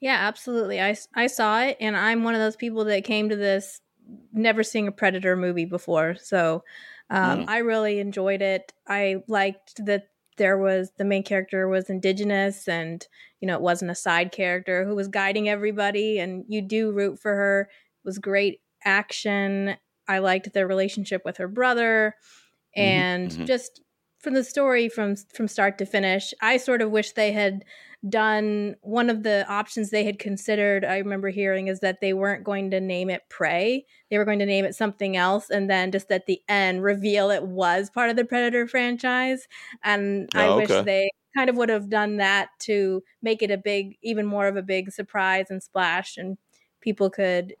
Yeah, 0.00 0.16
absolutely. 0.20 0.80
I, 0.80 0.96
I 1.14 1.26
saw 1.26 1.62
it, 1.62 1.76
and 1.80 1.96
I'm 1.96 2.22
one 2.22 2.34
of 2.34 2.40
those 2.40 2.54
people 2.56 2.84
that 2.84 3.02
came 3.04 3.28
to 3.28 3.36
this 3.36 3.80
never 4.32 4.62
seeing 4.62 4.86
a 4.86 4.92
Predator 4.92 5.36
movie 5.36 5.64
before. 5.64 6.14
So 6.14 6.62
um, 7.10 7.40
Mm. 7.40 7.48
I 7.48 7.58
really 7.58 7.98
enjoyed 7.98 8.40
it. 8.40 8.72
I 8.86 9.16
liked 9.26 9.84
that 9.84 10.08
there 10.36 10.56
was 10.56 10.92
the 10.96 11.04
main 11.04 11.22
character 11.24 11.68
was 11.68 11.90
indigenous 11.90 12.66
and 12.68 13.06
you 13.40 13.48
know 13.48 13.54
it 13.56 13.60
wasn't 13.60 13.90
a 13.90 13.94
side 13.96 14.32
character 14.32 14.86
who 14.86 14.94
was 14.94 15.08
guiding 15.08 15.48
everybody 15.48 16.18
and 16.18 16.44
you 16.48 16.62
do 16.62 16.92
root 16.92 17.18
for 17.18 17.34
her 17.34 17.62
it 17.70 18.06
was 18.06 18.18
great 18.18 18.60
action. 18.84 19.76
I 20.08 20.18
liked 20.18 20.52
their 20.52 20.66
relationship 20.66 21.22
with 21.24 21.36
her 21.38 21.48
brother 21.48 22.14
and 22.76 23.30
mhm. 23.32 23.46
just 23.46 23.82
from 24.18 24.34
the 24.34 24.44
story 24.44 24.88
from 24.88 25.16
from 25.34 25.48
start 25.48 25.78
to 25.78 25.86
finish 25.86 26.32
i 26.42 26.56
sort 26.56 26.82
of 26.82 26.90
wish 26.90 27.12
they 27.12 27.32
had 27.32 27.64
done 28.08 28.76
one 28.82 29.10
of 29.10 29.22
the 29.24 29.46
options 29.48 29.90
they 29.90 30.04
had 30.04 30.18
considered 30.18 30.84
i 30.84 30.98
remember 30.98 31.28
hearing 31.28 31.68
is 31.68 31.80
that 31.80 32.00
they 32.00 32.12
weren't 32.12 32.44
going 32.44 32.70
to 32.70 32.80
name 32.80 33.10
it 33.10 33.22
prey. 33.28 33.84
They 34.10 34.16
were 34.18 34.24
going 34.24 34.38
to 34.38 34.46
name 34.46 34.64
it 34.64 34.74
something 34.74 35.16
else 35.16 35.50
and 35.50 35.68
then 35.68 35.92
just 35.92 36.10
at 36.10 36.26
the 36.26 36.40
end 36.48 36.82
reveal 36.82 37.30
it 37.30 37.44
was 37.44 37.90
part 37.90 38.10
of 38.10 38.16
the 38.16 38.24
predator 38.24 38.66
franchise 38.66 39.46
and 39.82 40.28
i 40.34 40.48
Oh, 40.48 40.56
wish 40.56 40.80
they 40.84 41.10
kind 41.36 41.50
of 41.50 41.56
would 41.56 41.68
have 41.68 41.88
done 41.90 42.16
that 42.16 42.48
to 42.60 43.02
make 43.22 43.42
it 43.42 43.50
a 43.50 43.58
big 43.58 43.96
even 44.02 44.26
more 44.26 44.46
of 44.48 44.56
a 44.56 44.62
big 44.62 44.90
surprise 44.92 45.46
and 45.50 45.62
splash 45.62 46.16
and 46.16 46.38
people 46.80 47.10
could 47.10 47.54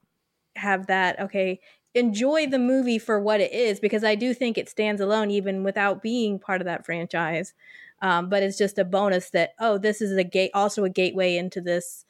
have 0.56 0.86
that 0.86 1.18
okay 1.20 1.60
enjoy 1.94 2.46
the 2.46 2.58
movie 2.58 2.98
for 2.98 3.20
what 3.20 3.40
it 3.40 3.52
is 3.52 3.80
because 3.80 4.04
i 4.04 4.14
do 4.14 4.32
think 4.34 4.56
it 4.56 4.68
stands 4.68 5.00
alone 5.00 5.30
even 5.30 5.64
without 5.64 6.02
being 6.02 6.38
part 6.38 6.60
of 6.60 6.64
that 6.64 6.84
franchise 6.84 7.54
um, 8.02 8.30
but 8.30 8.42
it's 8.42 8.56
just 8.56 8.78
a 8.78 8.84
bonus 8.84 9.30
that 9.30 9.50
oh 9.60 9.78
this 9.78 10.00
is 10.00 10.16
a 10.16 10.24
gate 10.24 10.50
also 10.54 10.84
a 10.84 10.90
gateway 10.90 11.36
into 11.36 11.60
this 11.60 12.04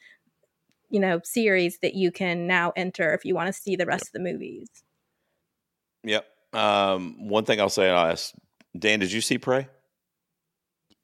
you 0.91 1.01
know 1.01 1.21
series 1.25 1.79
that 1.79 1.95
you 1.95 2.11
can 2.11 2.47
now 2.47 2.73
enter 2.77 3.13
if 3.15 3.25
you 3.25 3.35
want 3.35 3.47
to 3.47 3.53
see 3.53 3.77
the 3.77 3.87
rest 3.87 4.09
of 4.09 4.13
the 4.13 4.21
movies 4.21 4.69
Yep. 6.05 6.27
Um, 6.53 7.29
one 7.29 7.45
thing 7.45 7.61
I'll 7.61 7.69
say, 7.69 7.89
and 7.89 7.97
I'll 7.97 8.11
ask 8.11 8.35
Dan, 8.79 9.01
did 9.01 9.13
you 9.13 9.21
see 9.21 9.39
Prey? 9.39 9.69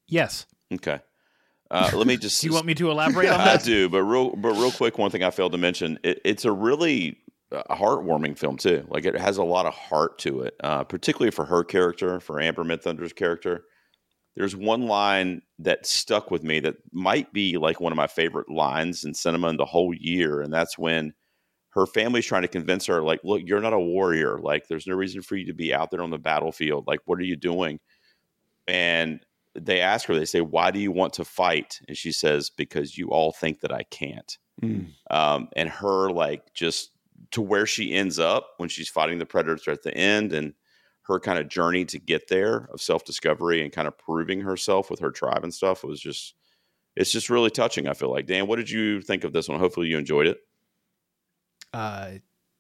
Yes. 0.09 0.47
Okay. 0.72 1.01
Uh, 1.70 1.91
let 1.95 2.07
me 2.07 2.16
just. 2.20 2.41
Do 2.41 2.49
you 2.49 2.53
want 2.53 2.66
me 2.66 2.74
to 2.74 2.91
elaborate 2.91 3.28
on 3.30 3.39
that? 3.39 3.49
I 3.49 3.57
that? 3.57 3.64
do, 3.64 3.89
but 3.89 4.03
real, 4.03 4.34
but 4.34 4.51
real 4.51 4.72
quick, 4.72 4.99
one 4.99 5.11
thing 5.11 5.22
I 5.22 5.30
failed 5.30 5.53
to 5.53 5.59
mention: 5.59 5.99
it, 6.03 6.20
it's 6.24 6.45
a 6.45 6.53
really 6.53 7.18
uh, 7.57 7.75
heartwarming 7.75 8.39
film 8.39 8.57
too. 8.57 8.87
Like 8.89 9.05
it 9.05 9.19
has 9.19 9.39
a 9.39 9.45
lot 9.45 9.67
of 9.67 9.75
heart 9.75 10.19
to 10.21 10.43
it, 10.43 10.55
uh, 10.63 10.85
particularly 10.85 11.31
for 11.31 11.45
her 11.45 11.65
character, 11.65 12.21
for 12.21 12.41
Amber 12.41 12.65
Midthunder's 12.65 13.13
character. 13.13 13.65
There's 14.35 14.55
one 14.55 14.83
line 14.83 15.43
that 15.61 15.87
stuck 15.87 16.31
with 16.31 16.43
me 16.43 16.61
that 16.61 16.77
might 16.93 17.33
be 17.33 17.57
like 17.57 17.81
one 17.81 17.93
of 17.93 17.97
my 17.97 18.07
favorite 18.07 18.51
lines 18.51 19.05
in 19.05 19.15
cinema 19.15 19.49
in 19.49 19.57
the 19.57 19.65
whole 19.65 19.95
year, 19.95 20.43
and 20.43 20.53
that's 20.53 20.77
when 20.77 21.15
her 21.71 21.87
family's 21.87 22.27
trying 22.27 22.43
to 22.43 22.49
convince 22.49 22.87
her, 22.87 23.03
like, 23.03 23.21
"Look, 23.25 23.43
you're 23.45 23.61
not 23.61 23.73
a 23.73 23.79
warrior. 23.79 24.39
Like, 24.39 24.69
there's 24.69 24.87
no 24.87 24.95
reason 24.95 25.23
for 25.23 25.37
you 25.37 25.47
to 25.47 25.55
be 25.55 25.73
out 25.73 25.91
there 25.91 26.03
on 26.03 26.11
the 26.11 26.19
battlefield. 26.19 26.87
Like, 26.87 27.01
what 27.07 27.19
are 27.19 27.25
you 27.25 27.37
doing?" 27.37 27.81
And 28.69 29.21
they 29.59 29.81
ask 29.81 30.07
her, 30.07 30.15
they 30.15 30.25
say, 30.25 30.41
Why 30.41 30.71
do 30.71 30.79
you 30.79 30.93
want 30.93 31.15
to 31.15 31.25
fight? 31.25 31.81
And 31.89 31.97
she 31.97 32.13
says, 32.13 32.51
Because 32.51 32.97
you 32.97 33.09
all 33.09 33.33
think 33.33 33.61
that 33.61 33.73
I 33.73 33.85
can't. 33.85 34.37
Mm. 34.63 34.89
Um, 35.11 35.49
and 35.57 35.69
her, 35.69 36.11
like, 36.11 36.53
just 36.55 36.91
to 37.33 37.43
where 37.43 37.66
she 37.66 37.95
ends 37.95 38.18
up 38.18 38.51
when 38.59 38.68
she's 38.68 38.89
fighting 38.89 39.18
the 39.18 39.27
predator 39.27 39.70
at 39.70 39.83
the 39.83 39.97
end 39.97 40.33
and 40.33 40.55
her 41.03 41.20
kind 41.20 41.39
of 41.39 41.49
journey 41.49 41.85
to 41.85 41.99
get 41.99 42.29
there 42.29 42.68
of 42.72 42.81
self 42.81 43.05
discovery 43.05 43.62
and 43.62 43.72
kind 43.72 43.87
of 43.87 43.97
proving 43.97 44.41
herself 44.41 44.91
with 44.91 45.01
her 45.01 45.11
tribe 45.11 45.45
and 45.45 45.55
stuff 45.55 45.85
was 45.85 46.01
just, 46.01 46.35
it's 46.97 47.12
just 47.12 47.31
really 47.31 47.51
touching. 47.51 47.87
I 47.87 47.95
feel 47.95 48.11
like. 48.11 48.27
Dan, 48.27 48.47
what 48.47 48.57
did 48.57 48.70
you 48.70 49.01
think 49.01 49.24
of 49.24 49.33
this 49.33 49.49
one? 49.49 49.59
Hopefully 49.59 49.89
you 49.89 49.99
enjoyed 49.99 50.27
it. 50.27 50.39
Uh, 51.72 52.12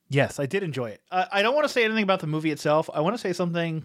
yes, 0.08 0.38
I 0.38 0.46
did 0.46 0.62
enjoy 0.62 0.90
it. 0.90 1.00
I 1.10 1.42
don't 1.42 1.54
want 1.54 1.66
to 1.66 1.72
say 1.72 1.84
anything 1.84 2.04
about 2.04 2.20
the 2.20 2.26
movie 2.26 2.50
itself. 2.50 2.88
I 2.92 3.00
want 3.00 3.14
to 3.14 3.20
say 3.20 3.32
something 3.32 3.84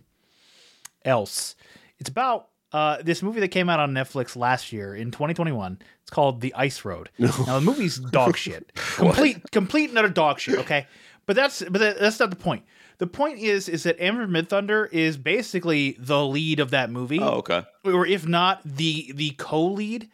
else. 1.06 1.56
It's 1.98 2.10
about 2.10 2.50
uh, 2.74 2.98
this 3.02 3.22
movie 3.22 3.40
that 3.42 3.50
came 3.50 3.70
out 3.70 3.80
on 3.80 3.92
Netflix 3.94 4.36
last 4.36 4.72
year 4.72 4.96
in 4.96 5.12
2021. 5.12 5.80
It's 6.02 6.10
called 6.12 6.42
The 6.42 6.54
Ice 6.56 6.86
Road. 6.86 7.10
Now 7.20 7.60
the 7.60 7.62
movie's 7.62 7.98
dog 7.98 8.38
shit, 8.38 8.72
complete, 8.76 9.52
complete 9.52 9.90
and 9.90 9.98
utter 10.00 10.10
dog 10.10 10.40
shit. 10.40 10.60
Okay, 10.60 10.88
but 11.26 11.36
that's 11.36 11.62
but 11.64 11.80
that, 11.80 12.00
that's 12.00 12.20
not 12.20 12.30
the 12.30 12.36
point. 12.36 12.64
The 12.98 13.08
point 13.08 13.40
is 13.40 13.68
is 13.68 13.84
that 13.84 14.00
Amber 14.02 14.28
Midthunder 14.28 14.88
is 14.92 15.18
basically 15.18 15.96
the 16.00 16.26
lead 16.26 16.60
of 16.60 16.70
that 16.72 16.90
movie 16.92 17.20
Oh, 17.20 17.40
okay. 17.40 17.64
or 17.84 18.06
if 18.06 18.28
not 18.28 18.62
the 18.64 19.12
the 19.16 19.32
co-lead. 19.32 20.10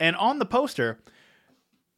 And 0.00 0.16
on 0.16 0.40
the 0.40 0.44
poster, 0.46 0.98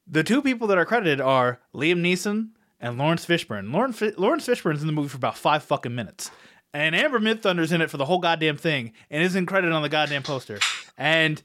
the 0.07 0.23
two 0.23 0.43
people 0.43 0.67
that 0.69 0.77
are 0.77 0.85
credited 0.85 1.21
are 1.21 1.61
Liam 1.75 2.03
Neeson 2.03 2.51
and 2.79 2.99
Laurence 2.99 3.25
Fishburne. 3.25 3.73
Laurence, 3.73 4.03
Laurence 4.19 4.47
Fishburne's 4.47 4.83
in 4.83 4.87
the 4.87 4.93
movie 4.93 5.09
for 5.09 5.17
about 5.17 5.39
five 5.39 5.63
fucking 5.63 5.95
minutes. 5.95 6.31
And 6.75 6.97
Amber 6.97 7.21
Midthunder's 7.21 7.71
in 7.71 7.81
it 7.81 7.91
for 7.91 7.97
the 7.97 8.05
whole 8.05 8.19
goddamn 8.19 8.57
thing 8.57 8.93
and 9.09 9.23
isn't 9.23 9.47
credited 9.47 9.73
on 9.73 9.83
the 9.83 9.89
goddamn 9.89 10.25
poster. 10.25 10.59
And 10.99 11.41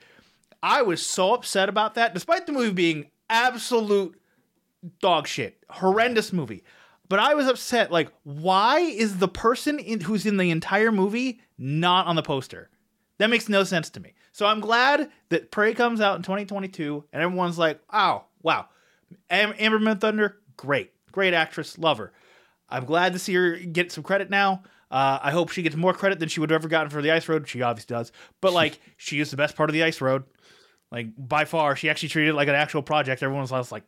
I 0.64 0.82
was 0.82 1.06
so 1.06 1.36
upset 1.36 1.70
about 1.70 1.94
that, 1.96 2.16
despite 2.16 2.48
the 2.48 2.52
movie 2.52 2.74
being 2.74 3.12
absolute 3.30 4.20
dog 5.00 5.28
shit, 5.28 5.64
horrendous 5.70 6.34
movie. 6.34 6.64
But 7.08 7.20
I 7.20 7.36
was 7.36 7.48
upset. 7.48 7.92
Like, 7.92 8.12
why 8.24 8.80
is 8.80 9.20
the 9.20 9.28
person 9.28 9.78
in, 9.78 10.02
who's 10.02 10.26
in 10.26 10.38
the 10.38 10.50
entire 10.50 10.92
movie 10.92 11.42
not 11.58 12.08
on 12.08 12.16
the 12.16 12.24
poster? 12.24 12.70
That 13.20 13.30
makes 13.30 13.48
no 13.50 13.64
sense 13.64 13.90
to 13.92 14.00
me. 14.00 14.16
So 14.32 14.46
I'm 14.46 14.60
glad 14.60 15.12
that 15.30 15.52
Prey 15.52 15.74
comes 15.74 16.02
out 16.02 16.16
in 16.16 16.24
2022, 16.24 17.04
and 17.12 17.22
everyone's 17.22 17.58
like, 17.58 17.82
"Oh, 17.92 18.24
wow, 18.42 18.68
Am- 19.30 19.56
Amber 19.58 19.80
Midthunder, 19.80 20.36
great, 20.56 20.92
great 21.12 21.34
actress, 21.34 21.78
love 21.78 21.98
her." 21.98 22.14
I'm 22.70 22.86
glad 22.86 23.14
to 23.14 23.20
see 23.20 23.34
her 23.34 23.58
get 23.58 23.92
some 23.92 24.04
credit 24.04 24.30
now. 24.30 24.64
Uh, 24.92 25.20
I 25.22 25.32
hope 25.32 25.50
she 25.50 25.62
gets 25.62 25.76
more 25.76 25.94
credit 25.94 26.20
than 26.20 26.30
she 26.30 26.40
would 26.40 26.50
have 26.50 26.62
ever 26.62 26.68
gotten 26.68 26.90
for 26.90 27.02
the 27.02 27.12
Ice 27.12 27.28
Road. 27.30 27.48
She 27.48 27.62
obviously 27.62 27.94
does, 27.96 28.12
but 28.42 28.54
like, 28.54 28.80
she 28.98 29.20
is 29.20 29.32
the 29.32 29.38
best 29.38 29.56
part 29.56 29.70
of 29.70 29.74
the 29.74 29.84
Ice 29.84 30.02
Road, 30.02 30.24
like 30.92 31.08
by 31.18 31.46
far. 31.46 31.76
She 31.76 31.90
actually 31.90 32.10
treated 32.10 32.32
it 32.32 32.34
like 32.34 32.48
an 32.48 32.56
actual 32.56 32.82
project. 32.82 33.22
Everyone's 33.22 33.52
was 33.52 33.72
like, 33.72 33.84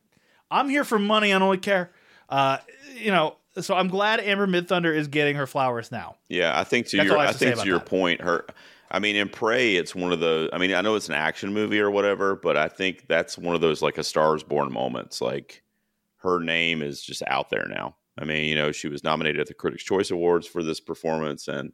"I'm 0.52 0.70
here 0.70 0.84
for 0.84 1.00
money. 1.00 1.34
I 1.34 1.40
don't 1.40 1.48
really 1.48 1.58
care." 1.58 1.92
Uh, 2.30 2.58
you 2.96 3.12
know, 3.12 3.36
so 3.60 3.76
I'm 3.76 3.90
glad 3.90 4.20
Amber 4.22 4.48
Midthunder 4.48 4.96
is 4.96 5.08
getting 5.08 5.36
her 5.36 5.48
flowers 5.48 5.92
now. 5.92 6.16
Yeah, 6.30 6.58
I 6.58 6.64
think 6.64 6.88
to 6.88 6.98
That's 6.98 7.10
your 7.10 7.18
I 7.18 7.28
I, 7.28 7.32
to 7.32 7.38
think 7.38 7.58
to 7.58 7.66
your 7.66 7.80
that. 7.80 7.88
point, 7.88 8.22
her 8.22 8.46
I 8.90 9.00
mean 9.00 9.16
in 9.16 9.30
Prey 9.30 9.76
it's 9.76 9.94
one 9.94 10.12
of 10.14 10.20
the 10.20 10.50
I 10.54 10.58
mean 10.58 10.74
I 10.74 10.82
know 10.82 10.96
it's 10.96 11.10
an 11.10 11.16
action 11.16 11.54
movie 11.54 11.80
or 11.80 11.92
whatever, 11.92 12.36
but 12.36 12.56
I 12.58 12.68
think 12.68 13.08
that's 13.08 13.38
one 13.38 13.56
of 13.56 13.62
those 13.62 13.82
like 13.82 13.98
a 13.98 14.04
stars 14.04 14.44
born 14.44 14.72
moments. 14.72 15.20
Like 15.20 15.64
her 16.18 16.40
name 16.40 16.82
is 16.82 17.02
just 17.02 17.24
out 17.28 17.50
there 17.50 17.68
now. 17.68 17.96
I 18.18 18.26
mean, 18.26 18.46
you 18.46 18.56
know, 18.56 18.72
she 18.72 18.88
was 18.88 19.04
nominated 19.04 19.42
at 19.42 19.48
the 19.48 19.54
Critics 19.54 19.84
Choice 19.84 20.12
Awards 20.12 20.48
for 20.48 20.64
this 20.64 20.80
performance 20.80 21.48
and 21.48 21.72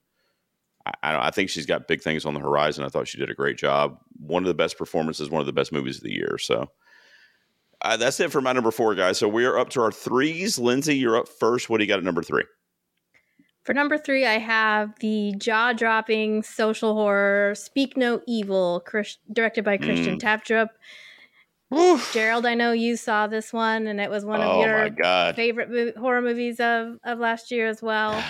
I, 1.03 1.27
I, 1.27 1.31
think 1.31 1.49
she's 1.49 1.65
got 1.65 1.87
big 1.87 2.01
things 2.01 2.25
on 2.25 2.33
the 2.33 2.39
horizon. 2.39 2.83
I 2.83 2.89
thought 2.89 3.07
she 3.07 3.17
did 3.17 3.29
a 3.29 3.35
great 3.35 3.57
job. 3.57 3.99
One 4.19 4.43
of 4.43 4.47
the 4.47 4.53
best 4.53 4.77
performances, 4.77 5.29
one 5.29 5.41
of 5.41 5.45
the 5.45 5.53
best 5.53 5.71
movies 5.71 5.97
of 5.97 6.03
the 6.03 6.13
year. 6.13 6.37
So 6.37 6.71
uh, 7.81 7.97
that's 7.97 8.19
it 8.19 8.31
for 8.31 8.41
my 8.41 8.53
number 8.53 8.71
four, 8.71 8.95
guys. 8.95 9.17
So 9.17 9.27
we're 9.27 9.57
up 9.57 9.69
to 9.71 9.81
our 9.81 9.91
threes. 9.91 10.57
Lindsay, 10.57 10.95
you're 10.95 11.17
up 11.17 11.27
first. 11.27 11.69
What 11.69 11.77
do 11.77 11.83
you 11.83 11.87
got 11.87 11.99
at 11.99 12.03
number 12.03 12.23
three? 12.23 12.43
For 13.63 13.73
number 13.73 13.97
three, 13.97 14.25
I 14.25 14.37
have 14.37 14.97
the 14.99 15.33
jaw 15.37 15.73
dropping 15.73 16.43
social 16.43 16.93
horror 16.93 17.53
Speak 17.53 17.97
No 17.97 18.21
Evil, 18.25 18.81
Chris- 18.85 19.17
directed 19.31 19.65
by 19.65 19.77
Christian 19.77 20.19
Tafdrup. 20.19 20.69
Gerald, 22.09 22.45
I 22.45 22.53
know 22.55 22.71
you 22.71 22.95
saw 22.95 23.27
this 23.27 23.51
one, 23.51 23.87
and 23.87 23.99
it 23.99 24.09
was 24.09 24.25
one 24.25 24.41
of 24.43 24.53
oh 24.53 24.55
your 24.55 24.91
favorite 25.35 25.69
mo- 25.69 25.99
horror 25.99 26.21
movies 26.21 26.59
of, 26.59 26.97
of 27.03 27.19
last 27.19 27.51
year 27.51 27.67
as 27.67 27.81
well. 27.81 28.29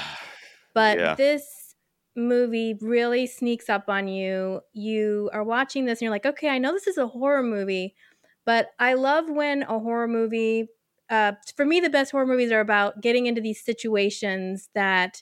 But 0.74 1.00
Yeah. 1.00 1.16
this 1.18 1.76
movie 2.16 2.76
really 2.82 3.28
sneaks 3.28 3.70
up 3.70 3.86
on 3.90 4.08
you. 4.08 4.62
You 4.74 5.30
are 5.34 5.44
watching 5.44 5.86
this 5.86 6.00
and 6.00 6.04
you're 6.04 6.12
like, 6.12 6.26
okay, 6.26 6.50
I 6.50 6.58
know 6.58 6.74
this 6.74 6.88
is 6.88 6.98
a 6.98 7.08
horror 7.08 7.44
movie, 7.44 7.96
but 8.46 8.72
I 8.80 8.94
love 8.96 9.30
when 9.30 9.64
a 9.64 9.80
horror 9.80 10.08
movie, 10.08 10.70
uh, 11.10 11.34
for 11.56 11.66
me, 11.66 11.80
the 11.80 11.90
best 11.90 12.12
horror 12.12 12.26
movies 12.28 12.52
are 12.52 12.60
about 12.62 13.02
getting 13.02 13.28
into 13.28 13.42
these 13.42 13.64
situations 13.64 14.70
that 14.76 15.22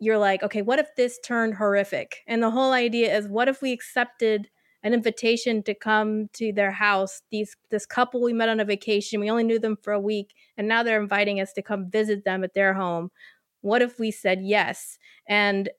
you're 0.00 0.18
like, 0.18 0.42
okay, 0.42 0.62
what 0.62 0.78
if 0.78 0.94
this 0.96 1.18
turned 1.24 1.54
horrific? 1.54 2.22
And 2.26 2.42
the 2.42 2.50
whole 2.50 2.72
idea 2.72 3.16
is, 3.16 3.28
what 3.28 3.48
if 3.48 3.62
we 3.62 3.72
accepted 3.72 4.50
an 4.82 4.94
invitation 4.94 5.62
to 5.64 5.74
come 5.74 6.28
to 6.34 6.52
their 6.52 6.72
house? 6.72 7.22
These 7.30 7.56
this 7.70 7.86
couple 7.86 8.22
we 8.22 8.32
met 8.32 8.48
on 8.48 8.60
a 8.60 8.64
vacation, 8.64 9.20
we 9.20 9.30
only 9.30 9.44
knew 9.44 9.58
them 9.58 9.76
for 9.82 9.92
a 9.92 10.00
week, 10.00 10.34
and 10.56 10.68
now 10.68 10.82
they're 10.82 11.00
inviting 11.00 11.40
us 11.40 11.52
to 11.54 11.62
come 11.62 11.90
visit 11.90 12.24
them 12.24 12.44
at 12.44 12.54
their 12.54 12.74
home. 12.74 13.10
What 13.60 13.82
if 13.82 13.98
we 13.98 14.10
said 14.10 14.40
yes? 14.42 14.98
And 15.28 15.70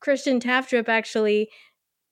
Christian 0.00 0.40
Tafdrup 0.40 0.88
actually 0.88 1.48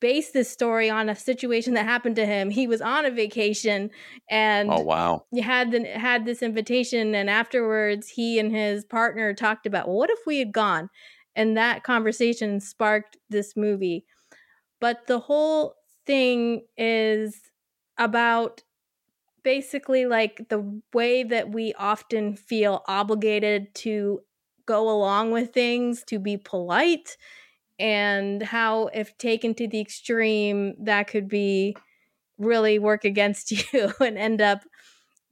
based 0.01 0.33
this 0.33 0.51
story 0.51 0.89
on 0.91 1.09
a 1.09 1.15
situation 1.15 1.75
that 1.75 1.85
happened 1.85 2.17
to 2.17 2.27
him. 2.27 2.51
He 2.51 2.67
was 2.67 2.81
on 2.81 3.05
a 3.05 3.11
vacation 3.11 3.91
and 4.31 4.71
Oh 4.73 4.81
wow. 4.81 5.25
he 5.31 5.43
had 5.43 5.71
the, 5.73 5.85
had 5.85 6.25
this 6.25 6.43
invitation 6.43 7.15
and 7.15 7.29
afterwards 7.29 8.09
he 8.09 8.39
and 8.39 8.51
his 8.51 8.85
partner 8.85 9.35
talked 9.35 9.67
about 9.67 9.87
well, 9.87 9.99
what 9.99 10.11
if 10.11 10.21
we 10.27 10.39
had 10.39 10.53
gone 10.53 10.89
and 11.37 11.57
that 11.57 11.85
conversation 11.85 12.61
sparked 12.61 13.19
this 13.29 13.57
movie 13.57 14.05
but 14.81 15.07
the 15.07 15.19
whole 15.19 15.75
thing 16.11 16.67
is 16.77 17.41
about 17.97 18.65
basically 19.45 20.07
like 20.07 20.49
the 20.49 20.83
way 20.93 21.23
that 21.23 21.51
we 21.53 21.73
often 21.75 22.35
feel 22.35 22.83
obligated 22.89 23.73
to 23.77 24.21
go 24.67 24.91
along 24.91 25.31
with 25.31 25.53
things 25.55 26.03
to 26.03 26.19
be 26.19 26.37
polite 26.37 27.17
and 27.79 28.43
how 28.43 28.89
if 28.89 29.17
taken 29.19 29.55
to 29.55 29.69
the 29.69 29.81
extreme 29.81 30.75
that 30.83 31.07
could 31.07 31.29
be 31.29 31.77
really 32.39 32.81
work 32.81 33.05
against 33.05 33.53
you 33.73 33.93
and 34.01 34.19
end 34.19 34.41
up 34.41 34.63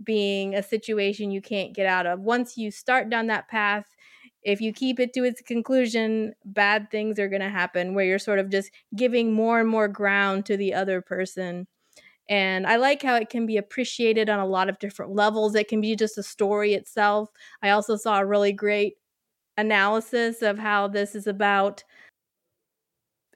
being 0.04 0.54
a 0.54 0.62
situation 0.62 1.32
you 1.32 1.42
can't 1.42 1.74
get 1.74 1.86
out 1.86 2.06
of. 2.06 2.20
Once 2.20 2.56
you 2.56 2.70
start 2.70 3.10
down 3.10 3.26
that 3.26 3.48
path 3.48 3.96
if 4.42 4.60
you 4.60 4.72
keep 4.72 5.00
it 5.00 5.12
to 5.14 5.24
its 5.24 5.40
conclusion 5.42 6.32
bad 6.44 6.90
things 6.90 7.18
are 7.18 7.28
going 7.28 7.42
to 7.42 7.48
happen 7.50 7.94
where 7.94 8.04
you're 8.04 8.18
sort 8.18 8.38
of 8.38 8.50
just 8.50 8.70
giving 8.96 9.32
more 9.32 9.60
and 9.60 9.68
more 9.68 9.88
ground 9.88 10.46
to 10.46 10.56
the 10.56 10.74
other 10.74 11.02
person. 11.02 11.66
And 12.30 12.66
i 12.66 12.76
like 12.76 13.02
how 13.02 13.16
it 13.16 13.30
can 13.30 13.46
be 13.46 13.56
appreciated 13.58 14.28
on 14.30 14.40
a 14.40 14.46
lot 14.46 14.68
of 14.68 14.78
different 14.80 15.14
levels. 15.14 15.54
It 15.54 15.68
can 15.68 15.80
be 15.80 15.96
just 15.96 16.18
a 16.18 16.22
story 16.22 16.74
itself. 16.74 17.30
I 17.62 17.70
also 17.70 17.96
saw 17.96 18.20
a 18.20 18.26
really 18.26 18.52
great 18.52 18.94
analysis 19.58 20.42
of 20.42 20.58
how 20.58 20.88
this 20.88 21.14
is 21.14 21.26
about 21.26 21.84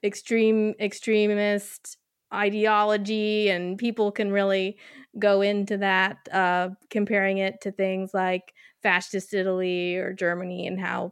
extreme 0.03 0.73
extremist 0.79 1.97
ideology 2.33 3.49
and 3.49 3.77
people 3.77 4.11
can 4.11 4.31
really 4.31 4.77
go 5.19 5.41
into 5.41 5.77
that 5.77 6.17
uh, 6.31 6.69
comparing 6.89 7.37
it 7.37 7.61
to 7.61 7.71
things 7.71 8.13
like 8.13 8.53
fascist 8.83 9.33
italy 9.33 9.95
or 9.95 10.13
germany 10.13 10.67
and 10.67 10.79
how 10.79 11.11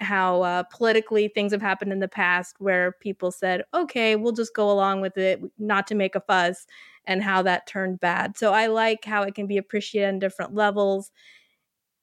how 0.00 0.42
uh, 0.42 0.64
politically 0.64 1.28
things 1.28 1.52
have 1.52 1.62
happened 1.62 1.92
in 1.92 2.00
the 2.00 2.08
past 2.08 2.56
where 2.58 2.92
people 3.00 3.30
said 3.30 3.62
okay 3.72 4.16
we'll 4.16 4.32
just 4.32 4.54
go 4.54 4.70
along 4.70 5.00
with 5.00 5.16
it 5.16 5.40
not 5.58 5.86
to 5.86 5.94
make 5.94 6.14
a 6.14 6.20
fuss 6.20 6.66
and 7.04 7.22
how 7.22 7.40
that 7.42 7.66
turned 7.66 8.00
bad 8.00 8.36
so 8.36 8.52
i 8.52 8.66
like 8.66 9.04
how 9.04 9.22
it 9.22 9.34
can 9.34 9.46
be 9.46 9.58
appreciated 9.58 10.08
on 10.08 10.18
different 10.18 10.54
levels 10.54 11.12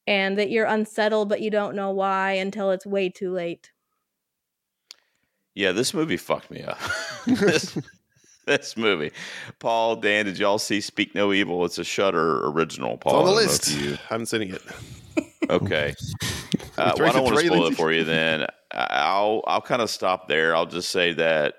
and 0.06 0.38
that 0.38 0.50
you're 0.50 0.66
unsettled 0.66 1.28
but 1.28 1.42
you 1.42 1.50
don't 1.50 1.76
know 1.76 1.90
why 1.90 2.32
until 2.32 2.70
it's 2.70 2.86
way 2.86 3.08
too 3.08 3.32
late 3.32 3.70
Yeah, 5.54 5.72
this 5.72 5.92
movie 5.92 6.16
fucked 6.16 6.50
me 6.50 6.62
up. 6.62 6.78
this, 7.26 7.76
this 8.58 8.76
movie. 8.76 9.12
Paul, 9.58 9.96
Dan, 9.96 10.26
did 10.26 10.38
y'all 10.38 10.58
see 10.58 10.80
Speak 10.80 11.14
No 11.14 11.32
Evil? 11.32 11.64
It's 11.64 11.78
a 11.78 11.84
Shudder 11.84 12.46
original. 12.48 12.94
It's 12.94 13.02
Paul, 13.04 13.16
on 13.16 13.24
the 13.26 13.30
I 13.32 13.34
don't 13.34 13.42
list. 13.46 13.68
if 13.70 13.82
you- 13.82 13.98
Haven't 14.08 14.26
seen 14.26 14.42
it 14.42 14.48
yet. 14.50 15.50
Okay. 15.50 15.94
Uh, 16.78 16.94
well, 16.98 17.08
I 17.10 17.12
don't 17.12 17.24
want 17.24 17.38
to 17.38 17.46
spoil 17.46 17.66
it 17.66 17.74
for 17.76 17.92
you. 17.92 18.04
Then 18.04 18.46
I- 18.72 18.86
I'll 18.90 19.42
I'll 19.46 19.60
kind 19.60 19.82
of 19.82 19.90
stop 19.90 20.28
there. 20.28 20.56
I'll 20.56 20.64
just 20.66 20.88
say 20.90 21.12
that 21.14 21.54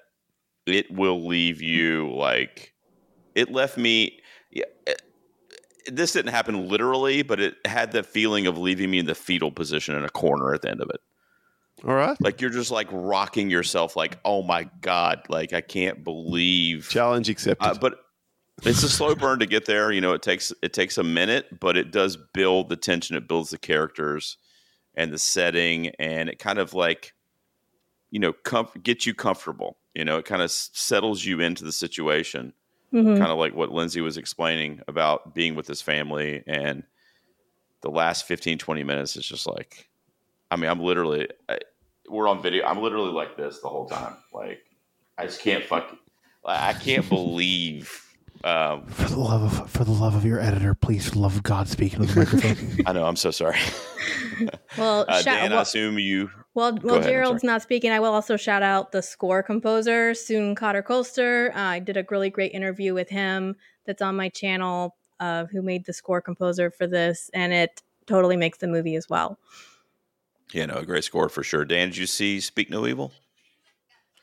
it 0.66 0.89
will 0.92 1.28
leave 1.28 1.62
you 1.62 2.12
like 2.12 2.74
it 3.36 3.52
left 3.52 3.78
me. 3.78 4.20
Yeah, 4.50 4.64
it- 4.88 5.02
this 5.88 6.14
didn't 6.14 6.32
happen 6.32 6.68
literally, 6.70 7.22
but 7.22 7.39
it 7.39 7.56
had 7.66 7.92
the 7.92 8.02
feeling 8.02 8.48
of 8.48 8.58
leaving 8.58 8.89
me 8.89 8.98
in 8.98 9.06
the 9.06 9.14
fetal 9.14 9.52
position 9.52 9.94
in 9.96 10.04
a 10.06 10.10
corner 10.10 10.56
at 10.56 10.64
the 10.64 10.72
end 10.72 10.82
of 10.82 10.89
it. 10.89 11.02
All 11.86 11.94
right. 11.96 12.16
Like 12.22 12.42
you're 12.42 12.50
just 12.52 12.72
like 12.72 12.88
rocking 12.92 13.50
yourself, 13.50 13.96
like 13.96 14.20
oh 14.26 14.44
my 14.44 14.70
god, 14.82 15.24
like 15.30 15.54
I 15.54 15.62
can't 15.62 16.04
believe 16.04 16.88
Challenge 16.90 17.28
accepted. 17.30 17.66
uh, 17.66 17.74
but 17.80 17.96
it's 18.64 18.84
a 18.84 18.90
slow 18.90 19.16
burn 19.16 19.40
to 19.40 19.46
get 19.48 19.66
there. 19.66 19.92
You 19.92 20.02
know, 20.02 20.14
it 20.14 20.22
takes 20.22 20.54
it 20.62 20.74
takes 20.74 20.98
a 20.98 21.04
minute, 21.04 21.60
but 21.60 21.78
it 21.78 21.92
does 21.92 22.18
build 22.34 22.70
the 22.70 22.76
tension. 22.76 23.16
It 23.16 23.28
builds 23.28 23.50
the 23.50 23.58
characters 23.58 24.38
and 24.94 25.12
the 25.12 25.18
setting, 25.18 25.88
and 26.00 26.30
it 26.30 26.38
kind 26.38 26.60
of 26.60 26.74
like 26.74 27.14
you 28.12 28.20
know 28.20 28.34
comf- 28.34 28.82
gets 28.84 29.06
you 29.08 29.14
comfortable. 29.16 29.78
You 29.96 30.06
know, 30.06 30.18
it 30.18 30.26
kind 30.26 30.42
of 30.42 30.46
s- 30.46 30.70
settles 30.74 31.26
you 31.26 31.40
into 31.40 31.64
the 31.64 31.72
situation, 31.72 32.54
Mhm. 32.94 33.18
kind 33.18 33.32
of 33.32 33.38
like 33.40 33.56
what 33.56 33.72
Lindsay 33.72 34.02
was 34.02 34.18
explaining 34.18 34.82
about 34.88 35.34
being 35.34 35.56
with 35.56 35.68
his 35.68 35.82
family. 35.82 36.44
And 36.46 36.84
the 37.82 37.90
last 37.90 38.26
15, 38.28 38.58
20 38.60 38.84
minutes 38.84 39.16
is 39.18 39.26
just 39.26 39.48
like, 39.48 39.90
I 40.52 40.56
mean, 40.56 40.70
I'm 40.70 40.80
literally 40.82 41.28
I, 41.50 41.58
we're 42.12 42.28
on 42.28 42.41
video. 42.41 42.66
I'm 42.66 42.82
literally 42.82 43.12
like 43.12 43.38
this 43.38 43.59
the 43.62 43.70
whole 43.70 43.88
time. 43.88 44.18
Like 44.34 44.59
I 45.18 45.26
just 45.26 45.41
can't 45.41 45.64
fuck. 45.64 45.95
I 46.45 46.74
can't 46.74 47.07
believe. 47.07 48.07
Um, 48.43 48.88
For 48.88 49.07
the 49.07 49.20
love 49.20 49.43
of 49.62 49.70
for 49.70 49.84
the 49.84 49.91
love 49.91 50.16
of 50.16 50.26
your 50.26 50.39
editor, 50.39 50.74
please, 50.74 51.05
for 51.05 51.12
the 51.12 51.20
love 51.20 51.36
of 51.36 51.43
God, 51.43 51.68
speak 51.68 51.93
into 51.93 52.07
the 52.07 52.20
microphone. 52.20 52.57
I 52.88 52.93
know. 52.93 53.05
I'm 53.05 53.16
so 53.16 53.30
sorry. 53.32 53.59
well 54.78 55.05
Uh, 55.07 55.16
shout- 55.22 55.26
Dan, 55.26 55.51
I 55.51 55.55
well- 55.55 55.62
assume 55.62 55.99
you. 55.99 56.30
Well, 56.53 56.78
well, 56.84 56.95
ahead, 56.95 57.09
Gerald's 57.09 57.43
not 57.45 57.62
speaking. 57.62 57.91
I 57.91 58.01
will 58.01 58.14
also 58.14 58.36
shout 58.36 58.62
out 58.62 58.91
the 58.91 59.01
score 59.01 59.41
composer, 59.41 60.14
Soon 60.14 60.53
Cotter 60.53 60.84
Colster. 60.84 61.51
Uh, 61.55 61.59
I 61.59 61.80
did 61.80 61.95
a 61.95 62.05
really 62.09 62.30
great 62.30 62.51
interview 62.51 62.93
with 62.93 63.07
him 63.07 63.55
that's 63.86 64.01
on 64.01 64.18
my 64.18 64.28
channel, 64.28 64.97
uh, 65.22 65.45
who 65.45 65.62
made 65.62 65.86
the 65.86 65.93
score 65.93 66.20
composer 66.20 66.70
for 66.70 66.88
this, 66.88 67.30
and 67.34 67.53
it 67.53 67.82
totally 68.05 68.36
makes 68.36 68.57
the 68.57 68.68
movie 68.68 68.95
as 68.95 69.07
well. 69.07 69.39
Yeah, 70.52 70.66
no, 70.68 70.76
a 70.76 70.86
great 70.86 71.04
score 71.04 71.30
for 71.30 71.43
sure. 71.43 71.66
Dan, 71.66 71.89
did 71.89 71.97
you 71.97 72.06
see 72.08 72.39
Speak 72.39 72.70
No 72.70 72.86
Evil? 72.88 73.12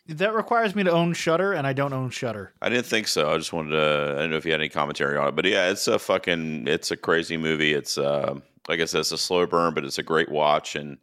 that 0.09 0.35
requires 0.35 0.74
me 0.74 0.83
to 0.85 0.91
own 0.91 1.12
Shudder, 1.12 1.53
and 1.53 1.66
I 1.66 1.74
don't 1.74 1.93
own 1.93 2.11
Shudder. 2.11 2.53
I 2.62 2.68
didn't 2.70 2.87
think 2.87 3.09
so. 3.09 3.31
I 3.33 3.37
just 3.37 3.53
wanted 3.53 3.70
to. 3.72 4.14
I 4.16 4.20
don't 4.20 4.31
know 4.31 4.37
if 4.37 4.47
you 4.47 4.53
had 4.53 4.61
any 4.61 4.70
commentary 4.70 5.16
on 5.18 5.29
it, 5.29 5.37
but 5.37 5.45
yeah, 5.45 5.70
it's 5.70 5.87
a 5.87 5.99
fucking. 5.99 6.66
It's 6.66 6.91
a 6.91 6.97
crazy 6.97 7.37
movie. 7.37 7.74
It's 7.74 7.99
uh, 7.99 8.41
like 8.68 8.81
I 8.81 8.87
said, 8.87 9.01
it's 9.01 9.12
a 9.12 9.18
slow 9.18 9.47
burn, 9.47 9.74
but 9.74 9.85
it's 9.85 9.99
a 9.99 10.03
great 10.03 10.31
watch. 10.31 10.76
And 10.76 10.99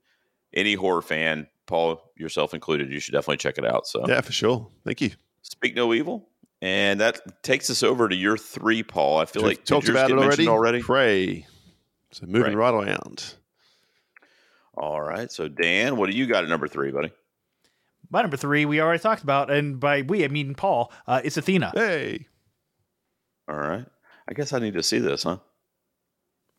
any 0.53 0.73
horror 0.73 1.01
fan, 1.03 1.47
Paul 1.67 2.01
yourself 2.15 2.53
included, 2.53 2.91
you 2.91 2.99
should 2.99 3.11
definitely 3.11 3.37
check 3.37 3.57
it 3.57 3.65
out. 3.65 3.85
So, 3.87 4.05
yeah, 4.07 4.21
for 4.21 4.31
sure. 4.31 4.67
Thank 4.83 5.01
you. 5.01 5.11
Speak 5.43 5.75
No 5.75 5.93
Evil, 5.93 6.27
and 6.61 6.99
that 6.99 7.43
takes 7.43 7.69
us 7.69 7.83
over 7.83 8.09
to 8.09 8.15
your 8.15 8.37
three, 8.37 8.81
Paul. 8.81 9.19
I 9.19 9.25
feel 9.25 9.43
We've 9.43 9.49
like 9.51 9.57
did 9.59 9.67
talked 9.67 9.89
about 9.89 10.09
it 10.09 10.17
already. 10.17 10.47
already. 10.47 10.81
Prey. 10.81 11.45
So 12.11 12.25
moving 12.25 12.53
Prey. 12.53 12.55
right 12.55 12.73
around. 12.73 13.35
All 14.77 15.01
right, 15.01 15.31
so 15.31 15.47
Dan, 15.47 15.97
what 15.97 16.09
do 16.09 16.15
you 16.15 16.25
got 16.27 16.43
at 16.43 16.49
number 16.49 16.67
three, 16.67 16.91
buddy? 16.91 17.11
My 18.09 18.21
number 18.21 18.37
three, 18.37 18.65
we 18.65 18.81
already 18.81 18.99
talked 19.01 19.23
about, 19.23 19.49
and 19.49 19.79
by 19.79 20.01
we 20.03 20.23
I 20.23 20.27
mean 20.27 20.53
Paul. 20.55 20.91
Uh, 21.07 21.21
it's 21.23 21.37
Athena. 21.37 21.71
Hey. 21.73 22.27
All 23.47 23.55
right, 23.55 23.85
I 24.27 24.33
guess 24.33 24.53
I 24.53 24.59
need 24.59 24.73
to 24.75 24.83
see 24.83 24.99
this, 24.99 25.23
huh? 25.23 25.37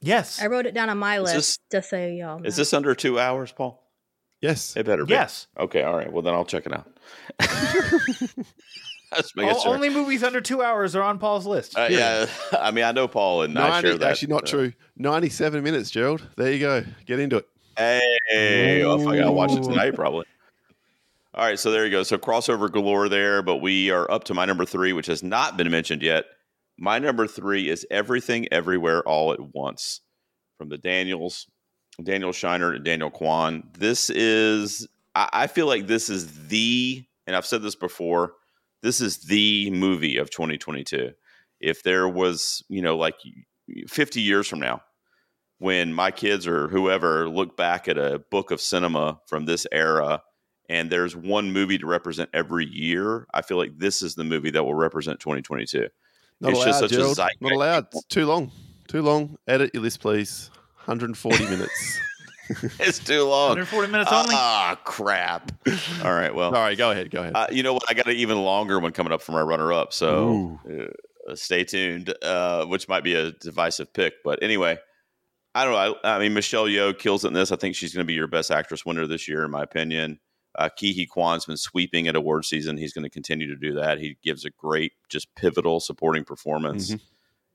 Yes, 0.01 0.41
I 0.43 0.47
wrote 0.47 0.67
it 0.67 0.75
down 0.75 0.91
on 0.91 0.99
my 0.99 1.17
Is 1.17 1.23
list 1.23 1.35
this- 1.35 1.59
just 1.73 1.91
so 1.91 1.97
y'all 2.07 2.39
know. 2.39 2.47
Is 2.47 2.57
this 2.57 2.73
under 2.75 2.95
two 2.95 3.19
hours, 3.19 3.53
Paul? 3.53 3.83
Yes. 4.43 4.77
It 4.77 4.85
better 4.85 5.07
be. 5.07 5.13
yes. 5.13 5.47
Okay, 5.59 5.83
all 5.83 5.97
right. 5.97 6.13
Well, 6.13 6.21
then 6.23 6.35
I'll 6.35 6.45
check 6.45 6.67
it 6.67 6.73
out. 6.73 6.87
Just 9.17 9.35
making 9.37 9.55
All. 9.57 9.69
Only 9.73 9.89
movies 9.89 10.23
under 10.23 10.41
two 10.41 10.63
hours 10.63 10.95
are 10.95 11.03
on 11.03 11.19
Paul's 11.19 11.47
list. 11.47 11.77
Uh, 11.79 11.87
yeah, 11.91 12.27
I 12.53 12.71
mean, 12.71 12.85
I 12.85 12.93
know 12.93 13.09
Paul, 13.09 13.43
and 13.43 13.59
I 13.59 13.69
90, 13.81 13.89
share 13.89 13.99
that. 13.99 14.11
actually, 14.11 14.29
not 14.29 14.43
uh, 14.45 14.47
true. 14.47 14.73
97 14.97 15.63
minutes, 15.63 15.91
Gerald. 15.91 16.23
There 16.37 16.53
you 16.53 16.59
go. 16.59 16.85
Get 17.07 17.19
into 17.21 17.39
it. 17.39 17.49
Hey, 17.77 18.83
fuck, 18.83 19.15
I'll 19.15 19.35
watch 19.35 19.53
it 19.53 19.63
tonight 19.63 19.95
probably. 19.95 20.27
All 21.35 21.45
right, 21.45 21.59
so 21.59 21.71
there 21.71 21.85
you 21.85 21.91
go. 21.91 22.03
So 22.03 22.17
crossover 22.17 22.73
galore 22.73 23.11
there, 23.11 23.43
but 23.43 23.57
we 23.57 23.91
are 23.91 24.11
up 24.11 24.25
to 24.25 24.35
my 24.35 24.47
number 24.47 24.65
three, 24.65 24.95
which 24.95 25.07
has 25.07 25.23
not 25.23 25.59
been 25.59 25.71
mentioned 25.71 26.03
yet. 26.03 26.25
My 26.79 26.99
number 26.99 27.27
three 27.27 27.69
is 27.69 27.87
Everything 27.91 28.49
Everywhere 28.51 29.03
All 29.03 29.33
at 29.35 29.55
Once 29.55 30.01
from 30.57 30.71
the 30.71 30.79
Daniels, 30.79 31.47
Daniel 32.03 32.33
Scheinert 32.33 32.77
and 32.77 32.85
Daniel 32.85 33.11
Kwan. 33.11 33.65
This 33.79 34.09
is, 34.09 34.89
I, 35.15 35.29
I 35.33 35.47
feel 35.47 35.67
like 35.67 35.87
this 35.87 36.09
is 36.09 36.49
the, 36.49 37.05
and 37.27 37.37
I've 37.37 37.47
said 37.47 37.61
this 37.61 37.77
before, 37.77 38.33
this 38.83 39.03
is 39.03 39.19
the 39.19 39.71
movie 39.71 40.17
of 40.17 40.31
2022. 40.31 41.11
If 41.61 41.83
there 41.83 42.09
was, 42.09 42.63
you 42.69 42.81
know, 42.81 42.97
like 42.97 43.17
50 43.89 44.23
years 44.23 44.49
from 44.49 44.61
now, 44.61 44.83
when 45.59 45.93
my 45.93 46.11
kids 46.11 46.47
or 46.47 46.69
whoever 46.69 47.29
look 47.29 47.57
back 47.57 47.89
at 47.89 47.97
a 47.99 48.19
book 48.31 48.51
of 48.51 48.61
cinema 48.61 49.21
from 49.27 49.47
this 49.47 49.67
era 49.73 50.23
and 50.69 50.91
there's 50.91 51.15
one 51.17 51.53
movie 51.53 51.79
to 51.79 51.87
represent 51.87 52.29
every 52.35 52.67
year, 52.67 53.27
I 53.33 53.43
feel 53.43 53.57
like 53.57 53.79
this 53.79 54.03
is 54.03 54.15
the 54.17 54.25
movie 54.25 54.51
that 54.51 54.65
will 54.65 54.75
represent 54.75 55.21
2022. 55.21 55.89
Not 56.41 56.51
It's 56.51 56.57
allowed, 56.59 56.65
just 56.67 56.79
such 56.81 56.93
a 56.93 56.95
Gerald. 56.97 57.17
zeitgeist. 57.17 57.41
Not 57.41 57.53
allowed. 57.53 57.87
It's 57.93 58.05
too 58.07 58.27
long. 58.27 58.51
Too 58.89 59.03
long. 59.03 59.37
Edit 59.49 59.71
your 59.75 59.83
list, 59.83 60.01
please. 60.01 60.51
140 60.85 61.45
minutes. 61.49 61.99
It's 62.79 62.99
too 63.01 63.23
long. 63.25 63.49
140 63.51 63.91
minutes 63.91 64.13
only. 64.13 64.35
Ah, 64.37 64.79
crap. 64.85 65.51
All 66.05 66.13
right, 66.13 66.33
well, 66.35 66.49
All 66.55 66.61
right, 66.63 66.77
go 66.79 66.91
ahead. 66.93 67.11
Go 67.11 67.21
ahead. 67.23 67.33
Uh, 67.35 67.47
you 67.51 67.63
know 67.63 67.73
what? 67.73 67.83
I 67.89 67.95
got 67.95 68.07
an 68.07 68.15
even 68.17 68.39
longer 68.39 68.79
one 68.79 68.93
coming 68.93 69.13
up 69.13 69.23
for 69.23 69.33
my 69.33 69.41
runner 69.41 69.73
up. 69.73 69.93
So 69.93 70.61
uh, 71.29 71.35
stay 71.35 71.65
tuned, 71.65 72.15
uh, 72.23 72.67
which 72.67 72.89
might 72.89 73.03
be 73.03 73.15
a 73.15 73.33
divisive 73.33 73.93
pick. 73.93 74.15
But 74.23 74.43
anyway, 74.45 74.79
I 75.57 75.65
don't 75.65 75.73
know. 75.73 75.99
I, 76.05 76.17
I 76.17 76.19
mean, 76.19 76.35
Michelle 76.35 76.67
Yeoh 76.67 76.97
kills 76.99 77.25
it 77.25 77.29
in 77.29 77.35
this. 77.35 77.51
I 77.51 77.57
think 77.57 77.75
she's 77.75 77.95
going 77.95 78.05
to 78.05 78.07
be 78.07 78.13
your 78.13 78.27
best 78.27 78.51
actress 78.51 78.85
winner 78.85 79.07
this 79.07 79.27
year, 79.27 79.43
in 79.43 79.51
my 79.51 79.63
opinion. 79.63 80.21
Uh, 80.55 80.69
Ke 80.69 80.93
Huy 80.95 81.07
Quan's 81.07 81.47
been 81.47 81.57
sweeping 81.57 82.09
at 82.09 82.15
award 82.15 82.45
season. 82.45 82.77
He's 82.77 82.93
going 82.93 83.05
to 83.05 83.11
continue 83.11 83.47
to 83.47 83.57
do 83.57 83.73
that. 83.75 83.99
He 83.99 84.19
gives 84.23 84.45
a 84.45 84.51
great, 84.51 84.93
just 85.09 85.35
pivotal 85.35 85.81
supporting 85.81 86.25
performance. 86.25 86.91
Mhm. 86.91 87.01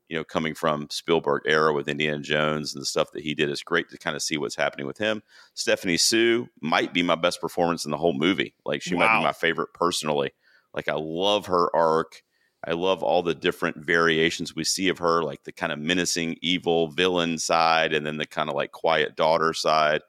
You 0.08 0.18
know, 0.18 0.24
coming 0.24 0.54
from 0.54 0.88
Spielberg 0.90 1.42
era 1.46 1.72
with 1.72 1.88
Indiana 1.88 2.18
Jones 2.18 2.74
and 2.74 2.82
the 2.82 2.86
stuff 2.86 3.12
that 3.12 3.22
he 3.22 3.34
did 3.34 3.48
is 3.48 3.62
great 3.62 3.88
to 3.90 3.98
kind 3.98 4.16
of 4.16 4.22
see 4.22 4.36
what's 4.36 4.56
happening 4.56 4.86
with 4.86 4.98
him. 4.98 5.22
Stephanie 5.54 5.96
Hsu 5.96 6.48
might 6.60 6.92
be 6.92 7.04
my 7.04 7.14
best 7.14 7.40
performance 7.40 7.84
in 7.84 7.92
the 7.92 7.98
whole 7.98 8.12
movie. 8.12 8.56
Like 8.66 8.82
she 8.82 8.96
might 8.96 9.16
be 9.18 9.24
my 9.24 9.32
favorite 9.32 9.72
personally. 9.74 10.32
Like 10.74 10.88
I 10.88 10.96
love 10.96 11.46
her 11.46 11.74
arc. 11.74 12.22
I 12.64 12.72
love 12.72 13.02
all 13.02 13.22
the 13.22 13.34
different 13.34 13.78
variations 13.78 14.54
we 14.54 14.64
see 14.64 14.88
of 14.88 14.98
her, 14.98 15.22
like 15.22 15.44
the 15.44 15.52
kind 15.52 15.72
of 15.72 15.78
menacing 15.78 16.36
evil 16.42 16.88
villain 16.88 17.38
side, 17.38 17.92
and 17.92 18.06
then 18.06 18.18
the 18.18 18.26
kind 18.26 18.48
of 18.48 18.54
like 18.54 18.72
quiet 18.72 19.16
daughter 19.16 19.52
side. 19.52 20.02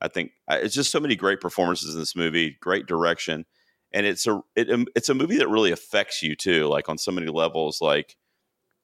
I 0.00 0.08
think 0.08 0.32
uh, 0.48 0.58
it's 0.60 0.74
just 0.74 0.90
so 0.90 1.00
many 1.00 1.14
great 1.14 1.40
performances 1.40 1.94
in 1.94 2.00
this 2.00 2.16
movie, 2.16 2.56
great 2.60 2.86
direction, 2.86 3.44
and 3.92 4.06
it's 4.06 4.26
a 4.26 4.40
it, 4.56 4.70
um, 4.70 4.86
it's 4.96 5.08
a 5.08 5.14
movie 5.14 5.38
that 5.38 5.48
really 5.48 5.70
affects 5.70 6.22
you 6.22 6.34
too, 6.34 6.66
like 6.66 6.88
on 6.88 6.98
so 6.98 7.12
many 7.12 7.28
levels, 7.28 7.80
like 7.80 8.16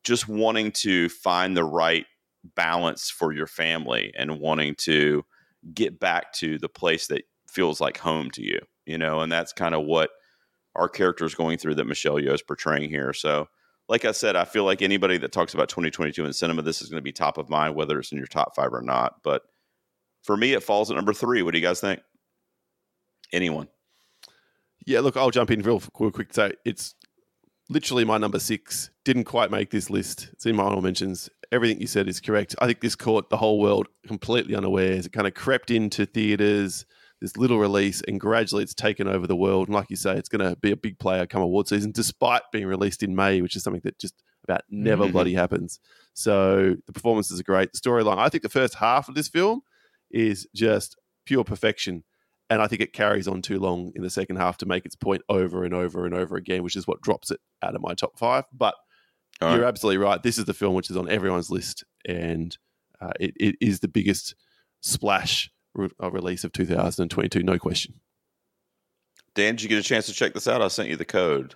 just 0.04 0.28
wanting 0.28 0.70
to 0.70 1.08
find 1.08 1.56
the 1.56 1.64
right 1.64 2.06
balance 2.54 3.10
for 3.10 3.32
your 3.32 3.46
family 3.48 4.12
and 4.16 4.38
wanting 4.38 4.74
to 4.76 5.24
get 5.74 5.98
back 5.98 6.32
to 6.32 6.58
the 6.58 6.68
place 6.68 7.08
that 7.08 7.24
feels 7.48 7.80
like 7.80 7.98
home 7.98 8.30
to 8.30 8.42
you, 8.42 8.60
you 8.84 8.98
know, 8.98 9.20
and 9.20 9.32
that's 9.32 9.52
kind 9.52 9.74
of 9.74 9.84
what 9.84 10.10
our 10.76 10.88
character 10.88 11.24
is 11.24 11.34
going 11.34 11.58
through 11.58 11.76
that 11.76 11.86
Michelle 11.86 12.16
Yeoh 12.16 12.34
is 12.34 12.42
portraying 12.42 12.88
here. 12.88 13.12
So, 13.12 13.48
like 13.88 14.04
I 14.04 14.12
said, 14.12 14.36
I 14.36 14.44
feel 14.44 14.64
like 14.64 14.82
anybody 14.82 15.18
that 15.18 15.32
talks 15.32 15.54
about 15.54 15.68
2022 15.68 16.24
in 16.24 16.32
cinema, 16.32 16.62
this 16.62 16.82
is 16.82 16.88
going 16.88 16.98
to 16.98 17.02
be 17.02 17.12
top 17.12 17.38
of 17.38 17.48
mind, 17.48 17.74
whether 17.74 17.98
it's 17.98 18.12
in 18.12 18.18
your 18.18 18.26
top 18.26 18.54
five 18.56 18.72
or 18.72 18.82
not. 18.82 19.22
But 19.22 19.42
for 20.22 20.36
me, 20.36 20.54
it 20.54 20.62
falls 20.62 20.90
at 20.90 20.96
number 20.96 21.12
three. 21.12 21.42
What 21.42 21.52
do 21.52 21.58
you 21.58 21.64
guys 21.64 21.80
think? 21.80 22.00
Anyone? 23.32 23.68
Yeah, 24.84 25.00
look, 25.00 25.16
I'll 25.16 25.30
jump 25.30 25.50
in 25.50 25.62
real 25.62 25.80
quick. 25.80 26.32
So 26.32 26.50
it's 26.64 26.94
literally 27.68 28.04
my 28.04 28.18
number 28.18 28.38
six. 28.38 28.90
Didn't 29.04 29.24
quite 29.24 29.50
make 29.50 29.70
this 29.70 29.90
list. 29.90 30.30
It's 30.32 30.46
in 30.46 30.56
my 30.56 30.64
honorable 30.64 30.82
mentions. 30.82 31.28
Everything 31.52 31.80
you 31.80 31.86
said 31.86 32.08
is 32.08 32.20
correct. 32.20 32.56
I 32.60 32.66
think 32.66 32.80
this 32.80 32.96
caught 32.96 33.30
the 33.30 33.36
whole 33.36 33.60
world 33.60 33.88
completely 34.06 34.54
unawares. 34.56 35.06
It 35.06 35.12
kind 35.12 35.26
of 35.26 35.34
crept 35.34 35.70
into 35.70 36.06
theaters, 36.06 36.86
this 37.20 37.36
little 37.36 37.58
release, 37.58 38.02
and 38.06 38.20
gradually 38.20 38.62
it's 38.62 38.74
taken 38.74 39.08
over 39.08 39.26
the 39.26 39.36
world. 39.36 39.68
And 39.68 39.74
like 39.74 39.88
you 39.90 39.96
say, 39.96 40.16
it's 40.16 40.28
going 40.28 40.48
to 40.48 40.56
be 40.56 40.70
a 40.70 40.76
big 40.76 40.98
player 40.98 41.26
come 41.26 41.42
award 41.42 41.68
season, 41.68 41.92
despite 41.92 42.42
being 42.52 42.66
released 42.66 43.02
in 43.02 43.14
May, 43.16 43.40
which 43.40 43.56
is 43.56 43.62
something 43.62 43.80
that 43.84 43.98
just 43.98 44.14
about 44.44 44.62
never 44.70 45.06
Mhm. 45.06 45.12
bloody 45.12 45.34
happens. 45.34 45.80
So 46.14 46.76
the 46.86 46.92
performances 46.92 47.40
are 47.40 47.44
great. 47.44 47.72
The 47.72 47.78
storyline, 47.78 48.18
I 48.18 48.28
think 48.28 48.42
the 48.42 48.48
first 48.48 48.74
half 48.74 49.08
of 49.08 49.14
this 49.14 49.28
film 49.28 49.62
is 50.10 50.46
just 50.54 50.96
pure 51.24 51.42
perfection. 51.42 52.04
And 52.48 52.62
I 52.62 52.68
think 52.68 52.80
it 52.80 52.92
carries 52.92 53.26
on 53.26 53.42
too 53.42 53.58
long 53.58 53.90
in 53.96 54.02
the 54.02 54.10
second 54.10 54.36
half 54.36 54.56
to 54.58 54.66
make 54.66 54.86
its 54.86 54.94
point 54.94 55.22
over 55.28 55.64
and 55.64 55.74
over 55.74 56.06
and 56.06 56.14
over 56.14 56.36
again, 56.36 56.62
which 56.62 56.76
is 56.76 56.86
what 56.86 57.00
drops 57.00 57.32
it 57.32 57.40
out 57.60 57.74
of 57.74 57.80
my 57.82 57.94
top 57.94 58.16
five. 58.16 58.44
But 58.52 58.76
All 59.40 59.50
you're 59.50 59.62
right. 59.62 59.68
absolutely 59.68 59.98
right. 59.98 60.22
This 60.22 60.38
is 60.38 60.44
the 60.44 60.54
film 60.54 60.74
which 60.74 60.88
is 60.90 60.96
on 60.96 61.08
everyone's 61.10 61.50
list, 61.50 61.82
and 62.06 62.56
uh, 63.00 63.10
it, 63.18 63.34
it 63.40 63.56
is 63.60 63.80
the 63.80 63.88
biggest 63.88 64.36
splash 64.80 65.50
re- 65.76 65.90
release 66.10 66.44
of 66.44 66.52
2022, 66.52 67.42
no 67.42 67.58
question. 67.58 67.94
Dan, 69.34 69.54
did 69.56 69.62
you 69.62 69.68
get 69.68 69.78
a 69.78 69.82
chance 69.82 70.06
to 70.06 70.12
check 70.12 70.32
this 70.34 70.48
out? 70.48 70.62
I 70.62 70.68
sent 70.68 70.88
you 70.88 70.96
the 70.96 71.04
code. 71.04 71.54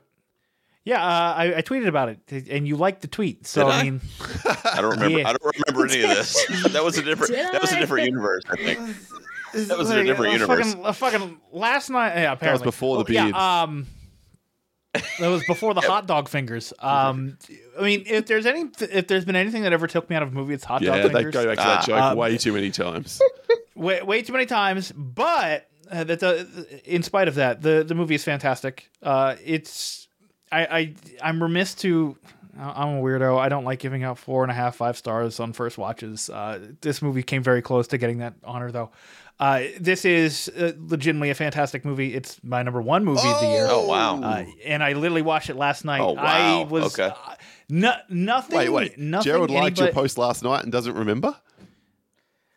Yeah, 0.85 1.03
uh, 1.05 1.35
I, 1.35 1.55
I 1.59 1.63
tweeted 1.63 1.89
about 1.89 2.09
it, 2.09 2.49
and 2.49 2.67
you 2.67 2.77
liked 2.77 3.03
the 3.03 3.09
tweet. 3.09 3.47
So 3.47 3.65
Did 3.65 3.71
I 3.73 3.81
I? 3.81 3.83
mean, 3.85 4.01
I 4.65 4.81
don't 4.81 4.91
remember. 4.93 5.19
Yeah. 5.19 5.29
I 5.29 5.33
don't 5.35 5.57
remember 5.69 5.93
any 5.93 6.03
of 6.03 6.09
this. 6.11 6.47
That 6.73 6.83
was 6.85 6.97
a 6.99 7.03
different. 7.03 7.33
Did 7.33 7.53
that 7.53 7.61
was 7.61 7.73
a 7.73 7.77
I? 7.77 7.81
different 7.81 8.07
universe. 8.07 8.43
I 8.51 8.57
think. 8.57 8.79
That 9.69 9.77
was 9.77 9.91
in 9.91 9.99
a 9.99 10.05
different 10.05 10.31
uh, 10.31 10.37
universe. 10.39 10.67
Fucking, 10.69 10.85
uh, 10.87 10.93
fucking 10.93 11.41
last 11.53 11.91
night. 11.91 12.15
Yeah, 12.15 12.33
apparently 12.33 12.59
that 12.61 12.67
was 12.67 12.75
before 12.75 12.97
the 12.97 13.03
Oh, 13.03 13.05
beard. 13.05 13.35
Yeah, 13.35 13.63
um, 13.63 13.87
that 14.95 15.29
was 15.29 15.45
before 15.47 15.75
the 15.75 15.81
hot 15.87 16.07
dog 16.07 16.29
fingers. 16.29 16.73
Um, 16.79 17.37
I 17.79 17.83
mean, 17.83 18.05
if 18.07 18.27
there's 18.27 18.47
any, 18.47 18.71
if 18.81 19.07
there's 19.07 19.25
been 19.25 19.37
anything 19.37 19.63
that 19.65 19.73
ever 19.73 19.87
took 19.87 20.09
me 20.09 20.17
out 20.17 20.23
of 20.23 20.31
a 20.31 20.33
movie, 20.33 20.55
it's 20.55 20.65
hot 20.65 20.83
yeah, 20.83 20.97
dog 21.03 21.13
they 21.13 21.25
go 21.25 21.45
back 21.47 21.57
to 21.57 21.63
Ah. 21.63 21.75
that 21.77 21.85
joke 21.87 22.01
Um, 22.01 22.17
way 22.17 22.39
too 22.39 22.53
many 22.53 22.71
times. 22.71 23.21
Way, 23.81 24.03
way 24.03 24.23
too 24.23 24.33
many 24.33 24.47
times. 24.47 24.93
But 24.93 25.69
uh, 25.91 26.05
that 26.05 26.21
the, 26.21 26.81
in 26.85 27.03
spite 27.03 27.29
of 27.29 27.35
that, 27.37 27.63
the 27.63 27.85
the 27.85 27.95
movie 27.95 28.15
is 28.15 28.25
fantastic. 28.25 28.91
Uh, 29.03 29.37
it's 29.45 30.09
I, 30.53 30.65
I 30.67 30.95
I'm 31.23 31.43
remiss 31.43 31.75
to. 31.77 32.17
I'm 32.59 32.99
a 32.99 33.01
weirdo. 33.01 33.39
I 33.39 33.49
don't 33.49 33.65
like 33.65 33.79
giving 33.79 34.03
out 34.03 34.19
four 34.19 34.43
and 34.43 34.51
a 34.51 34.55
half, 34.55 34.77
five 34.77 34.97
stars 34.97 35.39
on 35.41 35.53
first 35.53 35.79
watches. 35.79 36.29
Uh, 36.29 36.59
this 36.81 37.01
movie 37.01 37.23
came 37.23 37.43
very 37.43 37.63
close 37.63 37.87
to 37.89 37.97
getting 37.99 38.19
that 38.19 38.35
honor, 38.45 38.71
though. 38.73 38.91
Uh, 39.39 39.63
this 39.81 40.05
is 40.05 40.51
uh, 40.59 40.73
legitimately 40.77 41.31
a 41.31 41.35
fantastic 41.35 41.85
movie. 41.85 42.13
It's 42.13 42.43
my 42.45 42.63
number 42.63 42.83
one 42.83 43.05
movie 43.07 43.27
of 43.27 43.41
the 43.41 43.47
year. 43.47 43.67
Oh 43.71 43.87
wow. 43.87 44.21
Uh, 44.21 44.45
and 44.67 44.83
I 44.83 44.93
literally 44.93 45.23
watched 45.23 45.49
it 45.49 45.57
last 45.57 45.85
night. 45.85 46.01
Oh, 46.01 46.13
wow. 46.13 46.61
I 46.61 46.65
was 46.65 46.99
Okay. 46.99 47.15
uh, 47.15 47.35
no, 47.71 47.95
nothing. 48.11 48.59
wait, 48.59 48.69
wait. 48.69 48.99
nothing. 48.99 49.33
Gerald 49.33 49.51
liked 49.51 49.79
your 49.79 49.93
post 49.93 50.19
last 50.19 50.43
night 50.43 50.65
and 50.65 50.71
doesn't 50.71 50.95
remember? 50.95 51.35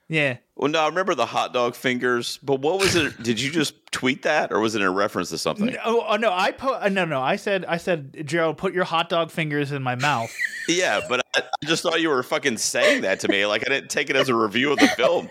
Yeah, 0.09 0.37
Well, 0.55 0.69
no, 0.69 0.81
I 0.81 0.87
remember 0.87 1.15
the 1.15 1.25
hot 1.25 1.51
dog 1.51 1.73
fingers, 1.75 2.37
but 2.43 2.59
what 2.61 2.79
was 2.79 2.95
it? 2.95 3.21
Did 3.23 3.41
you 3.41 3.49
just 3.49 3.73
tweet 3.91 4.21
that, 4.21 4.51
or 4.51 4.59
was 4.59 4.75
it 4.75 4.81
in 4.83 4.93
reference 4.93 5.29
to 5.31 5.37
something? 5.39 5.65
No, 5.67 6.05
oh, 6.07 6.15
no, 6.15 6.31
I 6.31 6.51
po- 6.51 6.75
uh, 6.79 6.89
no, 6.89 7.05
no. 7.05 7.21
I 7.21 7.37
said, 7.37 7.65
I 7.65 7.77
said, 7.77 8.27
Gerald, 8.27 8.57
put 8.57 8.73
your 8.73 8.83
hot 8.83 9.09
dog 9.09 9.31
fingers 9.31 9.71
in 9.71 9.81
my 9.83 9.95
mouth. 9.95 10.31
Yeah, 10.65 11.01
but 11.09 11.19
I, 11.35 11.39
I 11.41 11.65
just 11.65 11.83
thought 11.83 11.99
you 11.99 12.07
were 12.07 12.23
fucking 12.23 12.55
saying 12.55 13.01
that 13.01 13.19
to 13.19 13.27
me. 13.27 13.45
Like 13.45 13.63
I 13.67 13.69
didn't 13.69 13.89
take 13.89 14.09
it 14.09 14.15
as 14.15 14.29
a 14.29 14.33
review 14.33 14.71
of 14.71 14.79
the 14.79 14.87
film. 14.87 15.27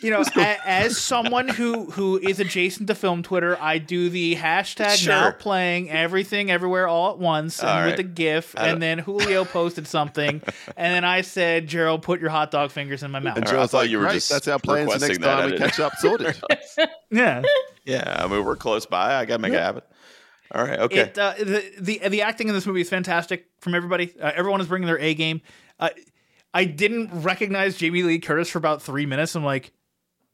You 0.00 0.10
know, 0.10 0.22
a, 0.36 0.68
as 0.68 0.96
someone 0.96 1.48
who 1.48 1.86
who 1.90 2.18
is 2.18 2.38
adjacent 2.38 2.86
to 2.86 2.94
film 2.94 3.24
Twitter, 3.24 3.58
I 3.60 3.78
do 3.78 4.10
the 4.10 4.36
hashtag 4.36 4.96
Sure. 4.98 5.12
now 5.12 5.30
playing 5.32 5.90
everything 5.90 6.52
everywhere 6.52 6.86
all 6.86 7.10
at 7.10 7.18
once 7.18 7.58
and 7.58 7.68
All 7.68 7.80
with 7.84 7.92
right. 7.94 7.98
a 7.98 8.02
GIF. 8.04 8.54
And 8.56 8.80
then 8.80 9.00
Julio 9.00 9.44
posted 9.44 9.88
something, 9.88 10.40
and 10.76 10.94
then 10.94 11.04
I 11.04 11.22
said, 11.22 11.66
Gerald, 11.66 12.02
put 12.02 12.20
your 12.20 12.30
hot 12.30 12.52
dog 12.52 12.70
fingers 12.70 13.02
in 13.02 13.10
my 13.10 13.18
mouth. 13.18 13.36
And 13.36 13.48
I 13.48 13.66
thought 13.66 13.88
you 13.90 13.98
were 13.98 14.08
just 14.10 14.28
that's 14.34 14.48
our 14.48 14.58
plans 14.58 14.92
the 14.92 14.98
next 14.98 15.18
requesting 15.18 15.22
that. 15.22 15.38
I 15.38 15.42
time 15.42 15.50
we 15.52 15.58
catch 15.58 15.80
up 15.80 15.94
sorted. 15.96 16.36
yeah. 17.10 17.42
Yeah, 17.84 18.16
I 18.18 18.26
mean 18.26 18.44
we're 18.44 18.56
close 18.56 18.86
by. 18.86 19.16
I 19.16 19.24
got 19.24 19.36
to 19.36 19.42
make 19.42 19.52
it 19.52 19.60
happen. 19.60 19.82
All 20.52 20.64
right, 20.64 20.78
okay. 20.78 21.00
It, 21.00 21.18
uh, 21.18 21.34
the, 21.38 21.64
the 21.80 22.08
the 22.08 22.22
acting 22.22 22.48
in 22.48 22.54
this 22.54 22.66
movie 22.66 22.80
is 22.80 22.88
fantastic 22.88 23.46
from 23.60 23.74
everybody. 23.74 24.14
Uh, 24.20 24.30
everyone 24.34 24.60
is 24.60 24.68
bringing 24.68 24.86
their 24.86 24.98
A 24.98 25.14
game. 25.14 25.40
Uh, 25.80 25.90
I 26.52 26.64
didn't 26.64 27.10
recognize 27.22 27.76
Jamie 27.76 28.02
Lee 28.02 28.20
Curtis 28.20 28.48
for 28.48 28.58
about 28.58 28.80
three 28.80 29.06
minutes. 29.06 29.34
I'm 29.34 29.44
like, 29.44 29.72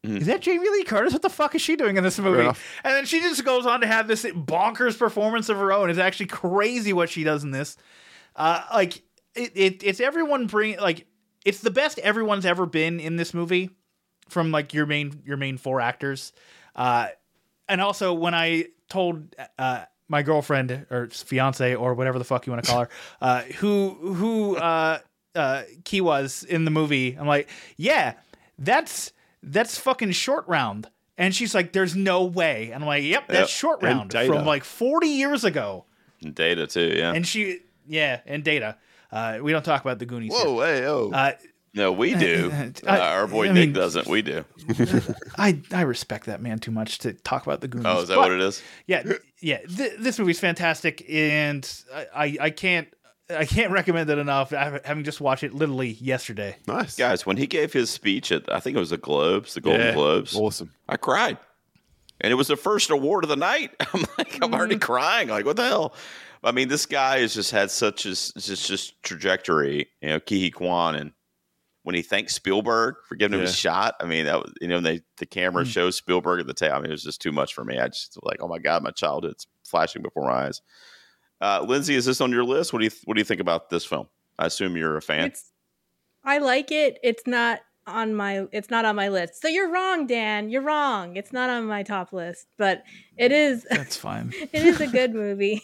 is 0.03 0.27
that 0.27 0.41
Jamie 0.41 0.69
Lee 0.69 0.85
Curtis? 0.85 1.13
What 1.13 1.23
the 1.23 1.31
fuck 1.31 1.55
is 1.55 1.63
she 1.63 1.77
doing 1.77 1.97
in 1.97 2.05
this 2.05 2.19
movie? 2.19 2.43
And 2.43 2.57
then 2.85 3.05
she 3.05 3.21
just 3.21 3.45
goes 3.45 3.67
on 3.67 3.83
to 3.83 3.87
have 3.87 4.09
this 4.09 4.25
bonkers 4.25 4.99
performance 4.99 5.49
of 5.49 5.59
her 5.59 5.73
own. 5.73 5.91
It's 5.91 5.99
actually 5.99 6.27
crazy 6.27 6.93
what 6.93 7.11
she 7.11 7.25
does 7.25 7.45
in 7.45 7.51
this. 7.51 7.77
Uh, 8.37 8.63
like 8.73 9.03
it, 9.35 9.53
it, 9.55 9.83
it's 9.83 10.01
everyone 10.01 10.47
bring 10.47 10.79
like 10.79 11.07
it's 11.45 11.61
the 11.61 11.71
best 11.71 11.99
everyone's 11.99 12.47
ever 12.47 12.67
been 12.67 13.01
in 13.01 13.17
this 13.17 13.35
movie 13.35 13.71
from 14.31 14.51
like 14.51 14.73
your 14.75 14.87
main 14.87 15.23
your 15.27 15.37
main 15.37 15.59
four 15.59 15.81
actors. 15.81 16.33
Uh, 16.75 17.09
and 17.69 17.81
also 17.81 18.13
when 18.15 18.35
I 18.35 18.67
told 18.89 19.35
uh, 19.59 19.85
my 20.09 20.23
girlfriend 20.23 20.87
or 20.91 21.09
fiance 21.09 21.75
or 21.75 21.95
whatever 21.95 22.19
the 22.19 22.25
fuck 22.25 22.47
you 22.47 22.53
want 22.53 22.65
to 22.65 22.71
call 22.71 22.81
her, 22.83 22.89
uh, 23.21 23.43
who 23.59 23.91
who 24.15 24.57
uh, 24.57 24.99
uh, 25.35 25.63
Ke 25.85 26.01
was 26.03 26.45
in 26.45 26.65
the 26.65 26.71
movie, 26.71 27.17
I'm 27.19 27.27
like, 27.27 27.49
yeah, 27.77 28.15
that's 28.59 29.13
that's 29.43 29.79
fucking 29.79 30.13
short 30.13 30.47
round. 30.49 30.89
And 31.19 31.35
she's 31.35 31.55
like, 31.55 31.73
"There's 31.73 31.95
no 31.95 32.25
way." 32.25 32.71
And 32.73 32.83
I'm 32.83 32.87
like, 32.89 33.05
"Yep, 33.05 33.29
that's 33.29 33.39
Yep. 33.41 33.49
short 33.49 33.83
round 33.83 34.11
from 34.13 34.47
like 34.47 34.65
40 34.65 35.07
years 35.09 35.45
ago." 35.45 35.85
Data 36.33 36.67
too. 36.67 36.95
Yeah. 36.97 37.13
And 37.13 37.27
she, 37.27 37.61
yeah, 37.87 38.21
and 38.27 38.43
Data. 38.43 38.77
Uh, 39.13 39.39
we 39.43 39.53
don't 39.53 39.65
talk 39.65 39.83
about 39.83 39.99
the 39.99 40.07
Goonies. 40.07 40.35
here. 40.35 40.47
Whoa, 40.47 40.61
hey, 40.65 40.87
oh. 40.87 41.11
Uh, 41.13 41.33
no, 41.75 41.93
we 41.93 42.15
do. 42.15 42.51
Uh, 42.53 42.71
I- 42.91 42.99
our 42.99 43.27
boy 43.27 43.45
I 43.49 43.53
Nick 43.53 43.69
mean- 43.69 43.73
doesn't. 43.73 44.07
We 44.07 44.23
do. 44.23 44.45
I 45.39 45.61
I 45.73 45.83
respect 45.83 46.27
that 46.27 46.41
man 46.43 46.59
too 46.59 46.71
much 46.71 46.99
to 47.01 47.13
talk 47.13 47.45
about 47.47 47.61
the 47.61 47.69
Goonies. 47.69 47.87
Oh, 47.89 48.01
is 48.03 48.09
that 48.09 48.15
But- 48.17 48.21
what 48.23 48.33
it 48.33 48.41
is? 48.41 48.63
Yeah, 48.87 49.05
yeah. 49.41 49.59
Th- 49.59 49.93
this 49.99 50.19
movie's 50.19 50.41
fantastic, 50.41 51.05
and 51.09 51.69
I, 51.95 52.07
I 52.15 52.37
I 52.47 52.51
can't 52.51 52.89
I 53.29 53.45
can't 53.45 53.71
recommend 53.71 54.11
it 54.11 54.19
enough. 54.19 54.53
I- 54.53 54.81
Having 54.85 55.05
just 55.05 55.21
watched 55.21 55.45
it 55.45 55.55
literally 55.55 55.91
yesterday. 56.01 56.57
nice. 56.67 56.97
Guys, 56.97 57.25
when 57.25 57.37
he 57.37 57.47
gave 57.47 57.73
his 57.73 57.91
speech 57.91 58.33
at 58.33 58.53
I 58.53 58.59
think 58.61 58.77
it 58.77 58.81
was 58.81 58.91
the 58.91 58.99
Globes, 58.99 59.55
the 59.55 59.61
Golden 59.61 59.81
Yeah, 59.87 59.95
Globes, 59.95 60.35
Awesome. 60.37 60.73
I 60.89 60.97
cried. 60.97 61.39
and 62.21 62.33
it 62.33 62.35
was 62.37 62.49
the 62.49 62.57
first 62.57 62.91
award 62.91 63.25
of 63.25 63.31
the 63.31 63.37
night. 63.37 63.71
I'm 63.95 64.05
like, 64.19 64.39
I'm 64.43 64.53
already 64.53 64.77
Mhm. 64.77 64.81
crying. 64.83 65.29
Like, 65.29 65.47
what 65.47 65.57
the 65.57 65.65
hell? 65.69 65.95
I 66.43 66.53
mean, 66.53 66.69
this 66.69 66.87
guy 66.87 67.21
has 67.21 67.35
just 67.35 67.51
had 67.51 67.71
such 67.71 68.07
a 68.07 68.11
s- 68.11 68.33
just 68.37 68.67
just 68.67 69.03
trajectory. 69.03 69.89
You 70.01 70.09
know, 70.09 70.21
Ke 70.21 70.31
Huy 70.41 70.51
Quan, 70.51 70.95
and 70.97 71.13
when 71.83 71.95
he 71.95 72.03
thanked 72.03 72.31
Spielberg 72.31 72.97
for 73.09 73.15
giving 73.15 73.39
him 73.39 73.45
a 73.47 73.51
shot, 73.53 73.95
I 74.01 74.05
mean, 74.07 74.27
that 74.27 74.39
was 74.41 74.53
you 74.61 74.69
know, 74.69 74.81
they 74.81 75.01
the 75.19 75.27
camera 75.27 75.65
Mm. 75.65 75.69
shows 75.69 75.97
Spielberg 75.97 76.41
at 76.41 76.47
the 76.47 76.55
tail. 76.55 76.75
I 76.75 76.77
mean, 76.79 76.87
it 76.87 76.93
was 76.93 77.03
just 77.03 77.21
too 77.23 77.33
much 77.33 77.55
for 77.55 77.65
me. 77.65 77.79
I 77.79 77.89
just 77.89 78.19
like, 78.23 78.39
oh 78.41 78.49
my 78.49 78.59
god, 78.59 78.83
my 78.83 78.91
childhood's 78.91 79.47
flashing 79.65 80.03
before 80.03 80.25
my 80.29 80.47
eyes. 80.47 80.61
Uh, 81.41 81.65
Lindsay, 81.67 81.95
is 81.95 82.05
this 82.05 82.21
on 82.21 82.31
your 82.33 82.45
list? 82.45 82.73
What 82.73 82.81
do 82.81 82.85
you 82.85 82.91
what 83.05 83.15
do 83.15 83.21
you 83.21 83.25
think 83.25 83.41
about 83.41 83.71
this 83.71 83.85
film? 83.85 84.09
I 84.39 84.47
assume 84.47 84.77
you're 84.77 84.97
a 84.97 85.03
fan. 85.03 85.25
It's 85.27 85.51
I 86.23 86.39
like 86.39 86.71
it. 86.71 86.99
It's 87.03 87.27
not 87.27 87.61
on 87.87 88.15
my 88.15 88.47
it's 88.53 88.69
not 88.69 88.85
on 88.85 88.95
my 88.95 89.09
list. 89.09 89.41
So 89.41 89.49
you're 89.49 89.71
wrong, 89.71 90.07
Dan. 90.07 90.51
You're 90.51 90.61
wrong. 90.63 91.17
It's 91.17 91.33
not 91.33 91.49
on 91.49 91.65
my 91.65 91.83
top 91.83 92.13
list, 92.13 92.47
but 92.59 92.83
it 93.17 93.33
is 93.33 93.67
That's 93.71 93.97
fine. 93.97 94.35
it 94.53 94.65
is 94.67 94.81
a 94.83 94.87
good 94.99 95.15
movie. 95.15 95.63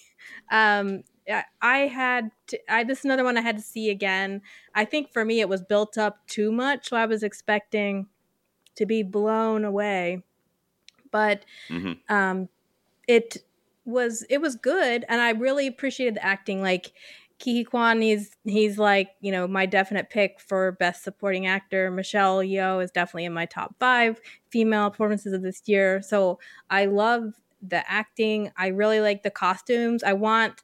Um 0.50 1.02
I- 1.30 1.44
I 1.62 1.78
had 1.88 2.30
to, 2.48 2.58
I 2.72 2.84
this 2.84 3.00
is 3.00 3.04
another 3.04 3.24
one 3.24 3.36
I 3.36 3.40
had 3.42 3.56
to 3.56 3.62
see 3.62 3.90
again. 3.90 4.42
I 4.74 4.84
think 4.84 5.12
for 5.12 5.24
me 5.24 5.40
it 5.40 5.48
was 5.48 5.62
built 5.62 5.98
up 5.98 6.26
too 6.26 6.52
much, 6.52 6.88
so 6.90 6.96
I 6.96 7.06
was 7.06 7.22
expecting 7.22 8.08
to 8.76 8.86
be 8.86 9.02
blown 9.02 9.64
away. 9.64 10.24
But 11.10 11.44
hmm 11.70 12.06
um 12.08 12.48
it 13.08 13.38
was 13.86 14.24
it 14.30 14.40
was 14.40 14.56
good 14.56 15.04
and 15.08 15.20
i 15.20 15.30
really 15.30 15.66
appreciated 15.66 16.16
the 16.16 16.24
acting 16.24 16.62
like 16.62 16.92
Ke 17.40 17.46
Huy 17.52 17.64
Quan, 17.64 18.00
he's 18.02 18.32
he's 18.44 18.78
like 18.78 19.10
you 19.20 19.32
know 19.32 19.48
my 19.48 19.66
definite 19.66 20.10
pick 20.10 20.40
for 20.40 20.72
best 20.72 21.04
supporting 21.04 21.46
actor. 21.46 21.90
Michelle 21.90 22.38
Yeoh 22.38 22.82
is 22.84 22.90
definitely 22.92 23.26
in 23.26 23.34
my 23.34 23.46
top 23.46 23.74
five 23.80 24.20
female 24.50 24.90
performances 24.90 25.34
of 25.34 25.42
this 25.42 25.62
year. 25.66 26.02
So 26.02 26.38
I 26.70 26.86
love 26.86 27.34
the 27.62 27.90
acting. 27.90 28.52
I 28.56 28.68
really 28.68 29.00
like 29.00 29.22
the 29.22 29.30
costumes. 29.30 30.02
I 30.02 30.14
want 30.14 30.62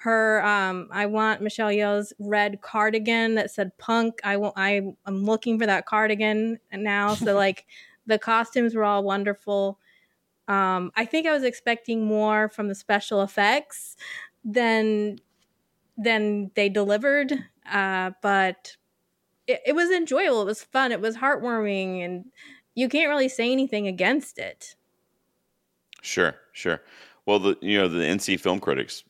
her. 0.00 0.44
Um, 0.44 0.88
I 0.90 1.06
want 1.06 1.42
Michelle 1.42 1.68
Yeoh's 1.68 2.12
red 2.18 2.62
cardigan 2.62 3.34
that 3.34 3.50
said 3.50 3.76
punk. 3.78 4.20
I 4.24 4.36
want. 4.36 4.54
I 4.56 4.94
I'm 5.06 5.24
looking 5.24 5.58
for 5.58 5.66
that 5.66 5.86
cardigan 5.86 6.58
now. 6.72 7.14
So 7.14 7.34
like 7.36 7.66
the 8.06 8.18
costumes 8.18 8.74
were 8.74 8.84
all 8.84 9.04
wonderful. 9.04 9.78
Um, 10.48 10.90
I 10.96 11.04
think 11.04 11.26
I 11.26 11.32
was 11.32 11.44
expecting 11.44 12.04
more 12.04 12.48
from 12.48 12.68
the 12.68 12.74
special 12.74 13.22
effects 13.22 13.96
than 14.44 15.18
than 15.98 16.50
they 16.54 16.68
delivered. 16.68 17.32
Uh, 17.70 18.12
but 18.22 18.76
it, 19.46 19.60
it 19.66 19.74
was 19.74 19.90
enjoyable. 19.90 20.42
It 20.42 20.46
was 20.46 20.64
fun. 20.64 20.92
It 20.92 21.00
was 21.00 21.16
heartwarming, 21.16 22.04
and 22.04 22.24
you 22.74 22.88
can't 22.88 23.10
really 23.10 23.28
say 23.28 23.52
anything 23.52 23.86
against 23.86 24.38
it. 24.38 24.76
Sure, 26.00 26.34
sure. 26.52 26.80
Well, 27.26 27.38
the 27.38 27.58
you 27.60 27.76
know 27.78 27.86
the 27.86 27.98
NC 27.98 28.40
film 28.40 28.60
critics, 28.60 29.04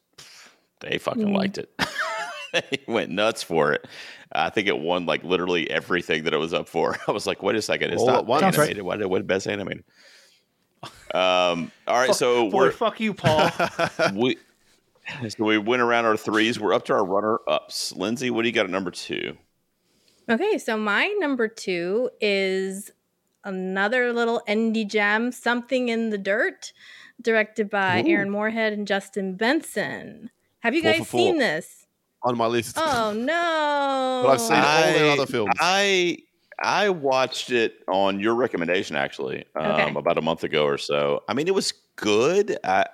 they 0.81 0.99
fucking 0.99 1.29
Mhm. 1.29 1.37
liked 1.37 1.59
it. 1.59 1.71
they 2.53 2.81
went 2.89 3.11
nuts 3.11 3.43
for 3.43 3.73
it. 3.73 3.87
I 4.33 4.51
think 4.51 4.69
it 4.69 4.79
won 4.79 5.07
like 5.07 5.25
literally 5.25 5.71
everything 5.71 6.25
that 6.25 6.35
it 6.35 6.39
was 6.39 6.55
up 6.55 6.69
for. 6.69 6.97
I 7.09 7.13
was 7.13 7.27
like, 7.27 7.43
wait 7.43 7.57
a 7.57 7.63
second, 7.63 7.93
it's 7.93 8.01
All 8.01 8.07
not 8.09 8.19
at 8.21 8.27
once. 8.27 8.41
Sounds 8.43 8.59
right. 8.59 8.65
animated. 8.65 8.83
Why 8.85 8.97
did 8.97 9.07
what 9.07 9.27
best 9.27 9.47
animated? 9.49 9.85
Um. 11.13 11.71
All 11.87 11.97
right, 11.99 12.07
Fuck- 12.09 12.17
so 12.17 12.49
boy, 12.51 12.57
we're 12.57 12.71
fuck 12.73 13.01
you, 13.01 13.13
Paul. 13.13 13.51
we 14.15 14.39
so 15.29 15.45
we 15.45 15.59
went 15.59 15.83
around 15.83 16.05
our 16.07 16.17
threes. 16.17 16.59
We're 16.61 16.73
up 16.73 16.85
to 16.87 16.95
our 16.95 17.05
runner 17.05 17.39
ups. 17.49 17.93
Lindsay, 17.97 18.31
what 18.31 18.43
do 18.43 18.49
you 18.49 18.55
got 18.55 18.65
at 18.65 18.71
number 18.71 18.91
two? 18.91 19.37
Okay, 20.29 20.57
so 20.59 20.77
my 20.79 21.07
number 21.19 21.49
two 21.49 22.11
is 22.21 22.93
another 23.45 24.13
little 24.13 24.41
indie 24.49 24.87
gem, 24.87 25.33
Something 25.33 25.89
in 25.89 26.11
the 26.11 26.19
Dirt, 26.19 26.73
directed 27.21 27.69
by 27.69 28.03
Ooh. 28.03 28.09
Aaron 28.09 28.31
Moorhead 28.31 28.73
and 28.73 28.87
Justin 28.87 29.35
Benson. 29.35 30.31
Have 30.61 30.75
you 30.75 30.83
Four 30.83 30.93
guys 30.93 31.09
seen 31.09 31.39
this? 31.39 31.87
on 32.23 32.37
my 32.37 32.47
list. 32.47 32.77
Oh 32.79 33.13
no! 33.17 34.23
But 34.27 34.33
I've 34.33 34.41
seen 34.41 34.57
all 34.59 34.93
their 34.93 35.11
other 35.13 35.27
films. 35.27 35.55
I 35.59 36.19
I 36.63 36.91
watched 36.91 37.51
it 37.51 37.77
on 37.89 38.21
your 38.21 38.35
recommendation 38.35 38.95
actually 38.97 39.47
um, 39.57 39.67
Okay. 39.73 39.95
about 39.99 40.19
a 40.19 40.21
month 40.21 40.45
ago 40.45 40.65
or 40.67 40.77
so. 40.77 41.23
I 41.29 41.33
mean, 41.35 41.49
it 41.49 41.55
was 41.55 41.73
good. 41.97 42.59
I 42.63 42.85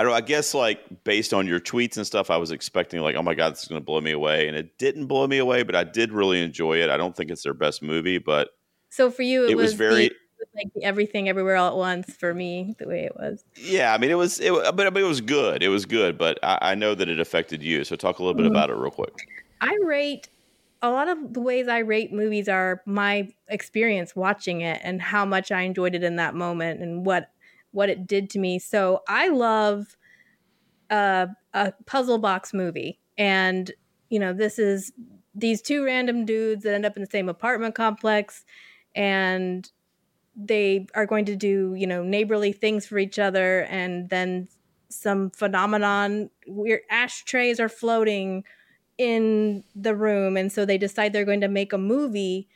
I 0.00 0.02
don't. 0.02 0.12
I 0.12 0.20
guess 0.20 0.54
like 0.54 1.04
based 1.04 1.32
on 1.32 1.46
your 1.46 1.60
tweets 1.60 1.96
and 1.96 2.04
stuff, 2.06 2.30
I 2.30 2.36
was 2.36 2.50
expecting 2.50 3.00
like, 3.00 3.14
oh 3.14 3.22
my 3.22 3.34
god, 3.34 3.52
this 3.52 3.62
is 3.62 3.68
going 3.68 3.80
to 3.80 3.84
blow 3.84 4.00
me 4.00 4.10
away, 4.10 4.48
and 4.48 4.56
it 4.56 4.76
didn't 4.78 5.06
blow 5.06 5.26
me 5.28 5.38
away. 5.38 5.62
But 5.62 5.76
I 5.76 5.84
did 5.84 6.12
really 6.12 6.42
enjoy 6.42 6.82
it. 6.82 6.90
I 6.90 6.96
don't 6.96 7.16
think 7.16 7.30
it's 7.30 7.42
their 7.44 7.54
best 7.54 7.82
movie, 7.82 8.18
but 8.18 8.48
So 8.90 9.10
for 9.10 9.22
you, 9.22 9.44
it, 9.44 9.50
it 9.52 9.56
was 9.56 9.72
the- 9.72 9.76
very. 9.78 10.06
it 10.06 10.12
like 10.54 10.68
everything 10.82 11.28
everywhere 11.28 11.56
all 11.56 11.68
at 11.68 11.76
once. 11.76 12.14
For 12.14 12.34
me, 12.34 12.74
the 12.78 12.88
way 12.88 13.04
it 13.04 13.14
was. 13.16 13.44
Yeah, 13.56 13.92
I 13.92 13.98
mean, 13.98 14.10
it 14.10 14.14
was, 14.14 14.40
it, 14.40 14.52
but 14.52 14.86
I 14.86 14.90
mean, 14.90 15.04
it 15.04 15.08
was 15.08 15.20
good. 15.20 15.62
It 15.62 15.68
was 15.68 15.84
good, 15.84 16.16
but 16.16 16.38
I, 16.42 16.58
I 16.60 16.74
know 16.74 16.94
that 16.94 17.08
it 17.08 17.20
affected 17.20 17.62
you. 17.62 17.84
So 17.84 17.96
talk 17.96 18.18
a 18.18 18.22
little 18.22 18.34
bit 18.34 18.46
Mhm. 18.46 18.50
about 18.50 18.70
it 18.70 18.74
real 18.76 18.90
quick. 18.90 19.12
I 19.60 19.76
rate 19.82 20.28
a 20.80 20.90
lot 20.90 21.08
of 21.08 21.34
the 21.34 21.40
ways 21.40 21.66
I 21.66 21.78
rate 21.78 22.12
movies 22.12 22.48
are 22.48 22.82
my 22.86 23.28
experience 23.48 24.14
watching 24.14 24.60
it 24.60 24.80
and 24.84 25.02
how 25.02 25.24
much 25.24 25.50
I 25.50 25.62
enjoyed 25.62 25.94
it 25.94 26.04
in 26.04 26.16
that 26.16 26.34
moment 26.34 26.80
and 26.80 27.04
what 27.04 27.30
what 27.72 27.88
it 27.90 28.06
did 28.06 28.30
to 28.30 28.38
me. 28.38 28.58
So 28.58 29.02
I 29.08 29.28
love 29.28 29.96
a, 30.90 31.28
a 31.52 31.72
puzzle 31.86 32.18
box 32.18 32.54
movie, 32.54 33.00
and 33.16 33.72
you 34.10 34.18
know 34.18 34.32
this 34.32 34.58
is 34.58 34.92
these 35.34 35.60
two 35.60 35.84
random 35.84 36.24
dudes 36.24 36.64
that 36.64 36.74
end 36.74 36.86
up 36.86 36.96
in 36.96 37.02
the 37.02 37.10
same 37.10 37.28
apartment 37.28 37.74
complex, 37.74 38.44
and 38.94 39.70
they 40.40 40.86
are 40.94 41.06
going 41.06 41.24
to 41.26 41.36
do 41.36 41.74
you 41.76 41.86
know 41.86 42.02
neighborly 42.02 42.52
things 42.52 42.86
for 42.86 42.98
each 42.98 43.18
other, 43.18 43.62
and 43.64 44.08
then 44.08 44.48
some 44.88 45.30
phenomenon 45.30 46.30
weird 46.46 46.80
ashtrays 46.90 47.60
are 47.60 47.68
floating 47.68 48.44
in 48.96 49.62
the 49.76 49.94
room 49.94 50.36
and 50.36 50.50
so 50.50 50.64
they 50.64 50.78
decide 50.78 51.12
they're 51.12 51.24
going 51.24 51.40
to 51.40 51.48
make 51.48 51.72
a 51.72 51.78
movie 51.78 52.48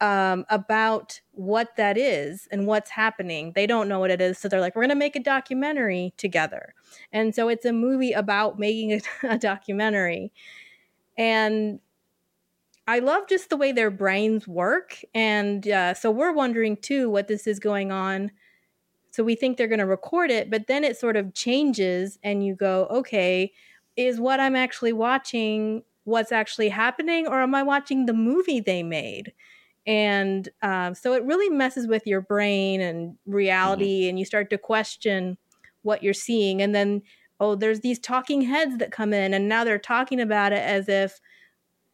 um, 0.00 0.46
about 0.48 1.20
what 1.32 1.76
that 1.76 1.98
is 1.98 2.48
and 2.50 2.66
what's 2.66 2.90
happening. 2.90 3.52
They 3.54 3.66
don't 3.66 3.88
know 3.88 4.00
what 4.00 4.10
it 4.10 4.20
is 4.20 4.38
so 4.38 4.48
they're 4.48 4.60
like 4.60 4.74
we're 4.74 4.82
going 4.82 4.90
to 4.90 4.94
make 4.94 5.16
a 5.16 5.20
documentary 5.20 6.14
together. 6.16 6.74
And 7.12 7.34
so 7.34 7.48
it's 7.48 7.66
a 7.66 7.72
movie 7.72 8.12
about 8.12 8.58
making 8.58 8.92
a, 8.92 9.00
a 9.34 9.38
documentary. 9.38 10.32
And 11.18 11.80
i 12.90 12.98
love 12.98 13.26
just 13.28 13.50
the 13.50 13.56
way 13.56 13.72
their 13.72 13.90
brains 13.90 14.46
work 14.46 14.98
and 15.14 15.68
uh, 15.68 15.94
so 15.94 16.10
we're 16.10 16.32
wondering 16.32 16.76
too 16.76 17.08
what 17.10 17.28
this 17.28 17.46
is 17.46 17.58
going 17.58 17.90
on 17.90 18.30
so 19.10 19.24
we 19.24 19.34
think 19.34 19.56
they're 19.56 19.66
going 19.66 19.78
to 19.78 19.86
record 19.86 20.30
it 20.30 20.50
but 20.50 20.66
then 20.66 20.84
it 20.84 20.96
sort 20.96 21.16
of 21.16 21.34
changes 21.34 22.18
and 22.22 22.44
you 22.44 22.54
go 22.54 22.86
okay 22.90 23.52
is 23.96 24.20
what 24.20 24.40
I'm 24.40 24.56
actually 24.56 24.92
watching 24.92 25.82
what's 26.04 26.32
actually 26.32 26.68
happening, 26.68 27.26
or 27.26 27.40
am 27.40 27.54
I 27.54 27.62
watching 27.62 28.06
the 28.06 28.12
movie 28.12 28.60
they 28.60 28.82
made? 28.82 29.32
And 29.86 30.48
um, 30.62 30.94
so 30.94 31.14
it 31.14 31.24
really 31.24 31.48
messes 31.48 31.86
with 31.86 32.06
your 32.06 32.20
brain 32.20 32.80
and 32.80 33.16
reality, 33.26 34.08
and 34.08 34.18
you 34.18 34.24
start 34.24 34.50
to 34.50 34.58
question 34.58 35.36
what 35.82 36.02
you're 36.02 36.14
seeing. 36.14 36.60
And 36.60 36.74
then, 36.74 37.02
oh, 37.38 37.54
there's 37.54 37.80
these 37.80 37.98
talking 37.98 38.42
heads 38.42 38.78
that 38.78 38.92
come 38.92 39.12
in, 39.12 39.34
and 39.34 39.48
now 39.48 39.64
they're 39.64 39.78
talking 39.78 40.20
about 40.20 40.52
it 40.52 40.62
as 40.62 40.88
if 40.88 41.20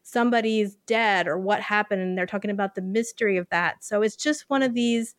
somebody's 0.07 0.75
dead 0.85 1.27
or 1.27 1.37
what 1.37 1.61
happened, 1.61 2.01
and 2.01 2.17
they're 2.17 2.25
talking 2.25 2.51
about 2.51 2.75
the 2.75 2.81
mystery 2.81 3.35
of 3.35 3.49
that. 3.49 3.83
So 3.83 4.01
it's 4.01 4.15
just 4.15 4.49
one 4.49 4.63
of 4.63 4.73
these 4.73 5.15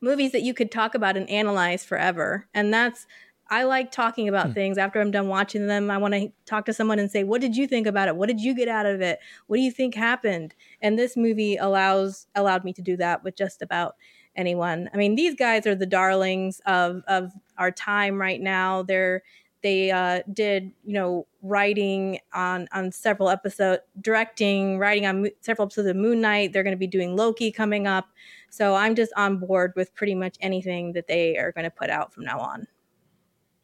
movies 0.00 0.32
that 0.32 0.42
you 0.42 0.54
could 0.54 0.70
talk 0.70 0.94
about 0.94 1.16
and 1.16 1.28
analyze 1.28 1.84
forever. 1.84 2.48
And 2.54 2.72
that's 2.72 3.06
I 3.48 3.62
like 3.62 3.92
talking 3.92 4.28
about 4.28 4.48
Hmm. 4.48 4.52
things 4.54 4.78
after 4.78 5.00
I'm 5.00 5.12
done 5.12 5.28
watching 5.28 5.68
them. 5.68 5.88
I 5.88 5.98
want 5.98 6.14
to 6.14 6.32
talk 6.46 6.64
to 6.64 6.72
someone 6.72 6.98
and 6.98 7.08
say, 7.10 7.22
"What 7.22 7.40
did 7.40 7.56
you 7.56 7.68
think 7.68 7.86
about 7.86 8.08
it? 8.08 8.16
What 8.16 8.26
did 8.26 8.40
you 8.40 8.54
get 8.56 8.66
out 8.66 8.86
of 8.86 9.00
it? 9.00 9.20
What 9.46 9.56
do 9.58 9.62
you 9.62 9.70
think 9.70 9.94
happened?" 9.94 10.54
And 10.82 10.98
this 10.98 11.16
movie 11.16 11.56
allows 11.56 12.26
allowed 12.34 12.64
me 12.64 12.72
to 12.72 12.82
do 12.82 12.96
that 12.96 13.22
with 13.22 13.36
just 13.36 13.62
about 13.62 13.94
anyone. 14.34 14.90
I 14.92 14.96
mean, 14.96 15.14
these 15.14 15.36
guys 15.36 15.64
are 15.66 15.76
the 15.76 15.86
darlings 15.86 16.60
of 16.66 17.02
of 17.06 17.32
our 17.56 17.70
time 17.70 18.20
right 18.20 18.40
now. 18.40 18.82
They're 18.82 19.22
they 19.66 19.90
uh, 19.90 20.22
did 20.32 20.70
you 20.84 20.92
know 20.92 21.26
writing 21.42 22.20
on 22.32 22.68
on 22.72 22.92
several 22.92 23.28
episodes, 23.28 23.82
directing, 24.00 24.78
writing 24.78 25.06
on 25.06 25.26
several 25.40 25.66
episodes 25.66 25.88
of 25.88 25.96
Moon 25.96 26.20
Knight. 26.20 26.52
They're 26.52 26.62
going 26.62 26.76
to 26.76 26.78
be 26.78 26.86
doing 26.86 27.16
Loki 27.16 27.50
coming 27.50 27.88
up. 27.88 28.08
So 28.48 28.76
I'm 28.76 28.94
just 28.94 29.12
on 29.16 29.38
board 29.38 29.72
with 29.74 29.92
pretty 29.94 30.14
much 30.14 30.36
anything 30.40 30.92
that 30.92 31.08
they 31.08 31.36
are 31.36 31.50
going 31.50 31.64
to 31.64 31.70
put 31.70 31.90
out 31.90 32.14
from 32.14 32.24
now 32.24 32.38
on. 32.38 32.68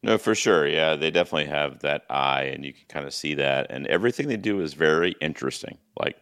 No, 0.03 0.18
for 0.18 0.34
sure. 0.34 0.66
Yeah, 0.66 0.96
they 0.96 1.12
definitely 1.12 1.46
have 1.46 1.78
that 1.80 2.03
eye, 2.11 2.50
and 2.53 2.64
you 2.64 2.72
can 2.72 2.86
kind 2.88 3.07
of 3.07 3.14
see 3.14 3.34
that. 3.34 3.68
And 3.70 3.86
everything 3.86 4.26
they 4.26 4.36
do 4.36 4.61
is 4.61 4.74
very 4.74 5.14
interesting. 5.20 5.78
Like, 5.96 6.16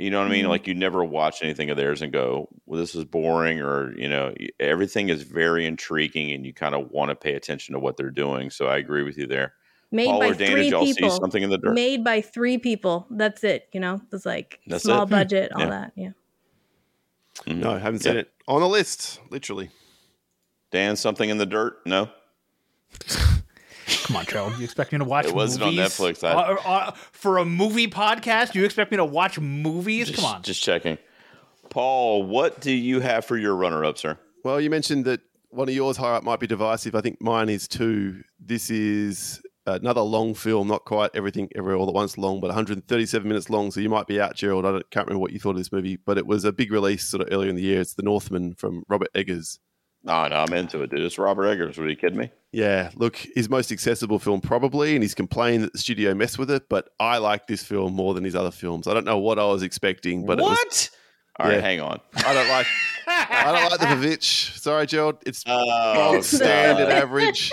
you 0.00 0.10
know 0.10 0.18
what 0.18 0.28
I 0.28 0.30
mean? 0.30 0.46
Mhm. 0.46 0.48
Like, 0.48 0.66
you 0.66 0.74
never 0.74 1.04
watch 1.04 1.42
anything 1.42 1.70
of 1.70 1.76
theirs 1.76 2.02
and 2.02 2.12
go, 2.12 2.48
"Well, 2.66 2.80
this 2.80 2.94
is 2.94 3.04
boring," 3.04 3.60
or 3.60 3.92
you 3.98 4.08
know, 4.08 4.34
everything 4.58 5.08
is 5.08 5.22
very 5.22 5.66
intriguing, 5.66 6.32
and 6.32 6.44
you 6.46 6.52
kind 6.52 6.74
of 6.74 6.90
want 6.90 7.10
to 7.10 7.14
pay 7.14 7.34
attention 7.34 7.74
to 7.74 7.78
what 7.78 7.96
they're 7.96 8.10
doing. 8.10 8.50
So 8.50 8.66
I 8.66 8.78
agree 8.78 9.02
with 9.02 9.18
you 9.18 9.26
there. 9.26 9.54
Made 9.92 10.06
Paul 10.06 10.20
by 10.20 10.26
or 10.28 10.34
Dan, 10.34 10.52
three 10.52 10.62
did 10.62 10.70
y'all 10.70 10.84
people. 10.84 11.10
see 11.10 11.16
something 11.16 11.42
in 11.42 11.50
the 11.50 11.58
dirt? 11.58 11.74
Made 11.74 12.04
by 12.04 12.20
three 12.20 12.58
people. 12.58 13.06
That's 13.10 13.42
it. 13.44 13.68
You 13.72 13.80
know, 13.80 14.00
it's 14.12 14.24
like 14.24 14.60
That's 14.66 14.84
small 14.84 15.02
it? 15.02 15.06
Hmm. 15.06 15.10
budget, 15.10 15.52
all 15.52 15.60
Yeah. 15.62 15.68
that. 15.70 15.92
Yeah. 15.96 16.10
Mhm. 17.46 17.56
No, 17.56 17.72
I 17.72 17.78
haven't 17.78 18.00
seen 18.00 18.14
Yeah. 18.14 18.20
it. 18.20 18.32
On 18.48 18.60
the 18.60 18.68
list, 18.68 19.20
literally. 19.30 19.70
Dan, 20.70 20.94
something 20.96 21.28
in 21.28 21.38
the 21.38 21.46
dirt? 21.46 21.78
No. 21.86 22.08
Come 24.10 24.16
on, 24.16 24.26
Joe. 24.26 24.52
You 24.58 24.64
expect 24.64 24.90
me 24.90 24.98
to 24.98 25.04
watch 25.04 25.26
It 25.26 25.34
wasn't 25.34 25.62
on 25.62 25.76
movies? 25.76 25.88
Netflix. 25.92 26.24
I- 26.26 26.32
Uh, 26.32 26.56
uh, 26.64 26.90
for 27.12 27.38
a 27.38 27.44
movie 27.44 27.86
podcast, 27.86 28.56
you 28.56 28.64
expect 28.64 28.90
me 28.90 28.96
to 28.96 29.04
watch 29.04 29.38
movies? 29.38 30.08
Just, 30.08 30.20
Come 30.20 30.34
on. 30.34 30.42
Just 30.42 30.62
checking. 30.62 30.98
Paul, 31.68 32.24
what 32.24 32.60
do 32.60 32.72
you 32.72 32.98
have 33.00 33.24
for 33.24 33.36
your 33.36 33.54
runner 33.54 33.84
up, 33.84 33.98
sir? 33.98 34.18
Well, 34.44 34.60
you 34.60 34.68
mentioned 34.68 35.04
that 35.04 35.20
one 35.50 35.68
of 35.68 35.74
yours 35.74 35.96
higher 35.96 36.14
up 36.14 36.24
might 36.24 36.40
be 36.40 36.46
divisive. 36.48 36.94
I 36.96 37.00
think 37.00 37.20
mine 37.22 37.48
is 37.48 37.68
too. 37.68 38.22
This 38.40 38.68
is 38.70 39.40
another 39.66 40.00
long 40.00 40.34
film, 40.34 40.66
not 40.66 40.84
quite 40.84 41.10
everything 41.14 41.48
ever 41.54 41.76
all 41.76 41.86
at 41.86 41.94
once 41.94 42.18
long, 42.18 42.40
but 42.40 42.48
137 42.48 43.28
minutes 43.28 43.48
long. 43.50 43.70
So 43.70 43.78
you 43.78 43.88
might 43.88 44.08
be 44.08 44.20
out, 44.20 44.34
Gerald. 44.34 44.66
I 44.66 44.72
don't, 44.72 44.90
can't 44.90 45.06
remember 45.06 45.20
what 45.20 45.32
you 45.32 45.38
thought 45.38 45.50
of 45.50 45.58
this 45.58 45.70
movie, 45.70 45.96
but 45.96 46.18
it 46.18 46.26
was 46.26 46.44
a 46.44 46.50
big 46.52 46.72
release 46.72 47.04
sort 47.08 47.22
of 47.22 47.28
earlier 47.30 47.48
in 47.50 47.54
the 47.54 47.62
year. 47.62 47.80
It's 47.80 47.94
The 47.94 48.02
Northman 48.02 48.54
from 48.54 48.82
Robert 48.88 49.10
Eggers. 49.14 49.60
No, 50.02 50.26
no, 50.28 50.36
I'm 50.36 50.52
into 50.54 50.82
it, 50.82 50.90
dude. 50.90 51.00
It's 51.00 51.18
Robert 51.18 51.44
Eggers. 51.46 51.78
Are 51.78 51.88
you 51.88 51.94
kidding 51.96 52.18
me? 52.18 52.30
Yeah, 52.52 52.90
look, 52.96 53.16
his 53.34 53.50
most 53.50 53.70
accessible 53.70 54.18
film 54.18 54.40
probably, 54.40 54.94
and 54.94 55.02
he's 55.02 55.14
complained 55.14 55.62
that 55.64 55.72
the 55.74 55.78
studio 55.78 56.14
messed 56.14 56.38
with 56.38 56.50
it. 56.50 56.68
But 56.70 56.88
I 56.98 57.18
like 57.18 57.46
this 57.46 57.62
film 57.62 57.92
more 57.94 58.14
than 58.14 58.24
his 58.24 58.34
other 58.34 58.50
films. 58.50 58.86
I 58.88 58.94
don't 58.94 59.04
know 59.04 59.18
what 59.18 59.38
I 59.38 59.44
was 59.44 59.62
expecting, 59.62 60.24
but 60.24 60.38
it 60.38 60.42
was, 60.42 60.50
what? 60.58 60.90
All 61.38 61.46
right, 61.46 61.56
Yeah. 61.56 61.60
hang 61.60 61.80
on. 61.80 62.00
I 62.16 62.34
don't 62.34 62.48
like. 62.48 62.66
I 63.06 63.52
don't 63.52 63.70
like 63.70 63.80
the 63.80 63.86
Pavitch. 63.86 64.58
Sorry, 64.58 64.86
Gerald. 64.86 65.16
It's 65.26 65.44
Oh, 65.46 66.20
standard 66.22 66.88
God. 66.88 66.92
average. 67.02 67.52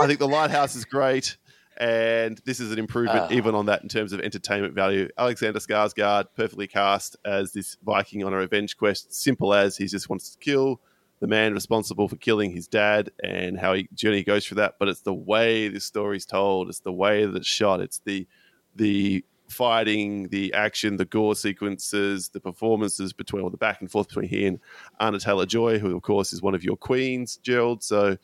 I 0.00 0.06
think 0.06 0.18
the 0.20 0.28
Lighthouse 0.28 0.76
is 0.76 0.84
great, 0.84 1.36
and 1.78 2.40
this 2.44 2.60
is 2.60 2.70
an 2.72 2.78
improvement 2.78 3.26
Ah. 3.30 3.34
even 3.34 3.54
on 3.56 3.66
that 3.66 3.82
in 3.82 3.88
terms 3.88 4.12
of 4.12 4.20
entertainment 4.20 4.74
value. 4.74 5.08
Alexander 5.18 5.58
Skarsgård, 5.58 6.26
perfectly 6.36 6.68
cast 6.68 7.16
as 7.24 7.52
this 7.52 7.76
Viking 7.84 8.22
on 8.24 8.32
a 8.32 8.36
revenge 8.36 8.76
quest. 8.76 9.12
Simple 9.12 9.52
as 9.52 9.76
he 9.76 9.86
just 9.86 10.08
wants 10.08 10.30
to 10.30 10.38
kill 10.38 10.80
the 11.22 11.28
man 11.28 11.54
responsible 11.54 12.08
for 12.08 12.16
killing 12.16 12.50
his 12.50 12.66
dad, 12.66 13.08
and 13.22 13.56
how 13.56 13.74
he 13.74 13.88
journey 13.94 14.24
goes 14.24 14.44
through 14.44 14.56
that. 14.56 14.74
But 14.80 14.88
it's 14.88 15.02
the 15.02 15.14
way 15.14 15.68
this 15.68 15.84
story's 15.84 16.26
told. 16.26 16.68
It's 16.68 16.80
the 16.80 16.92
way 16.92 17.24
that 17.24 17.36
it's 17.36 17.46
shot. 17.46 17.80
It's 17.80 18.00
the 18.04 18.26
the 18.74 19.24
fighting, 19.48 20.28
the 20.30 20.52
action, 20.52 20.96
the 20.96 21.04
gore 21.04 21.36
sequences, 21.36 22.28
the 22.30 22.40
performances 22.40 23.12
between, 23.12 23.44
or 23.44 23.50
the 23.50 23.56
back 23.56 23.80
and 23.80 23.90
forth 23.90 24.08
between 24.08 24.28
he 24.28 24.46
and 24.46 24.58
Anya 24.98 25.20
Taylor-Joy, 25.20 25.78
who 25.78 25.94
of 25.94 26.02
course 26.02 26.32
is 26.32 26.42
one 26.42 26.54
of 26.54 26.64
your 26.64 26.76
queens, 26.76 27.36
Gerald. 27.36 27.84
So, 27.84 28.16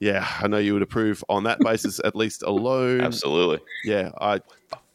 yeah, 0.00 0.28
I 0.40 0.48
know 0.48 0.58
you 0.58 0.74
would 0.74 0.82
approve 0.82 1.24
on 1.28 1.44
that 1.44 1.60
basis, 1.60 2.00
at 2.04 2.14
least 2.14 2.42
alone. 2.42 3.00
Absolutely. 3.00 3.60
Yeah, 3.84 4.10
I, 4.20 4.40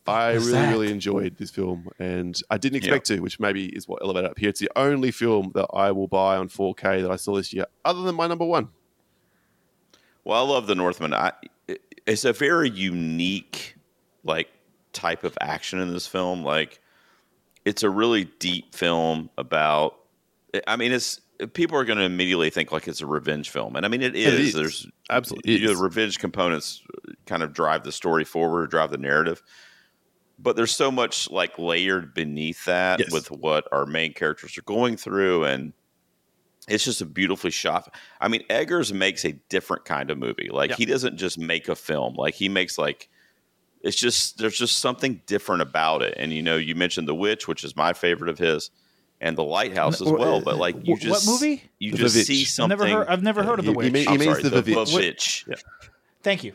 I 0.10 0.34
was 0.34 0.48
really, 0.48 0.60
that? 0.60 0.72
really 0.72 0.92
enjoyed 0.92 1.38
this 1.38 1.52
film, 1.52 1.90
and 2.00 2.40
I 2.50 2.58
didn't 2.58 2.78
expect 2.78 3.08
to, 3.08 3.20
which 3.20 3.40
maybe 3.40 3.68
is 3.68 3.88
what 3.88 4.02
elevated 4.02 4.32
up 4.32 4.40
here. 4.40 4.50
It's 4.50 4.60
the 4.60 4.72
only 4.76 5.12
film 5.12 5.52
that 5.56 5.68
I 5.74 5.92
will 5.92 6.08
buy 6.08 6.38
on 6.38 6.50
4K 6.50 7.02
that 7.02 7.12
I 7.12 7.16
saw 7.16 7.36
this 7.36 7.54
year, 7.54 7.66
other 7.86 8.02
than 8.02 8.16
my 8.16 8.28
number 8.28 8.46
one. 8.46 8.70
Well, 10.24 10.44
I 10.44 10.48
love 10.48 10.68
The 10.68 10.76
Northman. 10.76 11.14
I, 11.14 11.32
it's 12.06 12.26
a 12.26 12.34
very 12.34 12.70
unique, 12.70 13.76
like, 14.24 14.50
type 14.94 15.24
of 15.24 15.38
action 15.40 15.80
in 15.80 15.94
this 15.94 16.08
film. 16.08 16.44
Like, 16.44 16.82
it's 17.66 17.84
a 17.84 17.90
really 17.90 18.26
deep 18.26 18.76
film 18.76 19.30
about. 19.38 19.96
I 20.68 20.76
mean, 20.76 20.92
it's 20.92 21.22
people 21.54 21.78
are 21.78 21.86
going 21.86 21.98
to 22.00 22.04
immediately 22.04 22.50
think 22.50 22.72
like 22.72 22.88
it's 22.88 23.02
a 23.02 23.06
revenge 23.06 23.50
film, 23.50 23.76
and 23.76 23.86
I 23.86 23.90
mean, 23.90 24.02
it 24.02 24.16
is. 24.16 24.40
is. 24.40 24.54
There's 24.54 24.88
Absolutely, 25.10 25.56
it 25.56 25.68
the 25.68 25.76
revenge 25.76 26.20
components 26.20 26.84
kind 27.26 27.44
of 27.44 27.54
drive 27.54 27.84
the 27.84 27.92
story 27.92 28.24
forward, 28.24 28.70
drive 28.70 28.92
the 28.92 28.98
narrative. 28.98 29.42
But 30.42 30.56
there's 30.56 30.74
so 30.74 30.90
much 30.90 31.30
like 31.30 31.60
layered 31.60 32.14
beneath 32.14 32.64
that 32.66 33.00
Yes. 33.00 33.12
with 33.12 33.30
what 33.30 33.68
our 33.74 33.86
main 33.86 34.14
characters 34.14 34.58
are 34.58 34.62
going 34.62 34.96
through, 34.96 35.44
and 35.44 35.74
it's 36.68 36.86
just 36.86 37.02
a 37.02 37.06
beautifully 37.06 37.52
shot. 37.52 37.94
I 38.22 38.30
mean, 38.30 38.44
Eggers 38.50 38.94
makes 38.94 39.26
a 39.26 39.34
different 39.50 39.84
kind 39.86 40.10
of 40.10 40.18
movie. 40.18 40.50
Like 40.50 40.70
Yeah. 40.72 40.76
he 40.78 40.86
doesn't 40.86 41.18
just 41.18 41.38
make 41.38 41.68
a 41.68 41.76
film. 41.76 42.16
Like 42.16 42.36
he 42.36 42.48
makes 42.48 42.78
like 42.78 43.10
it's 43.82 43.98
just 43.98 44.38
there's 44.38 44.58
just 44.58 44.80
something 44.80 45.22
different 45.26 45.62
about 45.62 46.02
it. 46.04 46.14
And 46.18 46.32
you 46.32 46.42
know, 46.42 46.56
you 46.58 46.74
mentioned 46.76 47.08
The 47.08 47.16
Witch, 47.16 47.48
which 47.48 47.64
is 47.66 47.76
my 47.76 47.92
favorite 47.94 48.30
of 48.30 48.38
his, 48.38 48.72
and 49.20 49.38
The 49.38 49.44
Lighthouse 49.44 50.00
as 50.02 50.10
well. 50.10 50.40
But 50.40 50.58
like 50.58 50.76
you 50.88 50.96
just 50.98 51.28
what 51.28 51.34
movie? 51.42 51.64
You 51.80 51.92
The 51.92 51.98
just 51.98 52.16
Vivitch. 52.16 52.26
see 52.26 52.46
something. 52.46 52.72
I've 52.80 52.88
never 52.88 52.98
heard. 53.00 53.08
I've 53.10 53.24
never 53.24 53.44
heard 53.44 53.60
of 53.60 53.66
the 53.66 53.72
He- 53.72 53.78
witch. 53.78 53.86
he 53.88 53.92
mean- 53.92 54.08
I'm 54.08 54.22
sorry, 54.22 54.44
the 54.44 54.50
the 54.62 54.62
Vivitch. 54.64 54.94
Vivitch. 54.96 55.48
Yeah. 55.48 55.56
Thank 56.24 56.46
you. 56.46 56.54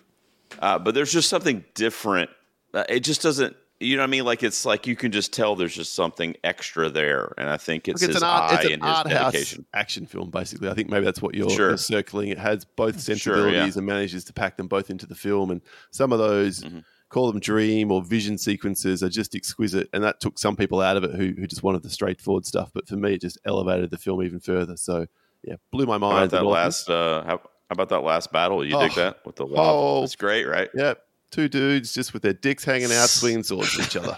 Uh, 0.59 0.79
but 0.79 0.95
there's 0.95 1.13
just 1.13 1.29
something 1.29 1.65
different. 1.75 2.31
Uh, 2.73 2.85
it 2.89 3.01
just 3.01 3.21
doesn't. 3.21 3.57
You 3.81 3.97
know 3.97 4.03
what 4.03 4.09
I 4.09 4.11
mean? 4.11 4.25
Like 4.25 4.43
it's 4.43 4.65
like 4.65 4.87
you 4.87 4.95
can 4.97 5.11
just 5.13 5.33
tell 5.33 5.57
there's 5.57 5.75
just 5.75 5.95
something 5.95 6.37
extra 6.45 6.89
there, 6.89 7.35
and 7.37 7.49
I 7.51 7.57
think 7.57 7.89
it's 7.89 8.01
Look, 8.03 8.09
his 8.13 8.17
an 8.19 8.23
art, 8.29 8.53
eye 8.53 8.55
it's 8.57 8.65
an 8.67 8.73
and 8.75 8.83
his 8.85 8.91
art 8.93 9.07
house 9.11 9.33
dedication. 9.33 9.67
action 9.75 10.07
film, 10.07 10.31
basically. 10.31 10.69
I 10.69 10.75
think 10.75 10.89
maybe 10.91 11.05
that's 11.05 11.21
what 11.21 11.35
you're, 11.35 11.51
Sure. 11.51 11.69
you're 11.71 11.77
circling. 11.77 12.29
It 12.29 12.39
has 12.39 12.65
both 12.65 12.95
Sure, 12.95 13.17
sensibilities 13.17 13.75
yeah. 13.75 13.79
and 13.79 13.87
manages 13.87 14.25
to 14.27 14.33
pack 14.33 14.57
them 14.57 14.69
both 14.69 14.91
into 14.91 15.07
the 15.07 15.15
film. 15.17 15.51
And 15.51 15.61
some 15.91 16.13
of 16.13 16.19
those, 16.21 16.63
Mhm. 16.63 16.85
call 17.11 17.31
them 17.31 17.41
dream 17.41 17.91
or 17.91 18.01
vision 18.03 18.39
sequences, 18.39 19.03
are 19.03 19.09
just 19.09 19.35
exquisite. 19.35 19.89
And 19.93 20.03
that 20.05 20.21
took 20.21 20.39
some 20.39 20.55
people 20.57 20.81
out 20.81 20.97
of 20.97 21.03
it 21.05 21.11
who, 21.17 21.33
who 21.39 21.47
just 21.47 21.63
wanted 21.65 21.83
the 21.83 21.91
straightforward 21.91 22.47
stuff. 22.47 22.71
But 22.73 22.87
for 22.89 22.97
me, 22.97 23.15
it 23.15 23.21
just 23.21 23.39
elevated 23.45 23.91
the 23.91 23.99
film 23.99 24.23
even 24.23 24.39
further. 24.41 24.77
So, 24.77 25.07
yeah, 25.43 25.57
blew 25.73 25.87
my 25.87 25.99
mind. 25.99 26.31
that 26.31 26.45
last? 26.47 26.89
Uh, 26.89 27.25
how, 27.25 27.41
about 27.71 27.89
that 27.89 28.01
last 28.05 28.31
battle? 28.33 28.65
You 28.65 28.79
dig 28.79 28.93
Oh. 28.93 28.95
that 28.97 29.27
with 29.27 29.37
the 29.37 29.47
lava? 29.47 29.61
Oh. 29.61 30.05
It's 30.05 30.15
great, 30.17 30.45
right? 30.45 30.71
Yeah, 30.75 30.95
two 31.35 31.49
dudes 31.49 31.93
just 31.93 32.13
with 32.13 32.23
their 32.23 32.33
dicks 32.33 32.65
hanging 32.65 32.93
out, 32.93 33.09
swinging 33.09 33.43
swords 33.43 33.79
at 33.79 33.87
each 33.87 33.97
other. 33.97 34.17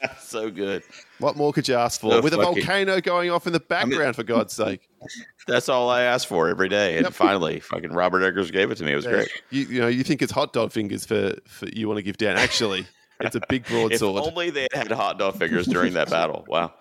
That's 0.00 0.28
so 0.28 0.50
good. 0.50 0.82
What 1.18 1.36
more 1.36 1.52
could 1.52 1.66
you 1.68 1.74
ask 1.74 2.00
for? 2.00 2.10
So 2.12 2.20
with 2.20 2.34
a 2.34 2.36
fucking- 2.36 2.54
volcano 2.54 3.00
going 3.00 3.30
off 3.30 3.46
in 3.46 3.52
the 3.52 3.60
background, 3.60 4.16
for 4.16 4.22
God's 4.24 4.52
sake. 4.52 4.88
That's 5.46 5.68
all 5.68 5.90
I 5.90 6.02
asked 6.02 6.26
for 6.28 6.48
every 6.48 6.68
day, 6.68 6.96
and 6.96 7.04
Yep. 7.04 7.12
finally, 7.14 7.60
fucking 7.60 7.92
Robert 7.92 8.22
Eggers 8.22 8.50
gave 8.50 8.70
it 8.70 8.76
to 8.76 8.84
me. 8.84 8.92
It 8.92 8.96
was 8.96 9.04
Yeah. 9.04 9.10
great. 9.10 9.28
You, 9.50 9.62
you 9.62 9.80
know, 9.80 9.88
you 9.88 10.02
think 10.04 10.22
it's 10.22 10.32
hot 10.32 10.52
dog 10.52 10.70
fingers 10.72 11.04
for, 11.04 11.34
for 11.46 11.66
you 11.68 11.88
want 11.88 11.98
to 11.98 12.02
give 12.02 12.16
down. 12.16 12.36
Actually, 12.36 12.86
it's 13.20 13.34
a 13.36 13.40
big 13.48 13.62
If 13.66 13.68
broadsword. 13.70 14.22
only 14.24 14.50
they 14.50 14.68
had 14.72 14.90
hot 14.92 15.18
dog 15.18 15.36
figures 15.38 15.66
during 15.66 15.94
that 15.94 16.10
battle. 16.10 16.44
Wow. 16.48 16.74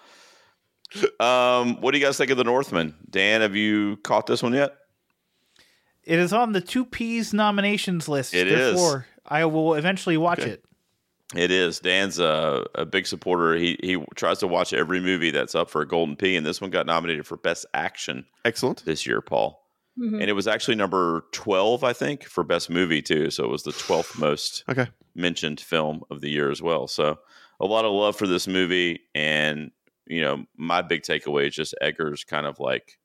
Um, 1.20 1.80
what 1.80 1.92
do 1.92 1.98
you 2.00 2.04
guys 2.06 2.18
think 2.18 2.32
of 2.32 2.38
the 2.38 2.44
Northman? 2.44 2.96
Dan, 3.10 3.42
have 3.42 3.56
you 3.56 3.98
caught 3.98 4.28
this 4.28 4.44
one 4.44 4.54
yet? 4.54 4.76
It 6.04 6.20
is 6.20 6.34
on 6.34 6.52
the 6.52 6.60
two 6.62 6.84
P's 6.86 7.34
nominations 7.34 8.10
list. 8.10 8.34
It 8.34 8.48
is. 8.48 8.80
Therefore, 9.32 9.42
I 9.42 9.46
will 9.46 9.74
eventually 9.76 10.18
watch 10.18 10.40
Okay. 10.40 10.52
it. 10.52 10.64
It 11.34 11.50
is. 11.50 11.80
Dan's 11.80 12.20
a, 12.20 12.66
a 12.76 12.86
big 12.86 13.08
supporter. 13.08 13.56
He 13.56 13.80
he 13.82 14.04
tries 14.16 14.40
to 14.40 14.48
watch 14.48 14.74
every 14.74 15.00
movie 15.00 15.32
that's 15.32 15.56
up 15.56 15.70
for 15.70 15.82
a 15.82 15.88
Golden 15.88 16.18
P, 16.18 16.36
and 16.36 16.46
this 16.46 16.60
one 16.60 16.72
got 16.72 16.86
nominated 16.86 17.26
for 17.26 17.38
Best 17.38 17.66
Action 17.74 18.26
Excellent. 18.44 18.84
this 18.84 19.06
year, 19.08 19.22
Paul. 19.22 19.58
Mhm. 19.98 20.20
And 20.22 20.30
it 20.30 20.34
was 20.34 20.48
actually 20.48 20.76
number 20.76 21.24
twelve, 21.32 21.86
I 21.86 21.94
think, 21.94 22.26
for 22.26 22.44
Best 22.44 22.70
Movie 22.70 23.02
too. 23.02 23.30
So 23.32 23.46
it 23.46 23.50
was 23.50 23.64
the 23.64 23.72
twelfth 23.72 24.18
most 24.20 24.66
Okay. 24.70 24.88
mentioned 25.16 25.62
film 25.62 26.02
of 26.12 26.20
the 26.20 26.30
year 26.30 26.52
as 26.52 26.62
well. 26.62 26.88
So 26.88 27.18
a 27.62 27.66
lot 27.66 27.86
of 27.86 27.94
love 27.94 28.18
for 28.18 28.28
this 28.28 28.46
movie, 28.48 29.00
and 29.16 29.72
you 30.08 30.22
know, 30.22 30.44
my 30.58 30.82
big 30.82 31.04
takeaway 31.04 31.48
is 31.48 31.56
just 31.56 31.74
Eggers' 31.80 32.26
kind 32.26 32.46
of 32.46 32.60
like 32.60 32.98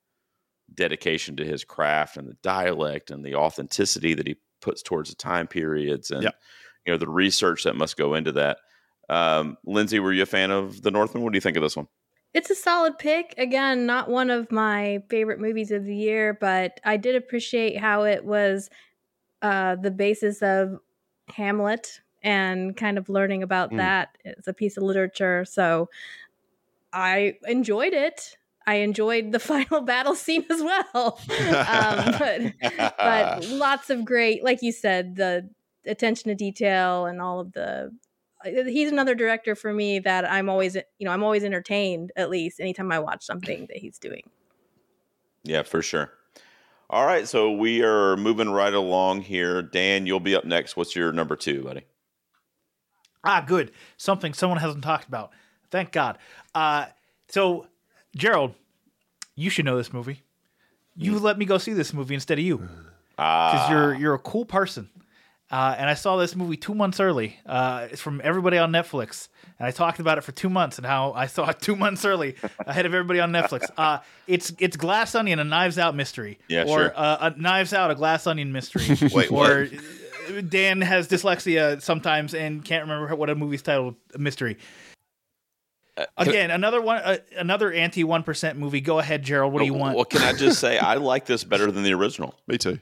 dedication 0.74 1.36
to 1.36 1.44
his 1.44 1.62
craft 1.64 2.16
and 2.16 2.26
the 2.26 2.36
dialect 2.42 3.12
and 3.12 3.24
the 3.24 3.36
authenticity 3.36 4.14
that 4.14 4.26
he 4.26 4.34
puts 4.66 4.82
towards 4.82 5.10
the 5.10 5.16
time 5.16 5.46
periods 5.46 6.10
and 6.10 6.24
Yep. 6.24 6.34
you 6.84 6.92
know 6.92 6.98
the 6.98 7.08
research 7.08 7.62
that 7.64 7.76
must 7.76 7.96
go 7.96 8.14
into 8.14 8.32
that. 8.32 8.58
Um, 9.08 9.56
Lindsay, 9.64 10.00
were 10.00 10.12
you 10.12 10.24
a 10.24 10.26
fan 10.26 10.50
of 10.50 10.82
The 10.82 10.90
Northman? 10.90 11.22
What 11.22 11.32
do 11.32 11.36
you 11.36 11.40
think 11.40 11.56
of 11.56 11.62
this 11.62 11.76
one? 11.76 11.86
It's 12.34 12.50
a 12.50 12.54
solid 12.56 12.98
pick. 12.98 13.34
Again, 13.38 13.86
not 13.86 14.10
one 14.10 14.28
of 14.30 14.50
my 14.50 15.02
favorite 15.08 15.38
movies 15.40 15.70
of 15.70 15.84
the 15.84 15.94
year, 15.94 16.36
but 16.38 16.80
I 16.84 16.96
did 16.96 17.14
appreciate 17.14 17.78
how 17.78 18.02
it 18.02 18.24
was 18.24 18.68
uh, 19.42 19.76
the 19.76 19.92
basis 19.92 20.42
of 20.42 20.80
Hamlet 21.28 22.00
and 22.24 22.76
kind 22.76 22.98
of 22.98 23.08
learning 23.08 23.44
about 23.44 23.70
Mm. 23.70 23.76
that 23.76 24.18
as 24.24 24.48
a 24.48 24.52
piece 24.52 24.76
of 24.76 24.82
literature. 24.82 25.44
So 25.44 25.88
I 26.92 27.34
enjoyed 27.46 27.92
it. 27.94 28.36
I 28.66 28.76
enjoyed 28.76 29.32
the 29.32 29.38
final 29.52 29.80
battle 29.82 30.14
scene 30.14 30.44
as 30.50 30.62
well. 30.62 31.20
um, 31.68 32.14
but, 32.18 32.96
but 32.98 33.48
lots 33.48 33.90
of 33.90 34.04
great, 34.04 34.42
like 34.42 34.62
you 34.62 34.72
said, 34.72 35.16
the 35.16 35.48
attention 35.86 36.28
to 36.30 36.34
detail 36.34 37.06
and 37.06 37.20
all 37.20 37.40
of 37.40 37.52
the. 37.52 37.92
uh, 38.44 38.64
He's 38.64 38.90
another 38.90 39.14
director 39.14 39.54
for 39.54 39.72
me 39.72 39.98
that 40.00 40.30
I'm 40.30 40.48
always, 40.48 40.74
you 40.74 41.04
know, 41.04 41.10
I'm 41.12 41.22
always 41.22 41.44
entertained 41.44 42.10
at 42.16 42.28
least 42.30 42.60
anytime 42.60 42.90
I 42.90 42.98
watch 42.98 43.24
something 43.24 43.66
that 43.68 43.76
he's 43.76 43.98
doing. 43.98 44.22
Yeah, 45.44 45.62
for 45.62 45.80
sure. 45.82 46.10
All 46.90 47.06
right, 47.06 47.26
so 47.26 47.52
we 47.52 47.82
are 47.82 48.16
moving 48.16 48.48
right 48.50 48.72
along 48.74 49.22
here. 49.22 49.60
Dan, 49.62 50.06
you'll 50.06 50.20
be 50.20 50.36
up 50.36 50.44
next. 50.44 50.76
What's 50.76 50.94
your 50.94 51.12
number 51.12 51.34
two, 51.34 51.62
buddy? 51.62 51.82
Ah, 53.24 53.40
good. 53.44 53.72
Something 53.96 54.32
someone 54.32 54.58
hasn't 54.60 54.84
talked 54.84 55.08
about. 55.08 55.32
Thank 55.70 55.90
God. 55.90 56.18
Uh, 56.54 56.86
so, 57.28 57.66
Gerald, 58.16 58.54
you 59.34 59.50
should 59.50 59.64
know 59.64 59.76
this 59.76 59.92
movie. 59.92 60.22
You 60.96 61.18
let 61.18 61.36
me 61.38 61.44
go 61.44 61.58
see 61.58 61.74
this 61.74 61.92
movie 61.92 62.14
instead 62.14 62.38
of 62.38 62.44
you 62.44 62.56
because 62.58 62.70
Ah, 63.18 63.70
you're 63.70 63.94
you're 63.94 64.14
a 64.14 64.18
cool 64.18 64.46
person, 64.46 64.88
uh, 65.50 65.74
and 65.78 65.90
I 65.90 65.94
saw 65.94 66.16
this 66.16 66.34
movie 66.34 66.56
two 66.56 66.74
months 66.74 67.00
early. 67.00 67.38
Uh, 67.44 67.88
it's 67.90 68.00
from 68.00 68.20
everybody 68.24 68.56
on 68.56 68.72
Netflix, 68.72 69.28
and 69.58 69.66
I 69.66 69.70
talked 69.72 70.00
about 70.00 70.16
it 70.16 70.22
for 70.22 70.32
two 70.32 70.48
months 70.48 70.78
and 70.78 70.86
how 70.86 71.12
I 71.12 71.26
saw 71.26 71.50
it 71.50 71.60
two 71.60 71.76
months 71.76 72.04
early 72.06 72.36
ahead 72.66 72.86
of 72.86 72.94
everybody 72.94 73.20
on 73.20 73.30
Netflix. 73.32 73.68
Uh, 73.76 73.98
it's 74.26 74.52
it's 74.58 74.76
Glass 74.78 75.14
Onion, 75.14 75.38
a 75.38 75.44
Knives 75.44 75.78
Out 75.78 75.94
mystery, 75.94 76.38
Yeah, 76.48 76.62
or 76.62 76.66
sure. 76.78 76.92
uh, 76.96 77.30
a 77.36 77.38
Knives 77.38 77.74
Out, 77.74 77.90
a 77.90 77.94
Glass 77.94 78.26
Onion 78.26 78.50
mystery. 78.52 78.96
Wait, 79.14 79.30
or 79.30 79.68
uh, 80.28 80.40
Dan 80.48 80.80
has 80.80 81.08
dyslexia 81.08 81.80
sometimes 81.82 82.32
and 82.32 82.64
can't 82.64 82.84
remember 82.88 83.14
what 83.14 83.28
a 83.28 83.34
movie's 83.34 83.60
titled. 83.62 83.96
Mystery. 84.16 84.56
Again, 86.18 86.50
another 86.50 86.80
one, 86.82 86.98
uh, 86.98 87.16
another 87.36 87.72
anti 87.72 88.04
one 88.04 88.22
percent 88.22 88.58
movie. 88.58 88.80
Go 88.80 88.98
ahead, 88.98 89.22
Gerald. 89.22 89.52
What 89.52 89.60
do 89.60 89.64
you 89.66 89.74
want? 89.74 89.96
Well, 89.96 90.04
can 90.04 90.22
I 90.22 90.32
just 90.32 90.60
say 90.60 90.78
I 90.78 90.94
like 90.96 91.24
this 91.26 91.42
better 91.44 91.70
than 91.70 91.84
the 91.84 91.94
original. 91.94 92.34
Me 92.46 92.58
too. 92.58 92.78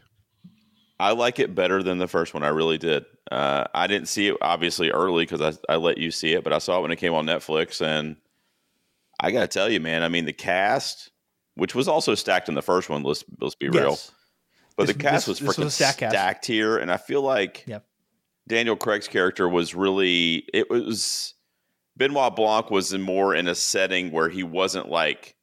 I 0.98 1.12
like 1.12 1.38
it 1.38 1.54
better 1.54 1.82
than 1.82 1.98
the 1.98 2.06
first 2.08 2.34
one. 2.34 2.42
I 2.42 2.48
really 2.48 2.78
did. 2.78 3.04
Uh, 3.30 3.64
I 3.74 3.86
didn't 3.86 4.08
see 4.08 4.28
it 4.28 4.36
obviously 4.40 4.90
early 4.90 5.24
because 5.24 5.40
I, 5.40 5.72
I 5.72 5.76
let 5.76 5.98
you 5.98 6.10
see 6.10 6.32
it, 6.34 6.44
but 6.44 6.52
I 6.52 6.58
saw 6.58 6.78
it 6.78 6.82
when 6.82 6.90
it 6.92 6.96
came 6.96 7.12
on 7.14 7.26
Netflix, 7.26 7.80
and 7.84 8.16
I 9.20 9.30
got 9.32 9.40
to 9.42 9.48
tell 9.48 9.68
you, 9.70 9.80
man. 9.80 10.02
I 10.02 10.08
mean, 10.08 10.24
the 10.24 10.32
cast, 10.32 11.10
which 11.54 11.74
was 11.74 11.88
also 11.88 12.14
stacked 12.14 12.48
in 12.48 12.54
the 12.54 12.62
first 12.62 12.88
one. 12.90 13.02
Let's 13.02 13.24
let's 13.40 13.54
be 13.54 13.68
real, 13.68 13.98
but 14.76 14.86
This- 14.86 14.96
the 14.96 15.02
cast 15.02 15.26
this- 15.26 15.40
was 15.40 15.40
this 15.40 15.56
freaking 15.56 15.64
was 15.64 15.80
a 15.80 15.84
stacked 15.84 15.98
cast. 16.12 16.46
here, 16.46 16.78
and 16.78 16.90
I 16.90 16.96
feel 16.96 17.22
like 17.22 17.64
Yep. 17.66 17.84
Daniel 18.48 18.76
Craig's 18.76 19.08
character 19.08 19.48
was 19.48 19.74
really 19.74 20.44
it 20.52 20.68
was 20.70 21.34
Benoit 21.96 22.34
Blanc 22.34 22.70
was 22.70 22.92
in 22.92 23.02
more 23.02 23.34
in 23.34 23.46
a 23.48 23.54
setting 23.54 24.10
where 24.10 24.28
he 24.28 24.42
wasn't 24.42 24.88
like 24.88 25.36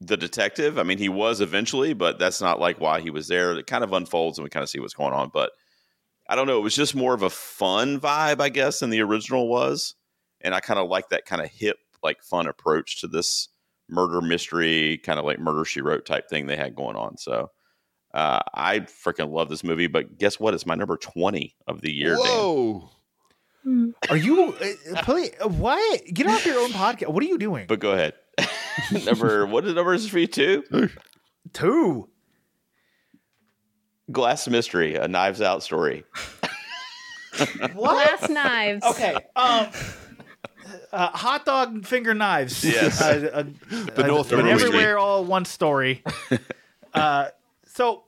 the 0.00 0.16
detective. 0.16 0.78
I 0.78 0.82
mean, 0.82 0.98
he 0.98 1.08
was 1.08 1.40
eventually, 1.40 1.92
but 1.92 2.18
that's 2.18 2.40
not 2.40 2.60
like 2.60 2.80
why 2.80 3.00
he 3.00 3.10
was 3.10 3.28
there. 3.28 3.52
It 3.52 3.66
kind 3.66 3.84
of 3.84 3.92
unfolds 3.92 4.38
and 4.38 4.44
we 4.44 4.50
kind 4.50 4.62
of 4.62 4.70
see 4.70 4.80
what's 4.80 4.94
going 4.94 5.12
on. 5.12 5.30
But 5.32 5.52
I 6.28 6.34
don't 6.34 6.46
know. 6.46 6.58
It 6.58 6.62
was 6.62 6.74
just 6.74 6.94
more 6.94 7.14
of 7.14 7.22
a 7.22 7.30
fun 7.30 8.00
vibe, 8.00 8.40
I 8.40 8.48
guess, 8.48 8.80
than 8.80 8.90
the 8.90 9.02
original 9.02 9.48
was. 9.48 9.94
And 10.40 10.54
I 10.54 10.60
kind 10.60 10.80
of 10.80 10.88
like 10.88 11.10
that 11.10 11.24
kind 11.24 11.42
of 11.42 11.50
hip, 11.50 11.76
like 12.02 12.22
fun 12.22 12.46
approach 12.46 13.00
to 13.00 13.06
this 13.06 13.48
murder 13.88 14.20
mystery, 14.20 14.98
kind 14.98 15.18
of 15.18 15.24
like 15.24 15.38
murder 15.38 15.64
she 15.64 15.82
wrote 15.82 16.06
type 16.06 16.28
thing 16.28 16.46
they 16.46 16.56
had 16.56 16.74
going 16.74 16.96
on. 16.96 17.16
So 17.16 17.50
uh, 18.14 18.40
I 18.54 18.80
freaking 18.80 19.30
love 19.30 19.48
this 19.48 19.62
movie. 19.62 19.86
But 19.86 20.18
guess 20.18 20.40
what? 20.40 20.54
It's 20.54 20.66
my 20.66 20.74
number 20.74 20.96
20 20.96 21.54
of 21.66 21.80
the 21.80 21.92
year. 21.92 22.16
Dan. 22.16 22.24
Whoa. 23.64 23.92
Are 24.10 24.16
you? 24.16 24.54
Uh, 24.54 25.02
please, 25.02 25.30
what? 25.40 26.04
Get 26.12 26.26
off 26.26 26.44
your 26.46 26.58
own 26.60 26.70
podcast. 26.70 27.08
What 27.08 27.22
are 27.22 27.26
you 27.26 27.38
doing? 27.38 27.66
But 27.68 27.80
go 27.80 27.92
ahead. 27.92 28.14
number 29.04 29.46
what 29.46 29.64
is 29.66 29.74
number 29.74 29.92
is 29.94 30.08
for 30.08 30.18
you 30.18 30.26
two? 30.26 30.88
Two. 31.52 32.08
Glass 34.10 34.48
Mystery, 34.48 34.96
a 34.96 35.06
Knives 35.08 35.40
Out 35.40 35.62
story. 35.62 36.04
What? 37.74 38.18
Glass 38.18 38.28
knives. 38.28 38.84
Okay. 38.84 39.14
Um. 39.36 39.66
Uh, 40.92 41.08
hot 41.08 41.44
dog 41.46 41.86
finger 41.86 42.12
knives. 42.14 42.62
Yes. 42.64 43.00
Uh, 43.00 43.30
uh, 43.32 43.42
The 43.94 44.04
uh, 44.04 44.06
North 44.06 44.28
but 44.30 44.36
Ridley. 44.44 44.50
everywhere, 44.52 44.98
all 44.98 45.24
one 45.24 45.44
story. 45.44 46.02
uh, 46.94 47.28
so 47.66 48.04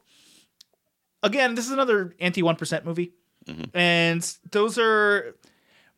again, 1.22 1.54
this 1.54 1.66
is 1.66 1.72
another 1.72 2.14
anti 2.20 2.42
one 2.42 2.56
percent 2.56 2.84
movie, 2.84 3.12
and 3.72 4.36
those 4.50 4.78
are 4.78 5.34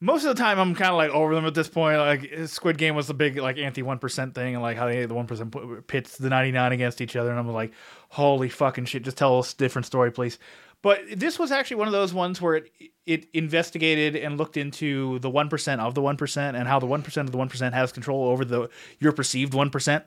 most 0.00 0.24
of 0.24 0.36
the 0.36 0.42
time 0.42 0.58
I'm 0.58 0.74
kind 0.74 0.90
of 0.90 0.96
like 0.96 1.10
over 1.10 1.34
them 1.34 1.46
at 1.46 1.54
this 1.54 1.68
point. 1.68 1.98
Like 1.98 2.30
Squid 2.46 2.78
Game 2.78 2.94
was 2.94 3.06
the 3.06 3.14
big 3.14 3.36
like 3.38 3.58
anti 3.58 3.82
one 3.82 3.98
percent 3.98 4.34
thing, 4.34 4.54
and 4.54 4.62
like 4.62 4.76
how 4.76 4.86
they 4.86 5.06
the 5.06 5.14
one 5.14 5.26
percent 5.26 5.54
pits 5.86 6.18
the 6.18 6.28
ninety 6.28 6.52
nine 6.52 6.72
against 6.72 7.00
each 7.00 7.16
other, 7.16 7.30
and 7.30 7.38
I'm 7.38 7.48
like, 7.48 7.72
holy 8.10 8.48
fucking 8.48 8.84
shit! 8.86 9.04
Just 9.04 9.16
tell 9.16 9.38
us 9.38 9.52
a 9.52 9.56
different 9.56 9.86
story, 9.86 10.10
please. 10.10 10.38
But 10.82 11.00
this 11.16 11.38
was 11.38 11.50
actually 11.50 11.78
one 11.78 11.88
of 11.88 11.92
those 11.92 12.12
ones 12.12 12.40
where 12.40 12.56
it 12.56 12.70
it 13.06 13.28
investigated 13.32 14.16
and 14.16 14.36
looked 14.36 14.56
into 14.56 15.18
the 15.20 15.30
one 15.30 15.48
percent 15.48 15.80
of 15.80 15.94
the 15.94 16.02
one 16.02 16.16
percent 16.16 16.56
and 16.56 16.68
how 16.68 16.78
the 16.78 16.86
one 16.86 17.02
percent 17.02 17.28
of 17.28 17.32
the 17.32 17.38
one 17.38 17.48
percent 17.48 17.74
has 17.74 17.92
control 17.92 18.28
over 18.28 18.44
the 18.44 18.68
your 18.98 19.12
perceived 19.12 19.54
one 19.54 19.70
percent. 19.70 20.04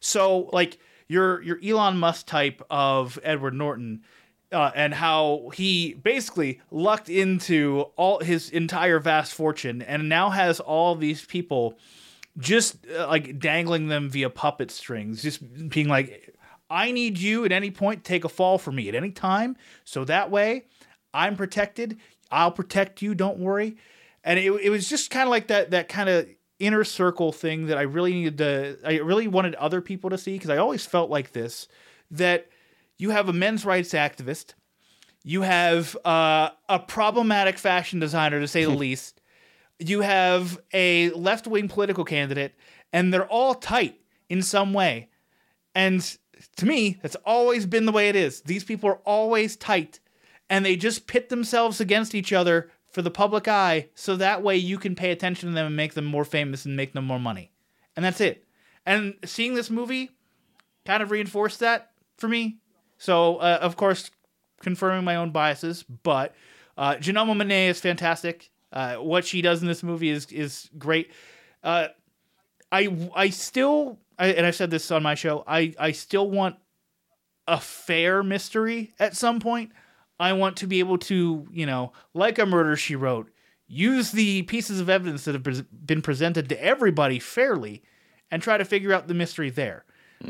So 0.00 0.50
like 0.52 0.78
your 1.08 1.42
your 1.42 1.58
Elon 1.62 1.98
Musk 1.98 2.26
type 2.26 2.62
of 2.70 3.18
Edward 3.22 3.54
Norton. 3.54 4.02
Uh, 4.54 4.70
and 4.76 4.94
how 4.94 5.50
he 5.52 5.94
basically 5.94 6.60
lucked 6.70 7.08
into 7.08 7.86
all 7.96 8.20
his 8.20 8.50
entire 8.50 9.00
vast 9.00 9.34
fortune 9.34 9.82
and 9.82 10.08
now 10.08 10.30
has 10.30 10.60
all 10.60 10.94
these 10.94 11.24
people 11.24 11.76
just 12.38 12.76
uh, 12.96 13.08
like 13.08 13.38
dangling 13.38 13.88
them 13.88 14.08
via 14.08 14.30
puppet 14.30 14.70
strings, 14.70 15.22
just 15.22 15.68
being 15.68 15.88
like, 15.88 16.34
I 16.70 16.92
need 16.92 17.18
you 17.18 17.44
at 17.44 17.52
any 17.52 17.70
point 17.70 18.04
to 18.04 18.08
take 18.08 18.24
a 18.24 18.28
fall 18.28 18.58
for 18.58 18.72
me 18.72 18.88
at 18.88 18.94
any 18.94 19.10
time. 19.10 19.56
So 19.84 20.04
that 20.04 20.30
way 20.30 20.64
I'm 21.12 21.36
protected. 21.36 21.98
I'll 22.30 22.52
protect 22.52 23.02
you. 23.02 23.14
Don't 23.14 23.38
worry. 23.38 23.76
And 24.22 24.38
it, 24.38 24.50
it 24.62 24.70
was 24.70 24.88
just 24.88 25.10
kind 25.10 25.24
of 25.24 25.30
like 25.30 25.48
that, 25.48 25.72
that 25.72 25.88
kind 25.88 26.08
of 26.08 26.28
inner 26.58 26.84
circle 26.84 27.32
thing 27.32 27.66
that 27.66 27.78
I 27.78 27.82
really 27.82 28.12
needed 28.12 28.38
to, 28.38 28.78
I 28.84 28.98
really 28.98 29.28
wanted 29.28 29.54
other 29.56 29.80
people 29.80 30.10
to 30.10 30.18
see 30.18 30.32
because 30.34 30.50
I 30.50 30.56
always 30.56 30.86
felt 30.86 31.10
like 31.10 31.32
this 31.32 31.68
that 32.10 32.48
you 32.98 33.10
have 33.10 33.28
a 33.28 33.32
men's 33.32 33.64
rights 33.64 33.92
activist, 33.92 34.54
you 35.22 35.42
have 35.42 35.96
uh, 36.04 36.50
a 36.68 36.78
problematic 36.78 37.58
fashion 37.58 37.98
designer 37.98 38.40
to 38.40 38.48
say 38.48 38.64
the 38.64 38.70
least, 38.86 39.20
you 39.78 40.02
have 40.02 40.58
a 40.72 41.10
left 41.10 41.46
wing 41.46 41.68
political 41.68 42.04
candidate, 42.04 42.54
and 42.92 43.12
they're 43.12 43.26
all 43.26 43.54
tight 43.54 44.00
in 44.28 44.42
some 44.42 44.72
way. 44.72 45.08
And 45.74 46.16
to 46.56 46.66
me, 46.66 46.98
that's 47.02 47.16
always 47.24 47.66
been 47.66 47.86
the 47.86 47.92
way 47.92 48.08
it 48.08 48.16
is. 48.16 48.42
These 48.42 48.64
people 48.64 48.88
are 48.90 49.00
always 49.04 49.56
tight, 49.56 50.00
and 50.48 50.64
they 50.64 50.76
just 50.76 51.06
pit 51.06 51.28
themselves 51.28 51.80
against 51.80 52.14
each 52.14 52.32
other 52.32 52.70
for 52.90 53.02
the 53.02 53.10
public 53.10 53.48
eye, 53.48 53.88
so 53.96 54.14
that 54.16 54.42
way 54.42 54.56
you 54.56 54.78
can 54.78 54.94
pay 54.94 55.10
attention 55.10 55.48
to 55.48 55.54
them 55.54 55.66
and 55.66 55.76
make 55.76 55.94
them 55.94 56.04
more 56.04 56.24
famous 56.24 56.64
and 56.64 56.76
make 56.76 56.92
them 56.92 57.04
more 57.04 57.18
money. 57.18 57.50
And 57.96 58.04
that's 58.04 58.20
it. 58.20 58.44
And 58.86 59.14
seeing 59.24 59.54
this 59.54 59.70
movie 59.70 60.10
kind 60.84 61.02
of 61.02 61.10
reinforced 61.10 61.60
that 61.60 61.90
for 62.16 62.28
me. 62.28 62.58
So, 63.04 63.36
uh, 63.36 63.58
of 63.60 63.76
course, 63.76 64.10
confirming 64.62 65.04
my 65.04 65.16
own 65.16 65.30
biases, 65.30 65.82
but 65.82 66.34
uh, 66.78 66.96
Monet 67.06 67.68
is 67.68 67.78
fantastic. 67.78 68.50
Uh, 68.72 68.94
what 68.94 69.26
she 69.26 69.42
does 69.42 69.60
in 69.60 69.68
this 69.68 69.82
movie 69.82 70.08
is 70.08 70.24
is 70.32 70.70
great. 70.78 71.10
Uh, 71.62 71.88
I 72.72 73.10
I 73.14 73.28
still 73.28 73.98
I, 74.18 74.28
and 74.28 74.46
I've 74.46 74.56
said 74.56 74.70
this 74.70 74.90
on 74.90 75.02
my 75.02 75.16
show. 75.16 75.44
I 75.46 75.74
I 75.78 75.92
still 75.92 76.30
want 76.30 76.56
a 77.46 77.60
fair 77.60 78.22
mystery 78.22 78.94
at 78.98 79.14
some 79.14 79.38
point. 79.38 79.72
I 80.18 80.32
want 80.32 80.56
to 80.58 80.66
be 80.66 80.78
able 80.78 80.96
to 80.98 81.46
you 81.52 81.66
know 81.66 81.92
like 82.14 82.38
a 82.38 82.46
murder 82.46 82.74
she 82.74 82.96
wrote 82.96 83.30
use 83.66 84.12
the 84.12 84.42
pieces 84.44 84.80
of 84.80 84.88
evidence 84.88 85.24
that 85.24 85.34
have 85.34 85.86
been 85.86 86.00
presented 86.00 86.48
to 86.48 86.64
everybody 86.64 87.18
fairly 87.18 87.82
and 88.30 88.42
try 88.42 88.56
to 88.56 88.64
figure 88.64 88.94
out 88.94 89.08
the 89.08 89.14
mystery 89.14 89.50
there. 89.50 89.84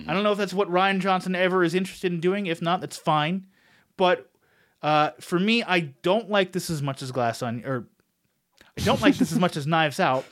I 0.07 0.13
don't 0.13 0.23
know 0.23 0.33
if 0.33 0.39
that's 0.39 0.55
what 0.55 0.69
Rian 0.69 1.01
Johnson 1.01 1.35
ever 1.35 1.65
is 1.65 1.75
interested 1.75 2.13
in 2.13 2.21
doing. 2.21 2.47
If 2.47 2.61
not, 2.63 2.81
that's 2.81 2.97
fine. 2.97 3.47
But 3.97 4.31
uh, 4.83 5.11
for 5.21 5.39
me, 5.39 5.63
I 5.63 5.81
don't 6.03 6.31
like 6.31 6.53
this 6.53 6.71
as 6.71 6.83
much 6.83 7.03
as 7.03 7.13
Glass 7.13 7.43
on 7.43 7.65
or 7.65 7.87
I 8.77 8.83
don't 8.83 9.01
like 9.01 9.17
this 9.17 9.33
as 9.33 9.39
much 9.39 9.57
as 9.57 9.67
Knives 9.67 10.01
Out. 10.01 10.25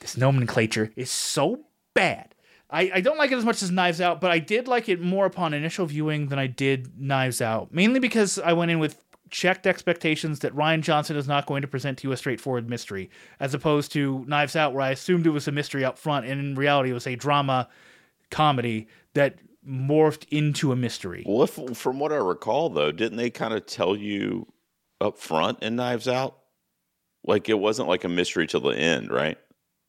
This 0.00 0.16
nomenclature 0.16 0.92
is 0.96 1.10
so 1.10 1.60
bad. 1.94 2.34
I, 2.70 2.90
I 2.94 3.00
don't 3.00 3.18
like 3.18 3.32
it 3.32 3.38
as 3.38 3.44
much 3.44 3.62
as 3.62 3.70
Knives 3.70 4.00
Out, 4.00 4.20
but 4.20 4.30
I 4.30 4.38
did 4.38 4.68
like 4.68 4.88
it 4.88 5.00
more 5.00 5.26
upon 5.26 5.54
initial 5.54 5.86
viewing 5.86 6.28
than 6.28 6.38
I 6.38 6.46
did 6.46 7.00
Knives 7.00 7.40
Out. 7.40 7.72
Mainly 7.72 8.00
because 8.00 8.38
I 8.38 8.52
went 8.52 8.70
in 8.70 8.78
with 8.78 9.02
checked 9.30 9.66
expectations 9.66 10.40
that 10.40 10.54
Rian 10.54 10.80
Johnson 10.80 11.16
is 11.16 11.26
not 11.26 11.46
going 11.46 11.62
to 11.62 11.68
present 11.68 11.98
to 11.98 12.08
you 12.08 12.12
a 12.12 12.16
straightforward 12.16 12.68
mystery, 12.68 13.10
as 13.40 13.52
opposed 13.52 13.92
to 13.92 14.24
Knives 14.28 14.56
Out, 14.56 14.72
where 14.72 14.82
I 14.82 14.90
assumed 14.90 15.26
it 15.26 15.30
was 15.30 15.48
a 15.48 15.52
mystery 15.52 15.84
up 15.84 15.98
front, 15.98 16.26
and 16.26 16.40
in 16.40 16.54
reality, 16.54 16.90
it 16.90 16.94
was 16.94 17.06
a 17.06 17.16
drama 17.16 17.68
comedy 18.34 18.88
that 19.14 19.38
morphed 19.66 20.26
into 20.30 20.72
a 20.72 20.76
mystery. 20.76 21.22
Well, 21.26 21.44
if, 21.44 21.52
from 21.76 21.98
what 22.00 22.12
I 22.12 22.16
recall, 22.16 22.68
though, 22.68 22.90
didn't 22.90 23.16
they 23.16 23.30
kind 23.30 23.54
of 23.54 23.64
tell 23.64 23.96
you 23.96 24.46
up 25.00 25.18
front 25.18 25.62
in 25.62 25.76
Knives 25.76 26.08
Out? 26.08 26.36
Like 27.24 27.48
it 27.48 27.54
wasn't 27.54 27.88
like 27.88 28.04
a 28.04 28.08
mystery 28.08 28.46
till 28.46 28.60
the 28.60 28.76
end, 28.76 29.10
right? 29.10 29.38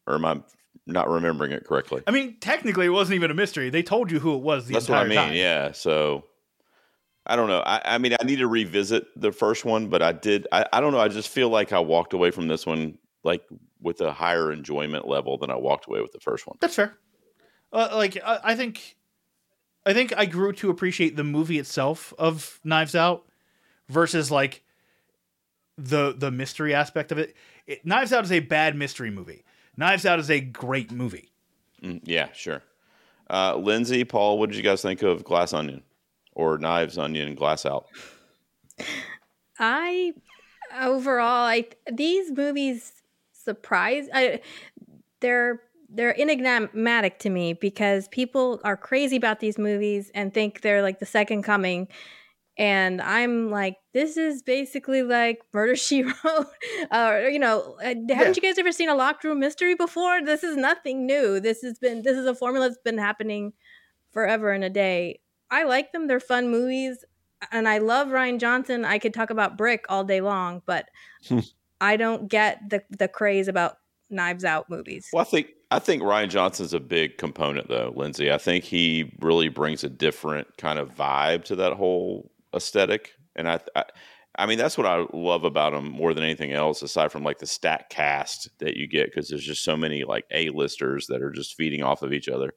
Or 0.06 0.14
am 0.14 0.24
I 0.24 0.40
not 0.86 1.10
remembering 1.10 1.52
it 1.52 1.64
correctly? 1.64 2.02
I 2.06 2.12
mean, 2.12 2.36
technically, 2.40 2.86
it 2.86 2.90
wasn't 2.90 3.16
even 3.16 3.30
a 3.30 3.34
mystery. 3.34 3.68
They 3.68 3.82
told 3.82 4.10
you 4.10 4.20
who 4.20 4.34
it 4.36 4.42
was 4.42 4.66
the 4.66 4.74
That's 4.74 4.88
what 4.88 4.98
I 4.98 5.04
mean. 5.04 5.18
time. 5.18 5.34
Yeah. 5.34 5.72
So 5.72 6.24
I 7.26 7.34
don't 7.36 7.48
know. 7.48 7.60
I, 7.60 7.82
I 7.84 7.98
mean, 7.98 8.14
I 8.18 8.24
need 8.24 8.36
to 8.36 8.46
revisit 8.46 9.06
the 9.20 9.32
first 9.32 9.64
one, 9.64 9.88
but 9.88 10.00
I 10.00 10.12
did. 10.12 10.46
I, 10.52 10.64
I 10.72 10.80
don't 10.80 10.92
know. 10.92 11.00
I 11.00 11.08
just 11.08 11.28
feel 11.28 11.48
like 11.48 11.72
I 11.72 11.80
walked 11.80 12.12
away 12.12 12.30
from 12.30 12.46
this 12.46 12.64
one 12.64 12.98
like 13.24 13.42
with 13.82 14.00
a 14.00 14.12
higher 14.12 14.52
enjoyment 14.52 15.06
level 15.06 15.36
than 15.36 15.50
I 15.50 15.56
walked 15.56 15.88
away 15.88 16.00
with 16.00 16.12
the 16.12 16.20
first 16.20 16.46
one. 16.46 16.56
That's 16.60 16.76
fair. 16.76 16.96
Uh, 17.72 17.88
like 17.94 18.16
I, 18.24 18.40
I 18.44 18.54
think, 18.54 18.96
I 19.84 19.92
think 19.92 20.16
I 20.16 20.26
grew 20.26 20.52
to 20.54 20.70
appreciate 20.70 21.16
the 21.16 21.24
movie 21.24 21.58
itself 21.58 22.12
of 22.18 22.60
Knives 22.64 22.94
Out 22.94 23.26
versus 23.88 24.30
like 24.30 24.62
the 25.78 26.14
the 26.16 26.30
mystery 26.30 26.74
aspect 26.74 27.12
of 27.12 27.18
it. 27.18 27.36
it. 27.66 27.84
Knives 27.84 28.12
Out 28.12 28.24
is 28.24 28.32
a 28.32 28.40
bad 28.40 28.76
mystery 28.76 29.10
movie. 29.10 29.44
Knives 29.76 30.06
Out 30.06 30.18
is 30.18 30.30
a 30.30 30.40
great 30.40 30.90
movie. 30.90 31.30
Mm, 31.82 32.00
yeah, 32.04 32.32
sure. 32.32 32.62
Uh, 33.28 33.56
Lindsay, 33.56 34.04
Paul, 34.04 34.38
what 34.38 34.50
did 34.50 34.56
you 34.56 34.62
guys 34.62 34.82
think 34.82 35.02
of 35.02 35.24
Glass 35.24 35.52
Onion 35.52 35.82
or 36.32 36.58
Knives 36.58 36.96
Onion 36.96 37.34
Glass 37.34 37.66
Out? 37.66 37.86
I 39.58 40.14
overall, 40.80 41.46
I 41.46 41.66
these 41.92 42.30
movies 42.30 42.92
surprise. 43.32 44.08
I 44.12 44.40
they're 45.20 45.60
they're 45.96 46.18
enigmatic 46.20 47.18
to 47.20 47.30
me 47.30 47.54
because 47.54 48.08
people 48.08 48.60
are 48.64 48.76
crazy 48.76 49.16
about 49.16 49.40
these 49.40 49.58
movies 49.58 50.10
and 50.14 50.32
think 50.32 50.60
they're 50.60 50.82
like 50.82 51.00
the 51.00 51.06
second 51.06 51.42
coming 51.42 51.88
and 52.58 53.02
I'm 53.02 53.50
like, 53.50 53.76
this 53.92 54.16
is 54.16 54.42
basically 54.42 55.02
like 55.02 55.40
Murder 55.52 55.76
She 55.76 56.02
Wrote. 56.02 56.46
uh, 56.90 57.20
you 57.30 57.38
know, 57.38 57.76
uh, 57.80 57.88
haven't 57.88 58.08
yeah. 58.08 58.28
you 58.28 58.42
guys 58.42 58.58
ever 58.58 58.72
seen 58.72 58.88
a 58.88 58.94
locked 58.94 59.24
room 59.24 59.40
mystery 59.40 59.74
before? 59.74 60.22
This 60.24 60.42
is 60.42 60.56
nothing 60.56 61.06
new. 61.06 61.38
This 61.38 61.62
has 61.62 61.78
been 61.78 62.02
this 62.02 62.16
is 62.16 62.26
a 62.26 62.34
formula 62.34 62.68
that's 62.68 62.80
been 62.82 62.98
happening 62.98 63.52
forever 64.12 64.52
and 64.52 64.64
a 64.64 64.70
day. 64.70 65.20
I 65.50 65.64
like 65.64 65.92
them. 65.92 66.06
They're 66.06 66.18
fun 66.18 66.50
movies, 66.50 67.04
and 67.52 67.68
I 67.68 67.78
love 67.78 68.08
rian 68.08 68.40
Johnson. 68.40 68.84
I 68.84 68.98
could 68.98 69.14
talk 69.14 69.30
about 69.30 69.58
Brick 69.58 69.84
all 69.88 70.02
day 70.02 70.20
long, 70.20 70.62
but 70.66 70.88
hmm. 71.28 71.40
I 71.80 71.96
don't 71.96 72.28
get 72.28 72.70
the 72.70 72.82
the 72.90 73.08
craze 73.08 73.48
about 73.48 73.76
Knives 74.08 74.44
Out 74.44 74.70
movies. 74.70 75.08
Well, 75.12 75.20
I 75.20 75.24
think 75.24 75.48
I 75.76 75.78
think 75.78 76.02
Rian 76.02 76.30
Johnson's 76.30 76.72
a 76.72 76.80
big 76.80 77.18
component, 77.18 77.68
though, 77.68 77.92
Lindsay. 77.94 78.32
I 78.32 78.38
think 78.38 78.64
he 78.64 79.12
really 79.20 79.50
brings 79.50 79.84
a 79.84 79.90
different 79.90 80.56
kind 80.56 80.78
of 80.78 80.94
vibe 80.94 81.44
to 81.44 81.56
that 81.56 81.74
whole 81.74 82.30
aesthetic, 82.54 83.12
and 83.34 83.46
I, 83.46 83.60
I, 83.74 83.84
I 84.38 84.46
mean 84.46 84.56
that's 84.56 84.78
what 84.78 84.86
I 84.86 85.04
love 85.12 85.44
about 85.44 85.74
him 85.74 85.90
more 85.90 86.14
than 86.14 86.24
anything 86.24 86.52
else, 86.52 86.80
aside 86.80 87.12
from 87.12 87.24
like 87.24 87.40
the 87.40 87.46
stat 87.46 87.90
cast 87.90 88.48
that 88.58 88.78
you 88.78 88.88
get 88.88 89.08
because 89.08 89.28
there's 89.28 89.44
just 89.44 89.64
so 89.64 89.76
many 89.76 90.04
like 90.04 90.24
a 90.30 90.48
listers 90.48 91.08
that 91.08 91.20
are 91.20 91.30
just 91.30 91.56
feeding 91.56 91.82
off 91.82 92.02
of 92.02 92.14
each 92.14 92.30
other. 92.30 92.54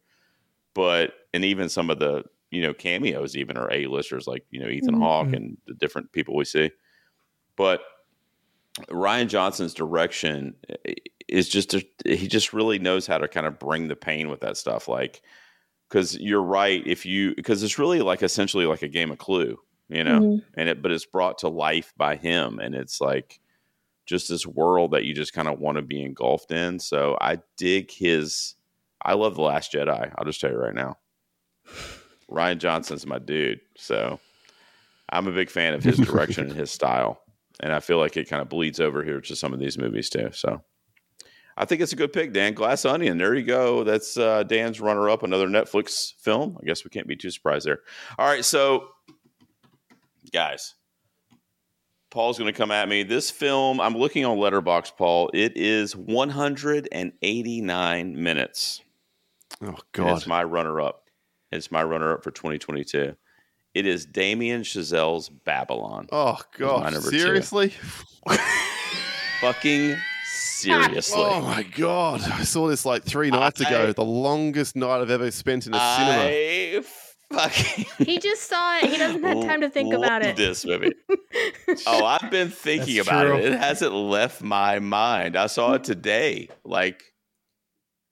But 0.73 1.11
and 1.33 1.43
even 1.43 1.67
some 1.67 1.89
of 1.89 1.99
the 1.99 2.23
you 2.51 2.61
know 2.61 2.73
cameos 2.73 3.35
even 3.35 3.57
are 3.57 3.69
a 3.69 3.87
listers 3.87 4.27
like 4.27 4.45
you 4.49 4.61
know 4.61 4.69
Ethan 4.69 4.93
mm-hmm. 4.93 5.03
Hawke 5.03 5.33
and 5.33 5.57
the 5.67 5.73
different 5.73 6.13
people 6.13 6.37
we 6.37 6.45
see, 6.45 6.71
but 7.57 7.81
Rian 8.87 9.27
Johnson's 9.27 9.73
direction 9.73 10.55
is 11.29 11.49
just 11.49 11.73
a, 11.73 11.85
he 12.05 12.27
just 12.27 12.53
really 12.53 12.79
knows 12.79 13.07
how 13.07 13.17
to 13.17 13.27
kind 13.27 13.45
of 13.45 13.59
bring 13.59 13.87
the 13.87 13.95
pain 13.95 14.29
with 14.29 14.41
that 14.41 14.57
stuff 14.57 14.87
like 14.87 15.21
because 15.87 16.17
you're 16.17 16.43
right 16.43 16.85
if 16.85 17.05
you 17.05 17.35
because 17.35 17.63
it's 17.63 17.79
really 17.79 18.01
like 18.01 18.23
essentially 18.23 18.65
like 18.65 18.81
a 18.81 18.87
game 18.87 19.11
of 19.11 19.17
clue 19.17 19.57
you 19.89 20.03
know, 20.03 20.19
mm-hmm. 20.19 20.37
and 20.53 20.69
it, 20.69 20.81
but 20.81 20.91
it's 20.91 21.05
brought 21.05 21.39
to 21.39 21.49
life 21.49 21.93
by 21.97 22.15
him. 22.15 22.59
And 22.59 22.75
it's 22.75 23.01
like 23.01 23.39
just 24.05 24.29
this 24.29 24.45
world 24.45 24.91
that 24.91 25.03
you 25.03 25.15
just 25.15 25.33
kind 25.33 25.47
of 25.47 25.59
want 25.59 25.77
to 25.77 25.81
be 25.81 26.03
engulfed 26.03 26.51
in. 26.51 26.79
So 26.79 27.17
I 27.19 27.39
dig 27.57 27.91
his, 27.91 28.55
I 29.01 29.15
love 29.15 29.35
The 29.35 29.41
Last 29.41 29.73
Jedi. 29.73 30.13
I'll 30.15 30.25
just 30.25 30.39
tell 30.39 30.51
you 30.51 30.57
right 30.57 30.75
now. 30.75 30.97
rian 32.29 32.59
Johnson's 32.59 33.07
my 33.07 33.17
dude. 33.17 33.61
So 33.77 34.19
I'm 35.11 35.27
a 35.27 35.31
big 35.31 35.49
fan 35.49 35.73
of 35.73 35.83
his 35.83 35.97
direction 35.97 36.45
and 36.49 36.55
his 36.55 36.69
style. 36.69 37.21
And 37.59 37.73
I 37.73 37.79
feel 37.79 37.97
like 37.97 38.15
it 38.15 38.29
kind 38.29 38.41
of 38.43 38.47
bleeds 38.47 38.79
over 38.79 39.03
here 39.03 39.19
to 39.21 39.35
some 39.35 39.53
of 39.53 39.59
these 39.59 39.77
movies 39.77 40.09
too. 40.09 40.29
So 40.33 40.61
I 41.59 41.65
think 41.65 41.81
it's 41.81 41.93
a 41.93 41.97
good 41.97 42.13
pick, 42.13 42.33
Dan. 42.33 42.53
Glass 42.53 42.85
Onion. 42.85 43.19
There 43.19 43.35
you 43.35 43.43
go. 43.43 43.83
That's 43.83 44.17
uh, 44.17 44.43
Dan's 44.43 44.79
runner 44.79 45.09
up, 45.09 45.23
another 45.23 45.47
Netflix 45.47 46.13
film. 46.15 46.57
I 46.59 46.65
guess 46.65 46.83
we 46.83 46.89
can't 46.89 47.05
be 47.05 47.17
too 47.17 47.29
surprised 47.29 47.67
there. 47.67 47.81
All 48.17 48.25
right. 48.25 48.45
So 48.45 48.87
guys. 50.31 50.75
Paul's 52.09 52.39
going 52.39 52.51
to 52.51 52.57
come 52.57 52.71
at 52.71 52.89
me. 52.89 53.03
This 53.03 53.29
film, 53.29 53.79
I'm 53.79 53.95
looking 53.95 54.25
on 54.25 54.37
Letterboxd, 54.37 54.97
Paul. 54.97 55.29
It 55.33 55.55
is 55.55 55.95
189 55.95 58.23
minutes. 58.23 58.81
Oh 59.61 59.77
God! 59.91 60.17
it's 60.17 60.25
my 60.25 60.43
runner-up. 60.43 61.03
It's 61.51 61.71
my 61.71 61.83
runner-up 61.83 62.23
for 62.23 62.31
2022. 62.31 63.15
It 63.75 63.85
is 63.85 64.07
Damien 64.07 64.63
Chazelle's 64.63 65.29
Babylon. 65.29 66.07
Oh 66.11 66.39
God! 66.57 66.95
Seriously? 67.03 67.75
Fucking 69.41 69.95
seriously. 70.61 71.21
Oh 71.21 71.41
my 71.41 71.63
God! 71.63 72.21
I 72.21 72.43
saw 72.43 72.67
this 72.67 72.85
like 72.85 73.03
three 73.03 73.29
nights 73.29 73.61
I, 73.61 73.67
ago. 73.67 73.93
The 73.93 74.03
longest 74.03 74.75
night 74.75 75.01
I've 75.01 75.09
ever 75.09 75.31
spent 75.31 75.67
in 75.67 75.73
a 75.73 75.77
I 75.79 75.97
cinema 75.97 76.85
fucking. 77.31 77.85
he 78.05 78.19
just 78.19 78.43
saw 78.43 78.77
it. 78.77 78.89
He 78.89 78.97
doesn't 78.97 79.23
have 79.23 79.41
time 79.43 79.61
to 79.61 79.69
think 79.69 79.93
about 79.93 80.23
it. 80.23 80.35
This 80.35 80.65
movie. 80.65 80.93
oh, 81.87 82.05
I've 82.05 82.29
been 82.31 82.49
thinking 82.49 82.97
That's 82.97 83.07
about 83.07 83.25
true. 83.25 83.37
it. 83.37 83.45
It 83.45 83.59
hasn't 83.59 83.93
left 83.93 84.41
my 84.41 84.79
mind. 84.79 85.35
I 85.35 85.47
saw 85.47 85.73
it 85.73 85.83
today, 85.83 86.49
like 86.63 87.03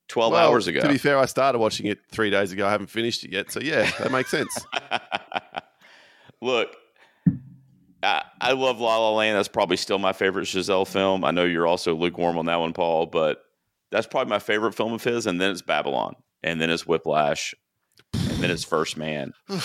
twelve 0.08 0.34
well, 0.34 0.50
hours 0.50 0.68
ago. 0.68 0.82
To 0.82 0.90
be 0.90 0.98
fair, 0.98 1.18
I 1.18 1.26
started 1.26 1.60
watching 1.60 1.88
it 1.88 2.00
three 2.12 2.30
days 2.30 2.52
ago. 2.52 2.68
I 2.68 2.72
haven't 2.72 2.90
finished 2.90 3.24
it 3.24 3.32
yet, 3.32 3.52
so 3.52 3.60
yeah, 3.60 3.90
that 4.00 4.12
makes 4.12 4.32
sense. 4.32 4.66
Look, 6.42 6.76
I, 8.04 8.24
I 8.40 8.52
love 8.54 8.80
La 8.80 8.98
La 8.98 9.12
Land. 9.12 9.38
That's 9.38 9.48
probably 9.48 9.78
still 9.78 10.00
my 10.00 10.14
favorite 10.14 10.46
Chazelle 10.46 10.88
film. 10.88 11.24
I 11.24 11.32
know 11.32 11.46
you're 11.46 11.68
also 11.68 11.96
lukewarm 11.96 12.38
on 12.38 12.46
that 12.46 12.60
one, 12.60 12.74
Paul, 12.74 13.08
but 13.08 13.44
that's 13.92 14.08
probably 14.08 14.30
my 14.30 14.40
favorite 14.40 14.74
film 14.74 14.94
of 14.94 15.04
his. 15.04 15.26
And 15.26 15.42
then 15.42 15.52
it's 15.52 15.62
Babylon, 15.62 16.16
and 16.44 16.62
then 16.62 16.70
it's 16.70 16.86
Whiplash, 16.86 17.56
and 18.14 18.44
then 18.44 18.52
it's 18.52 18.64
First 18.64 18.98
Man. 18.98 19.34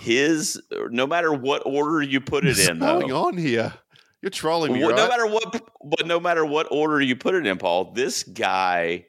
His, 0.00 0.60
no 0.90 1.06
matter 1.06 1.32
what 1.32 1.62
order 1.64 2.02
you 2.02 2.20
put 2.20 2.44
it 2.44 2.48
What's 2.48 2.68
in, 2.68 2.78
going 2.80 3.08
though, 3.08 3.28
on 3.28 3.38
here? 3.38 3.72
You're 4.20 4.30
trolling 4.30 4.74
me, 4.74 4.80
well, 4.80 4.90
right? 4.90 4.96
No 4.96 5.08
matter 5.08 5.26
what, 5.26 5.62
but 5.82 6.06
no 6.06 6.20
matter 6.20 6.44
what 6.44 6.68
order 6.70 7.00
you 7.00 7.16
put 7.16 7.34
it 7.34 7.46
in, 7.46 7.56
Paul, 7.56 7.92
this 7.92 8.22
guy 8.22 9.06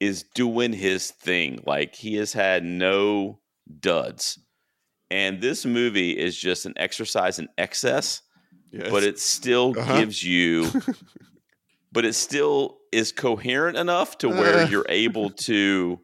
is 0.00 0.22
doing 0.34 0.72
his 0.72 1.10
thing. 1.10 1.62
Like 1.66 1.94
he 1.94 2.14
has 2.16 2.32
had 2.32 2.64
no 2.64 3.40
duds, 3.80 4.38
and 5.14 5.40
this 5.40 5.64
movie 5.64 6.10
is 6.10 6.36
just 6.36 6.66
an 6.66 6.74
exercise 6.76 7.38
in 7.38 7.48
excess. 7.56 8.20
Yes. 8.72 8.90
But 8.90 9.04
it 9.04 9.20
still 9.20 9.72
uh-huh. 9.78 10.00
gives 10.00 10.24
you, 10.24 10.68
but 11.92 12.04
it 12.04 12.14
still 12.14 12.78
is 12.90 13.12
coherent 13.12 13.76
enough 13.76 14.18
to 14.18 14.28
where 14.28 14.64
uh. 14.64 14.68
you're 14.68 14.86
able 14.88 15.30
to, 15.30 16.00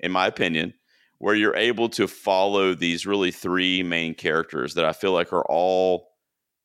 in 0.00 0.12
my 0.12 0.26
opinion, 0.26 0.74
where 1.16 1.34
you're 1.34 1.56
able 1.56 1.88
to 1.90 2.06
follow 2.06 2.74
these 2.74 3.06
really 3.06 3.30
three 3.30 3.82
main 3.82 4.14
characters 4.14 4.74
that 4.74 4.84
I 4.84 4.92
feel 4.92 5.12
like 5.12 5.32
are 5.32 5.46
all 5.48 6.08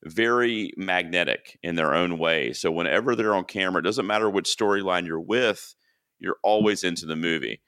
very 0.03 0.73
magnetic 0.75 1.57
in 1.63 1.75
their 1.75 1.95
own 1.95 2.17
way. 2.17 2.51
So 2.51 2.69
whenever 2.69 3.15
they're 3.15 3.33
on 3.33 3.45
camera, 3.45 3.79
it 3.79 3.85
doesn't 3.85 4.05
matter 4.05 4.29
which 4.29 4.53
storyline 4.53 5.07
you're 5.07 5.21
with, 5.21 5.73
you're 6.19 6.37
always 6.43 6.83
into 6.83 7.05
the 7.05 7.15
movie. 7.15 7.61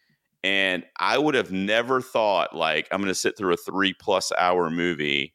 And 0.44 0.86
I 0.98 1.18
would 1.18 1.36
have 1.36 1.52
never 1.52 2.02
thought 2.02 2.56
like 2.56 2.88
I'm 2.92 3.00
going 3.00 3.10
to 3.10 3.16
sit 3.16 3.38
through 3.38 3.54
a 3.54 3.58
3 3.58 3.94
plus 3.94 4.32
hour 4.38 4.70
movie 4.70 5.34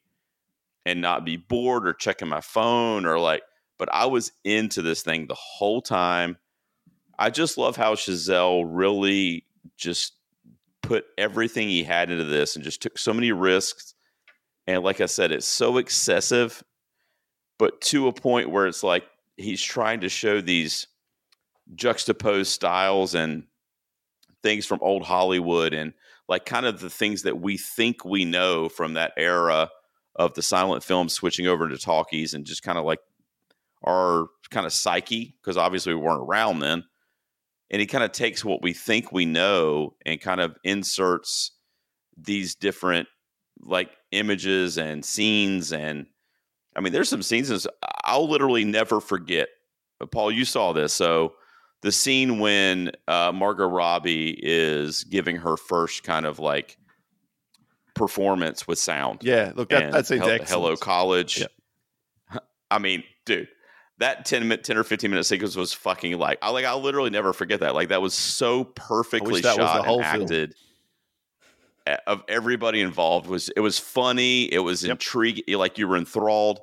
and 0.85 1.01
not 1.01 1.25
be 1.25 1.37
bored 1.37 1.87
or 1.87 1.93
checking 1.93 2.27
my 2.27 2.41
phone 2.41 3.05
or 3.05 3.19
like 3.19 3.43
but 3.77 3.89
I 3.91 4.05
was 4.05 4.31
into 4.43 4.81
this 4.81 5.01
thing 5.01 5.27
the 5.27 5.35
whole 5.35 5.81
time. 5.81 6.37
I 7.19 7.29
just 7.29 7.57
love 7.57 7.75
how 7.75 7.95
Chazelle 7.95 8.63
really 8.65 9.45
just 9.77 10.13
put 10.81 11.05
everything 11.17 11.67
he 11.67 11.83
had 11.83 12.11
into 12.11 12.25
this 12.25 12.55
and 12.55 12.63
just 12.63 12.81
took 12.81 12.97
so 12.97 13.13
many 13.13 13.31
risks. 13.31 13.93
And 14.67 14.83
like 14.83 15.01
I 15.01 15.05
said, 15.07 15.31
it's 15.31 15.45
so 15.45 15.77
excessive, 15.77 16.63
but 17.57 17.81
to 17.81 18.07
a 18.07 18.13
point 18.13 18.49
where 18.49 18.67
it's 18.67 18.83
like 18.83 19.03
he's 19.37 19.61
trying 19.61 20.01
to 20.01 20.09
show 20.09 20.41
these 20.41 20.87
juxtaposed 21.75 22.51
styles 22.51 23.15
and 23.15 23.43
things 24.45 24.67
from 24.67 24.77
old 24.83 25.01
Hollywood 25.01 25.73
and 25.73 25.91
like 26.29 26.45
kind 26.45 26.67
of 26.67 26.79
the 26.79 26.89
things 26.89 27.23
that 27.23 27.41
we 27.41 27.57
think 27.57 28.05
we 28.05 28.25
know 28.25 28.69
from 28.69 28.93
that 28.93 29.11
era 29.17 29.71
of 30.15 30.35
the 30.35 30.43
silent 30.43 30.83
film 30.83 31.09
switching 31.09 31.47
over 31.47 31.67
to 31.67 31.79
talkies 31.79 32.35
and 32.35 32.45
just 32.45 32.61
kind 32.61 32.77
of 32.77 32.85
like 32.85 32.99
our 33.83 34.27
kind 34.51 34.67
of 34.67 34.71
psyche 34.71 35.35
because 35.41 35.57
obviously 35.57 35.95
we 35.95 35.99
weren't 35.99 36.21
around 36.21 36.59
then. 36.59 36.83
And 37.71 37.79
he 37.79 37.87
kind 37.87 38.03
of 38.03 38.11
takes 38.11 38.45
what 38.45 38.61
we 38.61 38.71
think 38.71 39.11
we 39.11 39.25
know 39.25 39.95
and 40.05 40.21
kind 40.21 40.39
of 40.39 40.55
inserts 40.63 41.51
these 42.15 42.53
different 42.53 43.07
like 43.61 43.89
images 44.11 44.77
and 44.77 45.03
scenes 45.03 45.73
and 45.73 46.05
i 46.75 46.81
mean 46.81 46.93
there's 46.93 47.09
some 47.09 47.23
scenes 47.23 47.67
i'll 48.03 48.29
literally 48.29 48.63
never 48.63 49.01
forget. 49.01 49.47
But 49.99 50.11
paul 50.11 50.31
you 50.31 50.45
saw 50.45 50.71
this 50.71 50.93
so 50.93 51.33
the 51.85 51.91
scene 51.91 52.39
when 52.39 52.91
uh, 53.07 53.31
margot 53.31 53.67
robbie 53.67 54.37
is 54.41 55.03
giving 55.05 55.37
her 55.37 55.55
first 55.55 56.03
kind 56.03 56.25
of 56.25 56.39
like 56.39 56.77
performance 57.93 58.67
with 58.67 58.79
sound 58.79 59.19
yeah 59.23 59.53
look 59.55 59.69
that, 59.69 59.91
that's 59.91 60.11
a 60.11 60.17
hello 60.45 60.75
college 60.75 61.39
yeah. 61.39 62.39
i 62.71 62.79
mean 62.79 63.03
dude 63.25 63.47
that 63.97 64.25
10 64.25 64.59
10 64.61 64.77
or 64.77 64.83
15 64.83 65.09
minute 65.09 65.23
sequence 65.23 65.55
was 65.55 65.73
fucking 65.73 66.17
like 66.17 66.37
I 66.41 66.49
like 66.49 66.65
I'll 66.65 66.81
literally 66.81 67.09
never 67.09 67.33
forget 67.33 67.61
that. 67.61 67.73
Like 67.75 67.89
that 67.89 68.01
was 68.01 68.13
so 68.13 68.65
perfectly 68.65 69.41
shot 69.41 69.87
and 69.87 70.01
acted. 70.01 70.55
Of 72.07 72.23
everybody 72.27 72.81
involved 72.81 73.27
was 73.27 73.49
it 73.49 73.59
was 73.59 73.77
funny, 73.77 74.51
it 74.51 74.59
was 74.59 74.83
yep. 74.83 74.91
intriguing, 74.91 75.55
like 75.55 75.77
you 75.77 75.87
were 75.87 75.97
enthralled. 75.97 76.59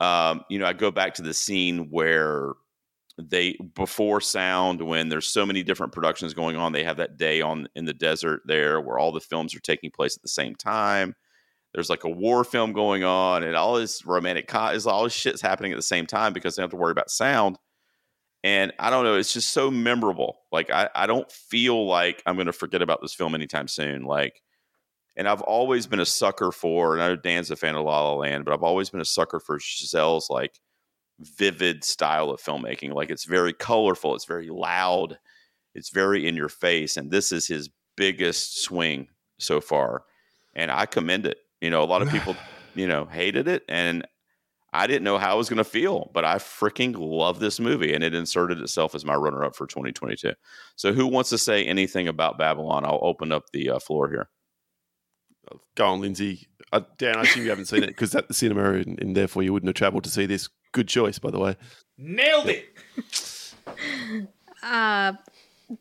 Um, 0.00 0.44
you 0.48 0.58
know, 0.58 0.66
I 0.66 0.72
go 0.72 0.90
back 0.90 1.14
to 1.14 1.22
the 1.22 1.34
scene 1.34 1.88
where 1.90 2.52
they 3.18 3.56
before 3.74 4.20
sound 4.20 4.82
when 4.82 5.08
there's 5.08 5.28
so 5.28 5.46
many 5.46 5.62
different 5.62 5.92
productions 5.92 6.34
going 6.34 6.56
on, 6.56 6.72
they 6.72 6.84
have 6.84 6.98
that 6.98 7.16
day 7.16 7.40
on 7.40 7.68
in 7.74 7.84
the 7.84 7.94
desert 7.94 8.42
there 8.44 8.80
where 8.80 8.98
all 8.98 9.12
the 9.12 9.20
films 9.20 9.54
are 9.54 9.60
taking 9.60 9.90
place 9.90 10.16
at 10.16 10.22
the 10.22 10.28
same 10.28 10.54
time 10.54 11.14
there's 11.76 11.90
like 11.90 12.04
a 12.04 12.10
war 12.10 12.42
film 12.42 12.72
going 12.72 13.04
on 13.04 13.42
and 13.42 13.54
all 13.54 13.74
this 13.74 14.06
romantic 14.06 14.48
con- 14.48 14.74
is 14.74 14.86
all 14.86 15.04
this 15.04 15.12
shit's 15.12 15.42
happening 15.42 15.72
at 15.72 15.76
the 15.76 15.82
same 15.82 16.06
time 16.06 16.32
because 16.32 16.56
they 16.56 16.62
have 16.62 16.70
to 16.70 16.76
worry 16.76 16.90
about 16.90 17.10
sound. 17.10 17.58
And 18.42 18.72
I 18.78 18.88
don't 18.88 19.04
know, 19.04 19.16
it's 19.16 19.34
just 19.34 19.50
so 19.50 19.70
memorable. 19.70 20.38
Like 20.50 20.70
I, 20.70 20.88
I 20.94 21.06
don't 21.06 21.30
feel 21.30 21.86
like 21.86 22.22
I'm 22.24 22.38
gonna 22.38 22.52
forget 22.52 22.80
about 22.80 23.02
this 23.02 23.12
film 23.12 23.34
anytime 23.34 23.68
soon. 23.68 24.04
Like 24.04 24.40
and 25.18 25.28
I've 25.28 25.42
always 25.42 25.86
been 25.86 26.00
a 26.00 26.06
sucker 26.06 26.50
for, 26.50 26.94
and 26.94 27.02
I 27.02 27.08
know 27.08 27.16
Dan's 27.16 27.50
a 27.50 27.56
fan 27.56 27.74
of 27.74 27.84
La 27.84 28.02
La 28.02 28.14
Land, 28.14 28.46
but 28.46 28.54
I've 28.54 28.62
always 28.62 28.88
been 28.88 29.00
a 29.00 29.04
sucker 29.04 29.38
for 29.38 29.58
Chazelle's 29.58 30.30
like 30.30 30.58
vivid 31.20 31.84
style 31.84 32.30
of 32.30 32.40
filmmaking. 32.40 32.92
Like 32.92 33.10
it's 33.10 33.24
very 33.24 33.52
colorful, 33.52 34.14
it's 34.14 34.24
very 34.24 34.48
loud, 34.48 35.18
it's 35.74 35.90
very 35.90 36.26
in 36.26 36.36
your 36.36 36.48
face, 36.48 36.96
and 36.96 37.10
this 37.10 37.32
is 37.32 37.46
his 37.46 37.70
biggest 37.96 38.62
swing 38.62 39.08
so 39.38 39.60
far, 39.60 40.04
and 40.54 40.70
I 40.70 40.86
commend 40.86 41.26
it. 41.26 41.38
You 41.60 41.70
know, 41.70 41.82
a 41.82 41.84
lot 41.84 42.02
of 42.02 42.10
people, 42.10 42.36
you 42.74 42.86
know, 42.86 43.06
hated 43.06 43.48
it, 43.48 43.64
and 43.68 44.06
I 44.72 44.86
didn't 44.86 45.04
know 45.04 45.16
how 45.16 45.32
I 45.32 45.34
was 45.34 45.48
going 45.48 45.56
to 45.58 45.64
feel, 45.64 46.10
but 46.12 46.24
I 46.24 46.36
freaking 46.36 46.94
love 46.98 47.40
this 47.40 47.58
movie, 47.58 47.94
and 47.94 48.04
it 48.04 48.14
inserted 48.14 48.60
itself 48.60 48.94
as 48.94 49.04
my 49.04 49.14
runner-up 49.14 49.56
for 49.56 49.66
2022. 49.66 50.32
So, 50.76 50.92
who 50.92 51.06
wants 51.06 51.30
to 51.30 51.38
say 51.38 51.64
anything 51.64 52.08
about 52.08 52.36
Babylon? 52.36 52.84
I'll 52.84 53.00
open 53.02 53.32
up 53.32 53.44
the 53.52 53.70
uh, 53.70 53.78
floor 53.78 54.08
here. 54.08 54.28
Go 55.76 55.86
on, 55.86 56.00
Lindsay. 56.00 56.48
Uh, 56.72 56.80
Dan, 56.98 57.16
I 57.16 57.22
assume 57.22 57.44
you 57.44 57.50
haven't 57.50 57.66
seen 57.66 57.84
it 57.84 57.88
because 57.88 58.14
at 58.14 58.28
the 58.28 58.34
cinema, 58.34 58.74
and, 58.74 59.00
and 59.00 59.16
therefore 59.16 59.42
you 59.42 59.52
wouldn't 59.52 59.68
have 59.68 59.76
travelled 59.76 60.04
to 60.04 60.10
see 60.10 60.26
this. 60.26 60.48
Good 60.76 60.88
choice, 60.88 61.18
by 61.18 61.30
the 61.30 61.38
way. 61.38 61.56
Nailed 61.96 62.50
it. 62.50 62.68
Uh, 64.62 65.12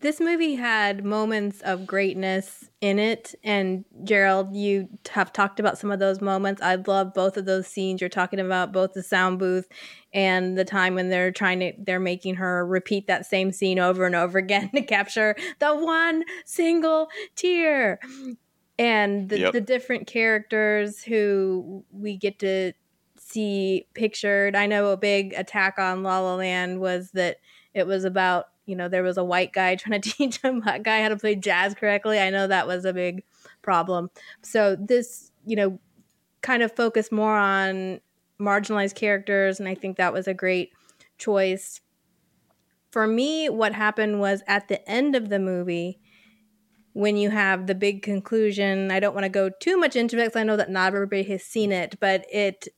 this 0.01 0.19
movie 0.19 0.55
had 0.55 1.03
moments 1.03 1.61
of 1.61 1.85
greatness 1.87 2.69
in 2.81 2.99
it, 2.99 3.33
and 3.43 3.83
Gerald, 4.03 4.55
you 4.55 4.87
have 5.11 5.33
talked 5.33 5.59
about 5.59 5.77
some 5.77 5.91
of 5.91 5.99
those 5.99 6.21
moments. 6.21 6.61
I 6.61 6.75
love 6.75 7.13
both 7.13 7.35
of 7.37 7.45
those 7.45 7.67
scenes 7.67 8.01
you're 8.01 8.09
talking 8.09 8.39
about, 8.39 8.71
both 8.73 8.93
the 8.93 9.01
sound 9.01 9.39
booth 9.39 9.67
and 10.13 10.57
the 10.57 10.65
time 10.65 10.93
when 10.93 11.09
they're 11.09 11.31
trying 11.31 11.59
to 11.61 11.73
they're 11.79 11.99
making 11.99 12.35
her 12.35 12.65
repeat 12.65 13.07
that 13.07 13.25
same 13.25 13.51
scene 13.51 13.79
over 13.79 14.05
and 14.05 14.15
over 14.15 14.37
again 14.45 14.69
to 14.75 14.81
capture 14.81 15.35
the 15.59 15.75
one 15.75 16.23
single 16.45 17.07
tear 17.35 17.99
and 18.77 19.29
the, 19.29 19.39
Yep. 19.39 19.53
the 19.53 19.61
different 19.61 20.07
characters 20.07 21.01
who 21.03 21.83
we 21.91 22.17
get 22.17 22.39
to 22.39 22.73
see 23.35 23.87
pictured. 23.93 24.55
I 24.55 24.65
know 24.65 24.91
a 24.91 24.97
big 24.97 25.33
attack 25.33 25.77
on 25.77 26.03
La 26.03 26.19
La 26.19 26.35
Land 26.35 26.79
was 26.79 27.11
that 27.11 27.37
it 27.73 27.85
was 27.85 28.05
about, 28.05 28.45
you 28.65 28.75
know, 28.75 28.87
there 28.87 29.03
was 29.03 29.17
a 29.17 29.23
white 29.23 29.51
guy 29.51 29.75
trying 29.75 30.01
to 30.01 30.09
teach 30.09 30.39
a 30.43 30.53
black 30.53 30.83
guy 30.83 31.03
how 31.03 31.09
to 31.09 31.17
play 31.17 31.35
jazz 31.35 31.75
correctly. 31.75 32.19
I 32.19 32.29
know 32.29 32.47
that 32.47 32.67
was 32.67 32.85
a 32.85 32.93
big 32.93 33.23
problem. 33.61 34.09
So 34.41 34.75
this, 34.75 35.31
you 35.45 35.55
know, 35.55 35.79
kind 36.41 36.63
of 36.63 36.75
focused 36.75 37.11
more 37.11 37.35
on 37.35 37.99
marginalized 38.39 38.95
characters, 38.95 39.59
and 39.59 39.67
I 39.67 39.75
think 39.75 39.97
that 39.97 40.13
was 40.13 40.27
a 40.27 40.33
great 40.33 40.71
choice. 41.17 41.81
For 42.91 43.07
me, 43.07 43.49
what 43.49 43.73
happened 43.73 44.19
was 44.19 44.41
at 44.47 44.67
the 44.69 44.87
end 44.89 45.15
of 45.15 45.29
the 45.29 45.39
movie, 45.39 45.99
when 46.93 47.17
you 47.17 47.29
have 47.29 47.67
the 47.67 47.75
big 47.75 48.01
conclusion, 48.01 48.89
I 48.89 49.01
don't 49.01 49.13
want 49.13 49.25
to 49.25 49.29
go 49.29 49.49
too 49.49 49.77
much 49.77 49.97
into 49.97 50.17
it 50.17 50.27
because 50.27 50.39
I 50.39 50.43
know 50.43 50.55
that 50.55 50.69
not 50.69 50.93
everybody 50.93 51.23
has 51.23 51.43
seen 51.43 51.73
it, 51.73 51.99
but 51.99 52.25
it 52.31 52.69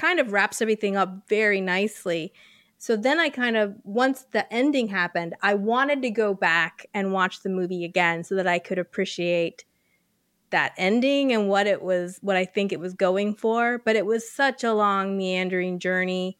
kind 0.00 0.18
of 0.18 0.32
wraps 0.32 0.62
everything 0.62 0.96
up 0.96 1.28
very 1.28 1.60
nicely. 1.60 2.32
So 2.78 2.96
then 2.96 3.20
I 3.20 3.28
kind 3.28 3.58
of, 3.58 3.74
once 3.84 4.24
the 4.32 4.50
ending 4.50 4.88
happened, 4.88 5.34
I 5.42 5.52
wanted 5.52 6.00
to 6.00 6.10
go 6.10 6.32
back 6.32 6.86
and 6.94 7.12
watch 7.12 7.42
the 7.42 7.50
movie 7.50 7.84
again 7.84 8.24
so 8.24 8.34
that 8.36 8.46
I 8.46 8.58
could 8.58 8.78
appreciate 8.78 9.66
that 10.48 10.72
ending 10.78 11.32
and 11.32 11.50
what 11.50 11.66
it 11.66 11.82
was, 11.82 12.18
what 12.22 12.36
I 12.36 12.46
think 12.46 12.72
it 12.72 12.80
was 12.80 12.94
going 12.94 13.34
for. 13.34 13.82
But 13.84 13.96
it 13.96 14.06
was 14.06 14.32
such 14.32 14.64
a 14.64 14.72
long, 14.72 15.18
meandering 15.18 15.78
journey. 15.78 16.38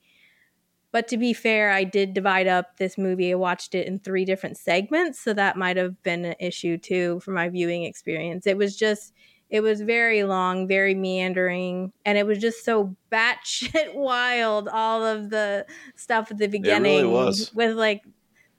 But 0.91 1.07
to 1.09 1.19
be 1.19 1.35
fair, 1.35 1.71
I 1.71 1.85
did 1.85 2.15
divide 2.15 2.47
up 2.47 2.79
this 2.79 2.97
movie. 2.97 3.31
I 3.31 3.35
watched 3.35 3.75
it 3.75 3.87
in 3.87 3.99
three 3.99 4.25
different 4.25 4.57
segments. 4.57 5.21
So 5.21 5.35
that 5.35 5.59
might 5.59 5.77
have 5.77 6.03
been 6.03 6.25
an 6.25 6.37
issue 6.41 6.79
too 6.79 7.21
for 7.21 7.33
my 7.33 7.51
viewing 7.51 7.85
experience. 7.85 8.47
It 8.47 8.57
was 8.57 8.75
just, 8.75 9.13
it 9.51 9.63
was 9.63 9.81
very 9.81 10.23
long, 10.23 10.69
very 10.69 10.95
meandering, 10.95 11.93
and 12.05 12.17
it 12.17 12.25
was 12.25 12.39
just 12.39 12.65
so 12.65 12.95
batshit 13.11 13.95
wild. 13.95 14.69
All 14.69 15.05
of 15.05 15.31
the 15.31 15.67
stuff 15.97 16.31
at 16.31 16.39
the 16.39 16.47
beginning 16.47 17.11
was. 17.11 17.53
with 17.53 17.77
like 17.77 18.03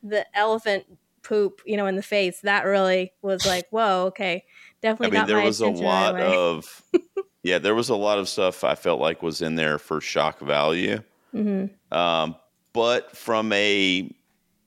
the 0.03 0.26
elephant 0.38 0.85
poop, 1.23 1.61
you 1.65 1.77
know, 1.77 1.85
in 1.85 1.95
the 1.95 2.03
face. 2.03 2.41
That 2.41 2.65
really 2.65 3.13
was 3.22 3.45
like, 3.45 3.68
whoa, 3.72 4.07
okay, 4.07 4.43
definitely. 4.81 5.18
I 5.18 5.22
mean, 5.22 5.22
got 5.22 5.27
there 5.27 5.38
my 5.38 5.45
was 5.45 5.61
a 5.61 5.69
lot 5.69 6.15
right 6.15 6.23
of, 6.23 6.84
yeah, 7.43 7.57
there 7.57 7.76
was 7.76 7.89
a 7.89 7.95
lot 7.95 8.19
of 8.19 8.27
stuff 8.27 8.63
I 8.63 8.76
felt 8.76 8.99
like 8.99 9.23
was 9.23 9.41
in 9.41 9.55
there 9.55 9.80
for 9.80 10.01
shock 10.01 10.39
value. 10.39 11.01
Mhm. 11.34 11.69
Um, 11.91 12.35
but 12.73 13.15
from 13.15 13.53
a 13.53 14.13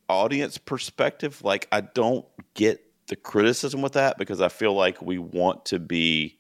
audience 0.09 0.56
perspective, 0.59 1.42
like 1.44 1.68
I 1.70 1.82
don't 1.82 2.24
get 2.55 2.84
the 3.09 3.16
criticism 3.16 3.82
with 3.82 3.93
that 3.94 4.18
because 4.18 4.40
I 4.40 4.48
feel 4.48 4.74
like 4.74 5.01
we 5.02 5.18
want 5.18 5.66
to 5.66 5.78
be 5.78 6.39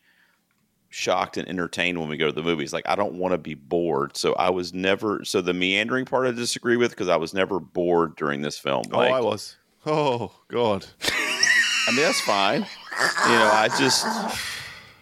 shocked 0.88 1.36
and 1.36 1.48
entertained 1.48 1.98
when 1.98 2.08
we 2.08 2.16
go 2.16 2.26
to 2.26 2.32
the 2.32 2.42
movies. 2.42 2.72
Like 2.72 2.88
I 2.88 2.94
don't 2.94 3.14
want 3.14 3.32
to 3.32 3.38
be 3.38 3.54
bored. 3.54 4.16
So 4.16 4.32
I 4.34 4.50
was 4.50 4.72
never 4.72 5.24
so 5.24 5.40
the 5.40 5.52
meandering 5.52 6.04
part 6.04 6.26
I 6.26 6.30
disagree 6.30 6.76
with 6.76 6.90
because 6.90 7.08
I 7.08 7.16
was 7.16 7.34
never 7.34 7.58
bored 7.60 8.16
during 8.16 8.42
this 8.42 8.58
film. 8.58 8.84
Like 8.90 9.10
oh, 9.10 9.14
I 9.14 9.20
was. 9.20 9.56
Oh 9.86 10.32
God. 10.48 10.86
I 11.02 11.90
mean 11.90 11.96
that's 12.00 12.20
fine. 12.20 12.60
You 12.60 13.34
know, 13.34 13.50
I 13.52 13.68
just 13.78 14.06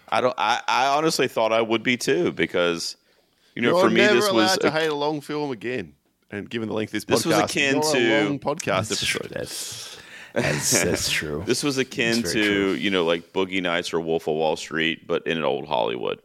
I 0.08 0.20
don't 0.20 0.34
I, 0.38 0.60
I 0.66 0.86
honestly 0.86 1.28
thought 1.28 1.52
I 1.52 1.60
would 1.62 1.82
be 1.82 1.96
too 1.96 2.32
because 2.32 2.96
you 3.54 3.62
know 3.62 3.72
You're 3.72 3.80
for 3.88 3.90
me 3.90 4.00
this 4.00 4.32
was 4.32 4.58
to 4.58 4.68
a- 4.68 4.70
hate 4.70 4.88
a 4.88 4.94
long 4.94 5.20
film 5.20 5.50
again. 5.52 5.94
And 6.30 6.48
given 6.48 6.68
the 6.68 6.74
length 6.74 6.94
of 6.94 7.04
this 7.04 7.04
This 7.04 7.26
podcast, 7.26 7.42
was 7.42 7.50
akin 7.50 7.80
to- 7.82 7.98
a 7.98 8.24
long 8.24 8.38
podcast 8.38 8.90
episode. 8.90 9.30
That's 10.34 10.70
that's, 10.70 10.84
that's 10.84 11.10
true. 11.10 11.42
This 11.46 11.62
was 11.62 11.78
akin 11.78 12.22
to 12.22 12.30
true. 12.32 12.72
you 12.72 12.90
know 12.90 13.04
like 13.04 13.32
Boogie 13.32 13.62
Nights 13.62 13.92
or 13.92 14.00
Wolf 14.00 14.26
of 14.28 14.34
Wall 14.34 14.56
Street, 14.56 15.06
but 15.06 15.26
in 15.26 15.38
an 15.38 15.44
old 15.44 15.66
Hollywood. 15.66 16.20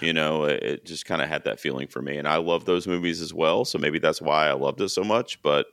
You 0.00 0.12
know, 0.12 0.44
it, 0.44 0.62
it 0.62 0.84
just 0.84 1.06
kind 1.06 1.22
of 1.22 1.28
had 1.28 1.44
that 1.44 1.60
feeling 1.60 1.86
for 1.86 2.02
me, 2.02 2.16
and 2.16 2.26
I 2.26 2.36
love 2.36 2.64
those 2.64 2.86
movies 2.88 3.20
as 3.20 3.32
well. 3.32 3.64
So 3.64 3.78
maybe 3.78 3.98
that's 3.98 4.20
why 4.20 4.48
I 4.48 4.52
loved 4.54 4.80
it 4.80 4.88
so 4.88 5.04
much. 5.04 5.40
But 5.42 5.66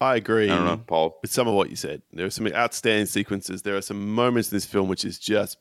I 0.00 0.16
agree. 0.16 0.48
I 0.48 0.56
don't 0.56 0.64
know, 0.64 0.78
Paul. 0.78 1.18
with 1.20 1.30
some 1.30 1.46
of 1.46 1.54
what 1.54 1.68
you 1.68 1.76
said. 1.76 2.02
There 2.12 2.24
are 2.24 2.30
some 2.30 2.46
outstanding 2.46 3.06
sequences. 3.06 3.62
There 3.62 3.76
are 3.76 3.82
some 3.82 4.14
moments 4.14 4.50
in 4.50 4.56
this 4.56 4.64
film 4.64 4.88
which 4.88 5.04
is 5.04 5.18
just 5.18 5.58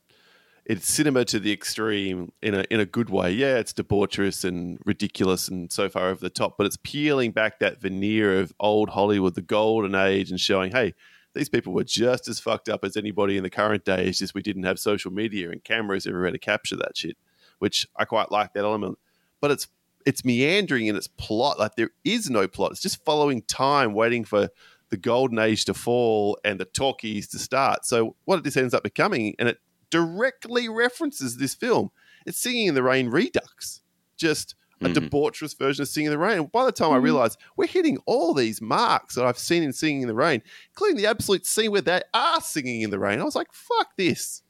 it's 0.69 0.87
cinema 0.87 1.25
to 1.25 1.39
the 1.39 1.51
extreme 1.51 2.31
in 2.43 2.53
a 2.53 2.63
in 2.69 2.79
a 2.79 2.85
good 2.85 3.09
way. 3.09 3.31
Yeah, 3.31 3.57
it's 3.57 3.73
debaucherous 3.73 4.45
and 4.45 4.79
ridiculous 4.85 5.47
and 5.47 5.71
so 5.71 5.89
far 5.89 6.09
over 6.09 6.21
the 6.21 6.29
top, 6.29 6.57
but 6.57 6.67
it's 6.67 6.77
peeling 6.83 7.31
back 7.31 7.59
that 7.59 7.81
veneer 7.81 8.39
of 8.39 8.53
old 8.59 8.89
Hollywood, 8.89 9.33
the 9.33 9.41
golden 9.41 9.95
age, 9.95 10.29
and 10.29 10.39
showing, 10.39 10.71
hey, 10.71 10.93
these 11.33 11.49
people 11.49 11.73
were 11.73 11.83
just 11.83 12.27
as 12.27 12.39
fucked 12.39 12.69
up 12.69 12.83
as 12.83 12.97
anybody 12.97 13.37
in 13.37 13.43
the 13.43 13.49
current 13.49 13.85
day. 13.85 14.07
It's 14.07 14.19
just 14.19 14.33
we 14.33 14.41
didn't 14.41 14.63
have 14.63 14.79
social 14.79 15.11
media 15.11 15.51
and 15.51 15.63
cameras 15.63 16.07
everywhere 16.07 16.31
to 16.31 16.39
capture 16.39 16.75
that 16.77 16.97
shit, 16.97 17.17
which 17.59 17.87
I 17.95 18.05
quite 18.05 18.31
like 18.31 18.53
that 18.53 18.63
element. 18.63 18.97
But 19.41 19.51
it's 19.51 19.67
it's 20.05 20.25
meandering 20.25 20.87
in 20.87 20.95
its 20.95 21.07
plot. 21.07 21.59
Like 21.59 21.75
there 21.75 21.91
is 22.03 22.29
no 22.29 22.47
plot. 22.47 22.71
It's 22.71 22.81
just 22.81 23.03
following 23.05 23.41
time, 23.43 23.93
waiting 23.93 24.23
for 24.23 24.49
the 24.89 24.97
golden 24.97 25.37
age 25.39 25.65
to 25.65 25.73
fall 25.73 26.39
and 26.43 26.59
the 26.59 26.65
talkies 26.65 27.27
to 27.29 27.39
start. 27.39 27.85
So 27.85 28.15
what 28.25 28.43
this 28.43 28.57
ends 28.57 28.73
up 28.73 28.83
becoming, 28.83 29.35
and 29.37 29.47
it 29.47 29.59
directly 29.89 30.67
references 30.67 31.37
this 31.37 31.53
film. 31.53 31.91
It's 32.25 32.39
Singing 32.39 32.67
in 32.67 32.75
the 32.75 32.83
Rain 32.83 33.09
Redux, 33.09 33.81
just 34.17 34.55
a 34.81 34.85
Mhm. 34.89 34.93
debaucherous 35.09 35.57
version 35.57 35.81
of 35.83 35.87
Singing 35.89 36.07
in 36.07 36.11
the 36.11 36.17
Rain. 36.17 36.49
By 36.51 36.65
the 36.65 36.71
time 36.71 36.91
I 36.91 36.97
Mhm. 36.99 37.03
realized 37.03 37.37
we're 37.57 37.67
hitting 37.67 37.97
all 38.05 38.33
these 38.33 38.61
marks 38.61 39.15
that 39.15 39.25
I've 39.25 39.37
seen 39.37 39.63
in 39.63 39.73
Singing 39.73 40.03
in 40.03 40.07
the 40.07 40.15
Rain, 40.15 40.41
including 40.71 40.97
the 40.97 41.05
absolute 41.07 41.45
scene 41.45 41.71
where 41.71 41.81
they 41.81 42.01
are 42.13 42.41
singing 42.41 42.81
in 42.81 42.89
the 42.89 42.99
rain, 42.99 43.19
I 43.19 43.23
was 43.23 43.35
like, 43.35 43.51
"Fuck 43.53 43.89
this." 43.97 44.41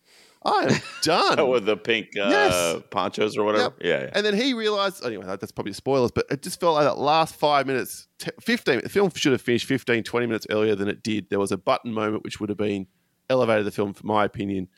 I 0.46 0.68
am 0.70 0.82
done. 1.04 1.40
Oh, 1.40 1.48
with 1.48 1.66
the 1.66 1.76
pink 1.76 2.08
uh, 2.18 2.30
Yes. 2.30 2.82
ponchos 2.92 3.36
or 3.38 3.44
whatever. 3.44 3.74
Yeah, 3.82 4.04
yeah. 4.04 4.10
And 4.14 4.26
then 4.26 4.36
he 4.36 4.54
realized, 4.54 5.04
anyway, 5.04 5.26
that- 5.26 5.42
that's 5.42 5.52
probably 5.52 5.74
spoilers, 5.74 6.12
but 6.12 6.26
it 6.32 6.42
just 6.42 6.60
felt 6.62 6.76
like 6.76 6.86
that 6.86 6.98
last 6.98 7.36
five 7.36 7.68
minutes, 7.68 8.08
t- 8.20 8.32
15, 8.40 8.80
the 8.82 8.88
film 8.90 9.12
should 9.16 9.34
have 9.34 9.42
finished 9.42 9.66
15, 9.66 10.02
20 10.04 10.28
minutes 10.28 10.48
earlier 10.50 10.76
than 10.76 10.88
it 10.88 11.04
did. 11.04 11.30
There 11.30 11.40
was 11.40 11.52
a 11.52 11.58
button 11.58 11.92
moment 11.92 12.24
which 12.24 12.40
would 12.40 12.48
have 12.48 12.58
been 12.58 12.88
elevated 13.30 13.66
the 13.66 13.72
film, 13.72 13.94
for 13.94 14.06
my 14.08 14.24
opinion. 14.24 14.70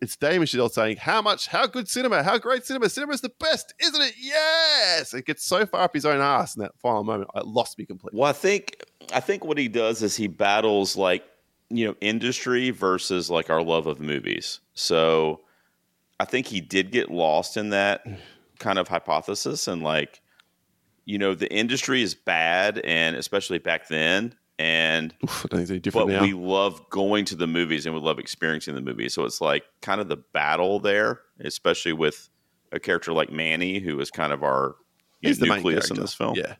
It's 0.00 0.16
Damien 0.16 0.44
Chazelle 0.44 0.70
saying, 0.70 0.96
How 0.96 1.20
much, 1.20 1.46
how 1.46 1.66
good 1.66 1.88
cinema, 1.88 2.22
how 2.22 2.38
great 2.38 2.64
cinema, 2.64 2.88
cinema 2.88 3.12
is 3.12 3.20
the 3.20 3.32
best, 3.38 3.74
isn't 3.78 4.00
it? 4.00 4.14
Yes. 4.18 5.12
It 5.12 5.26
gets 5.26 5.44
so 5.44 5.66
far 5.66 5.82
up 5.82 5.94
his 5.94 6.06
own 6.06 6.20
ass 6.20 6.56
in 6.56 6.62
that 6.62 6.78
final 6.78 7.04
moment. 7.04 7.30
It 7.34 7.46
lost 7.46 7.78
me 7.78 7.84
completely. 7.84 8.18
Well, 8.18 8.28
I 8.28 8.32
think 8.32 8.82
I 9.12 9.20
think 9.20 9.44
what 9.44 9.58
he 9.58 9.68
does 9.68 10.02
is 10.02 10.16
he 10.16 10.26
battles 10.26 10.96
like 10.96 11.24
you 11.68 11.86
know 11.86 11.94
industry 12.00 12.70
versus 12.70 13.30
like 13.30 13.50
our 13.50 13.62
love 13.62 13.86
of 13.86 14.00
movies. 14.00 14.60
So 14.74 15.40
I 16.18 16.24
think 16.24 16.46
he 16.46 16.60
did 16.60 16.92
get 16.92 17.10
lost 17.10 17.56
in 17.56 17.70
that 17.70 18.06
kind 18.58 18.78
of 18.78 18.88
hypothesis 18.88 19.68
and 19.68 19.82
like 19.82 20.20
you 21.04 21.18
know 21.18 21.34
the 21.34 21.52
industry 21.52 22.02
is 22.02 22.14
bad 22.14 22.78
and 22.78 23.16
especially 23.16 23.58
back 23.58 23.88
then 23.88 24.34
and 24.60 25.14
Oof, 25.24 25.46
I 25.46 25.48
don't 25.48 25.66
think 25.66 25.86
it's 25.86 25.96
any 25.96 26.04
but 26.04 26.12
now. 26.12 26.20
we 26.20 26.34
love 26.34 26.90
going 26.90 27.24
to 27.26 27.34
the 27.34 27.46
movies 27.46 27.86
and 27.86 27.94
we 27.94 28.00
love 28.02 28.18
experiencing 28.18 28.74
the 28.74 28.82
movies. 28.82 29.14
So 29.14 29.24
it's 29.24 29.40
like 29.40 29.64
kind 29.80 30.02
of 30.02 30.08
the 30.08 30.18
battle 30.18 30.80
there, 30.80 31.22
especially 31.40 31.94
with 31.94 32.28
a 32.70 32.78
character 32.78 33.14
like 33.14 33.30
Manny, 33.32 33.78
who 33.78 33.98
is 34.00 34.10
kind 34.10 34.34
of 34.34 34.42
our 34.42 34.76
He's 35.22 35.38
the 35.38 35.46
main 35.46 35.56
nucleus 35.56 35.90
in 35.90 35.96
this 35.96 36.12
film. 36.12 36.34
Yeah, 36.36 36.56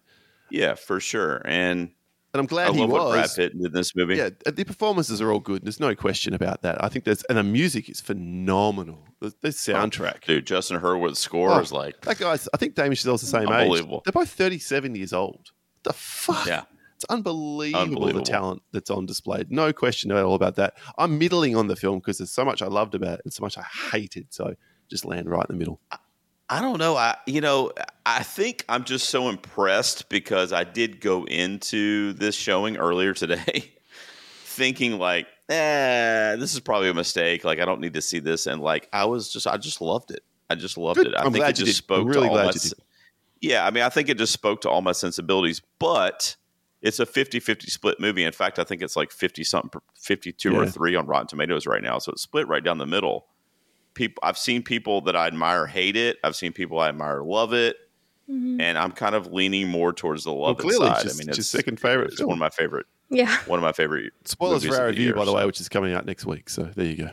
yeah, 0.51 0.75
for 0.77 0.99
sure. 0.99 1.43
And 1.45 1.91
and 2.33 2.41
I'm 2.41 2.45
I 2.45 2.47
glad 2.47 2.75
he 2.75 2.81
love 2.81 2.91
what 2.91 3.11
Brad 3.11 3.23
was. 3.25 3.35
Pitt 3.35 3.53
in 3.53 3.71
this 3.73 3.95
movie. 3.95 4.17
Yeah, 4.17 4.31
uh, 4.47 4.51
the 4.51 4.65
performances 4.65 5.21
are 5.21 5.31
all 5.31 5.41
good. 5.41 5.63
There's 5.63 5.81
no 5.81 5.95
question 5.95 6.33
about 6.33 6.63
that. 6.63 6.83
I 6.83 6.89
think 6.89 7.05
there's 7.05 7.23
and 7.25 7.37
the 7.37 7.43
music 7.43 7.91
is 7.91 8.01
phenomenal. 8.01 9.05
The, 9.21 9.29
the 9.43 9.49
oh, 9.49 9.51
soundtrack. 9.51 10.23
dude, 10.23 10.47
Justin 10.47 10.81
Hurwitz's 10.81 11.19
score 11.19 11.51
Oh, 11.51 11.59
is 11.59 11.71
like, 11.71 12.01
That 12.03 12.19
guy's. 12.19 12.49
I 12.55 12.57
think 12.57 12.77
Damien 12.77 12.95
Chazelle's 12.95 13.21
the 13.21 13.27
same 13.27 13.53
age. 13.53 13.85
They're 14.05 14.13
both 14.13 14.31
37 14.31 14.95
years 14.95 15.13
old. 15.13 15.51
The 15.83 15.93
fuck. 15.93 16.47
yeah, 16.47 16.65
It's 17.01 17.07
unbelievable, 17.11 17.81
Unbelievable. 17.83 18.25
the 18.25 18.31
talent 18.31 18.63
that's 18.73 18.91
on 18.91 19.07
display. 19.07 19.45
No 19.49 19.73
question 19.73 20.11
at 20.11 20.19
all 20.23 20.35
about 20.35 20.57
that. 20.57 20.75
I'm 20.99 21.17
middling 21.19 21.57
on 21.57 21.67
the 21.67 21.75
film 21.75 21.99
because 21.99 22.19
there's 22.19 22.31
so 22.31 22.45
much 22.45 22.61
I 22.61 22.67
loved 22.67 22.95
about 22.95 23.21
it 23.21 23.23
and 23.25 23.33
so 23.33 23.43
much 23.43 23.57
I 23.57 23.65
hated. 23.91 24.27
So 24.29 24.55
just 24.91 25.07
land 25.07 25.31
right 25.31 25.47
in 25.49 25.55
the 25.55 25.59
middle. 25.59 25.81
I 26.51 26.61
don't 26.61 26.77
know. 26.79 26.97
I 26.99 27.17
you 27.27 27.41
know, 27.41 27.73
I 28.05 28.23
think 28.23 28.67
I'm 28.69 28.85
just 28.85 29.09
so 29.09 29.31
impressed 29.31 30.11
because 30.11 30.53
I 30.53 30.65
did 30.65 31.01
go 31.01 31.25
into 31.25 32.13
this 32.13 32.35
showing 32.35 32.77
earlier 32.77 33.15
today 33.15 33.73
thinking 34.45 34.99
like, 34.99 35.27
eh, 35.49 36.37
this 36.37 36.53
is 36.53 36.61
probably 36.61 36.91
a 36.91 36.95
mistake. 36.95 37.45
Like 37.45 37.61
I 37.61 37.65
don't 37.65 37.81
need 37.81 37.95
to 37.95 38.03
see 38.03 38.19
this. 38.19 38.47
And 38.47 38.61
like 38.61 38.91
I 38.93 39.07
was 39.07 39.33
just 39.33 39.47
I 39.47 39.57
just 39.57 39.81
loved 39.81 40.11
it. 40.11 40.21
I 40.51 40.55
just 40.55 40.77
loved 40.77 40.99
Good. 40.99 41.07
it. 41.07 41.15
I 41.15 41.21
I'm 41.21 41.33
think 41.33 41.37
glad 41.45 41.51
it 41.51 41.61
you 41.61 41.65
just 41.65 41.79
did. 41.79 41.85
spoke 41.85 42.01
I'm 42.03 42.09
really 42.09 42.27
to 42.27 42.29
all 42.29 42.35
glad 42.35 42.45
my 42.45 42.53
you 42.53 42.61
did. 42.61 42.73
Yeah, 43.41 43.65
I 43.65 43.71
mean 43.71 43.85
I 43.85 43.89
think 43.89 44.11
it 44.11 44.19
just 44.19 44.35
spoke 44.35 44.61
to 44.63 44.69
all 44.69 44.83
my 44.83 44.93
sensibilities, 44.93 45.63
but 45.79 46.37
it's 46.83 46.99
a 47.01 47.07
50-50 47.07 47.69
split 47.71 48.01
movie. 48.01 48.25
In 48.25 48.33
fact, 48.33 48.59
I 48.59 48.65
think 48.65 48.81
it's 48.83 48.97
like 48.97 49.11
50 49.13 49.45
something 49.45 49.81
52 50.01 50.57
or 50.57 50.67
3 50.67 50.95
on 50.97 51.07
Rotten 51.07 51.27
Tomatoes 51.27 51.67
right 51.67 51.83
now. 51.83 51.99
So 51.99 52.13
it's 52.13 52.23
split 52.23 52.49
right 52.49 52.63
down 52.65 52.79
the 52.79 52.87
middle 52.87 53.27
people 53.95 54.21
I've 54.23 54.39
seen 54.39 54.63
people 54.63 55.01
that 55.03 55.17
I 55.17 55.27
admire 55.27 55.67
hate 55.67 55.97
it. 55.97 56.19
I've 56.23 56.37
seen 56.37 56.53
people 56.53 56.79
I 56.79 56.89
admire 56.91 57.23
love 57.23 57.53
it. 57.53 57.77
Mhm. 58.31 58.61
And 58.63 58.79
I'm 58.79 58.93
kind 58.93 59.17
of 59.17 59.33
leaning 59.33 59.69
more 59.69 59.93
towards 59.93 60.23
the 60.25 60.33
Well, 60.33 60.51
love 60.51 60.59
clearly, 60.59 60.87
side. 60.87 61.03
just, 61.03 61.17
I 61.17 61.19
mean, 61.19 61.29
it's 61.29 61.39
it's 61.39 61.49
second 61.49 61.81
favorite 61.81 62.09
It's 62.13 62.19
film. 62.19 62.29
one 62.29 62.37
of 62.37 62.41
my 62.41 62.51
favorite. 62.51 62.87
Yeah. 63.11 63.37
One 63.47 63.59
of 63.59 63.63
my 63.65 63.73
favorite. 63.73 64.13
Spoilers 64.25 64.65
for 64.65 64.77
our 64.77 64.87
review, 64.87 65.07
year, 65.07 65.15
by 65.15 65.25
the 65.25 65.33
so- 65.33 65.37
way, 65.37 65.45
which 65.45 65.61
is 65.61 65.69
coming 65.69 65.93
out 65.93 66.07
next 66.07 66.25
week. 66.25 66.49
So 66.49 66.71
there 66.77 66.87
you 66.87 66.97
go. 66.97 67.11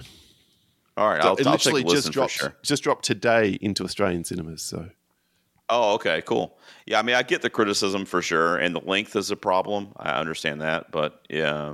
All 0.96 1.10
right, 1.10 1.22
So 1.22 1.30
I'll, 1.30 1.36
it 1.38 1.48
I'll 1.48 1.54
literally 1.54 1.82
take 1.84 1.92
a 1.92 1.96
just 1.96 2.12
dropped 2.12 2.32
sure. 2.34 2.56
just 2.62 2.84
dropped 2.84 3.04
today 3.06 3.58
into 3.62 3.84
Australian 3.84 4.24
cinemas. 4.24 4.62
So 4.62 4.90
Oh, 5.70 5.96
okay, 5.96 6.22
cool. 6.26 6.58
Yeah, 6.86 7.00
I 7.00 7.02
mean, 7.02 7.16
I 7.16 7.24
get 7.24 7.42
the 7.42 7.50
criticism 7.50 8.06
for 8.06 8.22
sure, 8.22 8.56
and 8.58 8.74
the 8.76 8.80
length 8.80 9.16
is 9.16 9.32
a 9.32 9.36
problem. 9.36 9.90
I 9.98 10.12
understand 10.12 10.62
that, 10.62 10.92
but 10.92 11.26
yeah, 11.30 11.74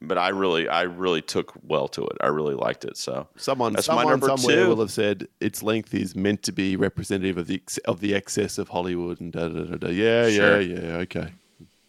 but 0.00 0.16
I 0.16 0.28
really, 0.30 0.66
I 0.68 0.82
really 0.82 1.20
took 1.20 1.52
well 1.62 1.88
to 1.88 2.06
it. 2.06 2.16
I 2.22 2.28
really 2.28 2.54
liked 2.54 2.84
it. 2.86 2.96
So 2.96 3.28
someone 3.36 3.74
That's 3.74 3.88
my 3.88 3.96
someone 3.96 4.12
number 4.12 4.28
somewhere 4.28 4.64
two. 4.64 4.68
will 4.68 4.80
have 4.80 4.90
said 4.92 5.28
its 5.40 5.62
length 5.62 5.92
is 5.92 6.14
meant 6.16 6.42
to 6.44 6.52
be 6.52 6.76
representative 6.76 7.36
of 7.36 7.48
the 7.48 7.56
ex- 7.56 7.78
of 7.78 8.00
the 8.00 8.14
excess 8.14 8.56
of 8.56 8.68
Hollywood 8.70 9.20
and 9.20 9.30
da 9.32 9.48
da 9.48 9.64
da 9.64 9.76
da. 9.76 9.88
Yeah, 9.88 10.30
Sure. 10.30 10.60
yeah, 10.60 10.80
yeah. 10.80 10.96
Okay. 10.98 11.32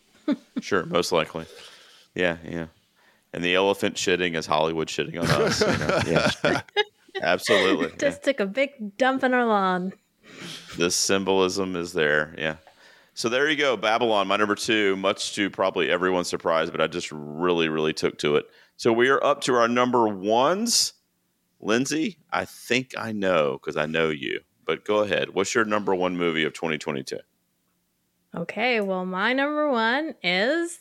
sure, 0.61 0.85
most 0.85 1.11
likely. 1.13 1.45
Yeah, 2.15 2.37
yeah. 2.45 2.65
And 3.33 3.43
the 3.43 3.55
elephant 3.55 3.95
shitting 3.95 4.35
is 4.35 4.45
Hollywood 4.47 4.87
shitting 4.89 5.21
on 5.21 5.29
us. 5.41 5.61
you 5.61 5.67
know? 5.67 6.01
Yeah, 6.07 6.29
sure. 6.31 6.63
absolutely. 7.21 7.85
yeah. 7.91 7.95
Just 7.97 8.23
took 8.23 8.39
a 8.39 8.45
big 8.45 8.97
dump 8.97 9.23
in 9.23 9.33
our 9.33 9.45
lawn. 9.45 9.93
This 10.77 10.95
symbolism 10.95 11.75
is 11.75 11.93
there. 11.93 12.33
Yeah. 12.37 12.55
So 13.13 13.27
there 13.27 13.49
you 13.49 13.57
go, 13.57 13.75
Babylon, 13.75 14.27
my 14.27 14.37
number 14.37 14.55
two, 14.55 14.95
much 14.95 15.35
to 15.35 15.49
probably 15.49 15.89
everyone's 15.89 16.29
surprise, 16.29 16.71
but 16.71 16.79
I 16.79 16.87
just 16.87 17.11
really, 17.11 17.67
really 17.67 17.91
took 17.91 18.17
to 18.19 18.37
it. 18.37 18.45
So 18.77 18.93
we 18.93 19.09
are 19.09 19.21
up 19.21 19.41
to 19.41 19.55
our 19.55 19.67
number 19.67 20.07
ones. 20.07 20.93
Lindsay, 21.59 22.19
I 22.31 22.45
think 22.45 22.93
I 22.97 23.11
know 23.11 23.59
because 23.61 23.75
I 23.75 23.87
know 23.87 24.09
you, 24.09 24.39
but 24.65 24.85
go 24.85 24.99
ahead. 24.99 25.31
What's 25.33 25.53
your 25.53 25.65
number 25.65 25.93
one 25.93 26.15
movie 26.15 26.45
of 26.45 26.53
2022? 26.53 27.17
Okay, 28.35 28.79
well, 28.79 29.05
my 29.05 29.33
number 29.33 29.69
one 29.69 30.15
is 30.23 30.79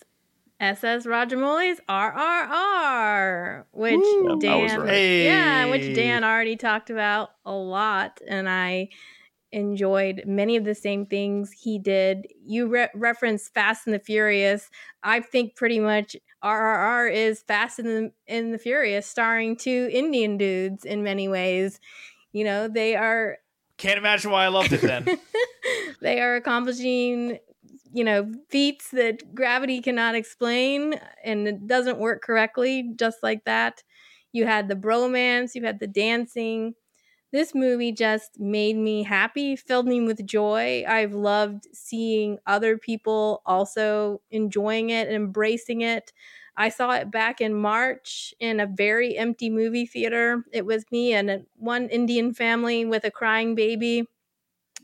SS 0.60 1.06
Rajamouli's 1.06 1.80
RRR, 1.88 3.64
which 3.72 3.94
Yep, 3.94 4.52
I 4.52 4.56
was 4.62 4.72
Dan, 4.72 4.80
right. 4.80 4.96
yeah, 4.96 5.70
which 5.70 5.94
Dan 5.94 6.22
already 6.24 6.56
talked 6.56 6.90
about 6.90 7.30
a 7.44 7.52
lot, 7.52 8.20
and 8.28 8.48
I 8.48 8.90
enjoyed 9.52 10.22
many 10.26 10.56
of 10.56 10.64
the 10.64 10.74
same 10.74 11.06
things 11.06 11.52
he 11.52 11.78
did. 11.78 12.26
You 12.44 12.68
re- 12.68 12.90
referenced 12.94 13.54
Fast 13.54 13.86
and 13.86 13.94
the 13.94 13.98
Furious. 13.98 14.70
I 15.02 15.20
think 15.20 15.56
pretty 15.56 15.80
much 15.80 16.16
RRR 16.42 17.12
is 17.12 17.42
Fast 17.42 17.78
and 17.78 17.88
the, 17.88 18.12
and 18.26 18.52
the 18.52 18.58
Furious, 18.58 19.06
starring 19.06 19.56
two 19.56 19.88
Indian 19.92 20.36
dudes 20.36 20.84
in 20.84 21.02
many 21.02 21.28
ways. 21.28 21.80
You 22.32 22.44
know, 22.44 22.68
they 22.68 22.94
are 22.94 23.38
Can't 23.78 23.98
imagine 23.98 24.30
why 24.30 24.44
I 24.44 24.48
loved 24.48 24.72
it 24.72 24.82
then. 24.82 25.18
they 26.00 26.20
are 26.20 26.36
accomplishing 26.36 27.38
you 27.92 28.04
know 28.04 28.30
feats 28.50 28.90
that 28.90 29.34
gravity 29.34 29.80
cannot 29.80 30.14
explain 30.14 30.94
and 31.24 31.48
it 31.48 31.66
doesn't 31.66 31.98
work 31.98 32.22
correctly 32.22 32.92
just 32.96 33.22
like 33.22 33.44
that 33.44 33.82
you 34.32 34.46
had 34.46 34.68
the 34.68 34.76
bromance 34.76 35.54
you 35.54 35.64
had 35.64 35.80
the 35.80 35.86
dancing 35.86 36.74
this 37.32 37.54
movie 37.54 37.92
just 37.92 38.38
made 38.40 38.76
me 38.76 39.02
happy 39.02 39.54
filled 39.56 39.86
me 39.86 40.00
with 40.00 40.24
joy. 40.26 40.84
I've 40.88 41.12
loved 41.12 41.66
seeing 41.74 42.38
other 42.46 42.78
people 42.78 43.42
also 43.44 44.22
enjoying 44.30 44.90
it 44.90 45.08
and 45.08 45.16
embracing 45.16 45.82
it. 45.82 46.12
I 46.56 46.70
saw 46.70 46.90
it 46.92 47.10
back 47.10 47.40
in 47.40 47.54
march 47.54 48.34
in 48.40 48.58
a 48.60 48.66
very 48.66 49.16
empty 49.16 49.50
movie 49.50 49.86
theater. 49.86 50.44
It 50.52 50.64
was 50.66 50.84
me 50.90 51.12
and 51.12 51.46
one 51.56 51.88
indian 51.88 52.32
family 52.34 52.84
with 52.84 53.04
a 53.04 53.10
crying 53.10 53.54
baby 53.54 54.08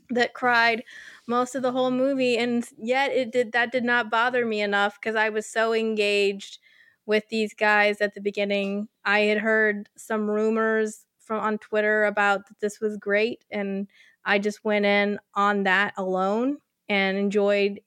that 0.09 0.33
cried 0.33 0.83
most 1.27 1.55
of 1.55 1.63
the 1.63 1.71
whole 1.71 1.89
movie 1.91 2.37
and 2.37 2.69
yet 2.77 3.11
it 3.11 3.31
did 3.31 3.51
that 3.53 3.71
did 3.71 3.83
not 3.83 4.11
bother 4.11 4.45
me 4.45 4.61
enough 4.61 4.99
because 4.99 5.15
i 5.15 5.29
was 5.29 5.47
so 5.47 5.73
engaged 5.73 6.59
with 7.07 7.27
these 7.29 7.53
guys 7.53 8.01
at 8.01 8.15
the 8.15 8.19
beginning. 8.19 8.87
I 9.03 9.19
had 9.19 9.37
heard 9.37 9.89
some 9.95 10.27
rumors 10.27 11.04
from 11.25 11.39
on 11.39 11.57
twitter 11.57 12.05
about 12.05 12.47
that 12.47 12.59
this 12.59 12.79
was 12.79 12.97
great 12.97 13.43
and 13.51 13.87
i 14.25 14.39
just 14.39 14.63
went 14.63 14.85
in 14.85 15.19
on 15.33 15.63
that 15.63 15.93
alone 15.97 16.57
and 16.89 17.17
enjoyed 17.17 17.79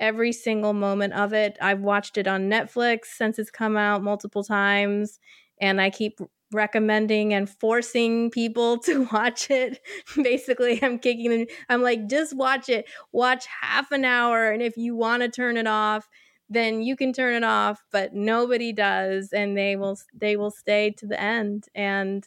every 0.00 0.32
single 0.32 0.72
moment 0.72 1.12
of 1.12 1.32
it. 1.32 1.56
I've 1.60 1.80
watched 1.80 2.16
it 2.16 2.26
on 2.26 2.48
netflix 2.48 3.06
since 3.16 3.38
it's 3.38 3.50
come 3.50 3.76
out 3.76 4.02
multiple 4.02 4.42
times 4.42 5.20
and 5.60 5.80
i 5.80 5.90
keep 5.90 6.18
recommending 6.52 7.32
and 7.32 7.48
forcing 7.48 8.30
people 8.30 8.78
to 8.86 9.06
watch 9.12 9.50
it. 9.50 9.78
Basically 10.16 10.82
i'm 10.82 10.98
kicking 10.98 11.30
them 11.30 11.46
i'm 11.68 11.82
like 11.82 12.08
just 12.08 12.34
watch 12.34 12.68
it. 12.68 12.86
Watch 13.12 13.46
half 13.60 13.92
an 13.92 14.04
hour 14.04 14.50
and 14.50 14.62
if 14.62 14.76
you 14.76 14.96
want 14.96 15.22
to 15.22 15.28
turn 15.28 15.56
it 15.56 15.66
off 15.66 16.08
then 16.48 16.82
you 16.82 16.96
can 16.96 17.12
turn 17.12 17.34
it 17.34 17.44
off 17.44 17.84
but 17.92 18.12
nobody 18.14 18.72
does 18.72 19.32
and 19.32 19.56
they 19.56 19.76
will 19.76 19.98
they 20.14 20.36
will 20.36 20.50
stay 20.50 20.90
to 20.90 21.06
the 21.06 21.20
end 21.20 21.66
and 21.74 22.26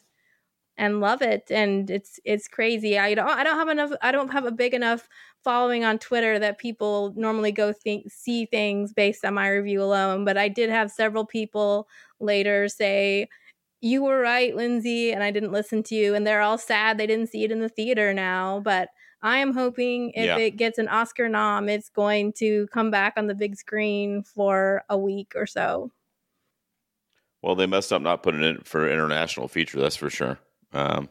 and 0.76 1.00
love 1.00 1.22
it 1.22 1.50
and 1.50 1.90
it's 1.90 2.18
it's 2.24 2.48
crazy 2.48 2.98
i 2.98 3.14
don't 3.14 3.28
i 3.28 3.44
don't 3.44 3.56
have 3.56 3.68
enough 3.68 3.92
i 4.02 4.10
don't 4.10 4.32
have 4.32 4.44
a 4.44 4.50
big 4.50 4.74
enough 4.74 5.08
following 5.44 5.84
on 5.84 5.98
twitter 5.98 6.38
that 6.38 6.58
people 6.58 7.12
normally 7.16 7.52
go 7.52 7.72
think 7.72 8.10
see 8.10 8.44
things 8.46 8.92
based 8.92 9.24
on 9.24 9.34
my 9.34 9.48
review 9.48 9.82
alone 9.82 10.24
but 10.24 10.36
i 10.36 10.48
did 10.48 10.70
have 10.70 10.90
several 10.90 11.24
people 11.24 11.86
later 12.18 12.68
say 12.68 13.28
you 13.84 14.02
were 14.02 14.18
right, 14.18 14.56
Lindsay, 14.56 15.12
and 15.12 15.22
I 15.22 15.30
didn't 15.30 15.52
listen 15.52 15.82
to 15.84 15.94
you. 15.94 16.14
And 16.14 16.26
they're 16.26 16.40
all 16.40 16.56
sad 16.56 16.96
they 16.96 17.06
didn't 17.06 17.28
see 17.28 17.44
it 17.44 17.52
in 17.52 17.60
the 17.60 17.68
theater 17.68 18.14
now. 18.14 18.60
But 18.60 18.88
I 19.20 19.38
am 19.38 19.52
hoping 19.52 20.10
if 20.14 20.24
Yeah. 20.24 20.38
it 20.38 20.52
gets 20.52 20.78
an 20.78 20.88
Oscar 20.88 21.28
nom, 21.28 21.68
it's 21.68 21.90
going 21.90 22.32
to 22.34 22.66
come 22.68 22.90
back 22.90 23.12
on 23.18 23.26
the 23.26 23.34
big 23.34 23.56
screen 23.56 24.22
for 24.22 24.84
a 24.88 24.96
week 24.96 25.34
or 25.36 25.46
so. 25.46 25.92
Well, 27.42 27.54
they 27.54 27.66
messed 27.66 27.92
up 27.92 28.00
not 28.00 28.22
putting 28.22 28.42
it 28.42 28.56
in 28.56 28.62
for 28.62 28.88
international 28.88 29.48
feature, 29.48 29.78
that's 29.78 29.96
for 29.96 30.08
sure. 30.08 30.38
Um, 30.74 31.08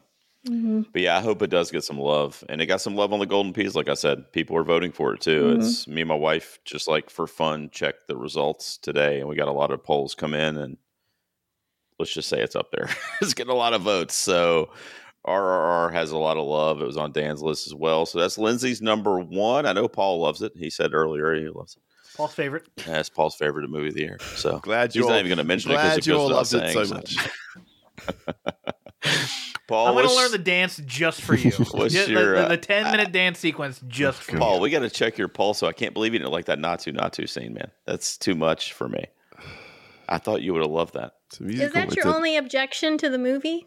but 0.92 1.02
yeah, 1.02 1.18
I 1.18 1.22
hope 1.22 1.42
it 1.42 1.50
does 1.50 1.72
get 1.72 1.86
some 1.86 1.98
love, 1.98 2.44
and 2.50 2.62
it 2.62 2.66
got 2.66 2.82
some 2.82 2.96
love 2.96 3.14
on 3.14 3.20
the 3.20 3.26
Golden 3.26 3.54
Peas. 3.54 3.76
Like 3.76 3.88
I 3.88 3.94
said, 3.94 4.30
people 4.34 4.58
are 4.58 4.64
voting 4.64 4.92
for 4.92 5.14
it 5.14 5.22
too. 5.22 5.44
Mhm. 5.46 5.58
It's 5.58 5.88
me 5.88 6.02
and 6.02 6.10
my 6.10 6.16
wife 6.16 6.60
just 6.66 6.88
like 6.88 7.10
for 7.10 7.28
fun 7.28 7.70
checked 7.72 8.08
the 8.08 8.18
results 8.18 8.78
today, 8.78 9.20
and 9.22 9.30
we 9.30 9.36
got 9.38 9.48
a 9.48 9.54
lot 9.54 9.72
of 9.72 9.82
polls 9.84 10.16
come 10.16 10.34
in, 10.34 10.58
and 10.58 10.78
let's 11.98 12.14
just 12.14 12.28
say 12.28 12.42
it's 12.42 12.58
up 12.58 12.72
there. 12.72 12.90
it's 13.22 13.34
getting 13.34 13.54
a 13.54 13.56
lot 13.56 13.74
of 13.74 13.84
votes. 13.84 14.16
So 14.16 14.70
RRR 15.26 15.94
has 15.94 16.12
a 16.12 16.18
lot 16.18 16.36
of 16.36 16.46
love. 16.46 16.82
It 16.82 16.86
was 16.86 16.98
on 16.98 17.14
Dan's 17.14 17.42
list 17.42 17.66
as 17.68 17.74
well. 17.74 18.06
So 18.06 18.20
that's 18.20 18.38
Lindsay's 18.38 18.82
number 18.82 19.20
one. 19.20 19.66
I 19.66 19.72
know 19.72 19.88
Paul 19.88 20.20
loves 20.20 20.42
it. 20.42 20.52
He 20.58 20.70
said 20.70 20.94
earlier 20.94 21.34
he 21.36 21.48
loves 21.48 21.78
it. 21.78 21.82
Paul's 22.18 22.34
favorite. 22.34 22.68
That's 22.86 23.08
Paul's 23.10 23.36
favorite 23.36 23.70
movie 23.70 23.88
of 23.88 23.94
the 23.94 24.02
year. 24.02 24.18
So 24.36 24.60
Glad 24.60 24.94
you're 24.94 25.08
not 25.08 25.16
even 25.20 25.30
going 25.30 25.38
to 25.38 25.44
mention 25.46 25.72
it 25.72 25.76
because 25.76 25.88
glad 25.88 25.98
it 26.00 26.08
you 26.08 26.14
goes 26.14 26.20
all 26.20 26.28
without 26.42 26.52
loved 26.52 26.54
it 26.54 26.74
saying. 26.74 26.86
so 26.86 26.96
much. 26.96 27.18
Paul, 29.68 29.88
I'm 29.88 29.94
going 29.94 30.08
to 30.08 30.14
learn 30.16 30.32
the 30.32 30.38
dance 30.38 30.82
just 30.86 31.22
for 31.22 31.36
you. 31.36 31.52
What's 31.72 31.94
Just 31.94 32.10
your, 32.10 32.36
the, 32.36 32.46
uh, 32.46 32.48
the, 32.50 32.58
10 32.58 32.92
minute 32.92 33.12
dance 33.14 33.40
sequence 33.40 33.82
just 33.88 34.22
for 34.22 34.38
Paul, 34.38 34.56
you. 34.58 34.62
we 34.64 34.70
got 34.70 34.80
to 34.80 34.90
check 34.90 35.18
your 35.18 35.30
pulse. 35.30 35.60
So 35.60 35.68
I 35.68 35.74
can't 35.74 35.94
believe 35.94 36.14
you 36.14 36.20
didn't 36.20 36.32
like 36.34 36.46
that 36.46 36.60
not 36.60 36.80
to 36.80 36.92
not 36.92 37.14
to 37.14 37.28
scene, 37.28 37.54
man. 37.54 37.72
That's 37.86 38.18
too 38.18 38.36
much 38.36 38.74
for 38.74 38.90
me. 38.90 39.06
I 40.10 40.18
thought 40.18 40.42
you 40.42 40.52
would 40.54 40.62
have 40.62 40.72
loved 40.72 40.96
that. 40.96 41.14
It's 41.28 41.40
a 41.40 41.44
Is 41.44 41.48
musical. 41.48 41.74
that 41.74 41.88
It's 41.88 41.96
your 41.96 42.08
a- 42.08 42.16
only 42.16 42.36
objection 42.36 42.98
to 42.98 43.10
the 43.10 43.18
movie? 43.18 43.66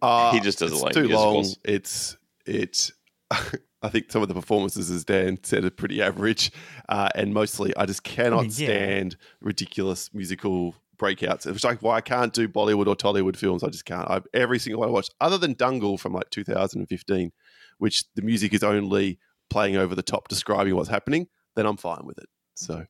Uh, 0.00 0.30
He 0.32 0.40
just 0.40 0.58
doesn't 0.60 0.76
it's 0.76 0.84
like 0.84 0.94
too 0.94 1.08
long. 1.08 1.34
musicals. 1.34 1.58
It's 1.64 2.16
It, 2.46 2.90
I 3.82 3.88
think 3.88 4.10
some 4.10 4.22
of 4.22 4.28
the 4.28 4.34
performances, 4.34 4.90
as 4.90 5.04
Dan 5.04 5.38
said, 5.42 5.64
are 5.64 5.70
pretty 5.70 6.00
average, 6.00 6.50
uh, 6.88 7.08
and 7.14 7.34
mostly 7.34 7.76
I 7.76 7.84
just 7.86 8.02
cannot 8.04 8.46
yeah. 8.46 8.66
stand 8.68 9.16
ridiculous 9.40 10.12
musical 10.14 10.74
breakouts. 10.98 11.46
It's 11.46 11.64
like 11.64 11.82
why 11.82 11.96
I 11.96 12.00
can't 12.00 12.32
do 12.32 12.48
Bollywood 12.48 12.86
or 12.86 12.96
Tollywood 12.96 13.36
films. 13.36 13.62
I 13.62 13.68
just 13.68 13.84
can't. 13.84 14.08
I, 14.10 14.20
every 14.34 14.58
single 14.58 14.80
one 14.80 14.88
I 14.88 14.92
watch, 14.92 15.08
other 15.20 15.38
than 15.38 15.54
Dangal 15.54 15.98
from 16.00 16.12
like 16.12 16.30
2015, 16.30 17.32
which 17.78 18.04
the 18.14 18.22
music 18.22 18.54
is 18.54 18.62
only 18.62 19.18
playing 19.50 19.76
over 19.76 19.94
the 19.94 20.02
top, 20.02 20.28
describing 20.28 20.74
what's 20.74 20.88
happening, 20.88 21.28
then 21.54 21.66
I'm 21.66 21.76
fine 21.76 22.04
with 22.04 22.18
it. 22.18 22.28
So. 22.54 22.86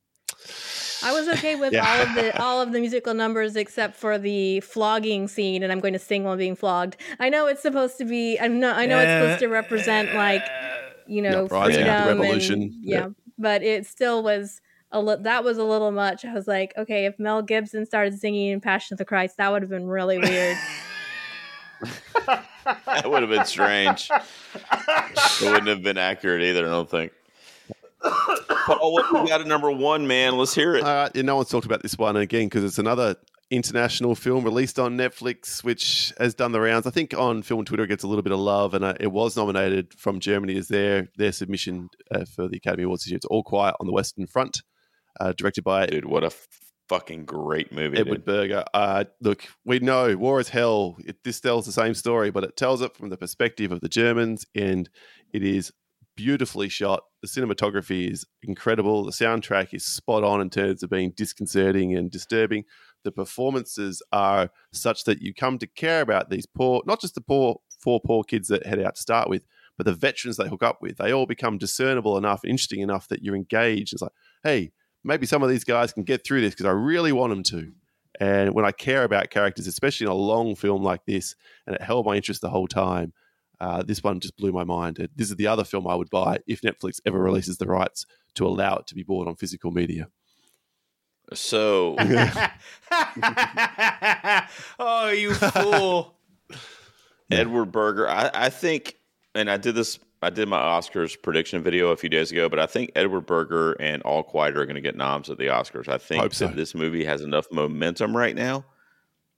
I 1.02 1.12
was 1.12 1.28
okay 1.38 1.56
with 1.56 1.72
Yeah. 1.72 1.86
all 1.86 2.00
of 2.02 2.14
the 2.14 2.42
all 2.42 2.60
of 2.62 2.72
the 2.72 2.80
musical 2.80 3.14
numbers 3.14 3.54
except 3.56 3.96
for 3.96 4.18
the 4.18 4.60
flogging 4.60 5.28
scene, 5.28 5.62
and 5.62 5.70
I'm 5.70 5.80
going 5.80 5.92
to 5.92 5.98
sing 5.98 6.24
while 6.24 6.36
being 6.36 6.56
flogged. 6.56 6.96
I 7.20 7.28
know 7.28 7.46
it's 7.46 7.62
supposed 7.62 7.98
to 7.98 8.04
be. 8.04 8.38
I 8.40 8.48
know. 8.48 8.72
I 8.72 8.86
know 8.86 8.98
it's 8.98 9.10
supposed 9.22 9.40
to 9.40 9.48
represent 9.48 10.14
like 10.14 10.42
you 11.06 11.22
know 11.22 11.44
Uprising, 11.44 11.84
freedom 11.84 12.06
revolution, 12.18 12.62
and 12.62 12.74
yeah. 12.80 12.98
yeah, 12.98 13.08
but 13.38 13.62
it 13.62 13.86
still 13.86 14.22
was 14.22 14.60
a 14.96 15.00
li- 15.00 15.16
that 15.20 15.44
was 15.44 15.58
a 15.58 15.64
little 15.64 15.90
much. 15.92 16.24
I 16.24 16.32
was 16.32 16.48
like, 16.48 16.72
okay, 16.76 17.04
if 17.04 17.18
Mel 17.18 17.42
Gibson 17.42 17.84
started 17.86 18.18
singing 18.18 18.48
in 18.48 18.60
Passion 18.60 18.94
of 18.94 18.98
the 18.98 19.04
Christ, 19.04 19.36
that 19.36 19.52
would 19.52 19.62
have 19.62 19.70
been 19.70 19.86
really 19.86 20.18
weird. 20.18 20.56
That 22.86 23.08
would 23.08 23.22
have 23.22 23.30
been 23.30 23.44
strange. 23.44 24.10
it 24.10 25.40
wouldn't 25.42 25.68
have 25.68 25.84
been 25.84 25.98
accurate 25.98 26.42
either. 26.42 26.66
I 26.66 26.70
don't 26.70 26.90
think. 26.90 27.12
Paul, 28.02 28.92
what 28.92 29.12
you 29.12 29.28
got 29.28 29.40
at 29.40 29.46
number 29.46 29.70
one, 29.70 30.08
man? 30.08 30.36
Let's 30.36 30.52
hear 30.52 30.74
it. 30.74 30.82
All 30.82 30.92
right, 30.92 31.10
yeah, 31.14 31.22
no 31.22 31.36
one's 31.36 31.48
talked 31.48 31.66
about 31.66 31.82
this 31.82 31.96
one 31.96 32.16
again 32.16 32.46
because 32.46 32.64
it's 32.64 32.78
another 32.78 33.14
international 33.50 34.16
film 34.16 34.42
released 34.44 34.78
on 34.78 34.96
Netflix, 34.96 35.62
which 35.62 36.12
has 36.18 36.34
done 36.34 36.50
the 36.50 36.60
rounds. 36.60 36.86
I 36.86 36.90
think 36.90 37.14
on 37.16 37.42
Film 37.42 37.64
Twitter 37.64 37.84
it 37.84 37.88
gets 37.88 38.02
a 38.02 38.08
little 38.08 38.22
bit 38.22 38.32
of 38.32 38.40
love, 38.40 38.74
and 38.74 38.84
uh, 38.84 38.94
it 38.98 39.12
was 39.12 39.36
nominated 39.36 39.94
from 39.94 40.18
Germany 40.18 40.56
as 40.56 40.66
their 40.68 41.08
their 41.16 41.32
submission 41.32 41.88
uh, 42.10 42.24
for 42.24 42.48
the 42.48 42.56
Academy 42.56 42.82
Awards 42.84 43.04
this 43.04 43.10
year. 43.12 43.16
It's 43.16 43.26
All 43.26 43.44
Quiet 43.44 43.76
on 43.78 43.86
the 43.86 43.92
Western 43.92 44.26
Front, 44.26 44.62
uh, 45.20 45.32
directed 45.32 45.64
by 45.64 45.86
Dude, 45.86 46.04
what 46.04 46.24
a 46.24 46.30
fucking 46.88 47.24
great 47.24 47.72
movie. 47.72 47.98
Edward 47.98 48.24
dude. 48.24 48.24
Berger. 48.24 48.64
Uh, 48.72 49.04
look, 49.20 49.46
we 49.64 49.78
know 49.78 50.16
War 50.16 50.40
is 50.40 50.48
Hell. 50.48 50.96
It, 51.00 51.24
this 51.24 51.40
tells 51.40 51.66
the 51.66 51.72
same 51.72 51.94
story, 51.94 52.30
but 52.30 52.44
it 52.44 52.56
tells 52.56 52.82
it 52.82 52.96
from 52.96 53.10
the 53.10 53.16
perspective 53.16 53.72
of 53.72 53.80
the 53.80 53.88
Germans, 53.88 54.46
and 54.54 54.88
it 55.32 55.42
is 55.42 55.72
beautifully 56.16 56.68
shot. 56.68 57.02
The 57.22 57.28
cinematography 57.28 58.10
is 58.10 58.24
incredible. 58.42 59.04
The 59.04 59.12
soundtrack 59.12 59.74
is 59.74 59.84
spot 59.84 60.24
on 60.24 60.40
in 60.40 60.50
terms 60.50 60.82
of 60.82 60.90
being 60.90 61.12
disconcerting 61.14 61.94
and 61.94 62.10
disturbing. 62.10 62.64
The 63.04 63.12
performances 63.12 64.02
are 64.12 64.50
such 64.72 65.04
that 65.04 65.20
you 65.20 65.34
come 65.34 65.58
to 65.58 65.66
care 65.66 66.00
about 66.00 66.30
these 66.30 66.46
poor, 66.46 66.82
not 66.86 67.00
just 67.00 67.14
the 67.14 67.20
poor 67.20 67.60
four 67.78 68.00
poor 68.04 68.24
kids 68.24 68.48
that 68.48 68.66
head 68.66 68.80
out 68.80 68.96
to 68.96 69.00
start 69.00 69.28
with, 69.28 69.44
but 69.76 69.84
the 69.84 69.92
veterans 69.92 70.38
they 70.38 70.48
hook 70.48 70.62
up 70.62 70.78
with. 70.80 70.96
They 70.96 71.12
all 71.12 71.26
become 71.26 71.58
discernible 71.58 72.16
enough, 72.16 72.44
interesting 72.44 72.80
enough 72.80 73.08
that 73.08 73.22
you're 73.22 73.36
engaged. 73.36 73.92
It's 73.92 74.02
like, 74.02 74.12
hey, 74.42 74.72
maybe 75.06 75.24
some 75.26 75.42
of 75.42 75.48
these 75.48 75.64
guys 75.64 75.92
can 75.92 76.02
get 76.02 76.24
through 76.24 76.40
this 76.40 76.52
because 76.54 76.66
I 76.66 76.72
really 76.72 77.12
want 77.12 77.30
them 77.30 77.42
to. 77.44 77.72
And 78.18 78.54
when 78.54 78.64
I 78.64 78.72
care 78.72 79.04
about 79.04 79.30
characters, 79.30 79.66
especially 79.66 80.06
in 80.06 80.10
a 80.12 80.14
long 80.14 80.56
film 80.56 80.82
like 80.82 81.04
this, 81.06 81.34
and 81.66 81.76
it 81.76 81.82
held 81.82 82.06
my 82.06 82.16
interest 82.16 82.40
the 82.40 82.50
whole 82.50 82.66
time, 82.66 83.12
uh, 83.60 83.82
this 83.82 84.02
one 84.02 84.20
just 84.20 84.36
blew 84.36 84.52
my 84.52 84.64
mind. 84.64 85.08
This 85.14 85.30
is 85.30 85.36
the 85.36 85.46
other 85.46 85.64
film 85.64 85.86
I 85.86 85.94
would 85.94 86.10
buy 86.10 86.40
if 86.46 86.60
Netflix 86.62 87.00
ever 87.06 87.18
releases 87.18 87.58
the 87.58 87.66
rights 87.66 88.04
to 88.34 88.46
allow 88.46 88.76
it 88.76 88.86
to 88.88 88.94
be 88.94 89.02
bought 89.02 89.28
on 89.28 89.36
physical 89.36 89.70
media. 89.70 90.08
So, 91.34 91.96
oh, 94.78 95.08
you 95.08 95.34
fool! 95.34 96.14
Edward 97.30 97.72
Berger, 97.72 98.08
I, 98.08 98.30
I 98.32 98.50
think, 98.50 98.96
and 99.34 99.50
I 99.50 99.56
did 99.56 99.74
this, 99.74 99.98
I 100.22 100.30
did 100.30 100.48
my 100.48 100.58
Oscars 100.58 101.20
prediction 101.20 101.62
video 101.62 101.90
a 101.90 101.96
few 101.96 102.08
days 102.08 102.32
ago, 102.32 102.48
but 102.48 102.58
I 102.58 102.66
think 102.66 102.92
Edward 102.96 103.26
Berger 103.26 103.72
and 103.72 104.02
All 104.02 104.22
Quiet 104.22 104.56
are 104.56 104.64
going 104.64 104.76
to 104.76 104.80
get 104.80 104.96
noms 104.96 105.28
at 105.28 105.38
the 105.38 105.46
Oscars. 105.46 105.88
I 105.88 105.98
think 105.98 106.22
Hope 106.22 106.34
so. 106.34 106.48
this 106.48 106.74
movie 106.74 107.04
has 107.04 107.20
enough 107.20 107.46
momentum 107.52 108.16
right 108.16 108.34
now 108.34 108.64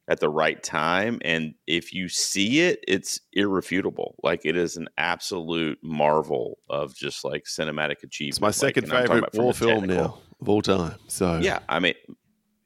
at 0.09 0.21
the 0.21 0.29
right 0.29 0.63
time. 0.63 1.19
And 1.23 1.55
if 1.67 1.93
you 1.93 2.09
see 2.09 2.61
it, 2.61 2.83
it's 2.89 3.21
irrefutable. 3.33 4.15
Like 4.23 4.43
it 4.45 4.57
is 4.57 4.77
an 4.77 4.89
absolute 4.97 5.79
marvel 5.83 6.59
of 6.71 6.95
just 6.95 7.25
like 7.25 7.45
cinematic 7.45 8.03
achievement. 8.03 8.35
It's 8.35 8.41
my 8.41 8.51
second 8.51 8.85
and 8.91 9.09
favorite 9.09 9.35
war 9.35 9.53
film 9.53 9.85
now 9.85 10.19
of 10.41 10.49
all 10.49 10.63
time. 10.63 10.95
So 11.09 11.39
Yeah, 11.39 11.59
I 11.69 11.81
mean, 11.81 11.95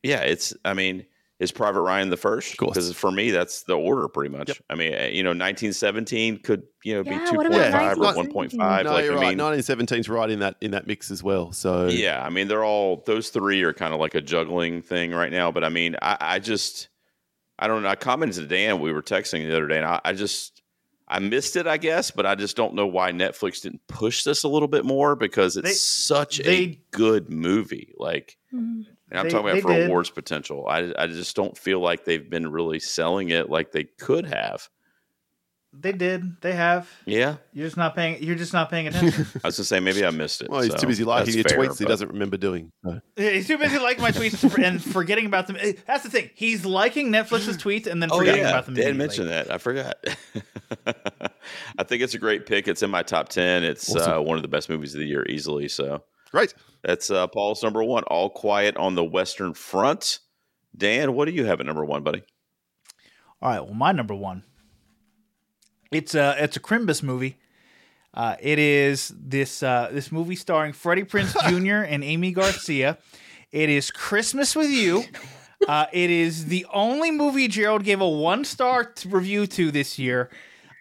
yeah, 0.02 0.20
it's. 0.20 0.54
I 0.64 0.74
mean, 0.74 1.06
is 1.42 1.52
Private 1.52 1.80
Ryan 1.82 2.08
the 2.10 2.16
first? 2.16 2.52
Of 2.52 2.58
course. 2.58 2.70
because 2.74 2.92
for 2.94 3.10
me, 3.10 3.30
that's 3.30 3.64
the 3.64 3.74
order 3.74 4.08
pretty 4.08 4.34
much. 4.36 4.48
Yep. 4.48 4.56
I 4.70 4.74
mean, 4.74 4.94
uh, 4.94 5.02
you 5.12 5.22
know, 5.22 5.30
1917 5.30 6.38
could 6.38 6.62
you 6.84 6.94
know 6.94 7.02
Yeah, 7.04 7.18
be 7.24 7.30
two 7.30 7.36
what 7.36 7.46
point 7.50 7.54
about 7.54 7.72
five 7.72 7.98
or 7.98 8.02
1.5. 8.24 8.84
no, 8.84 8.92
like 8.92 9.04
you're 9.04 9.12
I 9.18 9.20
right. 9.20 9.36
mean, 9.36 9.38
1917's 9.38 10.08
right 10.08 10.30
in 10.30 10.38
that 10.40 10.56
in 10.60 10.70
that 10.70 10.86
mix 10.86 11.10
as 11.10 11.22
well. 11.22 11.52
So 11.52 11.86
yeah, 11.88 12.24
I 12.24 12.30
mean, 12.30 12.48
they're 12.48 12.64
all 12.64 13.02
those 13.06 13.30
three 13.30 13.62
are 13.62 13.72
kind 13.72 13.92
of 13.92 14.00
like 14.00 14.14
a 14.14 14.20
juggling 14.20 14.82
thing 14.82 15.10
right 15.12 15.30
now. 15.32 15.50
But 15.52 15.64
I 15.64 15.68
mean, 15.68 15.96
I, 16.00 16.16
I 16.20 16.38
just, 16.38 16.88
I 17.58 17.66
don't 17.68 17.82
know. 17.82 17.88
I 17.88 17.96
commented 17.96 18.42
to 18.42 18.46
Dan. 18.46 18.80
We 18.80 18.92
were 18.92 19.02
texting 19.02 19.46
the 19.46 19.52
other 19.56 19.66
day, 19.68 19.76
and 19.78 19.86
I, 19.86 20.00
I 20.04 20.12
just. 20.14 20.60
I 21.08 21.18
missed 21.18 21.56
it, 21.56 21.66
I 21.66 21.76
guess, 21.76 22.10
but 22.10 22.24
I 22.24 22.34
just 22.36 22.56
don't 22.56 22.72
know 22.74 22.86
why 22.86 23.12
Netflix 23.12 23.60
didn't 23.60 23.86
push 23.86 24.22
this 24.24 24.44
a 24.44 24.48
little 24.48 24.68
bit 24.68 24.86
more 24.86 25.14
because 25.14 25.58
it's 25.58 25.68
They- 25.68 25.74
such 25.74 26.40
a 26.40 26.80
good 26.90 27.28
movie. 27.28 27.92
Like, 27.98 28.38
Mhm. 28.54 28.84
And 29.12 29.18
I'm 29.20 29.26
They- 29.26 29.30
talking 29.30 29.50
about 29.50 29.62
for 29.62 29.72
did. 29.74 29.86
awards 29.88 30.08
potential. 30.10 30.66
I, 30.66 30.92
I 30.98 31.06
just 31.06 31.36
don't 31.36 31.56
feel 31.56 31.80
like 31.80 32.04
they've 32.06 32.28
been 32.28 32.50
really 32.50 32.80
selling 32.80 33.28
it 33.28 33.50
like 33.50 33.70
they 33.70 33.84
could 33.84 34.24
have. 34.26 34.68
They 35.74 35.92
did. 35.92 36.38
They 36.42 36.52
have. 36.52 36.86
Yeah, 37.06 37.36
You're 37.54 37.64
just 37.66 37.78
not 37.78 37.94
paying. 37.94 38.22
You're 38.22 38.36
just 38.36 38.52
not 38.52 38.68
paying 38.70 38.88
attention. 38.88 39.26
I 39.44 39.48
was 39.48 39.56
gonna 39.56 39.64
say 39.64 39.80
maybe 39.80 40.04
I 40.04 40.10
missed 40.10 40.42
it. 40.42 40.50
well, 40.50 40.60
he's 40.60 40.72
so 40.72 40.76
too 40.78 40.86
busy 40.86 41.02
liking 41.04 41.34
that's 41.34 41.36
your 41.36 41.44
fair, 41.44 41.70
tweets. 41.70 41.78
He 41.78 41.86
doesn't 41.86 42.08
remember 42.08 42.36
doing. 42.36 42.70
So. 42.84 43.00
Yeah, 43.16 43.30
He's 43.30 43.46
too 43.46 43.56
busy 43.56 43.78
liking 43.78 44.02
my 44.02 44.10
tweets 44.10 44.62
and 44.62 44.82
forgetting 44.84 45.24
about 45.24 45.46
them. 45.46 45.56
Eh, 45.58 45.72
That's 45.86 46.02
the 46.04 46.10
thing. 46.10 46.28
He's 46.34 46.66
liking 46.66 47.10
Netflix's 47.10 47.56
tweets 47.62 47.86
and 47.86 48.02
then 48.02 48.10
Oh 48.12 48.18
forgetting 48.18 48.42
yeah, 48.42 48.50
about 48.50 48.66
them. 48.66 48.74
Dan 48.74 48.88
immediately. 48.94 48.98
mentioned 48.98 49.28
that. 49.30 49.50
I 49.50 49.56
forgot. 49.58 49.96
I 51.78 51.84
think 51.84 52.02
it's 52.02 52.14
a 52.14 52.18
great 52.18 52.44
pick. 52.44 52.68
It's 52.68 52.82
in 52.82 52.90
my 52.90 53.02
top 53.02 53.28
ten. 53.30 53.64
It's 53.64 53.94
Awesome. 53.94 54.12
uh, 54.12 54.20
one 54.20 54.36
of 54.36 54.42
the 54.42 54.48
best 54.48 54.68
movies 54.68 54.94
of 54.94 55.00
the 55.00 55.06
year, 55.06 55.24
easily. 55.28 55.68
So 55.68 56.02
Great. 56.32 56.54
that's 56.82 57.10
uh, 57.10 57.26
Paul's 57.28 57.62
number 57.62 57.84
one. 57.84 58.02
All 58.04 58.30
Quiet 58.30 58.76
on 58.76 58.94
the 58.96 59.04
Western 59.04 59.54
Front. 59.54 60.18
Dan, 60.76 61.14
what 61.14 61.26
do 61.26 61.32
you 61.32 61.44
have 61.44 61.60
at 61.60 61.66
number 61.66 61.84
one, 61.84 62.02
buddy? 62.02 62.22
All 63.40 63.50
right. 63.50 63.60
Well, 63.60 63.74
my 63.74 63.92
number 63.92 64.14
one. 64.14 64.42
It's 65.92 66.14
a 66.14 66.34
it's 66.42 66.56
a 66.56 66.60
Crimbus 66.60 67.02
movie. 67.02 67.36
Uh, 68.14 68.36
it 68.40 68.58
is 68.58 69.12
this 69.14 69.62
uh, 69.62 69.90
this 69.92 70.10
movie 70.10 70.36
starring 70.36 70.72
Freddie 70.72 71.04
Prinze 71.04 71.34
Jr. 71.48 71.84
and 71.86 72.02
Aimee 72.02 72.32
Garcia. 72.32 72.98
It 73.50 73.68
is 73.68 73.90
Christmas 73.90 74.56
with 74.56 74.70
You. 74.70 75.04
Uh, 75.68 75.86
it 75.92 76.10
is 76.10 76.46
the 76.46 76.66
only 76.72 77.10
movie 77.10 77.46
Gerald 77.48 77.84
gave 77.84 78.00
a 78.00 78.08
one 78.08 78.44
star 78.46 78.92
review 79.06 79.46
to 79.48 79.70
this 79.70 79.98
year. 79.98 80.30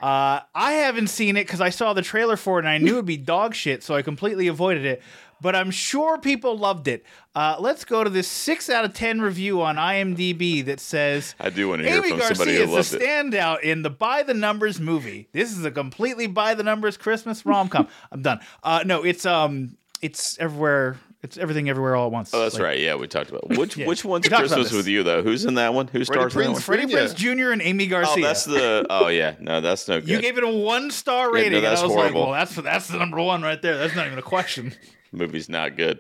Uh, 0.02 0.40
I 0.56 0.72
haven't 0.74 1.08
seen 1.08 1.38
it 1.38 1.46
because 1.46 1.62
I 1.62 1.70
saw 1.70 1.94
the 1.94 2.02
trailer 2.02 2.36
for 2.36 2.58
it 2.58 2.62
and 2.62 2.70
I 2.70 2.80
knew 2.80 2.94
it'd 2.94 3.06
be 3.06 3.18
dog 3.18 3.54
shit, 3.54 3.84
so 3.84 3.94
I 3.94 4.02
completely 4.02 4.48
avoided 4.48 4.84
it. 4.86 5.02
But 5.42 5.56
I'm 5.56 5.72
sure 5.72 6.20
people 6.20 6.56
loved 6.58 6.88
it. 6.88 7.04
Uh, 7.34 7.56
let's 7.60 7.84
go 7.84 8.04
to 8.04 8.10
this 8.12 8.28
six 8.28 8.70
out 8.70 8.86
of 8.86 8.94
ten 8.94 9.22
review 9.22 9.62
on 9.62 9.76
IMDb 9.78 10.64
that 10.66 10.80
says 10.80 11.34
I 11.40 11.50
do 11.50 11.68
want 11.70 11.82
to 11.82 11.88
hear 11.88 11.98
Aimee 11.98 12.10
from 12.10 12.20
Garcia 12.20 12.36
somebody 12.36 12.58
who 12.58 12.66
loved 12.68 12.94
it. 12.94 13.02
standout 13.02 13.62
in 13.62 13.82
the 13.82 13.90
by 13.90 14.22
the 14.24 14.34
numbers 14.36 14.80
movie. 14.80 15.28
This 15.32 15.52
is 15.58 15.66
a 15.66 15.72
completely 15.72 16.28
by 16.28 16.54
the 16.54 16.64
numbers 16.64 16.96
Christmas 16.98 17.46
rom 17.46 17.70
com. 17.70 17.88
I'm 18.12 18.22
done. 18.22 18.40
Uh, 18.64 18.84
no, 18.86 19.04
it's 19.04 19.26
um, 19.26 19.78
it's 20.02 20.38
everywhere. 20.40 20.98
It's 21.24 21.38
everything 21.38 21.70
everywhere 21.70 21.96
all 21.96 22.08
at 22.08 22.12
once. 22.12 22.34
Oh, 22.34 22.40
that's 22.42 22.56
Like, 22.56 22.64
right. 22.64 22.80
Yeah, 22.80 22.96
we 22.96 23.08
talked 23.08 23.30
about 23.30 23.48
which 23.58 23.78
Yeah. 23.78 23.86
which 23.88 24.04
one's 24.04 24.26
We 24.26 24.30
talked 24.30 24.46
about 24.48 24.54
Christmas 24.56 24.70
this. 24.70 24.78
with 24.78 24.88
you 24.88 25.04
though. 25.04 25.22
Who's 25.24 25.46
in 25.46 25.54
that 25.56 25.74
one? 25.74 25.88
Who 25.88 26.04
stars 26.04 26.36
in 26.36 26.42
that 26.42 26.48
Prinze 26.50 26.54
one? 26.54 26.62
Freddie 26.62 26.86
Jr. 26.88 26.98
Prinze 26.98 27.16
Jr. 27.16 27.52
and 27.52 27.62
Aimee 27.62 27.86
Oh, 27.88 27.90
Garcia. 27.90 28.24
that's 28.24 28.46
the. 28.46 28.86
Oh 28.90 29.08
yeah, 29.08 29.36
no, 29.40 29.62
that's 29.62 29.88
no 29.88 30.00
good. 30.02 30.10
you 30.10 30.22
gave 30.22 30.38
it 30.38 30.44
a 30.44 30.50
one 30.50 30.92
star 30.92 31.28
no, 31.28 31.34
rating, 31.34 31.56
and 31.56 31.64
that's 31.66 31.82
I 31.82 31.86
was 31.86 31.94
horrible. 31.94 32.22
like, 32.22 32.30
"Well, 32.30 32.40
that's 32.40 32.56
that's 32.56 32.88
the 32.88 32.98
number 32.98 33.22
one 33.22 33.42
right 33.44 33.62
there. 33.62 33.78
That's 33.78 33.96
not 33.96 34.06
even 34.08 34.20
a 34.20 34.24
question." 34.24 34.74
movie's 35.12 35.50
not 35.50 35.76
good. 35.78 36.00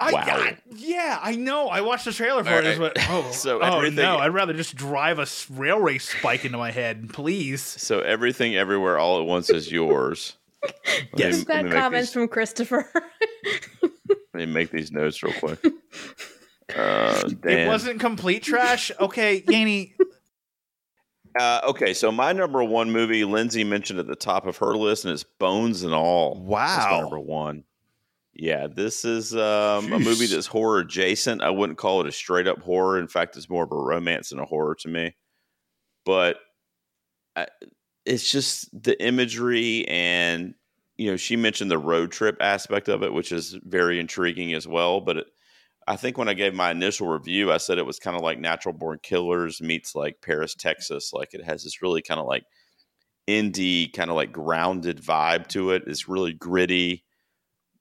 I, 0.00 0.12
Wow. 0.12 0.22
I- 0.26 0.56
yeah, 0.74 1.18
I 1.22 1.36
know. 1.36 1.68
I 1.68 1.80
watched 1.82 2.06
the 2.06 2.12
trailer 2.12 2.42
for 2.42 2.50
All 2.50 2.58
it. 2.58 2.64
Right. 2.64 2.78
what- 2.80 2.96
oh, 3.10 3.30
So 3.32 3.60
oh 3.62 3.88
no, 3.88 4.18
I'd 4.18 4.34
rather 4.34 4.52
just 4.52 4.74
drive 4.74 5.18
a 5.18 5.22
s- 5.22 5.46
railway 5.50 5.98
spike 5.98 6.44
into 6.44 6.58
my 6.58 6.70
head, 6.72 7.10
please. 7.12 7.62
So 7.62 8.00
everything, 8.00 8.56
everywhere, 8.56 8.98
all 8.98 9.20
at 9.20 9.26
once 9.26 9.50
is 9.50 9.70
yours. 9.70 10.36
Let 10.64 11.06
Yes. 11.16 11.32
me- 11.34 11.38
We've 11.40 11.48
let 11.48 11.54
got 11.56 11.64
me 11.64 11.70
comments 11.70 12.08
these- 12.08 12.14
from 12.14 12.28
Christopher. 12.28 12.90
Let 13.82 13.92
me 14.34 14.46
make 14.46 14.70
these 14.70 14.90
notes 14.92 15.22
real 15.22 15.34
quick. 15.34 15.60
Uh, 16.74 17.28
It 17.44 17.68
wasn't 17.68 18.00
complete 18.00 18.42
trash. 18.42 18.90
Okay, 18.98 19.42
Yaney, 19.42 19.92
Uh, 21.38 21.60
okay, 21.64 21.94
so 21.94 22.12
my 22.12 22.32
number 22.32 22.62
one 22.62 22.90
movie, 22.90 23.24
Lindsay 23.24 23.64
mentioned 23.64 23.98
at 23.98 24.06
the 24.06 24.16
top 24.16 24.46
of 24.46 24.58
her 24.58 24.76
list, 24.76 25.04
and 25.04 25.14
it's 25.14 25.24
Bones 25.24 25.82
and 25.82 25.94
All. 25.94 26.34
That's 26.34 26.86
Wow. 26.86 27.00
number 27.00 27.20
one. 27.20 27.64
Yeah, 28.34 28.66
this 28.66 29.04
is 29.04 29.34
um, 29.34 29.92
a 29.92 29.98
movie 29.98 30.26
that's 30.26 30.46
horror 30.46 30.78
adjacent. 30.80 31.42
I 31.42 31.50
wouldn't 31.50 31.78
call 31.78 32.00
it 32.00 32.06
a 32.06 32.12
straight 32.12 32.46
up 32.46 32.60
horror. 32.62 32.98
In 32.98 33.08
fact, 33.08 33.36
it's 33.36 33.50
more 33.50 33.64
of 33.64 33.72
a 33.72 33.76
romance 33.76 34.30
than 34.30 34.38
a 34.38 34.46
horror 34.46 34.74
to 34.76 34.88
me. 34.88 35.14
But 36.04 36.38
I, 37.36 37.46
it's 38.06 38.30
just 38.30 38.68
the 38.82 39.00
imagery 39.04 39.86
and 39.86 40.54
you 40.96 41.10
know 41.10 41.16
she 41.16 41.36
mentioned 41.36 41.70
the 41.70 41.78
road 41.78 42.10
trip 42.10 42.38
aspect 42.40 42.88
of 42.88 43.02
it, 43.02 43.12
which 43.12 43.32
is 43.32 43.56
very 43.64 44.00
intriguing 44.00 44.54
as 44.54 44.66
well. 44.66 45.00
But 45.00 45.18
it, 45.18 45.26
I 45.86 45.96
think 45.96 46.16
when 46.16 46.28
I 46.28 46.34
gave 46.34 46.54
my 46.54 46.70
initial 46.70 47.08
review, 47.08 47.50
I 47.50 47.56
said 47.56 47.78
it 47.78 47.86
was 47.86 47.98
kind 47.98 48.16
of 48.16 48.22
like 48.22 48.38
Natural 48.38 48.72
Born 48.72 48.98
Killers 49.02 49.60
meets 49.60 49.94
like 49.94 50.20
Paris, 50.22 50.54
Texas. 50.54 51.12
Like 51.12 51.34
it 51.34 51.44
has 51.44 51.64
this 51.64 51.82
really 51.82 52.02
kind 52.02 52.20
of 52.20 52.26
like 52.26 52.44
indie, 53.28 53.92
kind 53.92 54.10
of 54.10 54.16
like 54.16 54.32
grounded 54.32 55.00
vibe 55.02 55.48
to 55.48 55.72
it. 55.72 55.84
It's 55.86 56.08
really 56.08 56.32
gritty, 56.32 57.04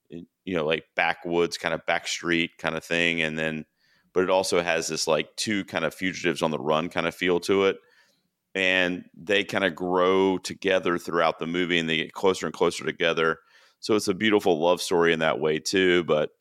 you 0.10 0.56
know, 0.56 0.66
like 0.66 0.86
backwoods, 0.96 1.58
kind 1.58 1.74
of 1.74 1.86
backstreet 1.86 2.52
kind 2.58 2.76
of 2.76 2.84
thing. 2.84 3.22
And 3.22 3.38
then, 3.38 3.66
but 4.14 4.24
it 4.24 4.30
also 4.30 4.62
has 4.62 4.88
this 4.88 5.08
like 5.08 5.36
two 5.36 5.64
kind 5.66 5.86
of 5.86 5.94
fugitives 5.94 6.42
on 6.42 6.52
the 6.52 6.60
run 6.60 6.90
kind 6.90 7.08
of 7.08 7.16
feel 7.16 7.40
to 7.42 7.66
it. 7.66 7.78
And 8.54 9.06
they 9.16 9.44
kind 9.44 9.64
of 9.64 9.76
grow 9.76 10.38
together 10.38 10.98
throughout 10.98 11.40
the 11.40 11.48
movie 11.48 11.80
and 11.80 11.90
they 11.90 11.98
get 11.98 12.14
closer 12.14 12.46
and 12.46 12.54
closer 12.54 12.84
together. 12.84 13.38
So 13.80 13.96
it's 13.96 14.10
a 14.10 14.14
beautiful 14.14 14.60
love 14.60 14.82
story 14.82 15.14
in 15.14 15.20
that 15.20 15.40
way 15.40 15.60
too. 15.60 16.04
But 16.04 16.32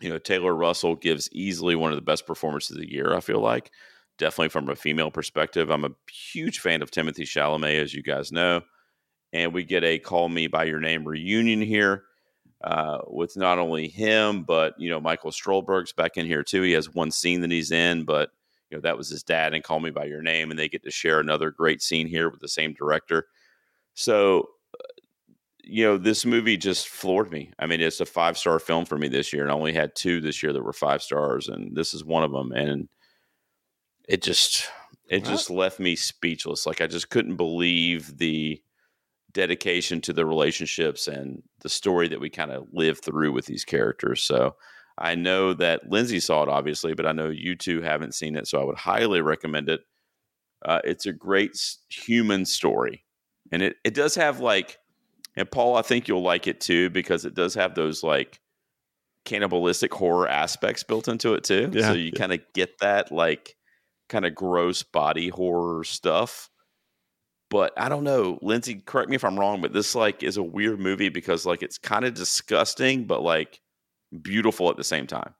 you 0.00 0.08
know, 0.08 0.18
Taylor 0.18 0.54
Russell 0.54 0.96
gives 0.96 1.30
easily 1.32 1.76
one 1.76 1.92
of 1.92 1.96
the 1.96 2.02
best 2.02 2.26
performances 2.26 2.72
of 2.76 2.82
the 2.82 2.90
year, 2.90 3.14
I 3.14 3.20
feel 3.20 3.40
like. 3.40 3.70
Definitely 4.16 4.50
from 4.50 4.68
a 4.68 4.76
female 4.76 5.10
perspective. 5.10 5.70
I'm 5.70 5.84
a 5.84 5.90
huge 6.10 6.60
fan 6.60 6.82
of 6.82 6.90
Timothée 6.90 7.22
Chalamet, 7.22 7.82
as 7.82 7.94
you 7.94 8.02
guys 8.02 8.30
know. 8.30 8.62
And 9.32 9.52
we 9.52 9.64
get 9.64 9.82
a 9.82 9.98
Call 9.98 10.28
Me 10.28 10.46
By 10.46 10.64
Your 10.64 10.78
Name 10.78 11.06
reunion 11.06 11.60
here 11.60 12.04
uh, 12.62 12.98
with 13.08 13.36
not 13.36 13.58
only 13.58 13.88
him, 13.88 14.44
but, 14.44 14.74
you 14.78 14.88
know, 14.88 15.00
Michael 15.00 15.32
Stuhlbarg's 15.32 15.92
back 15.92 16.16
in 16.16 16.26
here 16.26 16.44
too. 16.44 16.62
He 16.62 16.72
has 16.72 16.94
one 16.94 17.10
scene 17.10 17.40
that 17.40 17.50
he's 17.50 17.72
in, 17.72 18.04
but, 18.04 18.30
you 18.70 18.76
know, 18.76 18.80
that 18.82 18.96
was 18.96 19.08
his 19.08 19.24
dad 19.24 19.52
and 19.52 19.64
Call 19.64 19.80
Me 19.80 19.90
By 19.90 20.04
Your 20.04 20.22
Name. 20.22 20.50
And 20.50 20.58
they 20.58 20.68
get 20.68 20.84
to 20.84 20.90
share 20.92 21.18
another 21.18 21.50
great 21.50 21.82
scene 21.82 22.06
here 22.06 22.30
with 22.30 22.40
the 22.40 22.48
same 22.48 22.72
director. 22.74 23.26
So 23.94 24.50
you 25.66 25.84
know, 25.84 25.98
this 25.98 26.24
movie 26.24 26.56
just 26.56 26.88
floored 26.88 27.30
me. 27.30 27.52
I 27.58 27.66
mean, 27.66 27.80
it's 27.80 28.00
a 28.00 28.06
five 28.06 28.38
star 28.38 28.58
film 28.58 28.84
for 28.84 28.98
me 28.98 29.08
this 29.08 29.32
year, 29.32 29.42
and 29.42 29.50
I 29.50 29.54
only 29.54 29.72
had 29.72 29.94
two 29.94 30.20
this 30.20 30.42
year 30.42 30.52
that 30.52 30.62
were 30.62 30.72
five 30.72 31.02
stars, 31.02 31.48
and 31.48 31.76
this 31.76 31.94
is 31.94 32.04
one 32.04 32.24
of 32.24 32.32
them. 32.32 32.52
And 32.52 32.88
it 34.08 34.22
just, 34.22 34.68
it 35.08 35.24
just 35.24 35.50
left 35.50 35.80
me 35.80 35.96
speechless. 35.96 36.66
Like 36.66 36.80
I 36.80 36.86
just 36.86 37.10
couldn't 37.10 37.36
believe 37.36 38.18
the 38.18 38.62
dedication 39.32 40.00
to 40.02 40.12
the 40.12 40.24
relationships 40.24 41.08
and 41.08 41.42
the 41.60 41.68
story 41.68 42.08
that 42.08 42.20
we 42.20 42.30
kind 42.30 42.52
of 42.52 42.66
live 42.72 43.00
through 43.00 43.32
with 43.32 43.46
these 43.46 43.64
characters. 43.64 44.22
So 44.22 44.54
I 44.96 45.16
know 45.16 45.54
that 45.54 45.90
Lindsay 45.90 46.20
saw 46.20 46.44
it, 46.44 46.48
obviously, 46.48 46.94
but 46.94 47.06
I 47.06 47.12
know 47.12 47.28
you 47.28 47.56
two 47.56 47.82
haven't 47.82 48.14
seen 48.14 48.36
it, 48.36 48.46
so 48.46 48.60
I 48.60 48.64
would 48.64 48.78
highly 48.78 49.20
recommend 49.20 49.68
it. 49.68 49.80
Uh, 50.64 50.80
it's 50.84 51.04
a 51.04 51.12
great 51.12 51.58
human 51.88 52.46
story, 52.46 53.04
and 53.52 53.60
it 53.60 53.76
it 53.84 53.92
does 53.92 54.14
have 54.14 54.40
like 54.40 54.78
and 55.36 55.50
Paul, 55.50 55.76
I 55.76 55.82
think 55.82 56.08
you'll 56.08 56.22
like 56.22 56.46
it 56.46 56.60
too 56.60 56.90
because 56.90 57.24
it 57.24 57.34
does 57.34 57.54
have 57.54 57.74
those 57.74 58.02
like 58.02 58.40
cannibalistic 59.24 59.92
horror 59.92 60.28
aspects 60.28 60.84
built 60.84 61.08
into 61.08 61.34
it 61.34 61.44
too. 61.44 61.70
Yeah, 61.72 61.88
so 61.88 61.92
you 61.94 62.12
yeah. 62.12 62.18
kind 62.18 62.32
of 62.32 62.40
get 62.54 62.78
that 62.80 63.10
like 63.10 63.56
kind 64.08 64.24
of 64.24 64.34
gross 64.34 64.82
body 64.82 65.28
horror 65.28 65.84
stuff. 65.84 66.50
But 67.50 67.72
I 67.76 67.88
don't 67.88 68.04
know, 68.04 68.38
Lindsay, 68.42 68.82
correct 68.84 69.10
me 69.10 69.16
if 69.16 69.24
I'm 69.24 69.38
wrong, 69.38 69.60
but 69.60 69.72
this 69.72 69.94
like 69.94 70.22
is 70.22 70.36
a 70.36 70.42
weird 70.42 70.80
movie 70.80 71.08
because 71.08 71.46
like 71.46 71.62
it's 71.62 71.78
kind 71.78 72.04
of 72.04 72.14
disgusting, 72.14 73.04
but 73.04 73.22
like 73.22 73.60
beautiful 74.22 74.70
at 74.70 74.76
the 74.76 74.84
same 74.84 75.06
time. 75.06 75.34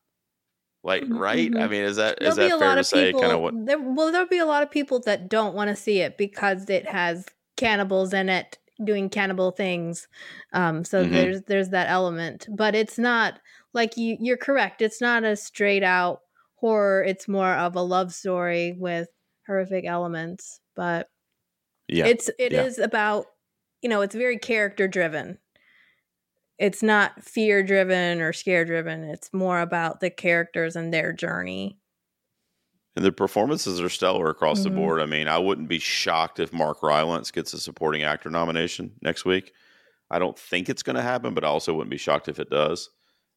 Like, 0.82 1.02
mm-hmm. 1.02 1.18
right? 1.18 1.38
I 1.38 1.58
mm-hmm. 1.58 1.70
mean, 1.70 1.82
is 1.82 1.96
that 1.96 2.18
there'll 2.20 2.38
is 2.38 2.50
that 2.50 2.58
fair 2.58 2.74
to 2.74 2.84
say? 2.84 3.12
Kind 3.12 3.32
of 3.32 3.40
what? 3.40 3.54
There, 3.64 3.80
well, 3.80 4.12
there'll 4.12 4.28
be 4.28 4.38
a 4.38 4.44
lot 4.44 4.62
of 4.62 4.70
people 4.70 5.00
that 5.06 5.30
don't 5.30 5.54
want 5.54 5.70
to 5.70 5.76
see 5.76 6.00
it 6.00 6.18
because 6.18 6.68
it 6.68 6.86
has 6.86 7.26
cannibals 7.56 8.12
in 8.12 8.28
it 8.28 8.58
doing 8.82 9.08
cannibal 9.08 9.50
things. 9.50 10.08
Um, 10.52 10.84
so 10.84 11.02
mm-hmm. 11.02 11.12
there's 11.12 11.42
there's 11.42 11.68
that 11.70 11.88
element, 11.88 12.48
but 12.50 12.74
it's 12.74 12.98
not 12.98 13.40
like 13.72 13.96
you 13.96 14.16
you're 14.20 14.36
correct. 14.36 14.82
It's 14.82 15.00
not 15.00 15.24
a 15.24 15.36
straight 15.36 15.82
out 15.82 16.20
horror. 16.56 17.04
It's 17.04 17.28
more 17.28 17.52
of 17.52 17.76
a 17.76 17.82
love 17.82 18.12
story 18.12 18.74
with 18.78 19.08
horrific 19.46 19.84
elements. 19.86 20.60
But 20.74 21.08
yeah, 21.88 22.06
it's 22.06 22.30
it 22.38 22.52
yeah. 22.52 22.64
is 22.64 22.78
about 22.78 23.26
you 23.82 23.88
know 23.88 24.00
it's 24.00 24.14
very 24.14 24.38
character 24.38 24.88
driven. 24.88 25.38
It's 26.58 26.82
not 26.82 27.22
fear 27.22 27.62
driven 27.64 28.20
or 28.20 28.32
scare 28.32 28.64
driven. 28.64 29.02
It's 29.04 29.32
more 29.32 29.60
about 29.60 30.00
the 30.00 30.10
characters 30.10 30.76
and 30.76 30.94
their 30.94 31.12
journey. 31.12 31.78
And 32.96 33.04
the 33.04 33.12
performances 33.12 33.80
are 33.80 33.88
stellar 33.88 34.28
across 34.28 34.60
mm-hmm. 34.60 34.74
the 34.74 34.80
board. 34.80 35.00
I 35.00 35.06
mean, 35.06 35.26
I 35.26 35.38
wouldn't 35.38 35.68
be 35.68 35.78
shocked 35.78 36.38
if 36.38 36.52
Mark 36.52 36.82
Rylance 36.82 37.30
gets 37.30 37.52
a 37.52 37.58
supporting 37.58 38.02
actor 38.02 38.30
nomination 38.30 38.92
next 39.02 39.24
week. 39.24 39.52
I 40.10 40.18
don't 40.18 40.38
think 40.38 40.68
it's 40.68 40.82
going 40.82 40.96
to 40.96 41.02
happen, 41.02 41.34
but 41.34 41.44
I 41.44 41.48
also 41.48 41.74
wouldn't 41.74 41.90
be 41.90 41.96
shocked 41.96 42.28
if 42.28 42.38
it 42.38 42.50
does. 42.50 42.90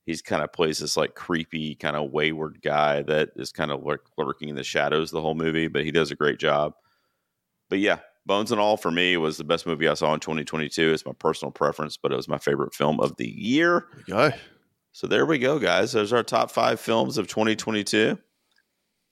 He's 0.06 0.22
kind 0.22 0.44
of 0.44 0.54
plays 0.54 0.80
this 0.80 0.96
like 0.96 1.16
creepy, 1.16 1.76
kind 1.76 1.96
of 1.96 2.12
wayward 2.12 2.62
guy 2.62 3.02
that 3.04 3.30
is 3.36 3.52
kind 3.52 3.72
of 3.72 3.84
lurk, 3.84 4.06
lurking 4.18 4.50
in 4.50 4.56
the 4.56 4.64
shadows 4.64 5.12
the 5.12 5.22
whole 5.22 5.36
movie, 5.36 5.68
but 5.68 5.84
he 5.84 5.92
does 5.92 6.12
a 6.12 6.16
great 6.16 6.40
job. 6.40 6.74
But 7.70 7.80
yeah, 7.80 8.00
Bones 8.26 8.52
and 8.52 8.62
All 8.62 8.78
for 8.78 8.92
me 8.92 9.18
was 9.18 9.38
the 9.38 9.44
best 9.44 9.66
movie 9.66 9.88
I 9.88 9.96
saw 9.96 10.14
in 10.14 10.20
2022. 10.20 10.94
It's 10.94 11.06
my 11.06 11.14
personal 11.14 11.52
preference, 11.52 11.98
but 11.98 12.12
it 12.12 12.16
was 12.16 12.28
my 12.28 12.38
favorite 12.38 12.74
film 12.74 13.00
of 13.00 13.16
the 13.18 13.28
year. 13.28 13.88
There 14.08 14.36
so 14.92 15.08
there 15.08 15.26
we 15.26 15.40
go, 15.40 15.60
guys. 15.60 15.92
There's 15.92 16.14
our 16.14 16.24
top 16.24 16.52
five 16.52 16.80
films 16.80 17.18
of 17.18 17.28
2022. 17.28 18.18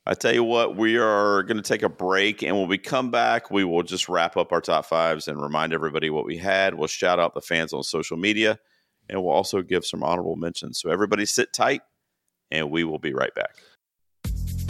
I 0.07 0.14
tell 0.14 0.36
you 0.36 0.44
what, 0.44 0.76
we 0.76 0.98
are 0.98 1.41
going 1.41 1.57
to 1.57 1.64
take 1.64 1.82
a 1.82 1.90
break, 1.90 2.44
and 2.44 2.56
when 2.56 2.68
we 2.68 2.77
come 2.77 3.10
back, 3.10 3.49
we 3.49 3.64
will 3.64 3.82
just 3.82 4.07
wrap 4.07 4.38
up 4.38 4.52
our 4.52 4.61
top 4.61 4.86
fives 4.86 5.27
and 5.27 5.41
remind 5.41 5.73
everybody 5.73 6.11
what 6.11 6.27
we 6.27 6.38
had. 6.38 6.76
We'll 6.76 6.88
shout 6.88 7.19
out 7.19 7.34
the 7.34 7.41
fans 7.41 7.73
on 7.73 7.82
social 7.82 8.15
media, 8.15 8.60
and 9.10 9.23
we'll 9.23 9.34
also 9.34 9.64
give 9.64 9.84
some 9.84 10.03
honorable 10.03 10.36
mentions. 10.36 10.80
So 10.80 10.91
everybody 10.91 11.26
sit 11.26 11.53
tight, 11.53 11.82
and 12.52 12.69
we 12.69 12.84
will 12.84 12.99
be 12.99 13.15
right 13.15 13.34
back. 13.34 13.56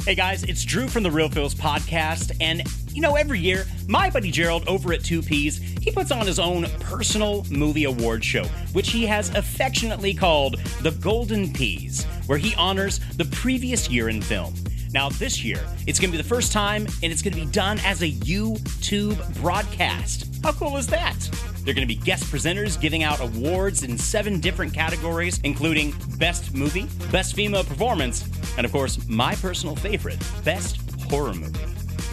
Hey 0.05 0.15
guys, 0.15 0.43
it's 0.43 0.63
Drew 0.63 0.87
from 0.87 1.03
the 1.03 1.11
Real 1.11 1.27
Feels 1.27 1.53
podcast, 1.53 2.31
and 2.39 2.63
you 2.93 3.01
know, 3.01 3.17
every 3.17 3.39
year, 3.39 3.65
my 3.89 4.09
buddy 4.09 4.31
Gerald 4.31 4.65
over 4.69 4.93
at 4.93 5.03
Two 5.03 5.21
Peas, 5.21 5.57
he 5.57 5.91
puts 5.91 6.11
on 6.11 6.25
his 6.25 6.39
own 6.39 6.63
personal 6.79 7.43
movie 7.51 7.83
award 7.83 8.23
show, 8.23 8.45
which 8.71 8.89
he 8.89 9.05
has 9.05 9.35
affectionately 9.35 10.13
called 10.13 10.61
the 10.81 10.91
Golden 10.91 11.51
Peas, 11.51 12.05
where 12.27 12.37
he 12.37 12.55
honors 12.55 12.99
the 13.17 13.25
previous 13.25 13.89
year 13.89 14.07
in 14.07 14.21
film. 14.21 14.53
Now, 14.95 15.09
this 15.09 15.43
year, 15.43 15.59
it's 15.85 15.99
going 15.99 16.09
to 16.09 16.17
be 16.17 16.23
the 16.23 16.27
first 16.27 16.53
time, 16.53 16.87
and 17.03 17.11
it's 17.11 17.21
going 17.21 17.33
to 17.33 17.39
be 17.41 17.51
done 17.51 17.81
as 17.83 18.01
a 18.01 18.09
YouTube 18.09 19.41
broadcast. 19.41 20.33
How 20.41 20.53
cool 20.53 20.77
is 20.77 20.87
that? 20.87 21.17
They're 21.65 21.73
going 21.73 21.85
to 21.85 21.93
be 21.93 21.97
guest 21.97 22.23
presenters 22.31 22.79
giving 22.79 23.03
out 23.03 23.19
awards 23.19 23.83
in 23.83 23.97
seven 23.97 24.39
different 24.39 24.73
categories, 24.73 25.41
including 25.43 25.93
Best 26.17 26.53
Movie, 26.53 26.87
Best 27.11 27.35
Female 27.35 27.65
Performance, 27.65 28.25
and 28.55 28.63
of 28.65 28.71
course, 28.71 29.05
my 29.09 29.35
personal 29.35 29.75
favorite, 29.75 30.17
Best 30.45 30.79
Horror 31.09 31.33
Movie. 31.33 31.59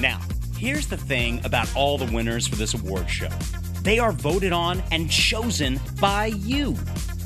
Now, 0.01 0.21
here's 0.57 0.89
the 0.89 0.97
thing 0.97 1.41
about 1.45 1.73
all 1.77 1.99
the 1.99 2.13
winners 2.13 2.49
for 2.49 2.57
this 2.57 2.75
award 2.75 3.09
show 3.09 3.29
they 3.85 4.01
are 4.01 4.11
voted 4.11 4.53
on 4.53 4.83
and 4.91 5.09
chosen 5.09 5.79
by 6.01 6.27
you. 6.27 6.77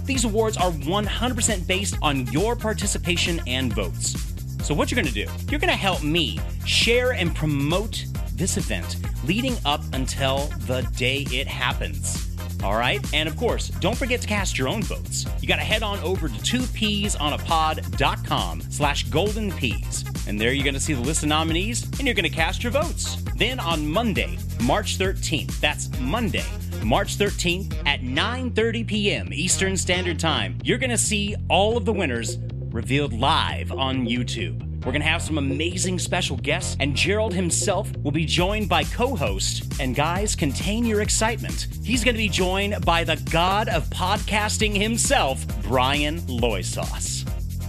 These 0.04 0.26
awards 0.26 0.58
are 0.58 0.70
100% 0.70 1.66
based 1.66 1.96
on 2.02 2.26
your 2.26 2.56
participation 2.56 3.40
and 3.46 3.72
votes. 3.72 4.35
So, 4.66 4.74
what 4.74 4.90
you're 4.90 5.00
going 5.00 5.06
to 5.06 5.14
do, 5.14 5.30
you're 5.48 5.60
going 5.60 5.70
to 5.70 5.76
help 5.76 6.02
me 6.02 6.40
share 6.64 7.12
and 7.12 7.32
promote 7.32 8.04
this 8.32 8.56
event 8.56 8.96
leading 9.24 9.54
up 9.64 9.80
until 9.92 10.48
the 10.66 10.82
day 10.96 11.24
it 11.30 11.46
happens. 11.46 12.36
All 12.64 12.74
right. 12.74 12.98
And 13.14 13.28
of 13.28 13.36
course, 13.36 13.68
don't 13.68 13.96
forget 13.96 14.20
to 14.22 14.26
cast 14.26 14.58
your 14.58 14.66
own 14.66 14.82
votes. 14.82 15.24
You 15.40 15.46
got 15.46 15.54
to 15.56 15.62
head 15.62 15.84
on 15.84 16.00
over 16.00 16.26
to 16.26 16.34
2peasonapod.com 16.34 18.60
slash 18.62 19.04
golden 19.04 19.52
peas. 19.52 20.04
And 20.26 20.40
there 20.40 20.52
you're 20.52 20.64
going 20.64 20.74
to 20.74 20.80
see 20.80 20.94
the 20.94 21.00
list 21.00 21.22
of 21.22 21.28
nominees 21.28 21.84
and 21.84 22.00
you're 22.00 22.14
going 22.14 22.24
to 22.24 22.28
cast 22.28 22.64
your 22.64 22.72
votes. 22.72 23.22
Then 23.36 23.60
on 23.60 23.86
Monday, 23.86 24.36
March 24.62 24.98
13th, 24.98 25.60
that's 25.60 25.96
Monday, 26.00 26.44
March 26.82 27.16
13th 27.16 27.72
at 27.86 28.00
9:30 28.00 28.84
p.m. 28.84 29.32
Eastern 29.32 29.76
Standard 29.76 30.18
Time, 30.18 30.58
you're 30.64 30.78
going 30.78 30.90
to 30.90 30.98
see 30.98 31.36
all 31.48 31.76
of 31.76 31.84
the 31.84 31.92
winners 31.92 32.36
revealed 32.76 33.14
live 33.14 33.72
on 33.72 34.06
YouTube. 34.06 34.60
We're 34.84 34.92
going 34.92 35.00
to 35.00 35.08
have 35.08 35.22
some 35.22 35.38
amazing 35.38 35.98
special 35.98 36.36
guests, 36.36 36.76
and 36.78 36.94
Gerald 36.94 37.32
himself 37.32 37.90
will 37.96 38.12
be 38.12 38.26
joined 38.26 38.68
by 38.68 38.84
co 38.84 39.16
host. 39.16 39.80
And 39.80 39.94
guys, 39.94 40.36
contain 40.36 40.84
your 40.84 41.00
excitement. 41.00 41.68
He's 41.82 42.04
going 42.04 42.14
to 42.14 42.22
be 42.22 42.28
joined 42.28 42.84
by 42.84 43.02
the 43.02 43.16
god 43.32 43.70
of 43.70 43.88
podcasting 43.88 44.76
himself, 44.76 45.44
Brian 45.62 46.20
Loisauce. 46.22 47.24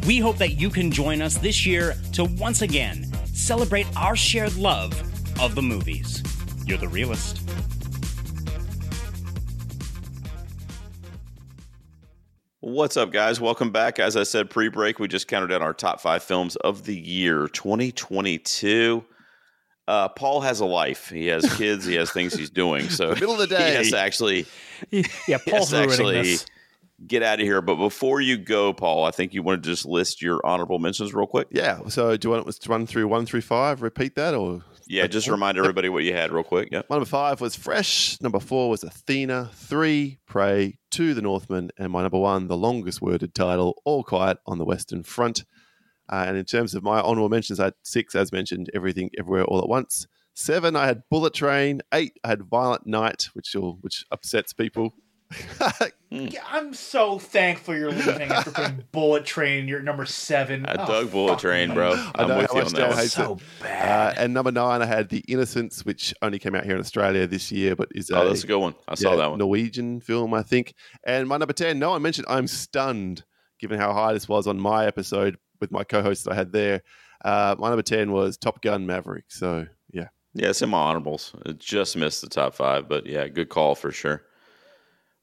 We 0.05 0.19
hope 0.19 0.37
that 0.37 0.59
you 0.59 0.69
can 0.69 0.91
join 0.91 1.21
us 1.21 1.37
this 1.37 1.65
year 1.65 1.95
to 2.13 2.25
once 2.25 2.61
again 2.61 3.09
celebrate 3.33 3.87
our 3.95 4.15
shared 4.15 4.55
love 4.57 4.91
of 5.39 5.55
the 5.55 5.61
movies. 5.61 6.21
You're 6.65 6.79
the 6.79 6.89
realist. 6.89 7.46
What's 12.67 12.97
up, 12.97 13.13
guys? 13.13 13.39
Welcome 13.39 13.71
back. 13.71 13.97
As 13.97 14.17
I 14.17 14.23
said 14.23 14.49
pre 14.49 14.67
break, 14.67 14.99
we 14.99 15.07
just 15.07 15.29
counted 15.29 15.47
down 15.47 15.61
our 15.61 15.73
top 15.73 16.01
five 16.01 16.21
films 16.21 16.57
of 16.57 16.83
the 16.83 16.93
year 16.93 17.47
2022. 17.47 19.05
uh, 19.87 20.09
Paul 20.09 20.41
has 20.41 20.59
a 20.59 20.65
life. 20.65 21.07
He 21.07 21.27
has 21.27 21.45
kids. 21.57 21.85
he 21.85 21.95
has 21.95 22.11
things 22.11 22.33
he's 22.33 22.49
doing. 22.49 22.89
So 22.89 23.11
middle 23.11 23.31
of 23.31 23.37
the 23.39 23.47
day, 23.47 23.69
he 23.69 23.75
has 23.77 23.91
to 23.91 23.97
actually 23.97 24.47
Yeah, 24.91 25.37
Paul's 25.47 25.73
actually 25.73 26.21
this. 26.23 26.45
get 27.07 27.23
out 27.23 27.39
of 27.39 27.45
here. 27.45 27.61
But 27.61 27.75
before 27.77 28.19
you 28.19 28.35
go, 28.37 28.73
Paul, 28.73 29.05
I 29.05 29.11
think 29.11 29.33
you 29.33 29.43
want 29.43 29.63
to 29.63 29.69
just 29.69 29.85
list 29.85 30.21
your 30.21 30.45
honorable 30.45 30.77
mentions 30.77 31.13
real 31.13 31.25
quick. 31.25 31.47
Yeah. 31.51 31.87
So 31.87 32.17
do 32.17 32.27
you 32.27 32.33
want 32.35 32.49
us 32.49 32.59
to 32.59 32.69
run 32.69 32.85
through 32.85 33.07
one 33.07 33.25
through 33.25 33.43
five? 33.43 33.81
Repeat 33.81 34.15
that, 34.15 34.33
or 34.33 34.61
Yeah, 34.87 35.07
just 35.07 35.27
remind 35.27 35.57
everybody 35.57 35.89
what 35.89 36.03
you 36.03 36.13
had 36.13 36.31
real 36.31 36.43
quick. 36.43 36.69
Yeah. 36.71 36.83
My 36.89 36.95
number 36.95 37.05
five 37.05 37.41
was 37.41 37.55
Fresh. 37.55 38.21
Number 38.21 38.39
four 38.39 38.69
was 38.69 38.83
Athena. 38.83 39.49
Three, 39.53 40.19
Prey. 40.25 40.77
Two, 40.91 41.13
The 41.13 41.21
Northman. 41.21 41.71
And 41.77 41.91
my 41.91 42.01
number 42.01 42.19
one, 42.19 42.47
the 42.47 42.57
longest 42.57 43.01
worded 43.01 43.33
title, 43.35 43.81
All 43.85 44.03
Quiet 44.03 44.37
on 44.45 44.57
the 44.57 44.65
Western 44.65 45.03
Front. 45.03 45.43
Uh, 46.09 46.23
and 46.27 46.37
in 46.37 46.45
terms 46.45 46.73
of 46.73 46.83
my 46.83 47.01
honorable 47.01 47.29
mentions, 47.29 47.59
I 47.59 47.65
had 47.65 47.73
six, 47.83 48.15
as 48.15 48.31
mentioned, 48.31 48.69
Everything 48.73 49.09
Everywhere 49.19 49.43
All 49.43 49.59
at 49.59 49.67
Once. 49.67 50.07
Seven, 50.33 50.75
I 50.75 50.85
had 50.85 51.03
Bullet 51.09 51.33
Train. 51.33 51.81
Eight, 51.93 52.13
I 52.23 52.29
had 52.29 52.43
Violent 52.43 52.85
Night, 52.85 53.29
which 53.33 53.55
which 53.81 54.05
upsets 54.11 54.53
people. 54.53 54.93
Yeah, 56.09 56.39
I'm 56.49 56.73
so 56.73 57.19
thankful 57.19 57.75
you're 57.75 57.91
leaving 57.91 58.31
after 58.31 58.49
putting 58.51 58.83
Bullet 58.93 59.25
Train. 59.25 59.67
You're 59.67 59.81
number 59.81 60.05
seven. 60.05 60.65
I 60.65 60.75
Oh, 60.81 60.87
dug 60.87 61.11
Bullet 61.11 61.37
Train, 61.39 61.69
me. 61.69 61.75
bro. 61.75 61.91
I 61.95 62.11
I'm 62.23 62.27
know 62.29 62.37
with 62.37 62.47
how 62.49 62.55
you 62.59 62.61
on 62.65 62.71
Dan 62.71 62.89
that. 62.91 62.95
one. 62.95 63.07
So 63.09 63.37
bad. 63.61 64.17
Uh, 64.17 64.21
and 64.21 64.33
number 64.33 64.51
nine, 64.53 64.81
I 64.81 64.85
had 64.85 65.09
The 65.09 65.19
Innocents, 65.27 65.83
which 65.83 66.13
only 66.21 66.39
came 66.39 66.55
out 66.55 66.63
here 66.63 66.75
in 66.75 66.79
Australia 66.79 67.27
this 67.27 67.51
year, 67.51 67.75
but 67.75 67.89
is 67.93 68.09
Oh, 68.09 68.21
a, 68.21 68.27
that's 68.29 68.45
a 68.45 68.47
good 68.47 68.57
one. 68.59 68.73
I 68.87 68.95
saw 68.95 69.17
that 69.17 69.29
one. 69.29 69.37
Norwegian 69.39 69.99
film, 69.99 70.33
I 70.33 70.43
think. 70.43 70.75
And 71.03 71.27
my 71.27 71.35
number 71.35 71.51
10, 71.51 71.77
no 71.77 71.89
one 71.89 72.01
mentioned 72.01 72.27
I'm 72.29 72.47
stunned, 72.47 73.25
given 73.59 73.77
how 73.77 73.91
high 73.91 74.13
this 74.13 74.29
was 74.29 74.47
on 74.47 74.57
my 74.57 74.85
episode 74.85 75.37
with 75.59 75.71
my 75.71 75.83
co 75.83 76.01
host 76.01 76.23
that 76.23 76.31
I 76.31 76.35
had 76.35 76.53
there. 76.53 76.83
Uh, 77.25 77.53
my 77.59 77.67
number 77.67 77.81
10 77.83 78.13
was 78.13 78.37
Top 78.37 78.61
Gun 78.61 78.85
Maverick. 78.87 79.25
So, 79.27 79.67
yeah. 79.91 80.07
Yeah, 80.33 80.51
it's 80.51 80.61
in 80.61 80.69
my 80.69 80.77
honorables. 80.77 81.35
It 81.45 81.59
just 81.59 81.97
missed 81.97 82.21
the 82.21 82.29
top 82.29 82.53
five, 82.53 82.87
but 82.87 83.05
yeah, 83.05 83.27
good 83.27 83.49
call 83.49 83.75
for 83.75 83.91
sure. 83.91 84.21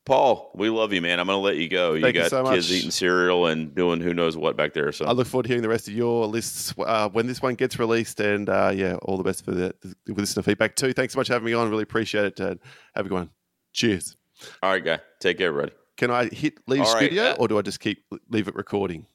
Paul, 0.05 0.51
we 0.55 0.69
love 0.69 0.93
you, 0.93 1.01
man. 1.01 1.19
I'm 1.19 1.27
going 1.27 1.39
to 1.39 1.43
let 1.43 1.57
you 1.57 1.67
go. 1.67 1.95
You 1.95 2.03
Thank 2.03 2.17
you 2.17 2.23
got 2.23 2.31
so 2.31 2.45
kids 2.45 2.71
eating 2.71 2.91
cereal 2.91 3.47
and 3.47 3.75
doing 3.75 4.01
who 4.01 4.13
knows 4.13 4.37
what 4.37 4.55
back 4.55 4.75
there. 4.75 4.93
So 4.93 5.07
I 5.07 5.13
look 5.13 5.27
forward 5.27 5.45
to 5.45 5.49
hearing 5.49 5.63
the 5.63 5.69
rest 5.71 5.89
of 5.89 5.95
your 5.95 6.27
lists 6.27 6.75
uh, 6.79 7.09
when 7.09 7.27
this 7.27 7.41
one 7.41 7.55
gets 7.55 7.79
released. 7.79 8.21
And 8.21 8.51
uh, 8.51 8.73
yeah, 8.75 8.97
all 8.97 9.17
the 9.17 9.25
best 9.25 9.47
for 9.47 9.53
the, 9.53 9.75
the 9.81 10.13
listener 10.13 10.43
feedback 10.43 10.77
too. 10.77 10.93
Thanks 10.93 11.15
so 11.15 11.21
much 11.21 11.29
for 11.29 11.33
having 11.33 11.47
me 11.47 11.55
on. 11.55 11.71
Really 11.71 11.85
appreciate 11.85 12.27
it. 12.27 12.41
Uh, 12.41 12.57
have 12.95 13.07
a 13.07 13.09
good 13.09 13.15
one. 13.15 13.31
Cheers. 13.73 14.17
all 14.63 14.71
right, 14.73 14.85
guy, 14.85 15.01
take 15.21 15.39
care, 15.39 15.53
buddy. 15.53 15.73
Can 15.97 16.11
I 16.11 16.27
hit 16.27 16.59
leave 16.67 16.83
All 16.83 16.93
right, 16.93 17.05
studio 17.05 17.31
uh, 17.31 17.37
or 17.39 17.49
do 17.49 17.59
I 17.59 17.63
just 17.63 17.81
keep 17.81 18.05
leave 18.29 18.47
it 18.47 18.55
recording? 18.55 19.07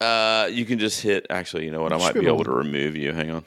Uh, 0.00 0.48
you 0.50 0.64
can 0.64 0.78
just 0.78 1.02
hit. 1.02 1.26
Actually, 1.28 1.66
you 1.66 1.70
know 1.70 1.82
what? 1.82 1.92
I 1.92 1.98
might 1.98 2.14
be 2.14 2.26
able 2.26 2.44
to 2.44 2.52
remove 2.52 2.96
you. 2.96 3.12
Hang 3.12 3.30
on, 3.30 3.44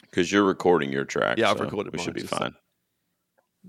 because 0.00 0.32
you're 0.32 0.44
recording 0.44 0.92
your 0.92 1.04
track. 1.04 1.36
Yeah, 1.36 1.50
I've 1.50 1.60
recorded 1.60 1.92
We 1.92 1.98
mine, 1.98 2.04
should 2.04 2.14
be 2.14 2.22
fine. 2.22 2.54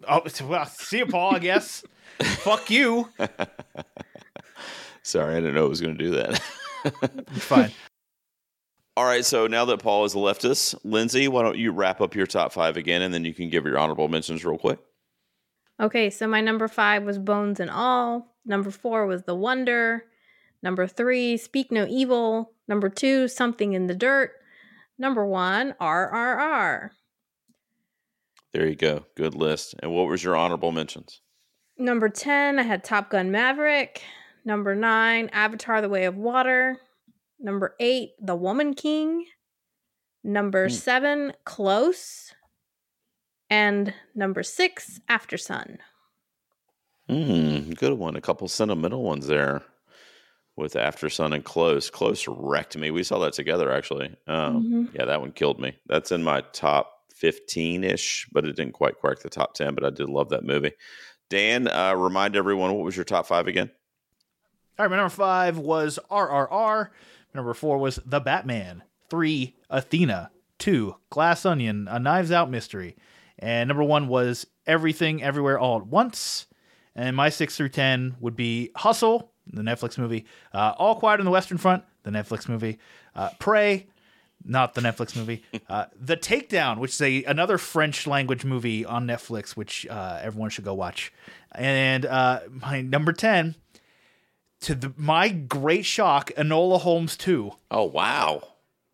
Oh, 0.08 0.22
well, 0.48 0.66
see 0.66 1.00
you, 1.00 1.06
Paul. 1.06 1.36
I 1.36 1.40
guess. 1.40 1.84
Fuck 2.20 2.70
you. 2.70 3.10
Sorry, 5.04 5.36
I 5.36 5.40
didn't 5.40 5.56
know 5.56 5.66
it 5.66 5.70
was 5.70 5.82
going 5.82 5.98
to 5.98 6.04
do 6.04 6.12
that. 6.12 6.42
It's 6.84 7.46
fine. 7.46 7.72
All 8.98 9.06
right, 9.06 9.26
so 9.26 9.46
now 9.48 9.66
that 9.66 9.82
Paul 9.82 10.04
has 10.04 10.16
left 10.16 10.46
us, 10.46 10.74
Lindsay, 10.84 11.28
why 11.28 11.44
don't 11.44 11.58
you 11.58 11.72
wrap 11.72 12.00
up 12.00 12.16
your 12.16 12.26
top 12.26 12.54
five 12.54 12.78
again, 12.78 13.02
and 13.02 13.14
then 13.14 13.26
you 13.26 13.34
can 13.34 13.50
give 13.50 13.66
your 13.66 13.78
honorable 13.78 14.08
mentions 14.08 14.46
real 14.46 14.58
quick. 14.58 14.80
Okay, 15.82 16.10
so 16.10 16.28
my 16.28 16.40
number 16.40 16.70
five 16.70 17.04
was 17.04 17.20
Bones 17.20 17.60
and 17.60 17.70
All. 17.70 18.36
Number 18.46 18.72
four 18.72 19.06
was 19.06 19.24
The 19.24 19.36
Wonder. 19.36 20.06
Number 20.64 20.88
three, 20.88 21.36
Speak 21.36 21.72
No 21.72 21.86
Evil. 21.90 22.54
Number 22.68 22.88
two, 22.88 23.28
Something 23.28 23.74
in 23.74 23.88
the 23.88 23.96
Dirt. 23.96 24.32
Number 24.98 25.26
one, 25.26 25.76
RRR. 25.82 26.92
There 28.56 28.68
you 28.68 28.76
go. 28.76 29.04
Good 29.18 29.36
list. 29.36 29.76
And 29.80 29.92
what 29.94 30.08
was 30.08 30.24
your 30.24 30.38
honorable 30.38 30.72
mentions? 30.72 31.20
Number 31.78 32.08
10, 32.08 32.58
I 32.58 32.64
had 32.64 32.86
Top 32.86 33.10
Gun 33.10 33.30
Maverick. 33.30 34.02
Number 34.46 34.74
nine, 34.76 35.28
Avatar 35.34 35.82
The 35.82 35.90
Way 35.90 36.06
of 36.06 36.16
Water. 36.16 36.78
Number 37.38 37.76
eight, 37.82 38.12
The 38.22 38.34
Woman 38.38 38.74
King. 38.74 39.26
Number 40.24 40.68
Hmm. 40.70 40.74
seven, 40.74 41.34
Close. 41.44 42.34
And 43.50 43.94
number 44.16 44.42
six, 44.42 45.02
Aftersun. 45.10 45.80
Hmm, 47.10 47.72
good 47.72 47.94
one. 48.00 48.16
A 48.16 48.22
couple 48.22 48.48
sentimental 48.48 49.04
ones 49.04 49.28
there 49.28 49.64
with 50.56 50.76
Aftersun 50.76 51.36
and 51.36 51.44
Close. 51.44 51.90
Close 51.90 52.26
wrecked 52.26 52.78
me. 52.78 52.90
We 52.90 53.04
saw 53.04 53.20
that 53.20 53.34
together, 53.34 53.70
actually. 53.70 54.16
Um, 54.28 54.64
Mhm. 54.88 54.96
Yeah, 54.96 55.04
that 55.04 55.20
one 55.20 55.34
killed 55.34 55.60
me. 55.60 55.78
That's 55.88 56.14
in 56.14 56.24
my 56.24 56.40
top 56.54 56.94
15 57.16 57.84
ish, 57.84 58.28
but 58.32 58.46
it 58.46 58.56
didn't 58.56 58.74
quite 58.74 59.00
crack 59.00 59.20
the 59.20 59.30
top 59.30 59.54
10, 59.54 59.74
but 59.74 59.84
I 59.84 59.90
did 59.90 60.10
love 60.10 60.30
that 60.30 60.44
movie. 60.44 60.74
Dan, 61.30 61.68
uh, 61.68 61.96
remind 61.96 62.36
everyone 62.36 62.74
what 62.76 62.86
was 62.86 62.96
your 62.96 63.06
top 63.06 63.26
five 63.26 63.48
again? 63.48 63.72
All 64.78 64.84
right, 64.86 64.92
my 64.92 64.98
number 64.98 65.10
five 65.10 65.58
was 65.58 65.98
RRR. 66.12 66.90
Number 67.34 67.54
four 67.54 67.78
was 67.78 68.00
The 68.06 68.20
Batman. 68.20 68.84
Three, 69.10 69.56
Athena. 69.70 70.32
Two, 70.60 70.96
Glass 71.10 71.46
Onion, 71.46 71.88
A 71.90 72.00
Knives 72.00 72.32
Out 72.32 72.50
Mystery. 72.50 72.96
And 73.40 73.68
number 73.68 73.84
one 73.84 74.08
was 74.08 74.48
Everything 74.66 75.24
Everywhere 75.24 75.60
All 75.60 75.78
at 75.80 75.88
Once. 75.88 76.48
And 76.96 77.16
my 77.16 77.30
six 77.30 77.58
through 77.58 77.70
10 77.70 78.18
would 78.20 78.36
be 78.36 78.72
Hustle, 78.76 79.32
the 79.48 79.62
Netflix 79.62 79.98
movie. 79.98 80.26
Uh, 80.54 80.74
All 80.78 80.96
Quiet 80.96 81.20
on 81.20 81.26
the 81.26 81.32
Western 81.32 81.58
Front, 81.58 81.84
the 82.04 82.12
Netflix 82.12 82.48
movie. 82.48 82.80
Uh, 83.16 83.30
Prey, 83.40 83.88
not 84.46 84.74
the 84.74 84.82
Netflix 84.82 85.16
movie. 85.16 85.44
Uh, 85.68 85.86
the 86.00 86.16
Takedown, 86.16 86.78
which 86.78 86.92
is 86.92 87.02
a, 87.02 87.24
another 87.24 87.58
French 87.58 88.06
language 88.06 88.46
movie 88.46 88.86
on 88.86 89.08
Netflix, 89.08 89.58
which 89.58 89.88
uh, 89.88 90.20
everyone 90.22 90.52
should 90.52 90.64
go 90.64 90.76
watch. 90.76 91.12
And 91.54 92.06
uh, 92.06 92.42
my 92.50 92.82
number 92.82 93.12
10, 93.12 93.56
to 94.62 94.76
the, 94.76 94.94
my 94.96 95.30
great 95.30 95.86
shock, 95.86 96.32
Enola 96.38 96.80
Holmes 96.80 97.18
2. 97.18 97.52
Oh, 97.72 97.84
wow. 97.86 98.44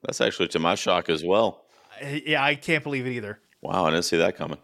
That's 0.04 0.22
actually 0.22 0.48
to 0.50 0.60
my 0.60 0.76
shock 0.76 1.10
as 1.10 1.26
well. 1.26 1.66
Yeah, 2.02 2.44
I 2.44 2.56
can't 2.56 2.84
believe 2.84 3.06
it 3.06 3.12
either. 3.12 3.40
Wow, 3.62 3.86
I 3.86 3.92
didn't 3.92 4.06
see 4.06 4.18
that 4.18 4.38
coming. 4.38 4.58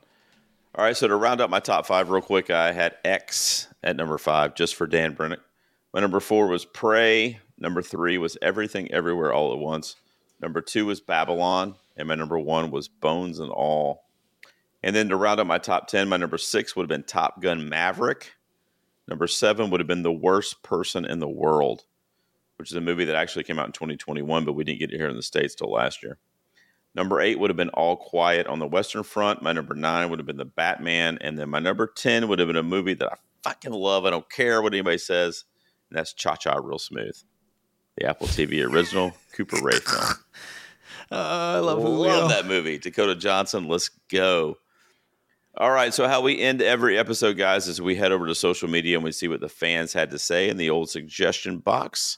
All 0.74 0.86
right, 0.86 0.96
so 0.96 1.08
to 1.08 1.16
round 1.16 1.42
up 1.42 1.50
my 1.50 1.60
top 1.60 1.86
five 1.86 2.10
real 2.10 2.22
quick, 2.22 2.50
I 2.50 2.72
had 2.72 2.96
X 3.04 3.68
at 3.84 3.96
number 3.96 4.18
five, 4.18 4.56
just 4.56 4.76
for 4.76 4.88
Dan 4.88 5.16
Brennick. 5.16 5.40
My 5.94 6.00
number 6.00 6.20
four 6.20 6.48
was 6.48 6.66
Prey. 6.66 7.40
Number 7.58 7.82
three 7.82 8.18
was 8.18 8.38
Everything 8.42 8.92
Everywhere 8.92 9.34
All 9.34 9.52
at 9.52 9.60
Once. 9.60 9.96
Number 10.42 10.62
two 10.62 10.86
was 10.86 11.02
Babylon. 11.02 11.76
And 11.98 12.08
my 12.08 12.16
number 12.16 12.38
one 12.38 12.70
was 12.70 12.88
Bones 12.88 13.40
and 13.40 13.50
All. 13.50 14.06
And 14.84 14.96
then 14.96 15.10
to 15.10 15.16
round 15.16 15.40
up 15.40 15.48
my 15.48 15.58
top 15.58 15.88
10, 15.88 16.08
my 16.08 16.18
number 16.18 16.38
six 16.38 16.76
would 16.76 16.84
have 16.84 16.90
been 16.90 17.04
Top 17.04 17.42
Gun 17.42 17.68
Maverick. 17.68 18.34
Number 19.08 19.28
seven 19.28 19.70
would 19.70 19.80
have 19.80 19.88
been 19.88 20.04
The 20.04 20.12
Worst 20.12 20.62
Person 20.62 21.06
in 21.06 21.20
the 21.20 21.28
World, 21.28 21.86
which 22.58 22.72
is 22.72 22.78
a 22.78 22.82
movie 22.82 23.06
that 23.06 23.16
actually 23.16 23.46
came 23.46 23.58
out 23.58 23.66
in 23.66 23.72
2021, 23.72 24.46
but 24.46 24.54
we 24.54 24.64
didn't 24.64 24.80
get 24.80 24.92
it 24.92 24.98
here 24.98 25.10
in 25.10 25.16
the 25.16 25.24
States 25.24 25.56
till 25.56 25.72
last 25.72 26.04
year. 26.04 26.20
Number 26.94 27.20
eight 27.22 27.40
would 27.40 27.50
have 27.50 27.58
been 27.58 27.70
All 27.70 27.96
Quiet 27.96 28.48
on 28.48 28.60
the 28.60 28.68
Western 28.68 29.04
Front. 29.04 29.42
My 29.42 29.54
number 29.54 29.76
nine 29.76 30.10
would 30.10 30.20
have 30.20 30.26
been 30.26 30.38
The 30.38 30.46
Batman. 30.46 31.18
And 31.22 31.38
then 31.38 31.50
my 31.50 31.60
number 31.60 31.88
10 31.88 32.28
would 32.28 32.40
have 32.40 32.48
been 32.48 32.58
a 32.58 32.64
movie 32.64 32.96
that 32.96 33.12
I 33.12 33.16
fucking 33.44 33.72
love. 33.72 34.06
I 34.06 34.10
don't 34.10 34.30
care 34.30 34.62
what 34.62 34.74
anybody 34.74 34.98
says. 34.98 35.46
And 35.90 35.98
that's 35.98 36.14
Cha 36.14 36.36
Cha 36.36 36.56
Real 36.56 36.80
Smooth, 36.80 37.18
the 37.98 38.06
Apple 38.06 38.28
TV 38.28 38.66
original 38.68 39.14
Cooper 39.34 39.58
Raiff 39.62 39.84
film. 39.84 40.04
Uh, 41.10 41.16
I 41.56 41.60
love 41.60 41.80
Love 41.80 42.30
that 42.32 42.46
movie. 42.48 42.78
Dakota 42.78 43.16
Johnson, 43.16 43.70
let's 43.70 43.88
go. 44.12 44.58
All 45.56 45.72
right, 45.72 45.94
so 45.94 46.06
how 46.06 46.20
we 46.20 46.38
end 46.42 46.62
every 46.62 46.98
episode, 46.98 47.38
guys, 47.38 47.70
is 47.70 47.82
we 47.82 47.96
head 47.96 48.12
over 48.12 48.28
to 48.28 48.36
social 48.36 48.68
media 48.70 48.98
and 48.98 49.06
we 49.06 49.14
see 49.14 49.30
what 49.30 49.40
the 49.40 49.48
fans 49.48 49.94
had 49.94 50.12
to 50.12 50.20
say 50.20 50.50
in 50.50 50.58
the 50.58 50.70
old 50.70 50.90
suggestion 50.90 51.60
box. 51.60 52.18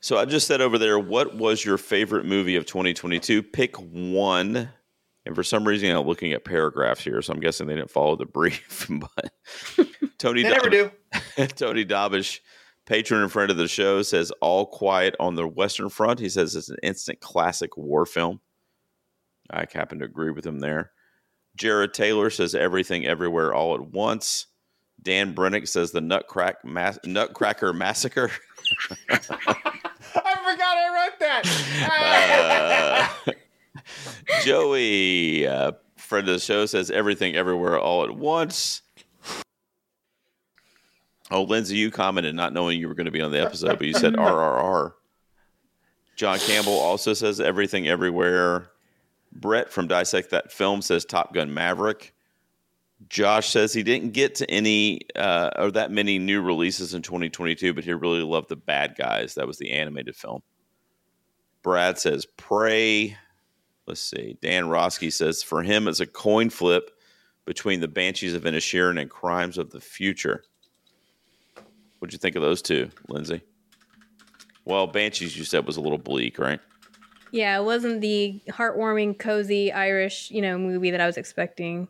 So 0.00 0.18
I 0.18 0.24
just 0.24 0.48
said 0.48 0.60
over 0.60 0.78
there, 0.78 0.98
what 0.98 1.36
was 1.36 1.64
your 1.64 1.78
favorite 1.78 2.24
movie 2.24 2.56
of 2.56 2.66
2022? 2.66 3.40
Pick 3.44 3.76
one. 3.76 4.68
And 5.24 5.36
for 5.36 5.44
some 5.44 5.62
reason, 5.68 5.94
I'm 5.94 6.06
looking 6.08 6.32
at 6.32 6.44
paragraphs 6.44 7.04
here, 7.04 7.22
so 7.22 7.32
I'm 7.32 7.38
guessing 7.40 7.68
they 7.68 7.76
didn't 7.76 7.92
follow 7.92 8.16
the 8.16 8.26
brief. 8.26 8.88
but 8.90 9.30
Tony, 10.18 10.42
They 10.42 10.50
never 10.50 10.70
do. 10.70 10.90
Tony 11.54 11.84
Dobish, 11.84 12.40
patron 12.90 13.22
and 13.22 13.30
friend 13.30 13.52
of 13.52 13.56
the 13.56 13.68
show, 13.68 14.02
says 14.02 14.32
All 14.40 14.66
Quiet 14.66 15.14
on 15.20 15.36
the 15.36 15.46
Western 15.46 15.88
Front. 15.90 16.18
He 16.18 16.28
says 16.28 16.56
it's 16.56 16.70
an 16.70 16.76
instant 16.82 17.20
classic 17.20 17.76
war 17.76 18.04
film. 18.04 18.40
I 19.48 19.64
happen 19.72 20.00
to 20.00 20.04
agree 20.04 20.32
with 20.32 20.44
him 20.44 20.58
there. 20.58 20.90
Jared 21.56 21.94
Taylor 21.94 22.30
says 22.30 22.52
Everything 22.52 23.06
Everywhere 23.06 23.54
All 23.54 23.76
at 23.76 23.92
Once. 23.92 24.48
Dan 25.00 25.36
Brennick 25.36 25.68
says 25.68 25.92
the 25.92 26.00
Nutcrack 26.00 26.64
Mas- 26.64 26.98
Nutcracker 27.04 27.72
Massacre. 27.72 28.32
I 29.08 29.18
forgot 29.20 30.76
I 30.76 30.90
wrote 30.92 31.18
that. 31.20 33.18
Uh, 33.24 33.32
Joey, 34.44 35.46
uh, 35.46 35.72
friend 35.96 36.28
of 36.28 36.34
the 36.34 36.40
show, 36.40 36.66
says 36.66 36.90
Everything 36.90 37.36
Everywhere 37.36 37.78
All 37.78 38.02
at 38.02 38.10
Once. 38.10 38.82
Oh, 41.30 41.42
Lindsay, 41.42 41.76
you 41.76 41.90
commented 41.90 42.34
not 42.34 42.52
knowing 42.52 42.80
you 42.80 42.88
were 42.88 42.94
going 42.94 43.06
to 43.06 43.12
be 43.12 43.20
on 43.20 43.30
the 43.30 43.40
episode, 43.40 43.78
but 43.78 43.86
you 43.86 43.94
said 43.94 44.14
RRR. 44.14 44.92
John 46.16 46.38
Campbell 46.38 46.78
also 46.78 47.14
says 47.14 47.40
Everything 47.40 47.88
Everywhere. 47.88 48.70
Brett 49.32 49.70
from 49.72 49.86
Dissect 49.86 50.30
That 50.30 50.50
Film 50.52 50.82
says 50.82 51.04
Top 51.04 51.32
Gun 51.32 51.54
Maverick. 51.54 52.14
Josh 53.08 53.48
says 53.48 53.72
he 53.72 53.82
didn't 53.82 54.12
get 54.12 54.34
to 54.36 54.50
any 54.50 55.00
uh, 55.16 55.50
or 55.56 55.70
that 55.70 55.90
many 55.90 56.18
new 56.18 56.42
releases 56.42 56.92
in 56.92 57.00
2022, 57.00 57.72
but 57.72 57.84
he 57.84 57.92
really 57.94 58.22
loved 58.22 58.48
The 58.48 58.56
Bad 58.56 58.96
Guys. 58.98 59.34
That 59.34 59.46
was 59.46 59.56
the 59.56 59.70
animated 59.70 60.16
film. 60.16 60.42
Brad 61.62 61.98
says 61.98 62.26
Prey. 62.36 63.16
Let's 63.86 64.00
see. 64.00 64.36
Dan 64.42 64.64
Roski 64.64 65.12
says 65.12 65.42
for 65.42 65.62
him 65.62 65.88
it's 65.88 66.00
a 66.00 66.06
coin 66.06 66.50
flip 66.50 66.90
between 67.46 67.80
the 67.80 67.88
Banshees 67.88 68.34
of 68.34 68.44
Inisherin 68.44 69.00
and 69.00 69.10
Crimes 69.10 69.58
of 69.58 69.70
the 69.70 69.80
Future. 69.80 70.44
What'd 72.00 72.12
you 72.12 72.18
think 72.18 72.34
of 72.34 72.42
those 72.42 72.62
two, 72.62 72.90
Lindsay? 73.08 73.42
Well, 74.64 74.86
Banshees 74.86 75.36
you 75.36 75.44
said 75.44 75.66
was 75.66 75.76
a 75.76 75.80
little 75.80 75.98
bleak, 75.98 76.38
right? 76.38 76.60
Yeah, 77.30 77.58
it 77.58 77.64
wasn't 77.64 78.00
the 78.00 78.40
heartwarming, 78.48 79.18
cozy 79.18 79.70
Irish, 79.70 80.30
you 80.30 80.42
know, 80.42 80.58
movie 80.58 80.90
that 80.90 81.00
I 81.00 81.06
was 81.06 81.16
expecting. 81.16 81.88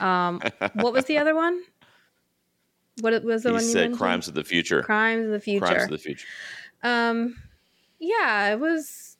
Um, 0.00 0.40
what 0.74 0.92
was 0.92 1.04
the 1.06 1.18
other 1.18 1.34
one? 1.34 1.62
What 3.00 3.24
was 3.24 3.42
the 3.42 3.50
he 3.50 3.54
one 3.54 3.64
you 3.64 3.68
said 3.68 3.80
mentioned? 3.80 3.98
Crimes 3.98 4.28
of 4.28 4.34
the 4.34 4.44
Future. 4.44 4.82
Crimes 4.82 5.26
of 5.26 5.32
the 5.32 5.40
Future. 5.40 5.66
Crimes 5.66 5.82
of 5.84 5.90
the 5.90 5.98
Future. 5.98 6.26
Um, 6.82 7.36
yeah, 7.98 8.52
it 8.52 8.60
was 8.60 9.16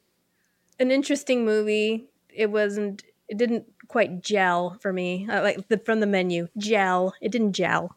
an 0.78 0.90
interesting 0.90 1.44
movie. 1.44 2.08
It 2.32 2.50
wasn't. 2.50 3.02
It 3.28 3.36
didn't 3.36 3.66
quite 3.88 4.22
gel 4.22 4.76
for 4.80 4.92
me. 4.92 5.28
Uh, 5.28 5.42
like 5.42 5.68
the, 5.68 5.78
from 5.78 6.00
the 6.00 6.06
menu, 6.06 6.48
gel. 6.56 7.14
It 7.20 7.32
didn't 7.32 7.52
gel. 7.52 7.96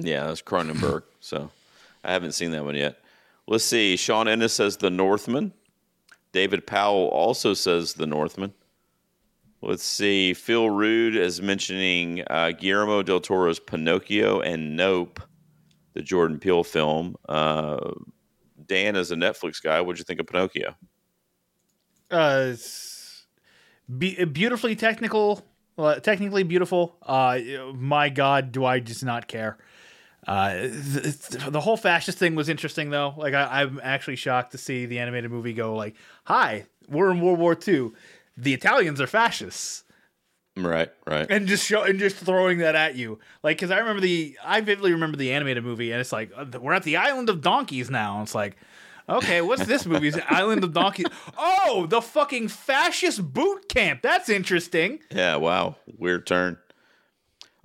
Yeah, 0.00 0.26
that's 0.26 0.42
Cronenberg. 0.42 1.02
so 1.20 1.50
I 2.04 2.12
haven't 2.12 2.32
seen 2.32 2.50
that 2.52 2.64
one 2.64 2.74
yet. 2.76 2.98
Let's 3.46 3.64
see. 3.64 3.96
Sean 3.96 4.28
Ennis 4.28 4.52
says 4.52 4.76
The 4.76 4.90
Northman. 4.90 5.52
David 6.32 6.66
Powell 6.66 7.08
also 7.08 7.54
says 7.54 7.94
The 7.94 8.06
Northman. 8.06 8.54
Let's 9.62 9.84
see. 9.84 10.32
Phil 10.32 10.70
Rude 10.70 11.16
is 11.16 11.42
mentioning 11.42 12.22
uh, 12.30 12.52
Guillermo 12.52 13.02
del 13.02 13.20
Toro's 13.20 13.60
Pinocchio 13.60 14.40
and 14.40 14.74
Nope, 14.74 15.20
the 15.92 16.00
Jordan 16.00 16.38
Peele 16.38 16.64
film. 16.64 17.16
Uh, 17.28 17.90
Dan, 18.66 18.96
is 18.96 19.10
a 19.10 19.16
Netflix 19.16 19.62
guy, 19.62 19.80
what'd 19.80 19.98
you 19.98 20.04
think 20.04 20.20
of 20.20 20.26
Pinocchio? 20.26 20.74
Uh, 22.10 22.54
be- 23.98 24.24
beautifully 24.24 24.76
technical, 24.76 25.44
uh, 25.76 25.96
technically 25.96 26.42
beautiful. 26.42 26.96
Uh, 27.02 27.38
my 27.74 28.08
God, 28.08 28.52
do 28.52 28.64
I 28.64 28.80
just 28.80 29.04
not 29.04 29.28
care? 29.28 29.58
Uh, 30.26 30.54
the, 30.54 31.46
the 31.50 31.60
whole 31.60 31.76
fascist 31.76 32.18
thing 32.18 32.34
was 32.34 32.48
interesting 32.48 32.90
though. 32.90 33.14
Like 33.16 33.34
I, 33.34 33.62
I'm 33.62 33.80
actually 33.82 34.16
shocked 34.16 34.52
to 34.52 34.58
see 34.58 34.86
the 34.86 34.98
animated 34.98 35.30
movie 35.30 35.54
go 35.54 35.74
like, 35.74 35.96
"Hi, 36.24 36.66
we're 36.88 37.10
in 37.10 37.20
World 37.20 37.38
War 37.38 37.56
II. 37.66 37.92
The 38.36 38.52
Italians 38.54 39.00
are 39.00 39.06
fascists." 39.06 39.84
Right, 40.56 40.90
right. 41.06 41.26
and 41.30 41.46
just 41.46 41.64
show 41.64 41.84
and 41.84 41.98
just 41.98 42.16
throwing 42.16 42.58
that 42.58 42.74
at 42.74 42.96
you 42.96 43.20
like 43.42 43.56
because 43.56 43.70
i 43.70 43.78
remember 43.78 44.00
the 44.02 44.36
i 44.44 44.60
vividly 44.60 44.92
remember 44.92 45.16
the 45.16 45.32
animated 45.32 45.64
movie 45.64 45.92
and 45.92 46.00
it's 46.00 46.12
like 46.12 46.32
uh, 46.36 46.44
we're 46.60 46.72
at 46.74 46.82
the 46.82 46.96
island 46.96 47.30
of 47.30 47.40
donkeys 47.40 47.88
now 47.88 48.14
and 48.14 48.24
it's 48.24 48.34
like 48.34 48.56
okay 49.08 49.40
what's 49.42 49.64
this 49.64 49.86
movie 49.86 50.08
is 50.08 50.16
it 50.16 50.24
island 50.30 50.64
of 50.64 50.72
donkeys 50.74 51.06
oh 51.38 51.86
the 51.88 52.02
fucking 52.02 52.48
fascist 52.48 53.32
boot 53.32 53.68
camp 53.68 54.02
that's 54.02 54.28
interesting 54.28 54.98
Yeah, 55.12 55.36
wow. 55.36 55.76
Weird 55.96 56.26
turn. 56.26 56.58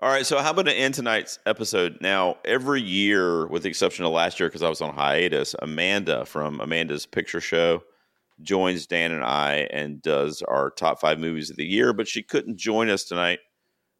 All 0.05 0.11
right, 0.11 0.23
so 0.23 0.37
how 0.37 0.51
about 0.51 0.67
to 0.67 0.71
end 0.71 0.93
tonight's 0.93 1.39
episode? 1.47 1.97
Now, 1.99 2.37
every 2.45 2.79
year, 2.79 3.47
with 3.47 3.63
the 3.63 3.69
exception 3.69 4.05
of 4.05 4.11
last 4.11 4.39
year, 4.39 4.47
because 4.47 4.61
I 4.61 4.69
was 4.69 4.79
on 4.79 4.93
hiatus, 4.93 5.55
Amanda 5.57 6.25
from 6.25 6.61
Amanda's 6.61 7.07
Picture 7.07 7.41
Show 7.41 7.81
joins 8.43 8.85
Dan 8.85 9.11
and 9.11 9.23
I 9.23 9.67
and 9.71 10.03
does 10.03 10.43
our 10.43 10.69
top 10.69 11.01
five 11.01 11.17
movies 11.17 11.49
of 11.49 11.55
the 11.55 11.65
year, 11.65 11.91
but 11.91 12.07
she 12.07 12.21
couldn't 12.21 12.59
join 12.59 12.87
us 12.87 13.03
tonight. 13.03 13.39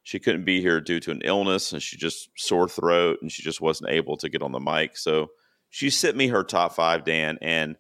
She 0.03 0.19
couldn't 0.19 0.45
be 0.45 0.61
here 0.61 0.79
due 0.79 0.99
to 0.99 1.09
an 1.09 1.23
illness 1.25 1.73
and 1.73 1.81
she 1.81 1.97
just 1.97 2.29
sore 2.37 2.69
throat 2.69 3.17
and 3.23 3.31
she 3.31 3.41
just 3.41 3.59
wasn't 3.59 3.89
able 3.89 4.15
to 4.17 4.29
get 4.29 4.43
on 4.43 4.51
the 4.51 4.59
mic. 4.59 4.97
So 4.97 5.29
she 5.71 5.89
sent 5.89 6.15
me 6.15 6.27
her 6.27 6.43
top 6.43 6.73
five, 6.73 7.03
Dan, 7.03 7.39
and 7.41 7.77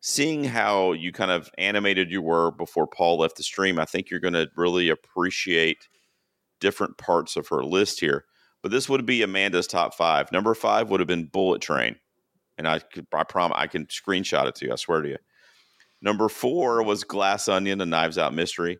seeing 0.00 0.44
how 0.44 0.92
you 0.92 1.12
kind 1.12 1.30
of 1.30 1.50
animated 1.58 2.10
you 2.10 2.22
were 2.22 2.52
before 2.52 2.86
Paul 2.86 3.18
left 3.18 3.36
the 3.36 3.42
stream, 3.42 3.78
I 3.78 3.84
think 3.84 4.08
you're 4.08 4.18
going 4.18 4.32
to 4.32 4.48
really 4.56 4.88
appreciate 4.88 5.88
different 6.60 6.98
parts 6.98 7.36
of 7.36 7.48
her 7.48 7.64
list 7.64 8.00
here. 8.00 8.24
But 8.62 8.70
this 8.70 8.88
would 8.88 9.06
be 9.06 9.22
Amanda's 9.22 9.66
top 9.66 9.94
five. 9.94 10.30
Number 10.32 10.54
five 10.54 10.90
would 10.90 11.00
have 11.00 11.06
been 11.06 11.26
Bullet 11.26 11.62
Train, 11.62 11.96
and 12.58 12.68
I 12.68 12.80
could, 12.80 13.06
I 13.12 13.24
promise, 13.24 13.56
I 13.58 13.66
can 13.66 13.86
screenshot 13.86 14.46
it 14.46 14.54
to 14.56 14.66
you. 14.66 14.72
I 14.72 14.76
swear 14.76 15.02
to 15.02 15.08
you. 15.08 15.18
Number 16.02 16.28
four 16.28 16.82
was 16.82 17.04
Glass 17.04 17.48
Onion, 17.48 17.80
a 17.80 17.86
Knives 17.86 18.18
Out 18.18 18.34
mystery. 18.34 18.78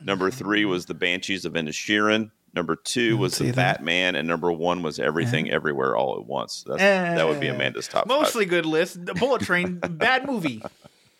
Number 0.00 0.30
mm-hmm, 0.30 0.38
three 0.38 0.62
mm-hmm. 0.62 0.70
was 0.70 0.86
The 0.86 0.94
Banshees 0.94 1.44
of 1.44 1.52
Inisherin. 1.54 2.30
Number 2.54 2.74
two 2.74 3.16
mm, 3.16 3.20
was 3.20 3.38
The. 3.38 3.52
Batman, 3.52 4.16
and 4.16 4.26
number 4.26 4.50
one 4.50 4.82
was 4.82 4.98
Everything 4.98 5.50
Everywhere 5.50 5.96
All 5.96 6.18
at 6.18 6.26
Once. 6.26 6.64
That's, 6.66 6.80
that 6.80 7.28
would 7.28 7.38
be 7.38 7.48
Eh, 7.48 7.54
Amanda's 7.54 7.86
top 7.86 8.06
mostly 8.06 8.44
five. 8.44 8.50
good 8.50 8.66
list 8.66 9.04
the 9.06 9.14
bullet 9.14 9.42
train 9.42 9.78
bad 9.78 10.26
movie 10.26 10.62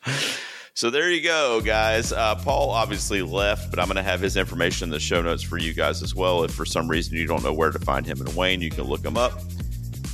So 0.74 0.88
there 0.88 1.10
you 1.10 1.22
go, 1.22 1.60
guys. 1.60 2.12
Uh, 2.12 2.36
Paul 2.36 2.70
obviously 2.70 3.22
left, 3.22 3.70
but 3.70 3.78
I'm 3.78 3.86
going 3.86 3.97
to 3.97 4.02
have 4.02 4.20
his 4.20 4.36
information 4.36 4.86
in 4.86 4.90
the 4.90 5.01
show 5.01 5.20
notes 5.20 5.42
for 5.42 5.59
you 5.59 5.74
guys 5.74 6.02
as 6.02 6.14
well. 6.14 6.44
If 6.44 6.52
for 6.55 6.64
some 6.64 6.88
reason 6.88 7.16
you 7.16 7.26
don't 7.26 7.42
know 7.42 7.52
where 7.52 7.70
to 7.70 7.78
find 7.78 8.06
him 8.06 8.20
and 8.20 8.34
Wayne, 8.34 8.60
you 8.60 8.70
can 8.70 8.84
look 8.84 9.05
him 9.05 9.16
up. 9.16 9.32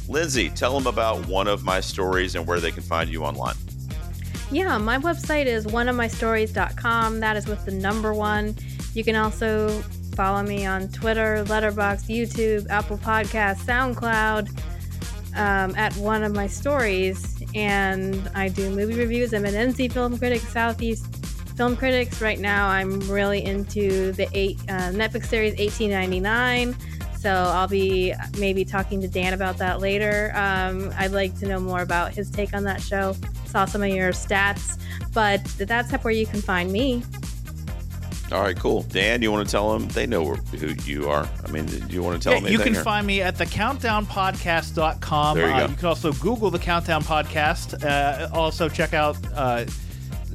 Lindsay, 0.09 0.51
tell 0.51 0.73
them 0.79 0.87
about 0.87 1.27
one 1.27 1.47
of 1.47 1.65
my 1.65 1.81
stories 1.81 2.35
and 2.35 2.47
where 2.47 2.61
they 2.61 2.71
can 2.71 2.83
find 2.83 3.11
you 3.11 3.25
online. 3.25 3.57
Yeah, 4.51 4.79
my 4.79 4.99
website 4.99 5.47
is 5.47 5.67
oneofmystories.com. 5.67 7.21
That 7.21 7.37
is 7.37 7.47
with 7.47 7.65
the 7.65 7.73
number 7.73 8.15
one. 8.15 8.55
You 8.95 9.05
can 9.05 9.17
also 9.17 9.69
follow 10.15 10.43
me 10.43 10.65
on 10.65 10.89
Twitter, 10.89 11.45
Letterboxd, 11.47 12.09
YouTube, 12.09 12.71
Apple 12.71 12.99
Podcasts, 12.99 13.65
SoundCloud 13.65 14.49
um, 15.37 15.75
at 15.77 15.95
one 15.97 16.23
of 16.23 16.35
my 16.35 16.47
stories. 16.47 17.36
And 17.57 18.31
I 18.35 18.49
do 18.49 18.69
movie 18.69 18.99
reviews. 18.99 19.33
I'm 19.33 19.47
an 19.47 19.55
NC 19.55 19.91
Film 19.91 20.19
Critic, 20.19 20.43
Southeast 20.43 21.07
Film 21.57 21.75
Critics. 21.75 22.21
Right 22.21 22.39
now, 22.39 22.69
I'm 22.69 23.01
really 23.11 23.43
into 23.43 24.13
the 24.13 24.29
eight 24.35 24.61
uh, 24.69 24.91
Netflix 24.91 25.25
series 25.25 25.59
1899. 25.59 26.77
So 27.19 27.33
I'll 27.33 27.67
be 27.67 28.13
maybe 28.39 28.63
talking 28.67 29.01
to 29.01 29.09
Dan 29.09 29.33
about 29.33 29.57
that 29.57 29.81
later. 29.81 30.33
Um, 30.35 30.93
I'd 30.99 31.13
like 31.13 31.35
to 31.41 31.47
know 31.49 31.59
more 31.59 31.81
about 31.81 32.13
his 32.13 32.31
take 32.31 32.53
on 32.53 32.63
that 32.65 32.83
show. 32.83 33.17
Saw 33.47 33.65
some 33.65 33.83
of 33.83 33.89
your 33.89 34.13
stats, 34.13 34.79
but 35.15 35.43
that's 35.57 35.91
where 36.05 36.13
you 36.13 36.27
can 36.27 36.43
find 36.43 36.71
me. 36.71 37.05
All 38.33 38.43
right, 38.43 38.59
cool. 38.59 38.83
Dan, 38.83 39.23
you 39.23 39.31
want 39.31 39.47
to 39.47 39.53
tell 39.53 39.73
them? 39.79 39.87
They 39.89 40.05
know 40.07 40.35
who 40.35 40.69
you 40.85 41.09
are. 41.09 41.29
I 41.47 41.51
mean, 41.51 41.67
do 41.67 41.87
you 41.95 42.03
want 42.03 42.21
to 42.21 42.25
tell 42.25 42.35
Yeah, 42.35 42.41
them 42.41 42.53
you 42.53 42.59
can 42.59 42.77
or- 42.77 42.83
find 42.83 43.07
me 43.07 43.23
at 43.23 43.39
the 43.39 43.47
countdownpodcast.com. 43.47 45.37
There 45.37 45.47
you 45.49 45.55
uh, 45.55 45.61
go. 45.67 45.71
you 45.71 45.77
can 45.77 45.87
also 45.87 46.13
Google 46.13 46.51
the 46.51 46.59
Countdown 46.59 47.03
Podcast. 47.05 47.85
Uh, 47.85 48.29
also, 48.33 48.69
check 48.69 48.95
out 48.95 49.17
uh, 49.35 49.65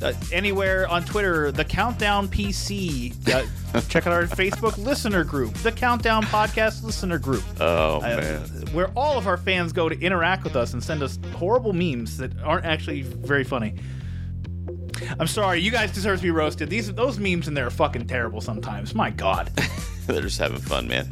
uh, 0.01 0.13
anywhere 0.31 0.87
on 0.87 1.03
Twitter, 1.03 1.51
the 1.51 1.65
Countdown 1.65 2.27
PC. 2.29 3.13
Uh, 3.27 3.81
check 3.89 4.07
out 4.07 4.13
our 4.13 4.23
Facebook 4.23 4.77
listener 4.77 5.23
group, 5.23 5.53
the 5.55 5.71
Countdown 5.71 6.23
Podcast 6.23 6.83
listener 6.83 7.19
group. 7.19 7.43
oh, 7.59 7.97
uh, 7.97 8.01
man. 8.01 8.39
where 8.73 8.87
all 8.95 9.17
of 9.17 9.27
our 9.27 9.37
fans 9.37 9.73
go 9.73 9.89
to 9.89 9.99
interact 9.99 10.43
with 10.45 10.55
us 10.55 10.73
and 10.73 10.81
send 10.83 11.03
us 11.03 11.19
horrible 11.35 11.73
memes 11.73 12.17
that 12.17 12.31
aren't 12.41 12.65
actually 12.65 13.01
very 13.01 13.43
funny. 13.43 13.75
I'm 15.19 15.27
sorry, 15.27 15.61
you 15.61 15.71
guys 15.71 15.91
deserve 15.91 16.19
to 16.19 16.23
be 16.23 16.31
roasted. 16.31 16.69
These 16.69 16.93
those 16.93 17.19
memes 17.19 17.47
in 17.47 17.53
there 17.53 17.67
are 17.67 17.71
fucking 17.71 18.07
terrible 18.07 18.41
sometimes. 18.41 18.95
My 18.95 19.09
God. 19.09 19.47
They're 20.07 20.21
just 20.21 20.39
having 20.39 20.59
fun, 20.59 20.87
man. 20.87 21.07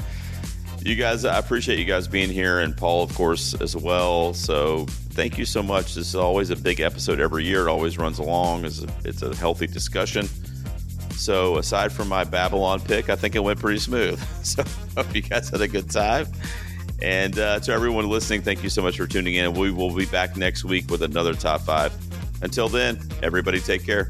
You 0.82 0.96
guys, 0.96 1.26
I 1.26 1.38
appreciate 1.38 1.78
you 1.78 1.86
guys 1.86 2.08
being 2.08 2.30
here, 2.30 2.60
and 2.60 2.76
Paul, 2.76 3.04
of 3.04 3.14
course, 3.14 3.54
as 3.60 3.76
well. 3.76 4.34
So 4.34 4.86
thank 5.12 5.38
you 5.38 5.44
so 5.46 5.62
much. 5.62 5.96
This 5.96 6.08
is 6.08 6.16
always 6.16 6.52
a 6.52 6.56
big 6.56 6.80
episode 6.80 7.20
every 7.20 7.44
year. 7.44 7.68
It 7.68 7.72
always 7.72 7.98
runs 7.98 8.20
along. 8.20 8.64
It's 8.64 8.84
a, 8.84 8.88
it's 9.04 9.22
a 9.22 9.36
healthy 9.36 9.68
discussion. 9.68 10.28
So 11.12 11.58
aside 11.58 11.92
from 11.92 12.08
my 12.08 12.24
Babylon 12.24 12.80
pick, 12.80 13.10
I 13.10 13.18
think 13.18 13.36
it 13.36 13.40
went 13.40 13.60
pretty 13.60 13.80
smooth. 13.80 14.22
So 14.44 14.64
hope 14.96 15.14
you 15.14 15.22
guys 15.22 15.50
had 15.50 15.62
a 15.62 15.68
good 15.68 15.92
time. 15.92 16.26
And 17.02 17.38
uh, 17.38 17.60
to 17.60 17.72
everyone 17.72 18.10
listening, 18.10 18.42
thank 18.42 18.64
you 18.64 18.70
so 18.70 18.82
much 18.82 18.98
for 18.98 19.06
tuning 19.06 19.36
in. 19.36 19.54
We 19.54 19.72
will 19.72 19.94
be 19.94 20.06
back 20.06 20.38
next 20.38 20.64
week 20.64 20.90
with 20.90 21.04
another 21.04 21.34
top 21.34 21.62
five. 21.62 21.94
Until 22.42 22.70
then, 22.70 23.00
everybody 23.22 23.60
take 23.60 23.86
care. 23.86 24.10